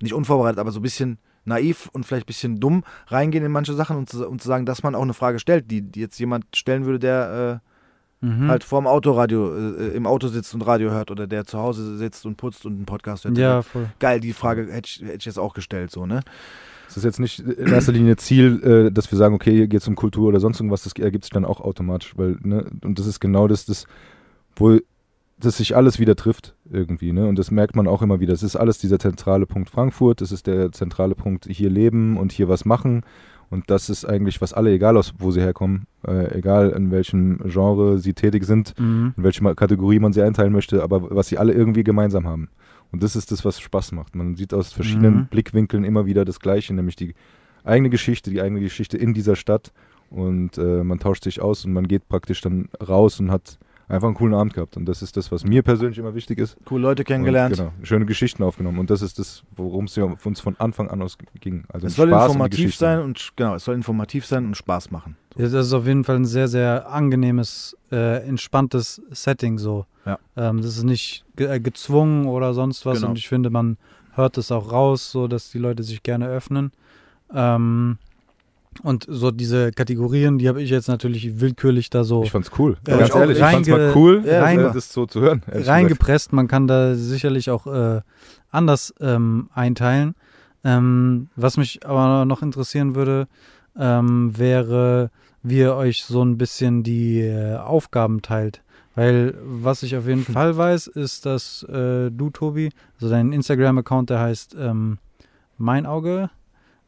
nicht 0.00 0.14
unvorbereitet, 0.14 0.58
aber 0.58 0.70
so 0.70 0.80
ein 0.80 0.82
bisschen 0.82 1.18
naiv 1.44 1.88
und 1.92 2.06
vielleicht 2.06 2.24
ein 2.24 2.26
bisschen 2.26 2.60
dumm 2.60 2.84
reingehen 3.08 3.44
in 3.44 3.52
manche 3.52 3.74
Sachen 3.74 3.96
und 3.96 4.08
zu, 4.08 4.28
und 4.28 4.40
zu 4.42 4.48
sagen, 4.48 4.66
dass 4.66 4.82
man 4.82 4.94
auch 4.94 5.02
eine 5.02 5.14
Frage 5.14 5.38
stellt, 5.38 5.70
die, 5.70 5.82
die 5.82 6.00
jetzt 6.00 6.18
jemand 6.18 6.44
stellen 6.56 6.84
würde, 6.84 6.98
der 6.98 7.60
äh, 8.22 8.26
mhm. 8.26 8.48
halt 8.48 8.64
vorm 8.64 8.86
Autoradio, 8.86 9.54
äh, 9.54 9.88
im 9.88 10.06
Auto 10.06 10.28
sitzt 10.28 10.54
und 10.54 10.62
Radio 10.62 10.90
hört 10.90 11.10
oder 11.10 11.26
der 11.26 11.44
zu 11.44 11.58
Hause 11.58 11.96
sitzt 11.96 12.26
und 12.26 12.36
putzt 12.36 12.64
und 12.66 12.76
einen 12.76 12.86
Podcast 12.86 13.24
hört. 13.24 13.38
Ja, 13.38 13.62
voll. 13.62 13.88
Geil, 13.98 14.20
die 14.20 14.32
Frage 14.32 14.70
hätte 14.70 14.88
ich, 14.88 15.02
hätte 15.02 15.18
ich 15.18 15.26
jetzt 15.26 15.38
auch 15.38 15.54
gestellt, 15.54 15.90
so, 15.90 16.06
ne? 16.06 16.20
Es 16.88 16.98
ist 16.98 17.04
jetzt 17.04 17.18
nicht 17.18 17.40
in 17.40 17.72
erster 17.72 17.92
Linie 17.92 18.16
Ziel, 18.16 18.62
äh, 18.62 18.92
dass 18.92 19.10
wir 19.10 19.18
sagen, 19.18 19.34
okay, 19.34 19.52
hier 19.52 19.66
geht 19.66 19.80
es 19.80 19.88
um 19.88 19.96
Kultur 19.96 20.28
oder 20.28 20.38
sonst 20.38 20.60
irgendwas, 20.60 20.84
das 20.84 20.92
ergibt 20.92 21.24
sich 21.24 21.32
dann 21.32 21.44
auch 21.44 21.60
automatisch, 21.60 22.16
weil, 22.16 22.36
ne, 22.42 22.70
und 22.82 22.98
das 22.98 23.06
ist 23.06 23.20
genau 23.20 23.48
das, 23.48 23.64
das, 23.64 23.86
wo 24.54 24.78
dass 25.38 25.56
sich 25.56 25.76
alles 25.76 25.98
wieder 25.98 26.16
trifft 26.16 26.54
irgendwie, 26.70 27.12
ne? 27.12 27.26
Und 27.26 27.38
das 27.38 27.50
merkt 27.50 27.76
man 27.76 27.86
auch 27.86 28.02
immer 28.02 28.20
wieder. 28.20 28.32
Es 28.32 28.42
ist 28.42 28.56
alles 28.56 28.78
dieser 28.78 28.98
zentrale 28.98 29.46
Punkt 29.46 29.70
Frankfurt, 29.70 30.20
das 30.20 30.32
ist 30.32 30.46
der 30.46 30.72
zentrale 30.72 31.14
Punkt 31.14 31.46
hier 31.50 31.70
leben 31.70 32.16
und 32.16 32.32
hier 32.32 32.48
was 32.48 32.64
machen. 32.64 33.02
Und 33.50 33.70
das 33.70 33.90
ist 33.90 34.04
eigentlich, 34.04 34.40
was 34.40 34.52
alle, 34.52 34.72
egal 34.72 34.96
aus 34.96 35.14
wo 35.18 35.30
sie 35.30 35.40
herkommen, 35.40 35.86
äh, 36.06 36.38
egal 36.38 36.70
in 36.70 36.90
welchem 36.90 37.38
Genre 37.44 37.98
sie 37.98 38.14
tätig 38.14 38.44
sind, 38.44 38.78
mhm. 38.78 39.14
in 39.16 39.22
welche 39.22 39.42
Kategorie 39.54 39.98
man 39.98 40.12
sie 40.12 40.22
einteilen 40.22 40.52
möchte, 40.52 40.82
aber 40.82 41.14
was 41.14 41.28
sie 41.28 41.38
alle 41.38 41.52
irgendwie 41.52 41.84
gemeinsam 41.84 42.26
haben. 42.26 42.48
Und 42.90 43.02
das 43.02 43.16
ist 43.16 43.32
das, 43.32 43.44
was 43.44 43.60
Spaß 43.60 43.92
macht. 43.92 44.14
Man 44.16 44.34
sieht 44.36 44.54
aus 44.54 44.72
verschiedenen 44.72 45.14
mhm. 45.14 45.26
Blickwinkeln 45.26 45.84
immer 45.84 46.06
wieder 46.06 46.24
das 46.24 46.40
Gleiche, 46.40 46.74
nämlich 46.74 46.96
die 46.96 47.14
eigene 47.64 47.90
Geschichte, 47.90 48.30
die 48.30 48.40
eigene 48.40 48.60
Geschichte 48.60 48.96
in 48.96 49.14
dieser 49.14 49.36
Stadt. 49.36 49.72
Und 50.10 50.58
äh, 50.58 50.84
man 50.84 50.98
tauscht 50.98 51.24
sich 51.24 51.40
aus 51.40 51.64
und 51.64 51.72
man 51.72 51.88
geht 51.88 52.08
praktisch 52.08 52.40
dann 52.40 52.68
raus 52.86 53.18
und 53.20 53.30
hat 53.30 53.58
einfach 53.88 54.08
einen 54.08 54.16
coolen 54.16 54.34
Abend 54.34 54.54
gehabt. 54.54 54.76
Und 54.76 54.86
das 54.86 55.02
ist 55.02 55.16
das, 55.16 55.30
was 55.32 55.44
mir 55.44 55.62
persönlich 55.62 55.98
immer 55.98 56.14
wichtig 56.14 56.38
ist. 56.38 56.56
Coole 56.64 56.82
Leute 56.82 57.04
kennengelernt. 57.04 57.58
Und, 57.58 57.70
genau, 57.70 57.72
schöne 57.84 58.06
Geschichten 58.06 58.42
aufgenommen. 58.42 58.78
Und 58.78 58.90
das 58.90 59.02
ist 59.02 59.18
das, 59.18 59.42
worum 59.56 59.84
es 59.84 59.96
ja 59.96 60.04
uns 60.04 60.40
von 60.40 60.56
Anfang 60.58 60.88
an 60.88 61.02
aus 61.02 61.18
ging. 61.40 61.64
Also 61.68 61.86
es 61.86 61.96
soll 61.96 62.08
Spaß 62.08 62.32
informativ 62.32 62.74
sein 62.74 63.00
und 63.00 63.32
genau, 63.36 63.54
es 63.54 63.64
soll 63.64 63.74
informativ 63.74 64.26
sein 64.26 64.46
und 64.46 64.56
Spaß 64.56 64.90
machen. 64.90 65.16
So. 65.34 65.42
Ja, 65.42 65.48
das 65.48 65.66
ist 65.66 65.72
auf 65.72 65.86
jeden 65.86 66.04
Fall 66.04 66.16
ein 66.16 66.24
sehr, 66.24 66.48
sehr 66.48 66.90
angenehmes, 66.90 67.76
äh, 67.90 68.26
entspanntes 68.26 69.02
Setting 69.10 69.58
so. 69.58 69.86
Ja. 70.06 70.18
Ähm, 70.36 70.58
das 70.58 70.76
ist 70.76 70.84
nicht 70.84 71.24
ge 71.36 71.48
äh, 71.48 71.60
gezwungen 71.60 72.26
oder 72.26 72.54
sonst 72.54 72.86
was. 72.86 72.98
Genau. 72.98 73.10
Und 73.10 73.18
ich 73.18 73.28
finde, 73.28 73.50
man 73.50 73.76
hört 74.12 74.38
es 74.38 74.52
auch 74.52 74.70
raus, 74.70 75.10
so 75.10 75.28
dass 75.28 75.50
die 75.50 75.58
Leute 75.58 75.82
sich 75.82 76.02
gerne 76.02 76.28
öffnen. 76.28 76.72
Ähm, 77.32 77.98
Und 78.82 79.06
so 79.08 79.30
diese 79.30 79.70
Kategorien, 79.72 80.38
die 80.38 80.48
habe 80.48 80.62
ich 80.62 80.70
jetzt 80.70 80.88
natürlich 80.88 81.40
willkürlich 81.40 81.90
da 81.90 82.04
so 82.04 82.22
Ich 82.24 82.30
fand's 82.30 82.50
cool. 82.58 82.76
Äh, 82.86 82.98
Ganz 82.98 83.14
ehrlich, 83.14 83.38
ich 83.38 83.44
fand's 83.44 83.68
mal 83.68 83.92
cool, 83.94 84.22
Ja, 84.26 84.42
rein- 84.42 84.58
das 84.74 84.92
so 84.92 85.06
zu 85.06 85.20
hören. 85.20 85.42
reingepresst. 85.48 86.32
Man 86.32 86.48
kann 86.48 86.66
da 86.66 86.94
sicherlich 86.94 87.50
auch 87.50 87.66
äh, 87.66 88.00
anders 88.50 88.94
ähm, 89.00 89.48
einteilen. 89.54 90.14
Ähm, 90.64 91.28
was 91.36 91.56
mich 91.56 91.86
aber 91.86 92.24
noch 92.24 92.42
interessieren 92.42 92.94
würde, 92.94 93.28
ähm, 93.78 94.32
wäre, 94.36 95.10
wie 95.42 95.58
ihr 95.58 95.74
euch 95.74 96.04
so 96.04 96.22
ein 96.24 96.38
bisschen 96.38 96.82
die 96.82 97.20
äh, 97.20 97.56
Aufgaben 97.56 98.22
teilt. 98.22 98.62
Weil 98.94 99.34
was 99.44 99.82
ich 99.82 99.96
auf 99.96 100.06
jeden 100.06 100.24
Fall 100.24 100.56
weiß, 100.56 100.86
ist, 100.86 101.26
dass 101.26 101.64
äh, 101.64 102.10
du, 102.10 102.30
Tobi, 102.30 102.70
also 102.96 103.10
dein 103.10 103.32
Instagram-Account, 103.32 104.08
der 104.10 104.20
heißt 104.20 104.54
ähm, 104.58 104.98
Mein 105.58 105.84
Auge, 105.84 106.30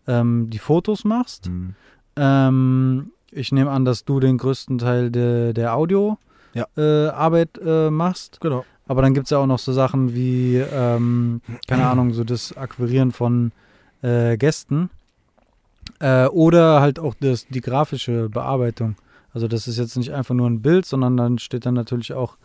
ähm, 0.07 0.49
die 0.51 0.59
Fotos 0.59 1.05
machst. 1.05 1.47
Hm. 1.47 1.75
Ähm, 2.17 3.11
ich 3.31 3.53
nehme 3.53 3.71
an, 3.71 3.85
dass 3.85 4.05
du 4.05 4.21
den 4.21 4.39
größten 4.39 4.79
Teil 4.79 5.11
de, 5.11 5.53
der 5.53 5.75
Audio 5.75 6.19
Ja. 6.55 6.67
äh, 6.77 7.09
äh, 7.65 7.91
machst. 7.91 8.41
Genau. 8.41 8.65
Aber 8.89 9.03
dann 9.03 9.15
gibt 9.15 9.27
es 9.27 9.31
ja 9.31 9.39
auch 9.39 9.47
noch 9.47 9.59
so 9.59 9.73
Sachen 9.73 10.15
wie, 10.15 10.57
ähm, 10.57 11.41
keine 11.67 11.87
Ahnung, 11.91 12.13
so 12.13 12.25
das 12.25 12.57
Akquirieren 12.57 13.13
von 13.13 13.53
äh, 14.03 14.37
Gästen. 14.37 14.91
Äh, 16.01 16.27
oder 16.27 16.81
halt 16.81 16.99
auch 16.99 17.15
das, 17.21 17.47
die 17.49 17.61
grafische 17.61 18.29
Bearbeitung. 18.29 18.97
Also 19.33 19.49
das 19.49 19.69
ist 19.69 19.79
jetzt 19.79 19.97
nicht 19.97 20.13
einfach 20.13 20.35
nur 20.35 20.49
ein 20.49 20.63
Bild, 20.63 20.87
sondern 20.87 21.17
dann 21.17 21.39
steht 21.39 21.67
dann 21.67 21.75
natürlich 21.75 22.13
auch 22.15 22.37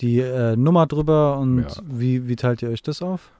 die 0.00 0.20
äh, 0.20 0.56
Nummer 0.56 0.86
drüber 0.86 1.38
und 1.38 1.58
Ja. 1.64 1.68
wie, 1.84 2.28
wie 2.28 2.36
teilt 2.36 2.62
ihr 2.62 2.70
euch 2.70 2.82
das 2.82 3.02
auf? 3.02 3.30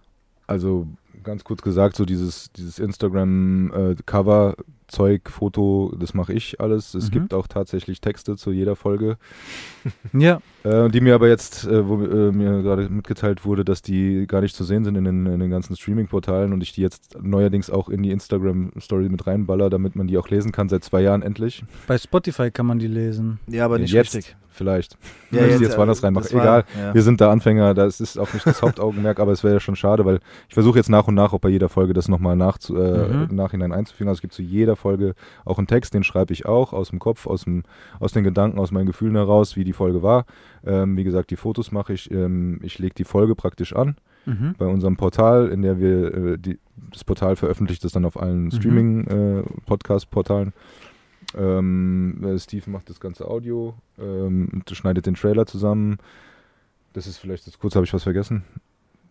Also 0.47 0.87
ganz 1.23 1.45
kurz 1.45 1.63
gesagt, 1.63 1.97
so 1.97 2.05
dieses, 2.05 2.53
dieses 2.53 2.79
Instagram-Cover-Zeug, 4.91 5.31
Foto, 5.31 5.95
das 5.99 6.15
mache 6.15 6.33
ich 6.33 6.61
alles. 6.61 6.95
Es 6.95 7.07
Mhm. 7.09 7.13
gibt 7.13 7.35
auch 7.35 7.47
tatsächlich 7.47 8.01
Texte 8.01 8.37
zu 8.37 8.51
jeder 8.53 8.77
Folge, 8.77 9.17
Ja, 10.13 10.41
äh, 10.65 10.89
die 10.91 11.01
mir 11.01 11.15
aber 11.15 11.29
jetzt, 11.29 11.67
äh, 11.67 11.87
wo 11.89 12.03
äh, 12.03 12.33
mir 12.33 12.63
gerade 12.63 12.89
mitgeteilt 12.89 13.45
wurde, 13.45 13.65
dass 13.65 13.83
die 13.83 14.27
gar 14.27 14.41
nicht 14.43 14.55
zu 14.55 14.65
sehen 14.65 14.85
sind 14.85 14.97
in 14.97 15.05
den, 15.05 15.27
in 15.27 15.41
den 15.41 15.51
ganzen 15.51 15.77
Streaming-Portalen 15.77 16.53
und 16.53 16.63
ich 16.63 16.73
die 16.73 16.83
jetzt 16.83 17.17
neuerdings 17.23 17.71
auch 17.71 17.89
in 17.89 18.03
die 18.03 18.11
Instagram-Story 18.11 19.09
mit 19.09 19.27
reinballer, 19.27 19.71
damit 19.71 19.97
man 19.97 20.07
die 20.07 20.19
auch 20.19 20.29
lesen 20.29 20.53
kann, 20.53 20.69
seit 20.69 20.85
zwei 20.85 21.01
Jahren 21.01 21.23
endlich. 21.23 21.65
bei 21.87 21.97
Spotify 21.99 22.51
kann 22.51 22.67
man 22.67 22.79
die 22.79 22.89
lesen. 22.89 23.39
Ja, 23.47 23.65
aber 23.65 23.79
nicht 23.79 23.93
jetzt 23.93 24.15
richtig. 24.15 24.37
vielleicht. 24.51 24.99
Ja, 25.31 25.41
Möchte 25.43 25.47
ich 25.47 25.53
jetzt, 25.53 25.69
jetzt 25.71 25.79
woanders 25.79 26.01
äh, 26.01 26.03
war- 26.03 26.43
Egal. 26.43 26.65
ja. 26.79 26.95
Wir 26.95 27.03
sind 27.03 27.21
da 27.21 27.31
Anfänger, 27.31 27.73
das 27.75 28.01
ist 28.01 28.19
auch 28.19 28.33
nicht 28.35 28.45
das 28.47 28.61
Hauptaugenmerk, 28.63 29.19
aber 29.21 29.33
es 29.33 29.43
wäre 29.45 29.55
ja 29.55 29.61
schon 29.61 29.77
schade, 29.77 30.05
weil 30.05 30.21
ich 30.49 30.55
versuche 30.55 30.77
jetzt 30.79 30.91
nach 30.91 31.07
und 31.09 31.15
nach 31.15 31.33
auch 31.33 31.39
bei 31.39 31.49
jeder 31.49 31.69
Folge 31.69 31.93
das 31.95 32.09
nochmal 32.09 32.37
nachzu, 32.37 32.77
äh, 32.77 33.09
Mhm. 33.09 33.27
im 33.31 33.37
Nachhinein 33.37 33.73
einzufügen. 33.73 34.09
Also 34.09 34.19
es 34.19 34.23
gibt 34.23 34.35
zu 34.35 34.43
jeder 34.43 34.77
Folge 34.81 35.15
auch 35.45 35.59
einen 35.59 35.69
Text, 35.69 35.95
den 35.95 36.03
schreibe 36.03 36.33
ich 36.33 36.47
auch 36.47 36.73
aus 36.73 36.91
dem 36.91 36.99
Kopf, 36.99 37.27
aus, 37.29 37.45
dem, 37.45 37.63
aus 38.01 38.13
den 38.13 38.25
Gedanken, 38.25 38.59
aus 38.59 38.73
meinen 38.73 38.87
Gefühlen 38.87 39.15
heraus, 39.15 39.55
wie 39.57 39.63
die 39.65 39.73
Folge 39.73 40.03
war. 40.03 40.25
Ähm, 40.65 40.97
wie 40.97 41.05
gesagt, 41.05 41.31
die 41.31 41.37
Fotos 41.37 41.71
mache 41.71 41.93
ich. 41.93 42.11
Ähm, 42.11 42.59
ich 42.63 42.79
lege 42.79 42.95
die 42.95 43.05
Folge 43.05 43.35
praktisch 43.37 43.75
an 43.75 43.97
Mhm. 44.27 44.55
bei 44.59 44.67
unserem 44.67 44.99
Portal, 44.99 45.49
in 45.49 45.63
der 45.63 45.81
wir 45.81 46.15
äh, 46.15 46.39
die, 46.39 46.59
das 46.93 47.05
Portal 47.05 47.37
veröffentlicht 47.37 47.83
das 47.85 47.93
dann 47.93 48.05
auf 48.05 48.21
allen 48.21 48.45
Mhm. 48.45 48.51
Streaming-Podcast-Portalen. 48.51 50.53
ähm, 51.39 52.23
äh, 52.25 52.39
Steve 52.39 52.69
macht 52.71 52.91
das 52.91 53.01
ganze 53.01 53.27
Audio, 53.29 53.75
ähm, 53.99 54.49
und 54.53 54.69
schneidet 54.77 55.07
den 55.07 55.15
Trailer 55.15 55.47
zusammen. 55.47 55.97
Das 56.93 57.07
ist 57.07 57.17
vielleicht 57.19 57.47
das 57.47 57.59
kurz, 57.59 57.77
habe 57.77 57.87
ich 57.87 57.95
was 57.95 58.03
vergessen? 58.03 58.43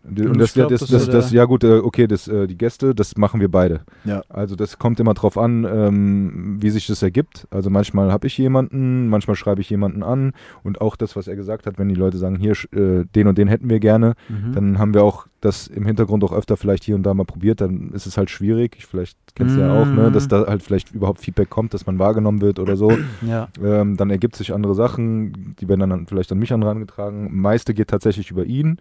Und 0.02 0.38
das, 0.40 0.54
glaub, 0.54 0.70
das, 0.70 0.80
das 0.86 1.08
das, 1.10 1.30
ja 1.30 1.44
gut, 1.44 1.62
äh, 1.62 1.78
okay, 1.78 2.06
das, 2.06 2.26
äh, 2.26 2.46
die 2.46 2.56
Gäste, 2.56 2.94
das 2.94 3.16
machen 3.18 3.38
wir 3.40 3.50
beide. 3.50 3.82
Ja. 4.04 4.22
Also 4.30 4.56
das 4.56 4.78
kommt 4.78 4.98
immer 4.98 5.12
drauf 5.12 5.36
an, 5.36 5.64
ähm, 5.70 6.56
wie 6.58 6.70
sich 6.70 6.86
das 6.86 7.02
ergibt. 7.02 7.46
Also 7.50 7.68
manchmal 7.68 8.10
habe 8.10 8.26
ich 8.26 8.38
jemanden, 8.38 9.08
manchmal 9.08 9.36
schreibe 9.36 9.60
ich 9.60 9.68
jemanden 9.68 10.02
an 10.02 10.32
und 10.62 10.80
auch 10.80 10.96
das, 10.96 11.16
was 11.16 11.28
er 11.28 11.36
gesagt 11.36 11.66
hat, 11.66 11.78
wenn 11.78 11.88
die 11.90 11.94
Leute 11.94 12.16
sagen, 12.16 12.36
hier, 12.36 12.52
äh, 12.72 13.04
den 13.14 13.26
und 13.26 13.36
den 13.36 13.46
hätten 13.48 13.68
wir 13.68 13.78
gerne, 13.78 14.14
Mhm. 14.30 14.52
dann 14.54 14.78
haben 14.78 14.94
wir 14.94 15.04
auch 15.04 15.26
das 15.42 15.66
im 15.68 15.84
Hintergrund 15.86 16.22
auch 16.24 16.32
öfter 16.32 16.56
vielleicht 16.56 16.84
hier 16.84 16.94
und 16.96 17.02
da 17.02 17.12
mal 17.14 17.24
probiert, 17.24 17.60
dann 17.60 17.90
ist 17.92 18.06
es 18.06 18.16
halt 18.18 18.30
schwierig. 18.30 18.76
Ich, 18.78 18.86
vielleicht 18.86 19.16
kennst 19.34 19.56
du 19.56 19.60
ja 19.60 19.72
auch, 19.82 19.86
ne, 19.86 20.08
Mhm. 20.08 20.12
dass 20.12 20.28
da 20.28 20.46
halt 20.46 20.62
vielleicht 20.62 20.94
überhaupt 20.94 21.20
Feedback 21.20 21.48
kommt, 21.50 21.72
dass 21.74 21.86
man 21.86 21.98
wahrgenommen 21.98 22.40
wird 22.40 22.58
oder 22.58 22.76
so. 22.76 22.90
ja. 23.26 23.48
Ähm, 23.62 23.96
dann 23.98 24.10
ergibt 24.10 24.36
sich 24.36 24.52
andere 24.54 24.74
Sachen, 24.74 25.54
die 25.60 25.68
werden 25.68 25.80
dann 25.80 25.92
an- 25.92 26.06
vielleicht 26.06 26.32
an 26.32 26.38
mich 26.38 26.50
herangetragen. 26.50 27.28
Meiste 27.38 27.72
geht 27.74 27.88
tatsächlich 27.88 28.30
über 28.30 28.44
ihn, 28.44 28.78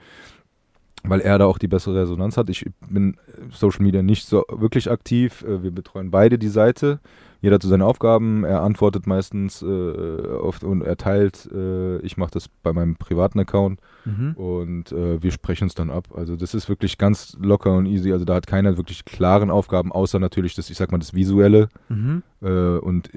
weil 1.04 1.22
er 1.22 1.38
da 1.38 1.45
auch 1.45 1.58
die 1.58 1.68
bessere 1.68 2.02
Resonanz 2.02 2.38
hat. 2.38 2.50
Ich 2.50 2.66
bin 2.89 3.14
äh, 3.14 3.18
Social 3.52 3.84
Media 3.84 4.02
nicht 4.02 4.26
so 4.28 4.43
wirklich 4.52 4.89
aktiv. 4.91 5.43
Äh, 5.43 5.64
wir 5.64 5.72
betreuen 5.72 6.12
beide 6.12 6.38
die 6.38 6.47
Seite. 6.50 7.00
Jeder 7.41 7.56
hat 7.56 7.64
so 7.64 7.70
seine 7.70 7.86
Aufgaben. 7.86 8.43
Er 8.43 8.64
antwortet 8.64 9.08
meistens 9.08 9.62
äh, 9.62 9.66
oft 9.66 10.64
und 10.66 10.82
er 10.82 10.97
teilt. 10.97 11.50
Äh, 11.54 12.00
ich 12.00 12.18
mache 12.18 12.32
das 12.32 12.50
bei 12.50 12.74
meinem 12.74 12.95
privaten 12.95 13.39
Account 13.39 13.80
Mhm. 14.06 14.32
und 14.34 14.91
äh, 14.93 15.22
wir 15.22 15.32
sprechen 15.32 15.68
es 15.68 15.76
dann 15.76 15.89
ab. 15.89 16.08
Also 16.16 16.36
das 16.38 16.54
ist 16.54 16.68
wirklich 16.70 16.97
ganz 16.97 17.38
locker 17.41 17.74
und 17.76 17.86
easy. 17.86 18.12
Also 18.14 18.24
da 18.26 18.36
hat 18.36 18.47
keiner 18.47 18.78
wirklich 18.78 19.04
klaren 19.06 19.50
Aufgaben, 19.52 19.91
außer 19.91 20.20
natürlich 20.20 20.56
das, 20.56 20.70
ich 20.70 20.78
sag 20.78 20.91
mal, 20.91 20.97
das 21.00 21.14
Visuelle 21.14 21.68
Mhm. 21.89 22.24
äh, 22.41 22.78
und 22.78 23.10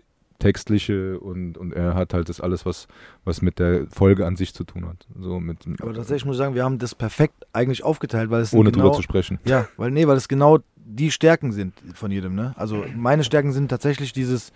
textliche 0.42 1.18
und, 1.20 1.56
und 1.56 1.72
er 1.72 1.94
hat 1.94 2.14
halt 2.14 2.28
das 2.28 2.40
alles, 2.40 2.66
was, 2.66 2.88
was 3.24 3.42
mit 3.42 3.58
der 3.58 3.86
Folge 3.90 4.26
an 4.26 4.36
sich 4.36 4.54
zu 4.54 4.64
tun 4.64 4.86
hat. 4.86 5.06
So 5.18 5.38
mit, 5.40 5.58
Aber 5.80 5.94
tatsächlich 5.94 6.24
muss 6.24 6.34
ich 6.36 6.38
sagen, 6.38 6.54
wir 6.54 6.64
haben 6.64 6.78
das 6.78 6.94
perfekt 6.94 7.46
eigentlich 7.52 7.84
aufgeteilt, 7.84 8.30
weil 8.30 8.42
es 8.42 8.52
ohne 8.52 8.72
genau, 8.72 8.84
drüber 8.86 8.96
zu 8.96 9.02
sprechen. 9.02 9.38
Ja, 9.44 9.68
weil 9.76 9.90
nee, 9.90 10.06
weil 10.06 10.16
es 10.16 10.28
genau 10.28 10.58
die 10.76 11.10
Stärken 11.10 11.52
sind 11.52 11.74
von 11.94 12.10
jedem, 12.10 12.34
ne? 12.34 12.52
Also 12.56 12.84
meine 12.94 13.24
Stärken 13.24 13.52
sind 13.52 13.68
tatsächlich 13.68 14.12
dieses 14.12 14.52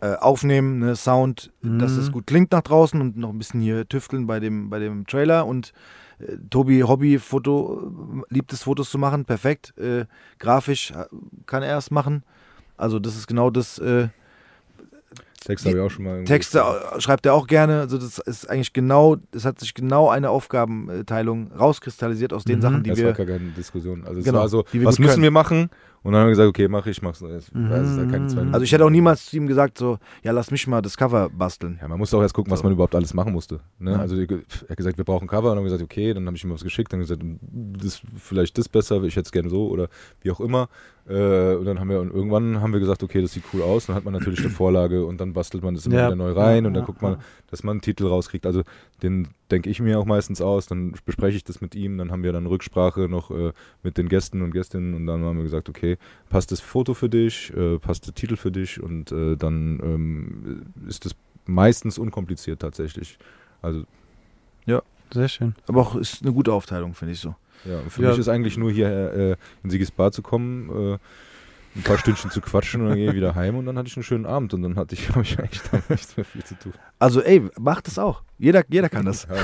äh, 0.00 0.14
Aufnehmen, 0.14 0.78
ne, 0.78 0.94
Sound, 0.94 1.50
dass 1.62 1.96
Mhm. 1.96 2.02
es 2.02 2.12
gut 2.12 2.26
klingt 2.28 2.52
nach 2.52 2.62
draußen 2.62 3.00
und 3.00 3.16
noch 3.16 3.30
ein 3.30 3.38
bisschen 3.38 3.60
hier 3.60 3.88
tüfteln 3.88 4.28
bei 4.28 4.38
dem, 4.38 4.70
bei 4.70 4.78
dem 4.78 5.06
Trailer 5.08 5.44
und 5.46 5.72
äh, 6.20 6.36
Tobi 6.48 6.82
Hobby 6.82 7.18
Foto 7.18 7.90
äh, 8.30 8.34
liebt 8.34 8.52
es 8.52 8.62
Fotos 8.62 8.90
zu 8.90 8.98
machen, 8.98 9.24
perfekt. 9.24 9.76
Äh, 9.76 10.06
grafisch 10.38 10.92
äh, 10.92 11.04
kann 11.46 11.64
er 11.64 11.76
es 11.78 11.90
machen. 11.90 12.22
Also 12.76 13.00
das 13.00 13.16
ist 13.16 13.26
genau 13.26 13.50
das 13.50 13.78
äh, 13.80 14.08
Texte 15.40 15.68
habe 15.68 15.78
ich 15.78 15.84
auch 15.84 15.90
schon 15.90 16.04
mal. 16.04 16.24
Texte 16.24 16.58
gesehen. 16.58 17.00
schreibt 17.00 17.26
er 17.26 17.34
auch 17.34 17.46
gerne. 17.46 17.80
Also 17.80 17.98
das 17.98 18.18
ist 18.18 18.48
eigentlich 18.50 18.72
genau, 18.72 19.16
es 19.32 19.44
hat 19.44 19.60
sich 19.60 19.74
genau 19.74 20.08
eine 20.08 20.30
Aufgabenteilung 20.30 21.52
rauskristallisiert 21.52 22.32
aus 22.32 22.44
den 22.44 22.58
Mhm. 22.58 22.62
Sachen, 22.62 22.82
die 22.82 22.90
Das 22.90 22.98
war 22.98 23.06
wir. 23.06 23.12
gar 23.12 23.26
keine 23.26 23.50
Diskussion. 23.50 24.04
Also 24.06 24.20
es 24.20 24.24
Genau, 24.24 24.40
war 24.40 24.48
so, 24.48 24.64
was 24.72 24.98
müssen 24.98 25.10
können. 25.12 25.22
wir 25.22 25.30
machen? 25.30 25.70
Und 26.04 26.12
dann 26.12 26.20
haben 26.20 26.28
wir 26.28 26.32
gesagt, 26.32 26.48
okay, 26.48 26.68
mach 26.68 26.86
ich, 26.86 27.02
mach's. 27.02 27.20
Es 27.22 27.52
Mhm. 27.52 27.68
halt 27.70 28.54
Also 28.54 28.62
ich 28.62 28.70
hätte 28.72 28.84
auch 28.84 28.90
niemals 28.90 29.26
zu 29.26 29.36
ihm 29.36 29.46
gesagt, 29.48 29.78
so, 29.78 29.98
ja, 30.22 30.30
lass 30.32 30.50
mich 30.52 30.66
mal 30.68 30.80
das 30.80 30.96
Cover 30.96 31.28
basteln. 31.28 31.78
Ja, 31.82 31.88
man 31.88 31.98
musste 31.98 32.16
auch 32.16 32.22
erst 32.22 32.34
gucken, 32.34 32.52
was 32.52 32.60
So. 32.60 32.64
man 32.64 32.72
überhaupt 32.72 32.94
alles 32.94 33.14
machen 33.14 33.32
musste. 33.32 33.60
Ne? 33.80 33.92
Ja. 33.92 33.98
Also 33.98 34.14
er 34.16 34.26
hat 34.68 34.76
gesagt, 34.76 34.96
wir 34.96 35.04
brauchen 35.04 35.26
Cover 35.26 35.50
und 35.50 35.56
dann 35.56 35.58
haben 35.58 35.64
wir 35.64 35.70
gesagt, 35.70 35.82
okay, 35.82 36.14
dann 36.14 36.24
habe 36.26 36.36
ich 36.36 36.44
ihm 36.44 36.50
was 36.50 36.62
geschickt, 36.62 36.92
dann 36.92 37.00
gesagt, 37.00 37.22
das 37.42 38.00
vielleicht 38.16 38.58
das 38.58 38.68
besser, 38.68 39.02
ich 39.02 39.16
hätte 39.16 39.26
es 39.26 39.32
gerne 39.32 39.50
so 39.50 39.68
oder 39.68 39.88
wie 40.22 40.30
auch 40.30 40.40
immer. 40.40 40.68
Äh, 41.08 41.54
und 41.56 41.64
dann 41.64 41.80
haben 41.80 41.88
wir 41.88 42.00
und 42.00 42.12
irgendwann 42.12 42.60
haben 42.60 42.72
wir 42.72 42.80
gesagt, 42.80 43.02
okay, 43.02 43.22
das 43.22 43.32
sieht 43.32 43.44
cool 43.52 43.62
aus. 43.62 43.86
Dann 43.86 43.96
hat 43.96 44.04
man 44.04 44.12
natürlich 44.12 44.40
eine 44.40 44.50
Vorlage 44.50 45.04
und 45.06 45.20
dann 45.20 45.32
bastelt 45.32 45.64
man 45.64 45.74
das 45.74 45.86
immer 45.86 45.96
Ja. 45.96 46.06
wieder 46.08 46.16
neu 46.16 46.32
rein 46.32 46.66
und 46.66 46.74
dann 46.74 46.82
Ja, 46.82 46.86
guckt 46.86 47.00
man, 47.02 47.12
ja. 47.14 47.18
dass 47.50 47.62
man 47.62 47.72
einen 47.72 47.80
Titel 47.80 48.06
rauskriegt. 48.06 48.44
Also 48.44 48.62
den 49.02 49.28
denke 49.50 49.70
ich 49.70 49.80
mir 49.80 49.98
auch 49.98 50.04
meistens 50.04 50.40
aus, 50.40 50.66
dann 50.66 50.94
bespreche 51.06 51.36
ich 51.36 51.44
das 51.44 51.60
mit 51.60 51.74
ihm, 51.74 51.96
dann 51.96 52.10
haben 52.10 52.22
wir 52.22 52.32
dann 52.32 52.46
Rücksprache 52.46 53.08
noch 53.08 53.30
äh, 53.30 53.52
mit 53.82 53.96
den 53.96 54.08
Gästen 54.08 54.42
und 54.42 54.50
Gästinnen 54.50 54.94
und 54.94 55.06
dann 55.06 55.24
haben 55.24 55.36
wir 55.38 55.44
gesagt, 55.44 55.68
okay, 55.68 55.96
passt 56.28 56.52
das 56.52 56.60
Foto 56.60 56.92
für 56.94 57.08
dich, 57.08 57.52
äh, 57.56 57.78
passt 57.78 58.06
der 58.06 58.14
Titel 58.14 58.36
für 58.36 58.50
dich 58.52 58.82
und 58.82 59.10
äh, 59.10 59.36
dann 59.36 59.80
ähm, 59.82 60.62
ist 60.86 61.04
das 61.06 61.14
meistens 61.46 61.98
unkompliziert 61.98 62.60
tatsächlich. 62.60 63.18
Also 63.62 63.84
Sehr 65.10 65.28
schön. 65.28 65.54
Aber 65.66 65.80
auch 65.80 65.96
ist 65.96 66.22
eine 66.22 66.34
gute 66.34 66.52
Aufteilung, 66.52 66.92
finde 66.94 67.14
ich 67.14 67.20
so. 67.20 67.34
Ja, 67.64 67.80
für 67.88 68.02
Ja. 68.02 68.10
mich 68.10 68.18
ist 68.18 68.28
eigentlich 68.28 68.56
nur 68.56 68.70
hier 68.70 68.88
äh, 68.88 69.36
in 69.64 69.70
Sigis 69.70 69.90
Bar 69.90 70.12
zu 70.12 70.22
kommen, 70.22 70.94
äh, 70.94 70.98
ein 71.78 71.82
paar 71.84 71.96
Stündchen 71.98 72.30
zu 72.30 72.40
quatschen 72.40 72.82
und 72.82 72.88
dann 72.88 72.96
gehe 72.96 73.08
ich 73.10 73.14
wieder 73.16 73.34
heim 73.34 73.56
und 73.56 73.64
dann 73.64 73.78
hatte 73.78 73.88
ich 73.88 73.96
einen 73.96 74.02
schönen 74.02 74.26
Abend 74.26 74.52
und 74.52 74.62
dann 74.62 74.76
hatte 74.76 74.94
ich, 74.94 75.08
habe 75.14 75.22
ich 75.22 75.38
eigentlich 75.38 75.62
da 75.70 75.78
nichts 75.88 76.16
mehr 76.16 76.24
viel 76.26 76.44
zu 76.44 76.54
tun. 76.58 76.72
Also 76.98 77.22
ey, 77.22 77.48
macht 77.58 77.86
das 77.86 77.98
auch. 77.98 78.22
Jeder, 78.38 78.62
jeder 78.68 78.88
kann 78.88 79.06
das. 79.06 79.26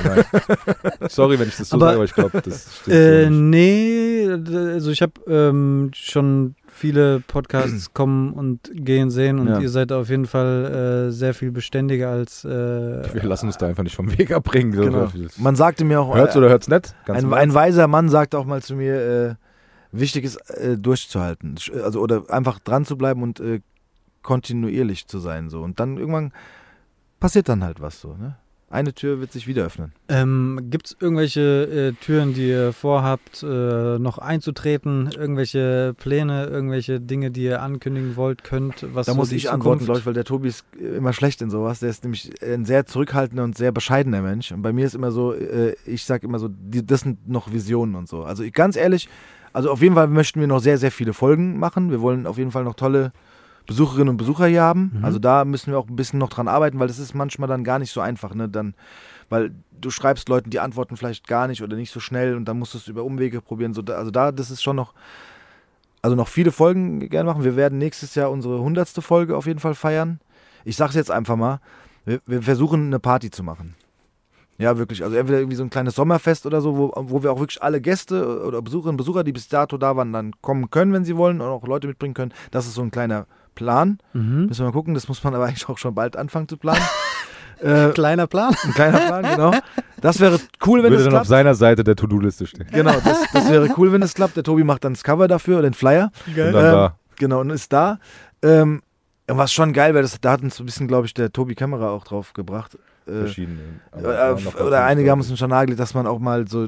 Ja. 1.01 1.09
Sorry, 1.09 1.39
wenn 1.39 1.47
ich 1.47 1.57
das 1.57 1.69
so 1.69 1.75
Aber, 1.77 1.85
sage, 1.87 1.95
aber 1.95 2.03
ich 2.05 2.13
glaube, 2.13 2.41
das 2.41 2.77
stimmt 2.81 2.95
Äh, 2.95 3.23
so 3.25 3.29
nicht. 3.29 3.39
nee, 3.39 4.29
also 4.73 4.91
ich 4.91 5.01
habe 5.01 5.13
ähm, 5.27 5.91
schon 5.93 6.55
viele 6.67 7.21
Podcasts 7.21 7.93
kommen 7.93 8.33
und 8.33 8.69
gehen 8.73 9.09
sehen 9.09 9.39
und 9.39 9.47
Ja. 9.47 9.59
ihr 9.59 9.69
seid 9.69 9.91
auf 9.91 10.09
jeden 10.09 10.25
Fall 10.25 11.07
äh, 11.07 11.11
sehr 11.11 11.33
viel 11.33 11.51
beständiger 11.51 12.09
als 12.09 12.43
äh, 12.45 12.49
Wir 12.49 13.23
lassen 13.23 13.47
uns 13.47 13.57
da 13.57 13.67
einfach 13.67 13.83
nicht 13.83 13.95
vom 13.95 14.17
Weg 14.17 14.31
abbringen. 14.31 14.71
Genau. 14.71 15.07
Man 15.37 15.55
sagte 15.55 15.85
mir 15.85 16.01
auch, 16.01 16.13
Hört's 16.15 16.35
äh, 16.35 16.39
oder 16.39 16.49
hört's 16.49 16.67
nicht? 16.67 16.93
Ganz 17.05 17.23
ein, 17.23 17.33
ein 17.33 17.53
weiser 17.53 17.87
Mann 17.87 18.09
sagte 18.09 18.37
auch 18.37 18.45
mal 18.45 18.61
zu 18.61 18.75
mir, 18.75 18.95
äh, 18.95 19.35
wichtig 19.91 20.25
ist, 20.25 20.37
äh, 20.51 20.77
durchzuhalten. 20.77 21.55
Also, 21.83 22.01
oder 22.01 22.29
einfach 22.29 22.59
dran 22.59 22.85
zu 22.85 22.97
bleiben 22.97 23.23
und 23.23 23.39
äh, 23.39 23.61
kontinuierlich 24.21 25.07
zu 25.07 25.19
sein. 25.19 25.49
So. 25.49 25.61
Und 25.61 25.79
dann 25.79 25.97
irgendwann 25.97 26.31
passiert 27.19 27.49
dann 27.49 27.63
halt 27.63 27.81
was 27.81 28.01
so. 28.01 28.15
Ne? 28.15 28.35
eine 28.75 28.93
Tür 28.93 29.19
wird 29.19 29.31
sich 29.31 29.47
wieder 29.47 29.63
öffnen. 29.63 29.93
Ähm, 30.09 30.67
Gibt 30.69 30.87
es 30.87 30.97
irgendwelche 30.99 31.41
äh, 31.41 32.03
Türen, 32.03 32.33
die 32.33 32.49
ihr 32.49 32.73
vorhabt, 32.73 33.43
äh, 33.43 33.99
noch 33.99 34.17
einzutreten? 34.17 35.09
Irgendwelche 35.15 35.93
Pläne, 35.97 36.47
irgendwelche 36.47 36.99
Dinge, 36.99 37.31
die 37.31 37.43
ihr 37.43 37.61
ankündigen 37.61 38.15
wollt, 38.15 38.43
könnt? 38.43 38.85
Was 38.93 39.05
da 39.05 39.13
so 39.13 39.17
muss 39.17 39.31
ich 39.31 39.43
Zukunft- 39.45 39.53
antworten, 39.53 39.85
glaube 39.85 39.99
ich, 39.99 40.05
weil 40.05 40.13
der 40.13 40.25
Tobi 40.25 40.49
ist 40.49 40.65
äh, 40.79 40.97
immer 40.97 41.13
schlecht 41.13 41.41
in 41.41 41.49
sowas. 41.49 41.79
Der 41.79 41.89
ist 41.89 42.03
nämlich 42.03 42.31
ein 42.43 42.65
sehr 42.65 42.85
zurückhaltender 42.85 43.43
und 43.43 43.57
sehr 43.57 43.71
bescheidener 43.71 44.21
Mensch. 44.21 44.51
Und 44.51 44.61
bei 44.61 44.73
mir 44.73 44.85
ist 44.85 44.95
immer 44.95 45.11
so, 45.11 45.33
äh, 45.33 45.75
ich 45.85 46.03
sage 46.03 46.25
immer 46.27 46.39
so, 46.39 46.49
die, 46.49 46.85
das 46.85 47.01
sind 47.01 47.29
noch 47.29 47.51
Visionen 47.51 47.95
und 47.95 48.09
so. 48.09 48.23
Also 48.23 48.43
ich, 48.43 48.53
ganz 48.53 48.75
ehrlich, 48.75 49.07
also 49.55 49.71
auf 49.71 49.81
jeden 49.81 49.95
Fall 49.95 50.07
möchten 50.07 50.41
wir 50.41 50.47
noch 50.47 50.59
sehr, 50.59 50.77
sehr 50.77 50.91
viele 50.91 51.13
Folgen 51.13 51.57
machen. 51.57 51.89
Wir 51.89 52.01
wollen 52.01 52.27
auf 52.27 52.37
jeden 52.37 52.51
Fall 52.51 52.65
noch 52.65 52.73
tolle 52.73 53.13
Besucherinnen 53.65 54.09
und 54.09 54.17
Besucher 54.17 54.47
hier 54.47 54.61
haben. 54.61 54.91
Mhm. 54.97 55.05
Also 55.05 55.17
da 55.17 55.45
müssen 55.45 55.71
wir 55.71 55.79
auch 55.79 55.87
ein 55.87 55.95
bisschen 55.95 56.19
noch 56.19 56.29
dran 56.29 56.49
arbeiten, 56.49 56.77
weil 56.77 56.89
das 56.89 56.99
ist 56.99 57.15
manchmal 57.15 57.47
dann 57.47 57.63
gar 57.63 57.79
nicht 57.79 57.91
so 57.91 58.01
einfach, 58.01 58.35
ne? 58.35 58.49
Dann, 58.49 58.75
weil 59.29 59.51
du 59.79 59.89
schreibst 59.89 60.27
Leuten, 60.27 60.49
die 60.49 60.59
antworten 60.59 60.97
vielleicht 60.97 61.25
gar 61.25 61.47
nicht 61.47 61.63
oder 61.63 61.77
nicht 61.77 61.91
so 61.91 62.01
schnell 62.01 62.35
und 62.35 62.45
dann 62.45 62.59
musst 62.59 62.73
du 62.73 62.79
es 62.79 62.89
über 62.89 63.05
Umwege 63.05 63.39
probieren. 63.39 63.73
So, 63.73 63.81
da, 63.81 63.93
also 63.93 64.11
da, 64.11 64.33
das 64.33 64.51
ist 64.51 64.61
schon 64.61 64.75
noch, 64.75 64.93
also 66.01 66.17
noch 66.17 66.27
viele 66.27 66.51
Folgen 66.51 67.07
gerne 67.07 67.29
machen. 67.29 67.45
Wir 67.45 67.55
werden 67.55 67.77
nächstes 67.77 68.13
Jahr 68.13 68.31
unsere 68.31 68.59
hundertste 68.59 69.01
Folge 69.01 69.37
auf 69.37 69.47
jeden 69.47 69.59
Fall 69.59 69.73
feiern. 69.73 70.19
Ich 70.65 70.75
sag's 70.75 70.95
jetzt 70.95 71.11
einfach 71.11 71.37
mal, 71.37 71.61
wir, 72.03 72.19
wir 72.25 72.41
versuchen 72.41 72.87
eine 72.87 72.99
Party 72.99 73.31
zu 73.31 73.41
machen. 73.41 73.75
Ja, 74.57 74.77
wirklich. 74.77 75.03
Also 75.03 75.15
entweder 75.17 75.39
irgendwie 75.39 75.57
so 75.57 75.63
ein 75.63 75.69
kleines 75.69 75.95
Sommerfest 75.95 76.45
oder 76.45 76.61
so, 76.61 76.77
wo, 76.77 76.91
wo 76.95 77.23
wir 77.23 77.31
auch 77.31 77.39
wirklich 77.39 77.61
alle 77.61 77.81
Gäste 77.81 78.43
oder 78.45 78.61
Besucherinnen 78.61 78.93
und 78.93 78.97
Besucher, 78.97 79.23
die 79.25 79.33
bis 79.33 79.47
dato 79.49 79.77
da 79.77 79.95
waren, 79.97 80.13
dann 80.13 80.31
kommen 80.41 80.69
können, 80.69 80.93
wenn 80.93 81.03
sie 81.03 81.17
wollen 81.17 81.41
und 81.41 81.47
auch 81.47 81.67
Leute 81.67 81.87
mitbringen 81.87 82.13
können. 82.13 82.33
Das 82.51 82.65
ist 82.65 82.75
so 82.75 82.81
ein 82.81 82.91
kleiner 82.91 83.25
Plan. 83.53 83.97
Mhm. 84.13 84.45
Müssen 84.45 84.59
wir 84.61 84.65
mal 84.67 84.71
gucken. 84.71 84.93
Das 84.93 85.07
muss 85.09 85.23
man 85.23 85.35
aber 85.35 85.45
eigentlich 85.47 85.67
auch 85.67 85.77
schon 85.77 85.93
bald 85.93 86.15
anfangen 86.15 86.47
zu 86.47 86.55
planen. 86.57 86.81
äh, 87.59 87.89
Kleiner 87.89 88.27
Plan. 88.27 88.55
ein 88.63 88.71
kleiner 88.73 88.99
Plan, 88.99 89.23
genau. 89.35 89.51
Das 90.01 90.19
wäre 90.19 90.39
cool, 90.65 90.83
wenn 90.83 90.91
Würde 90.91 90.97
es 90.97 91.03
dann 91.03 91.13
auf 91.13 91.17
klappt. 91.19 91.27
seiner 91.27 91.55
Seite 91.55 91.83
der 91.83 91.95
To-Do-Liste 91.95 92.45
stehen. 92.47 92.67
Genau, 92.71 92.93
das, 93.03 93.23
das 93.33 93.49
wäre 93.49 93.69
cool, 93.77 93.91
wenn 93.91 94.01
es 94.03 94.13
klappt. 94.13 94.35
Der 94.37 94.43
Tobi 94.43 94.63
macht 94.63 94.83
dann 94.85 94.93
das 94.93 95.03
Cover 95.03 95.27
dafür 95.27 95.59
oder 95.59 95.69
den 95.69 95.73
Flyer. 95.73 96.11
Und 96.27 96.37
dann 96.37 96.47
Ähm, 96.47 96.53
da. 96.53 96.95
Genau, 97.17 97.39
und 97.41 97.49
ist 97.49 97.73
da. 97.73 97.99
Ähm, 98.41 98.81
und 99.27 99.37
was 99.37 99.51
schon 99.51 99.73
geil 99.73 99.93
wäre, 99.93 100.03
das, 100.03 100.19
da 100.21 100.31
hat 100.33 100.43
uns 100.43 100.55
so 100.55 100.63
ein 100.63 100.65
bisschen, 100.67 100.87
glaube 100.87 101.07
ich, 101.07 101.13
der 101.13 101.31
Tobi 101.33 101.55
Kamera 101.55 101.89
auch 101.89 102.03
drauf 102.03 102.33
gebracht. 102.33 102.77
Äh, 103.07 103.11
Verschiedene. 103.11 103.59
äh, 103.95 104.61
oder 104.61 104.83
einige 104.85 105.11
haben 105.11 105.19
es 105.19 105.37
schon 105.37 105.49
nagelegt, 105.49 105.79
dass 105.79 105.93
man 105.93 106.07
auch 106.07 106.19
mal 106.19 106.47
so 106.47 106.67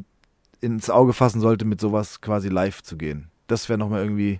ins 0.61 0.89
Auge 0.89 1.13
fassen 1.13 1.41
sollte, 1.41 1.65
mit 1.65 1.81
sowas 1.81 2.21
quasi 2.21 2.49
live 2.49 2.83
zu 2.83 2.97
gehen. 2.97 3.29
Das 3.47 3.69
wäre 3.69 3.77
nochmal 3.79 4.03
irgendwie, 4.03 4.39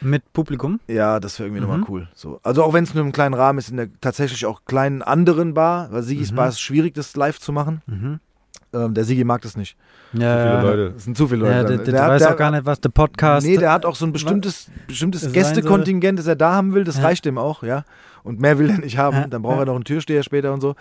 Mit 0.00 0.32
Publikum. 0.32 0.80
ja, 0.86 1.18
das 1.20 1.38
wäre 1.38 1.48
irgendwie 1.48 1.62
Mhm. 1.64 1.68
nochmal 1.70 1.86
cool. 1.88 2.08
So. 2.14 2.40
Also 2.42 2.62
auch 2.62 2.72
wenn 2.72 2.84
es 2.84 2.94
nur 2.94 3.04
im 3.04 3.12
kleinen 3.12 3.34
Rahmen 3.34 3.58
ist, 3.58 3.70
in 3.70 3.76
der 3.76 3.88
tatsächlich 4.00 4.44
auch 4.46 4.62
kleinen 4.66 5.02
anderen 5.02 5.54
Bar, 5.54 5.88
weil 5.92 6.02
Sigis 6.02 6.30
Mhm. 6.32 6.36
Bar 6.36 6.48
ist 6.48 6.60
schwierig, 6.60 6.94
das 6.94 7.16
live 7.16 7.38
zu 7.40 7.52
machen. 7.52 7.82
Mhm. 7.86 8.20
Ähm, 8.72 8.92
der 8.92 9.04
Sigi 9.04 9.24
mag 9.24 9.40
das 9.42 9.56
nicht. 9.56 9.76
Ja, 10.12 10.18
viele 10.18 10.28
ja. 10.54 10.62
Leute. 10.62 10.90
Das 10.92 11.04
sind 11.04 11.16
zu 11.16 11.28
viele 11.28 11.40
Leute. 11.40 11.52
Ja, 11.54 11.62
der, 11.64 11.76
der, 11.78 11.92
Der 11.92 12.02
hat- 12.02 12.10
weiß 12.10 12.22
der- 12.22 12.32
auch 12.32 12.36
gar 12.36 12.50
nicht, 12.50 12.64
was 12.66 12.80
der 12.80 12.88
Podcast 12.88 13.46
Nee, 13.46 13.56
der 13.56 13.72
hat 13.72 13.86
auch 13.86 13.94
so 13.94 14.04
ein 14.04 14.12
bestimmtes, 14.12 14.68
bestimmtes 14.86 15.32
Gästekontingent, 15.32 16.18
das 16.18 16.26
er 16.26 16.36
da 16.36 16.52
haben 16.54 16.74
will. 16.74 16.84
Das 16.84 16.96
Ja. 16.96 17.04
reicht 17.04 17.24
ihm 17.26 17.38
auch, 17.38 17.62
ja. 17.62 17.84
Und 18.24 18.40
mehr 18.40 18.58
will 18.58 18.68
er 18.70 18.78
nicht 18.78 18.98
haben. 18.98 19.30
Dann 19.30 19.42
braucht 19.42 19.60
er 19.60 19.66
noch 19.66 19.74
einen 19.76 19.84
Türsteher 19.84 20.22
später 20.24 20.52
und 20.52 20.60
so. 20.60 20.74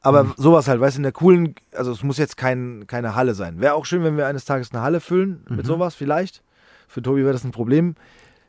Aber 0.00 0.24
Mhm. 0.24 0.34
sowas 0.36 0.68
halt, 0.68 0.80
weißt 0.80 0.96
du, 0.96 1.00
in 1.00 1.02
der 1.02 1.12
coolen, 1.12 1.54
also 1.76 1.92
es 1.92 2.02
muss 2.02 2.16
jetzt 2.18 2.36
kein, 2.38 2.84
keine 2.86 3.14
Halle 3.14 3.34
sein. 3.34 3.60
Wäre 3.60 3.74
auch 3.74 3.84
schön, 3.84 4.02
wenn 4.04 4.16
wir 4.16 4.26
eines 4.26 4.44
Tages 4.46 4.72
eine 4.72 4.80
Halle 4.82 5.00
füllen 5.00 5.42
mit 5.48 5.64
Mhm. 5.64 5.64
sowas, 5.64 5.94
vielleicht. 5.94 6.42
Für 6.88 7.02
Tobi 7.02 7.22
wäre 7.22 7.32
das 7.32 7.44
ein 7.44 7.50
Problem. 7.50 7.94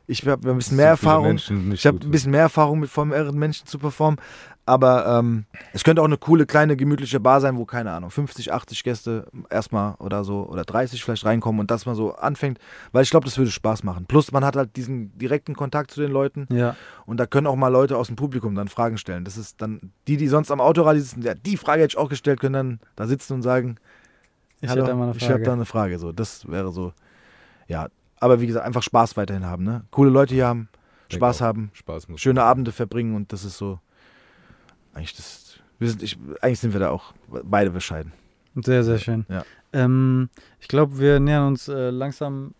Ich 0.06 0.24
habe 0.26 0.48
ein 0.48 0.56
bisschen 0.56 0.76
mehr 0.76 0.86
Erfahrung. 0.88 1.36
Ich 1.72 1.84
habe 1.86 1.98
ein 2.00 2.10
bisschen 2.12 2.30
mehr 2.30 2.42
Erfahrung 2.42 2.78
mit 2.80 2.88
vor 2.90 3.04
mehreren 3.04 3.36
Menschen 3.36 3.66
zu 3.66 3.78
performen. 3.78 4.20
Aber 4.68 5.06
ähm, 5.06 5.44
es 5.72 5.84
könnte 5.84 6.02
auch 6.02 6.06
eine 6.06 6.16
coole, 6.16 6.44
kleine, 6.44 6.76
gemütliche 6.76 7.20
Bar 7.20 7.40
sein, 7.40 7.56
wo, 7.56 7.64
keine 7.64 7.92
Ahnung, 7.92 8.10
50, 8.10 8.52
80 8.52 8.82
Gäste 8.82 9.28
erstmal 9.48 9.94
oder 10.00 10.24
so 10.24 10.42
oder 10.48 10.64
30 10.64 11.04
vielleicht 11.04 11.24
reinkommen 11.24 11.60
und 11.60 11.70
das 11.70 11.86
mal 11.86 11.94
so 11.94 12.16
anfängt. 12.16 12.58
Weil 12.90 13.04
ich 13.04 13.10
glaube, 13.10 13.26
das 13.26 13.38
würde 13.38 13.52
Spaß 13.52 13.84
machen. 13.84 14.06
Plus, 14.06 14.32
man 14.32 14.44
hat 14.44 14.56
halt 14.56 14.74
diesen 14.76 15.16
direkten 15.16 15.54
Kontakt 15.54 15.92
zu 15.92 16.00
den 16.00 16.10
Leuten 16.10 16.48
Ja. 16.50 16.74
und 17.06 17.18
da 17.20 17.26
können 17.26 17.46
auch 17.46 17.54
mal 17.54 17.68
Leute 17.68 17.96
aus 17.96 18.08
dem 18.08 18.16
Publikum 18.16 18.56
dann 18.56 18.66
Fragen 18.66 18.98
stellen. 18.98 19.24
Das 19.24 19.36
ist 19.36 19.62
dann, 19.62 19.92
die, 20.08 20.16
die 20.16 20.26
sonst 20.26 20.50
am 20.50 20.60
Autoradio 20.60 21.00
sitzen, 21.00 21.22
ja, 21.22 21.34
die 21.34 21.56
Frage 21.56 21.82
hätte 21.82 21.92
ich 21.92 21.98
auch 21.98 22.08
gestellt, 22.08 22.40
können 22.40 22.54
dann 22.54 22.80
da 22.96 23.06
sitzen 23.06 23.34
und 23.34 23.42
sagen, 23.42 23.76
Ich 24.60 24.68
hätte 24.68 24.82
da 24.82 24.94
mal 24.96 25.04
eine 25.10 25.16
ich 25.16 25.22
habe 25.24 25.34
Frage. 25.34 25.44
da 25.44 25.52
eine 25.52 25.64
Frage. 25.64 25.98
So, 26.00 26.10
das 26.10 26.48
wäre 26.48 26.72
so, 26.72 26.92
ja. 27.68 27.86
Aber 28.18 28.40
wie 28.40 28.48
gesagt, 28.48 28.66
einfach 28.66 28.82
Spaß 28.82 29.16
weiterhin 29.16 29.44
haben, 29.46 29.62
ne? 29.62 29.84
Coole 29.92 30.10
Leute 30.10 30.34
hier 30.34 30.46
haben, 30.48 30.68
Spaß 31.12 31.40
haben, 31.40 31.70
Spaß 31.74 32.08
schöne 32.16 32.42
Abende 32.42 32.72
verbringen 32.72 33.14
und 33.14 33.32
das 33.32 33.44
ist 33.44 33.58
so, 33.58 33.78
eigentlich 34.96 35.14
das, 35.16 35.58
wir 35.78 35.88
sind, 35.90 36.02
ich, 36.02 36.18
eigentlich 36.40 36.60
sind 36.60 36.72
wir 36.72 36.80
da 36.80 36.90
auch 36.90 37.12
beide 37.44 37.70
bescheiden. 37.70 38.12
Sehr, 38.54 38.82
sehr 38.82 38.98
schön. 38.98 39.26
Ja. 39.28 39.44
Ähm, 39.72 40.30
ich 40.60 40.68
glaube, 40.68 40.98
wir 40.98 41.20
nähern 41.20 41.46
uns 41.48 41.68
äh, 41.68 41.90
langsam 41.90 42.54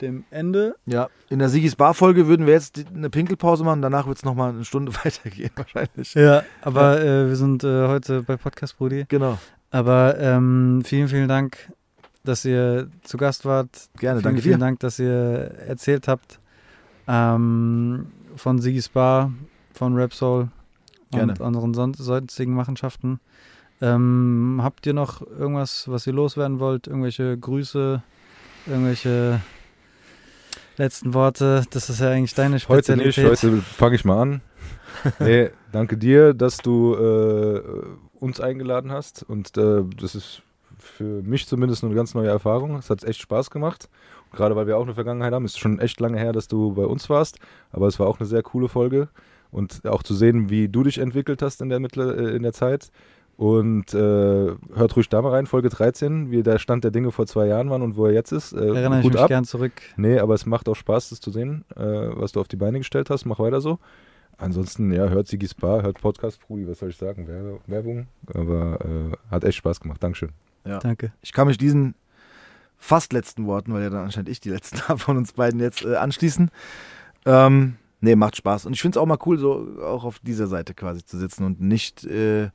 dem 0.00 0.24
Ende. 0.30 0.76
Ja, 0.86 1.08
in 1.28 1.40
der 1.40 1.48
Sigis 1.50 1.76
Bar-Folge 1.76 2.26
würden 2.26 2.46
wir 2.46 2.54
jetzt 2.54 2.76
die- 2.76 2.86
eine 2.86 3.10
Pinkelpause 3.10 3.64
machen, 3.64 3.82
danach 3.82 4.06
wird 4.06 4.16
es 4.18 4.24
nochmal 4.24 4.50
eine 4.50 4.64
Stunde 4.64 4.94
weitergehen 5.04 5.50
wahrscheinlich. 5.56 6.14
Ja, 6.14 6.42
aber 6.62 7.00
äh, 7.02 7.26
wir 7.28 7.36
sind 7.36 7.64
äh, 7.64 7.88
heute 7.88 8.22
bei 8.22 8.36
Podcast 8.36 8.78
Brudi. 8.78 9.04
Genau, 9.08 9.38
Aber 9.70 10.18
ähm, 10.18 10.82
vielen, 10.84 11.08
vielen 11.08 11.28
Dank, 11.28 11.70
dass 12.24 12.44
ihr 12.44 12.88
zu 13.02 13.16
Gast 13.18 13.44
wart. 13.44 13.68
gerne, 13.98 14.20
vielen, 14.20 14.24
danke 14.24 14.42
vielen 14.42 14.58
dir. 14.60 14.64
Dank, 14.64 14.80
dass 14.80 14.98
ihr 14.98 15.12
erzählt 15.66 16.06
habt 16.08 16.38
ähm, 17.08 18.06
von 18.36 18.58
Sigis 18.60 18.88
Bar, 18.88 19.32
von 19.74 19.96
Rapsoul 19.98 20.48
Gerne. 21.10 21.34
und 21.38 21.56
unseren 21.56 21.72
son 21.72 21.94
sonstigen 21.94 22.54
Machenschaften. 22.54 23.20
Ähm, 23.82 24.60
habt 24.62 24.86
ihr 24.86 24.92
noch 24.92 25.22
irgendwas, 25.22 25.88
was 25.88 26.06
ihr 26.06 26.12
loswerden 26.12 26.60
wollt? 26.60 26.86
Irgendwelche 26.86 27.36
Grüße, 27.36 28.02
irgendwelche 28.66 29.40
letzten 30.76 31.14
Worte? 31.14 31.64
Das 31.70 31.88
ist 31.88 32.00
ja 32.00 32.10
eigentlich 32.10 32.34
deine 32.34 32.58
Heute 32.68 32.96
nicht, 32.96 33.14
Spezialität. 33.14 33.42
heute 33.42 33.62
fange 33.62 33.94
ich 33.94 34.04
mal 34.04 34.20
an. 34.20 34.40
nee, 35.18 35.50
danke 35.72 35.96
dir, 35.96 36.34
dass 36.34 36.58
du 36.58 36.94
äh, 36.94 37.62
uns 38.18 38.40
eingeladen 38.40 38.92
hast. 38.92 39.22
Und 39.22 39.56
äh, 39.56 39.82
das 39.98 40.14
ist 40.14 40.42
für 40.78 41.22
mich 41.22 41.46
zumindest 41.46 41.84
eine 41.84 41.94
ganz 41.94 42.14
neue 42.14 42.28
Erfahrung. 42.28 42.76
Es 42.76 42.90
hat 42.90 43.04
echt 43.04 43.20
Spaß 43.20 43.50
gemacht. 43.50 43.88
Gerade 44.32 44.54
weil 44.54 44.66
wir 44.66 44.76
auch 44.78 44.84
eine 44.84 44.94
Vergangenheit 44.94 45.32
haben. 45.32 45.44
Es 45.44 45.52
ist 45.52 45.58
schon 45.58 45.80
echt 45.80 46.00
lange 46.00 46.18
her, 46.18 46.32
dass 46.32 46.48
du 46.48 46.72
bei 46.72 46.84
uns 46.84 47.08
warst. 47.10 47.38
Aber 47.72 47.86
es 47.86 47.98
war 47.98 48.06
auch 48.06 48.20
eine 48.20 48.28
sehr 48.28 48.42
coole 48.42 48.68
Folge. 48.68 49.08
Und 49.50 49.84
auch 49.86 50.02
zu 50.02 50.14
sehen, 50.14 50.50
wie 50.50 50.68
du 50.68 50.82
dich 50.84 50.98
entwickelt 50.98 51.42
hast 51.42 51.60
in 51.60 51.68
der, 51.68 51.80
Mittler, 51.80 52.16
äh, 52.16 52.36
in 52.36 52.42
der 52.42 52.52
Zeit. 52.52 52.90
Und 53.36 53.94
äh, 53.94 53.96
hört 53.96 54.96
ruhig 54.96 55.08
da 55.08 55.22
mal 55.22 55.30
rein, 55.30 55.46
Folge 55.46 55.70
13, 55.70 56.30
wie 56.30 56.42
der 56.42 56.58
Stand 56.58 56.84
der 56.84 56.90
Dinge 56.90 57.10
vor 57.10 57.26
zwei 57.26 57.46
Jahren 57.46 57.70
war 57.70 57.80
und 57.80 57.96
wo 57.96 58.04
er 58.06 58.12
jetzt 58.12 58.32
ist. 58.32 58.52
Äh, 58.52 58.66
Erinnere 58.66 59.00
ich 59.00 59.06
mich 59.06 59.18
ab. 59.18 59.28
gern 59.28 59.44
zurück. 59.44 59.72
Nee, 59.96 60.18
aber 60.18 60.34
es 60.34 60.44
macht 60.44 60.68
auch 60.68 60.76
Spaß, 60.76 61.08
das 61.08 61.20
zu 61.20 61.30
sehen, 61.30 61.64
äh, 61.74 61.80
was 61.80 62.32
du 62.32 62.40
auf 62.40 62.48
die 62.48 62.56
Beine 62.56 62.78
gestellt 62.78 63.08
hast. 63.08 63.24
Mach 63.24 63.38
weiter 63.38 63.62
so. 63.62 63.78
Ansonsten, 64.36 64.92
ja, 64.92 65.08
hört 65.08 65.26
Sigis 65.26 65.54
Bar, 65.54 65.82
hört 65.82 66.00
Podcast 66.00 66.40
Brudi, 66.46 66.68
was 66.68 66.78
soll 66.80 66.90
ich 66.90 66.96
sagen? 66.96 67.28
Werbung. 67.66 68.08
Aber 68.34 68.78
äh, 68.84 69.16
hat 69.30 69.44
echt 69.44 69.56
Spaß 69.56 69.80
gemacht. 69.80 70.02
Dankeschön. 70.02 70.30
Danke. 70.64 71.12
Ich 71.22 71.32
kann 71.32 71.46
mich 71.46 71.56
diesen 71.56 71.94
fast 72.76 73.12
letzten 73.12 73.46
Worten, 73.46 73.72
weil 73.72 73.82
ja 73.82 73.90
dann 73.90 74.04
anscheinend 74.04 74.28
ich 74.28 74.40
die 74.40 74.50
letzten 74.50 74.80
habe 74.88 74.98
von 74.98 75.16
uns 75.16 75.32
beiden 75.32 75.60
jetzt 75.60 75.84
äh, 75.84 75.96
anschließen. 75.96 76.50
Ähm, 77.26 77.76
nee, 78.00 78.16
macht 78.16 78.36
Spaß. 78.36 78.66
Und 78.66 78.72
ich 78.72 78.82
finde 78.82 78.98
es 78.98 79.02
auch 79.02 79.06
mal 79.06 79.18
cool, 79.26 79.38
so 79.38 79.78
auch 79.82 80.04
auf 80.04 80.18
dieser 80.20 80.46
Seite 80.46 80.74
quasi 80.74 81.04
zu 81.04 81.18
sitzen 81.18 81.44
und 81.44 81.60
nicht 81.60 82.04
äh, 82.04 82.50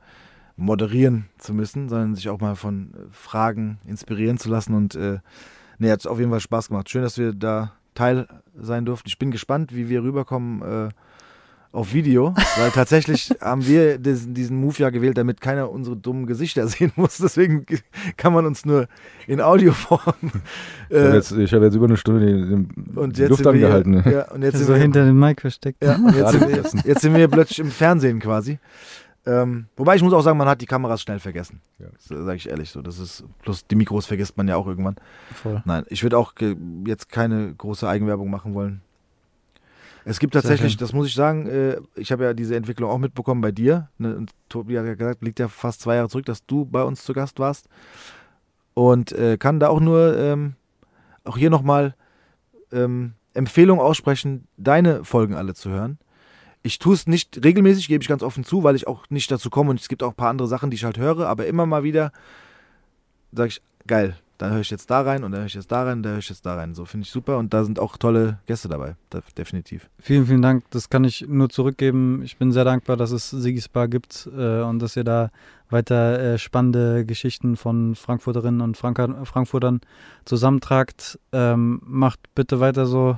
moderieren 0.58 1.26
zu 1.38 1.54
müssen, 1.54 1.90
sondern 1.90 2.16
sich 2.16 2.30
auch 2.30 2.40
mal 2.40 2.56
von 2.56 2.94
äh, 2.94 2.98
Fragen 3.12 3.80
inspirieren 3.86 4.38
zu 4.38 4.50
lassen. 4.50 4.74
Und 4.74 4.96
äh, 4.96 5.20
nee, 5.78 5.92
hat 5.92 6.06
auf 6.08 6.20
jeden 6.20 6.32
Fall 6.32 6.40
Spaß 6.40 6.70
gemacht. 6.70 6.90
Schön, 6.90 7.04
dass 7.04 7.18
wir 7.18 7.34
da 7.34 7.74
Teil 7.94 8.28
sein 8.56 8.86
durften. 8.86 9.08
Ich 9.08 9.18
bin 9.18 9.32
gespannt, 9.32 9.74
wie 9.74 9.90
wir 9.90 10.04
rüberkommen 10.04 10.62
äh, 10.62 10.90
auf 11.76 11.94
Video, 11.94 12.34
weil 12.58 12.72
tatsächlich 12.72 13.30
haben 13.42 13.66
wir 13.68 13.98
diesen, 13.98 14.34
diesen 14.34 14.58
Move 14.60 14.76
ja 14.78 14.90
gewählt, 14.90 15.18
damit 15.18 15.42
keiner 15.42 15.70
unsere 15.70 15.96
dummen 15.96 16.26
Gesichter 16.26 16.68
sehen 16.70 16.92
muss. 16.96 17.18
Deswegen 17.18 17.66
kann 18.18 18.34
man 18.34 18.46
uns 18.46 18.66
nur 18.66 18.88
in 19.28 19.42
Audioform. 19.42 20.16
Ich 20.88 20.96
habe 20.98 21.10
Äh, 21.10 21.16
jetzt, 21.16 21.32
ich 21.32 21.52
hab 21.54 21.64
jetzt 21.64 21.74
über 21.76 21.86
eine 21.86 21.98
Stunde 21.98 22.68
und 22.96 23.18
jetzt 23.18 23.30
Luft 23.30 23.44
sind 23.44 23.54
wir, 23.56 23.66
angehalten. 23.66 23.92
ne? 23.92 24.04
Ja, 24.12 24.32
und 24.32 24.44
jetzt 24.44 24.58
sind 24.58 24.68
so 24.68 24.74
wir, 24.74 24.80
hinter 24.82 25.04
dem 25.04 25.20
Mic 25.20 25.42
versteckt. 25.42 25.84
ja, 25.84 25.98
jetzt, 26.16 26.32
sind 26.32 26.48
wir, 26.48 26.64
jetzt 26.86 27.02
sind 27.02 27.16
wir 27.16 27.28
plötzlich 27.28 27.58
im 27.60 27.72
Fernsehen 27.72 28.20
quasi. 28.20 28.60
Ähm, 29.26 29.66
wobei 29.76 29.96
ich 29.96 30.04
muss 30.04 30.14
auch 30.14 30.22
sagen, 30.22 30.38
man 30.38 30.48
hat 30.48 30.62
die 30.62 30.68
Kameras 30.68 31.02
schnell 31.02 31.18
vergessen. 31.18 31.60
Ja. 31.80 31.88
Das 31.96 32.06
sage 32.26 32.36
ich 32.36 32.48
ehrlich 32.48 32.70
so. 32.70 32.84
Das 32.84 33.00
ist, 33.00 33.24
plus 33.42 33.66
die 33.66 33.74
Mikros 33.76 34.06
vergisst 34.06 34.38
man 34.38 34.48
ja 34.48 34.56
auch 34.58 34.68
irgendwann. 34.68 34.96
Voll. 35.34 35.64
Nein, 35.66 35.84
ich 35.90 36.04
würde 36.04 36.20
auch 36.20 36.34
jetzt 36.86 37.10
keine 37.10 37.56
große 37.56 37.88
Eigenwerbung 37.90 38.30
machen 38.30 38.54
wollen. 38.54 38.82
Es 40.08 40.20
gibt 40.20 40.36
tatsächlich, 40.36 40.78
das 40.78 40.94
muss 40.94 41.08
ich 41.08 41.16
sagen, 41.16 41.48
äh, 41.48 41.78
ich 41.96 42.12
habe 42.12 42.24
ja 42.24 42.34
diese 42.34 42.56
Entwicklung 42.56 42.90
auch 42.90 43.00
mitbekommen 43.00 43.42
bei 43.42 43.52
dir. 43.52 43.90
Ne? 43.98 44.16
Und 44.16 44.32
Tobi 44.50 44.78
hat 44.78 44.86
ja 44.86 44.94
gesagt, 44.94 45.24
liegt 45.24 45.40
ja 45.40 45.48
fast 45.48 45.82
zwei 45.82 45.96
Jahre 45.96 46.10
zurück, 46.10 46.26
dass 46.28 46.46
du 46.46 46.64
bei 46.64 46.84
uns 46.84 47.04
zu 47.04 47.14
Gast 47.14 47.40
warst. 47.40 47.68
Und 48.76 49.12
äh, 49.14 49.38
kann 49.38 49.60
da 49.60 49.70
auch 49.70 49.80
nur, 49.80 50.16
ähm, 50.18 50.54
auch 51.24 51.38
hier 51.38 51.50
nochmal 51.50 51.96
ähm, 52.72 53.14
Empfehlung 53.34 53.80
aussprechen, 53.80 54.48
deine 54.58 55.04
Folgen 55.04 55.34
alle 55.34 55.56
zu 55.56 55.70
hören. 55.72 55.98
ich 56.62 56.80
tue 56.80 56.94
es 56.94 57.06
nicht 57.06 57.44
regelmäßig, 57.44 57.88
gebe 57.88 58.02
ich 58.02 58.08
ganz 58.08 58.24
offen 58.24 58.44
zu, 58.44 58.64
weil 58.64 58.76
ich 58.76 58.88
auch 58.88 59.10
nicht 59.10 59.30
dazu 59.30 59.50
komme 59.50 59.70
und 59.72 59.80
es 59.80 59.88
gibt 59.88 60.02
auch 60.02 60.10
ein 60.10 60.16
paar 60.16 60.30
andere 60.30 60.48
Sachen, 60.48 60.72
die 60.72 60.76
ich 60.76 60.84
halt 60.84 60.98
höre, 60.98 61.28
aber 61.28 61.46
immer 61.46 61.66
mal 61.66 61.84
wieder 61.84 62.12
sage 63.32 63.50
ich, 63.50 63.62
geil, 63.86 64.16
dann 64.38 64.52
höre 64.52 64.62
ich 64.62 64.70
jetzt 64.70 64.90
da 64.90 65.02
rein 65.02 65.24
und 65.24 65.32
dann 65.32 65.42
höre 65.42 65.48
ich 65.48 65.54
jetzt 65.54 65.72
da 65.72 65.84
rein, 65.84 66.04
dann 66.04 66.14
höre 66.14 66.20
ich 66.20 66.30
jetzt 66.30 66.46
da 66.46 66.56
rein. 66.56 66.76
So 66.76 66.86
finde 66.86 67.06
ich 67.06 67.12
super 67.12 67.38
und 67.38 67.54
da 67.54 67.64
sind 67.64 67.80
auch 67.80 67.98
tolle 67.98 68.40
Gäste 68.46 68.68
dabei, 68.68 68.96
definitiv. 69.38 69.90
Vielen, 70.00 70.26
vielen 70.26 70.42
Dank. 70.42 70.64
Das 70.72 70.90
kann 70.90 71.04
ich 71.04 71.26
nur 71.28 71.50
zurückgeben. 71.50 72.22
Ich 72.24 72.38
bin 72.38 72.52
sehr 72.52 72.66
dankbar, 72.66 72.98
dass 72.98 73.12
es 73.12 73.30
Sigis 73.30 73.70
Bar 73.70 73.88
gibt 73.88 74.30
äh, 74.36 74.62
und 74.62 74.80
dass 74.80 74.96
ihr 74.96 75.04
da 75.04 75.32
weiter 75.70 76.20
äh, 76.20 76.38
spannende 76.38 77.06
Geschichten 77.06 77.56
von 77.56 77.96
Frankfurterinnen 77.96 78.62
und 78.62 78.78
Frank 78.78 79.00
Frankfurtern 79.24 79.82
zusammentragt. 80.26 81.20
Ähm, 81.32 81.82
macht 81.84 82.20
bitte 82.36 82.60
weiter 82.60 82.86
so. 82.86 83.18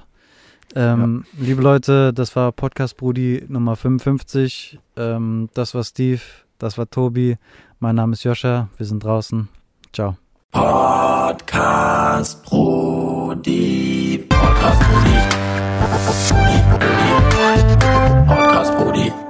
Ähm, 0.75 1.25
ja. 1.33 1.45
Liebe 1.45 1.61
Leute, 1.61 2.13
das 2.13 2.35
war 2.35 2.51
Podcast 2.51 2.97
Brudi 2.97 3.43
Nummer 3.47 3.75
55. 3.75 4.79
Ähm, 4.95 5.49
das 5.53 5.73
war 5.73 5.83
Steve, 5.83 6.21
das 6.59 6.77
war 6.77 6.89
Tobi. 6.89 7.37
Mein 7.79 7.95
Name 7.95 8.13
ist 8.13 8.23
Joscha. 8.23 8.69
Wir 8.77 8.85
sind 8.85 9.03
draußen. 9.03 9.47
Ciao. 9.93 10.17
Podcast 10.53 12.43
Brody. 12.47 14.17
Podcast 14.29 14.79
Brody. 14.87 15.17
Podcast 15.83 16.31
Brody. 16.71 17.11
Podcast 18.27 18.71
Brody. 18.79 19.26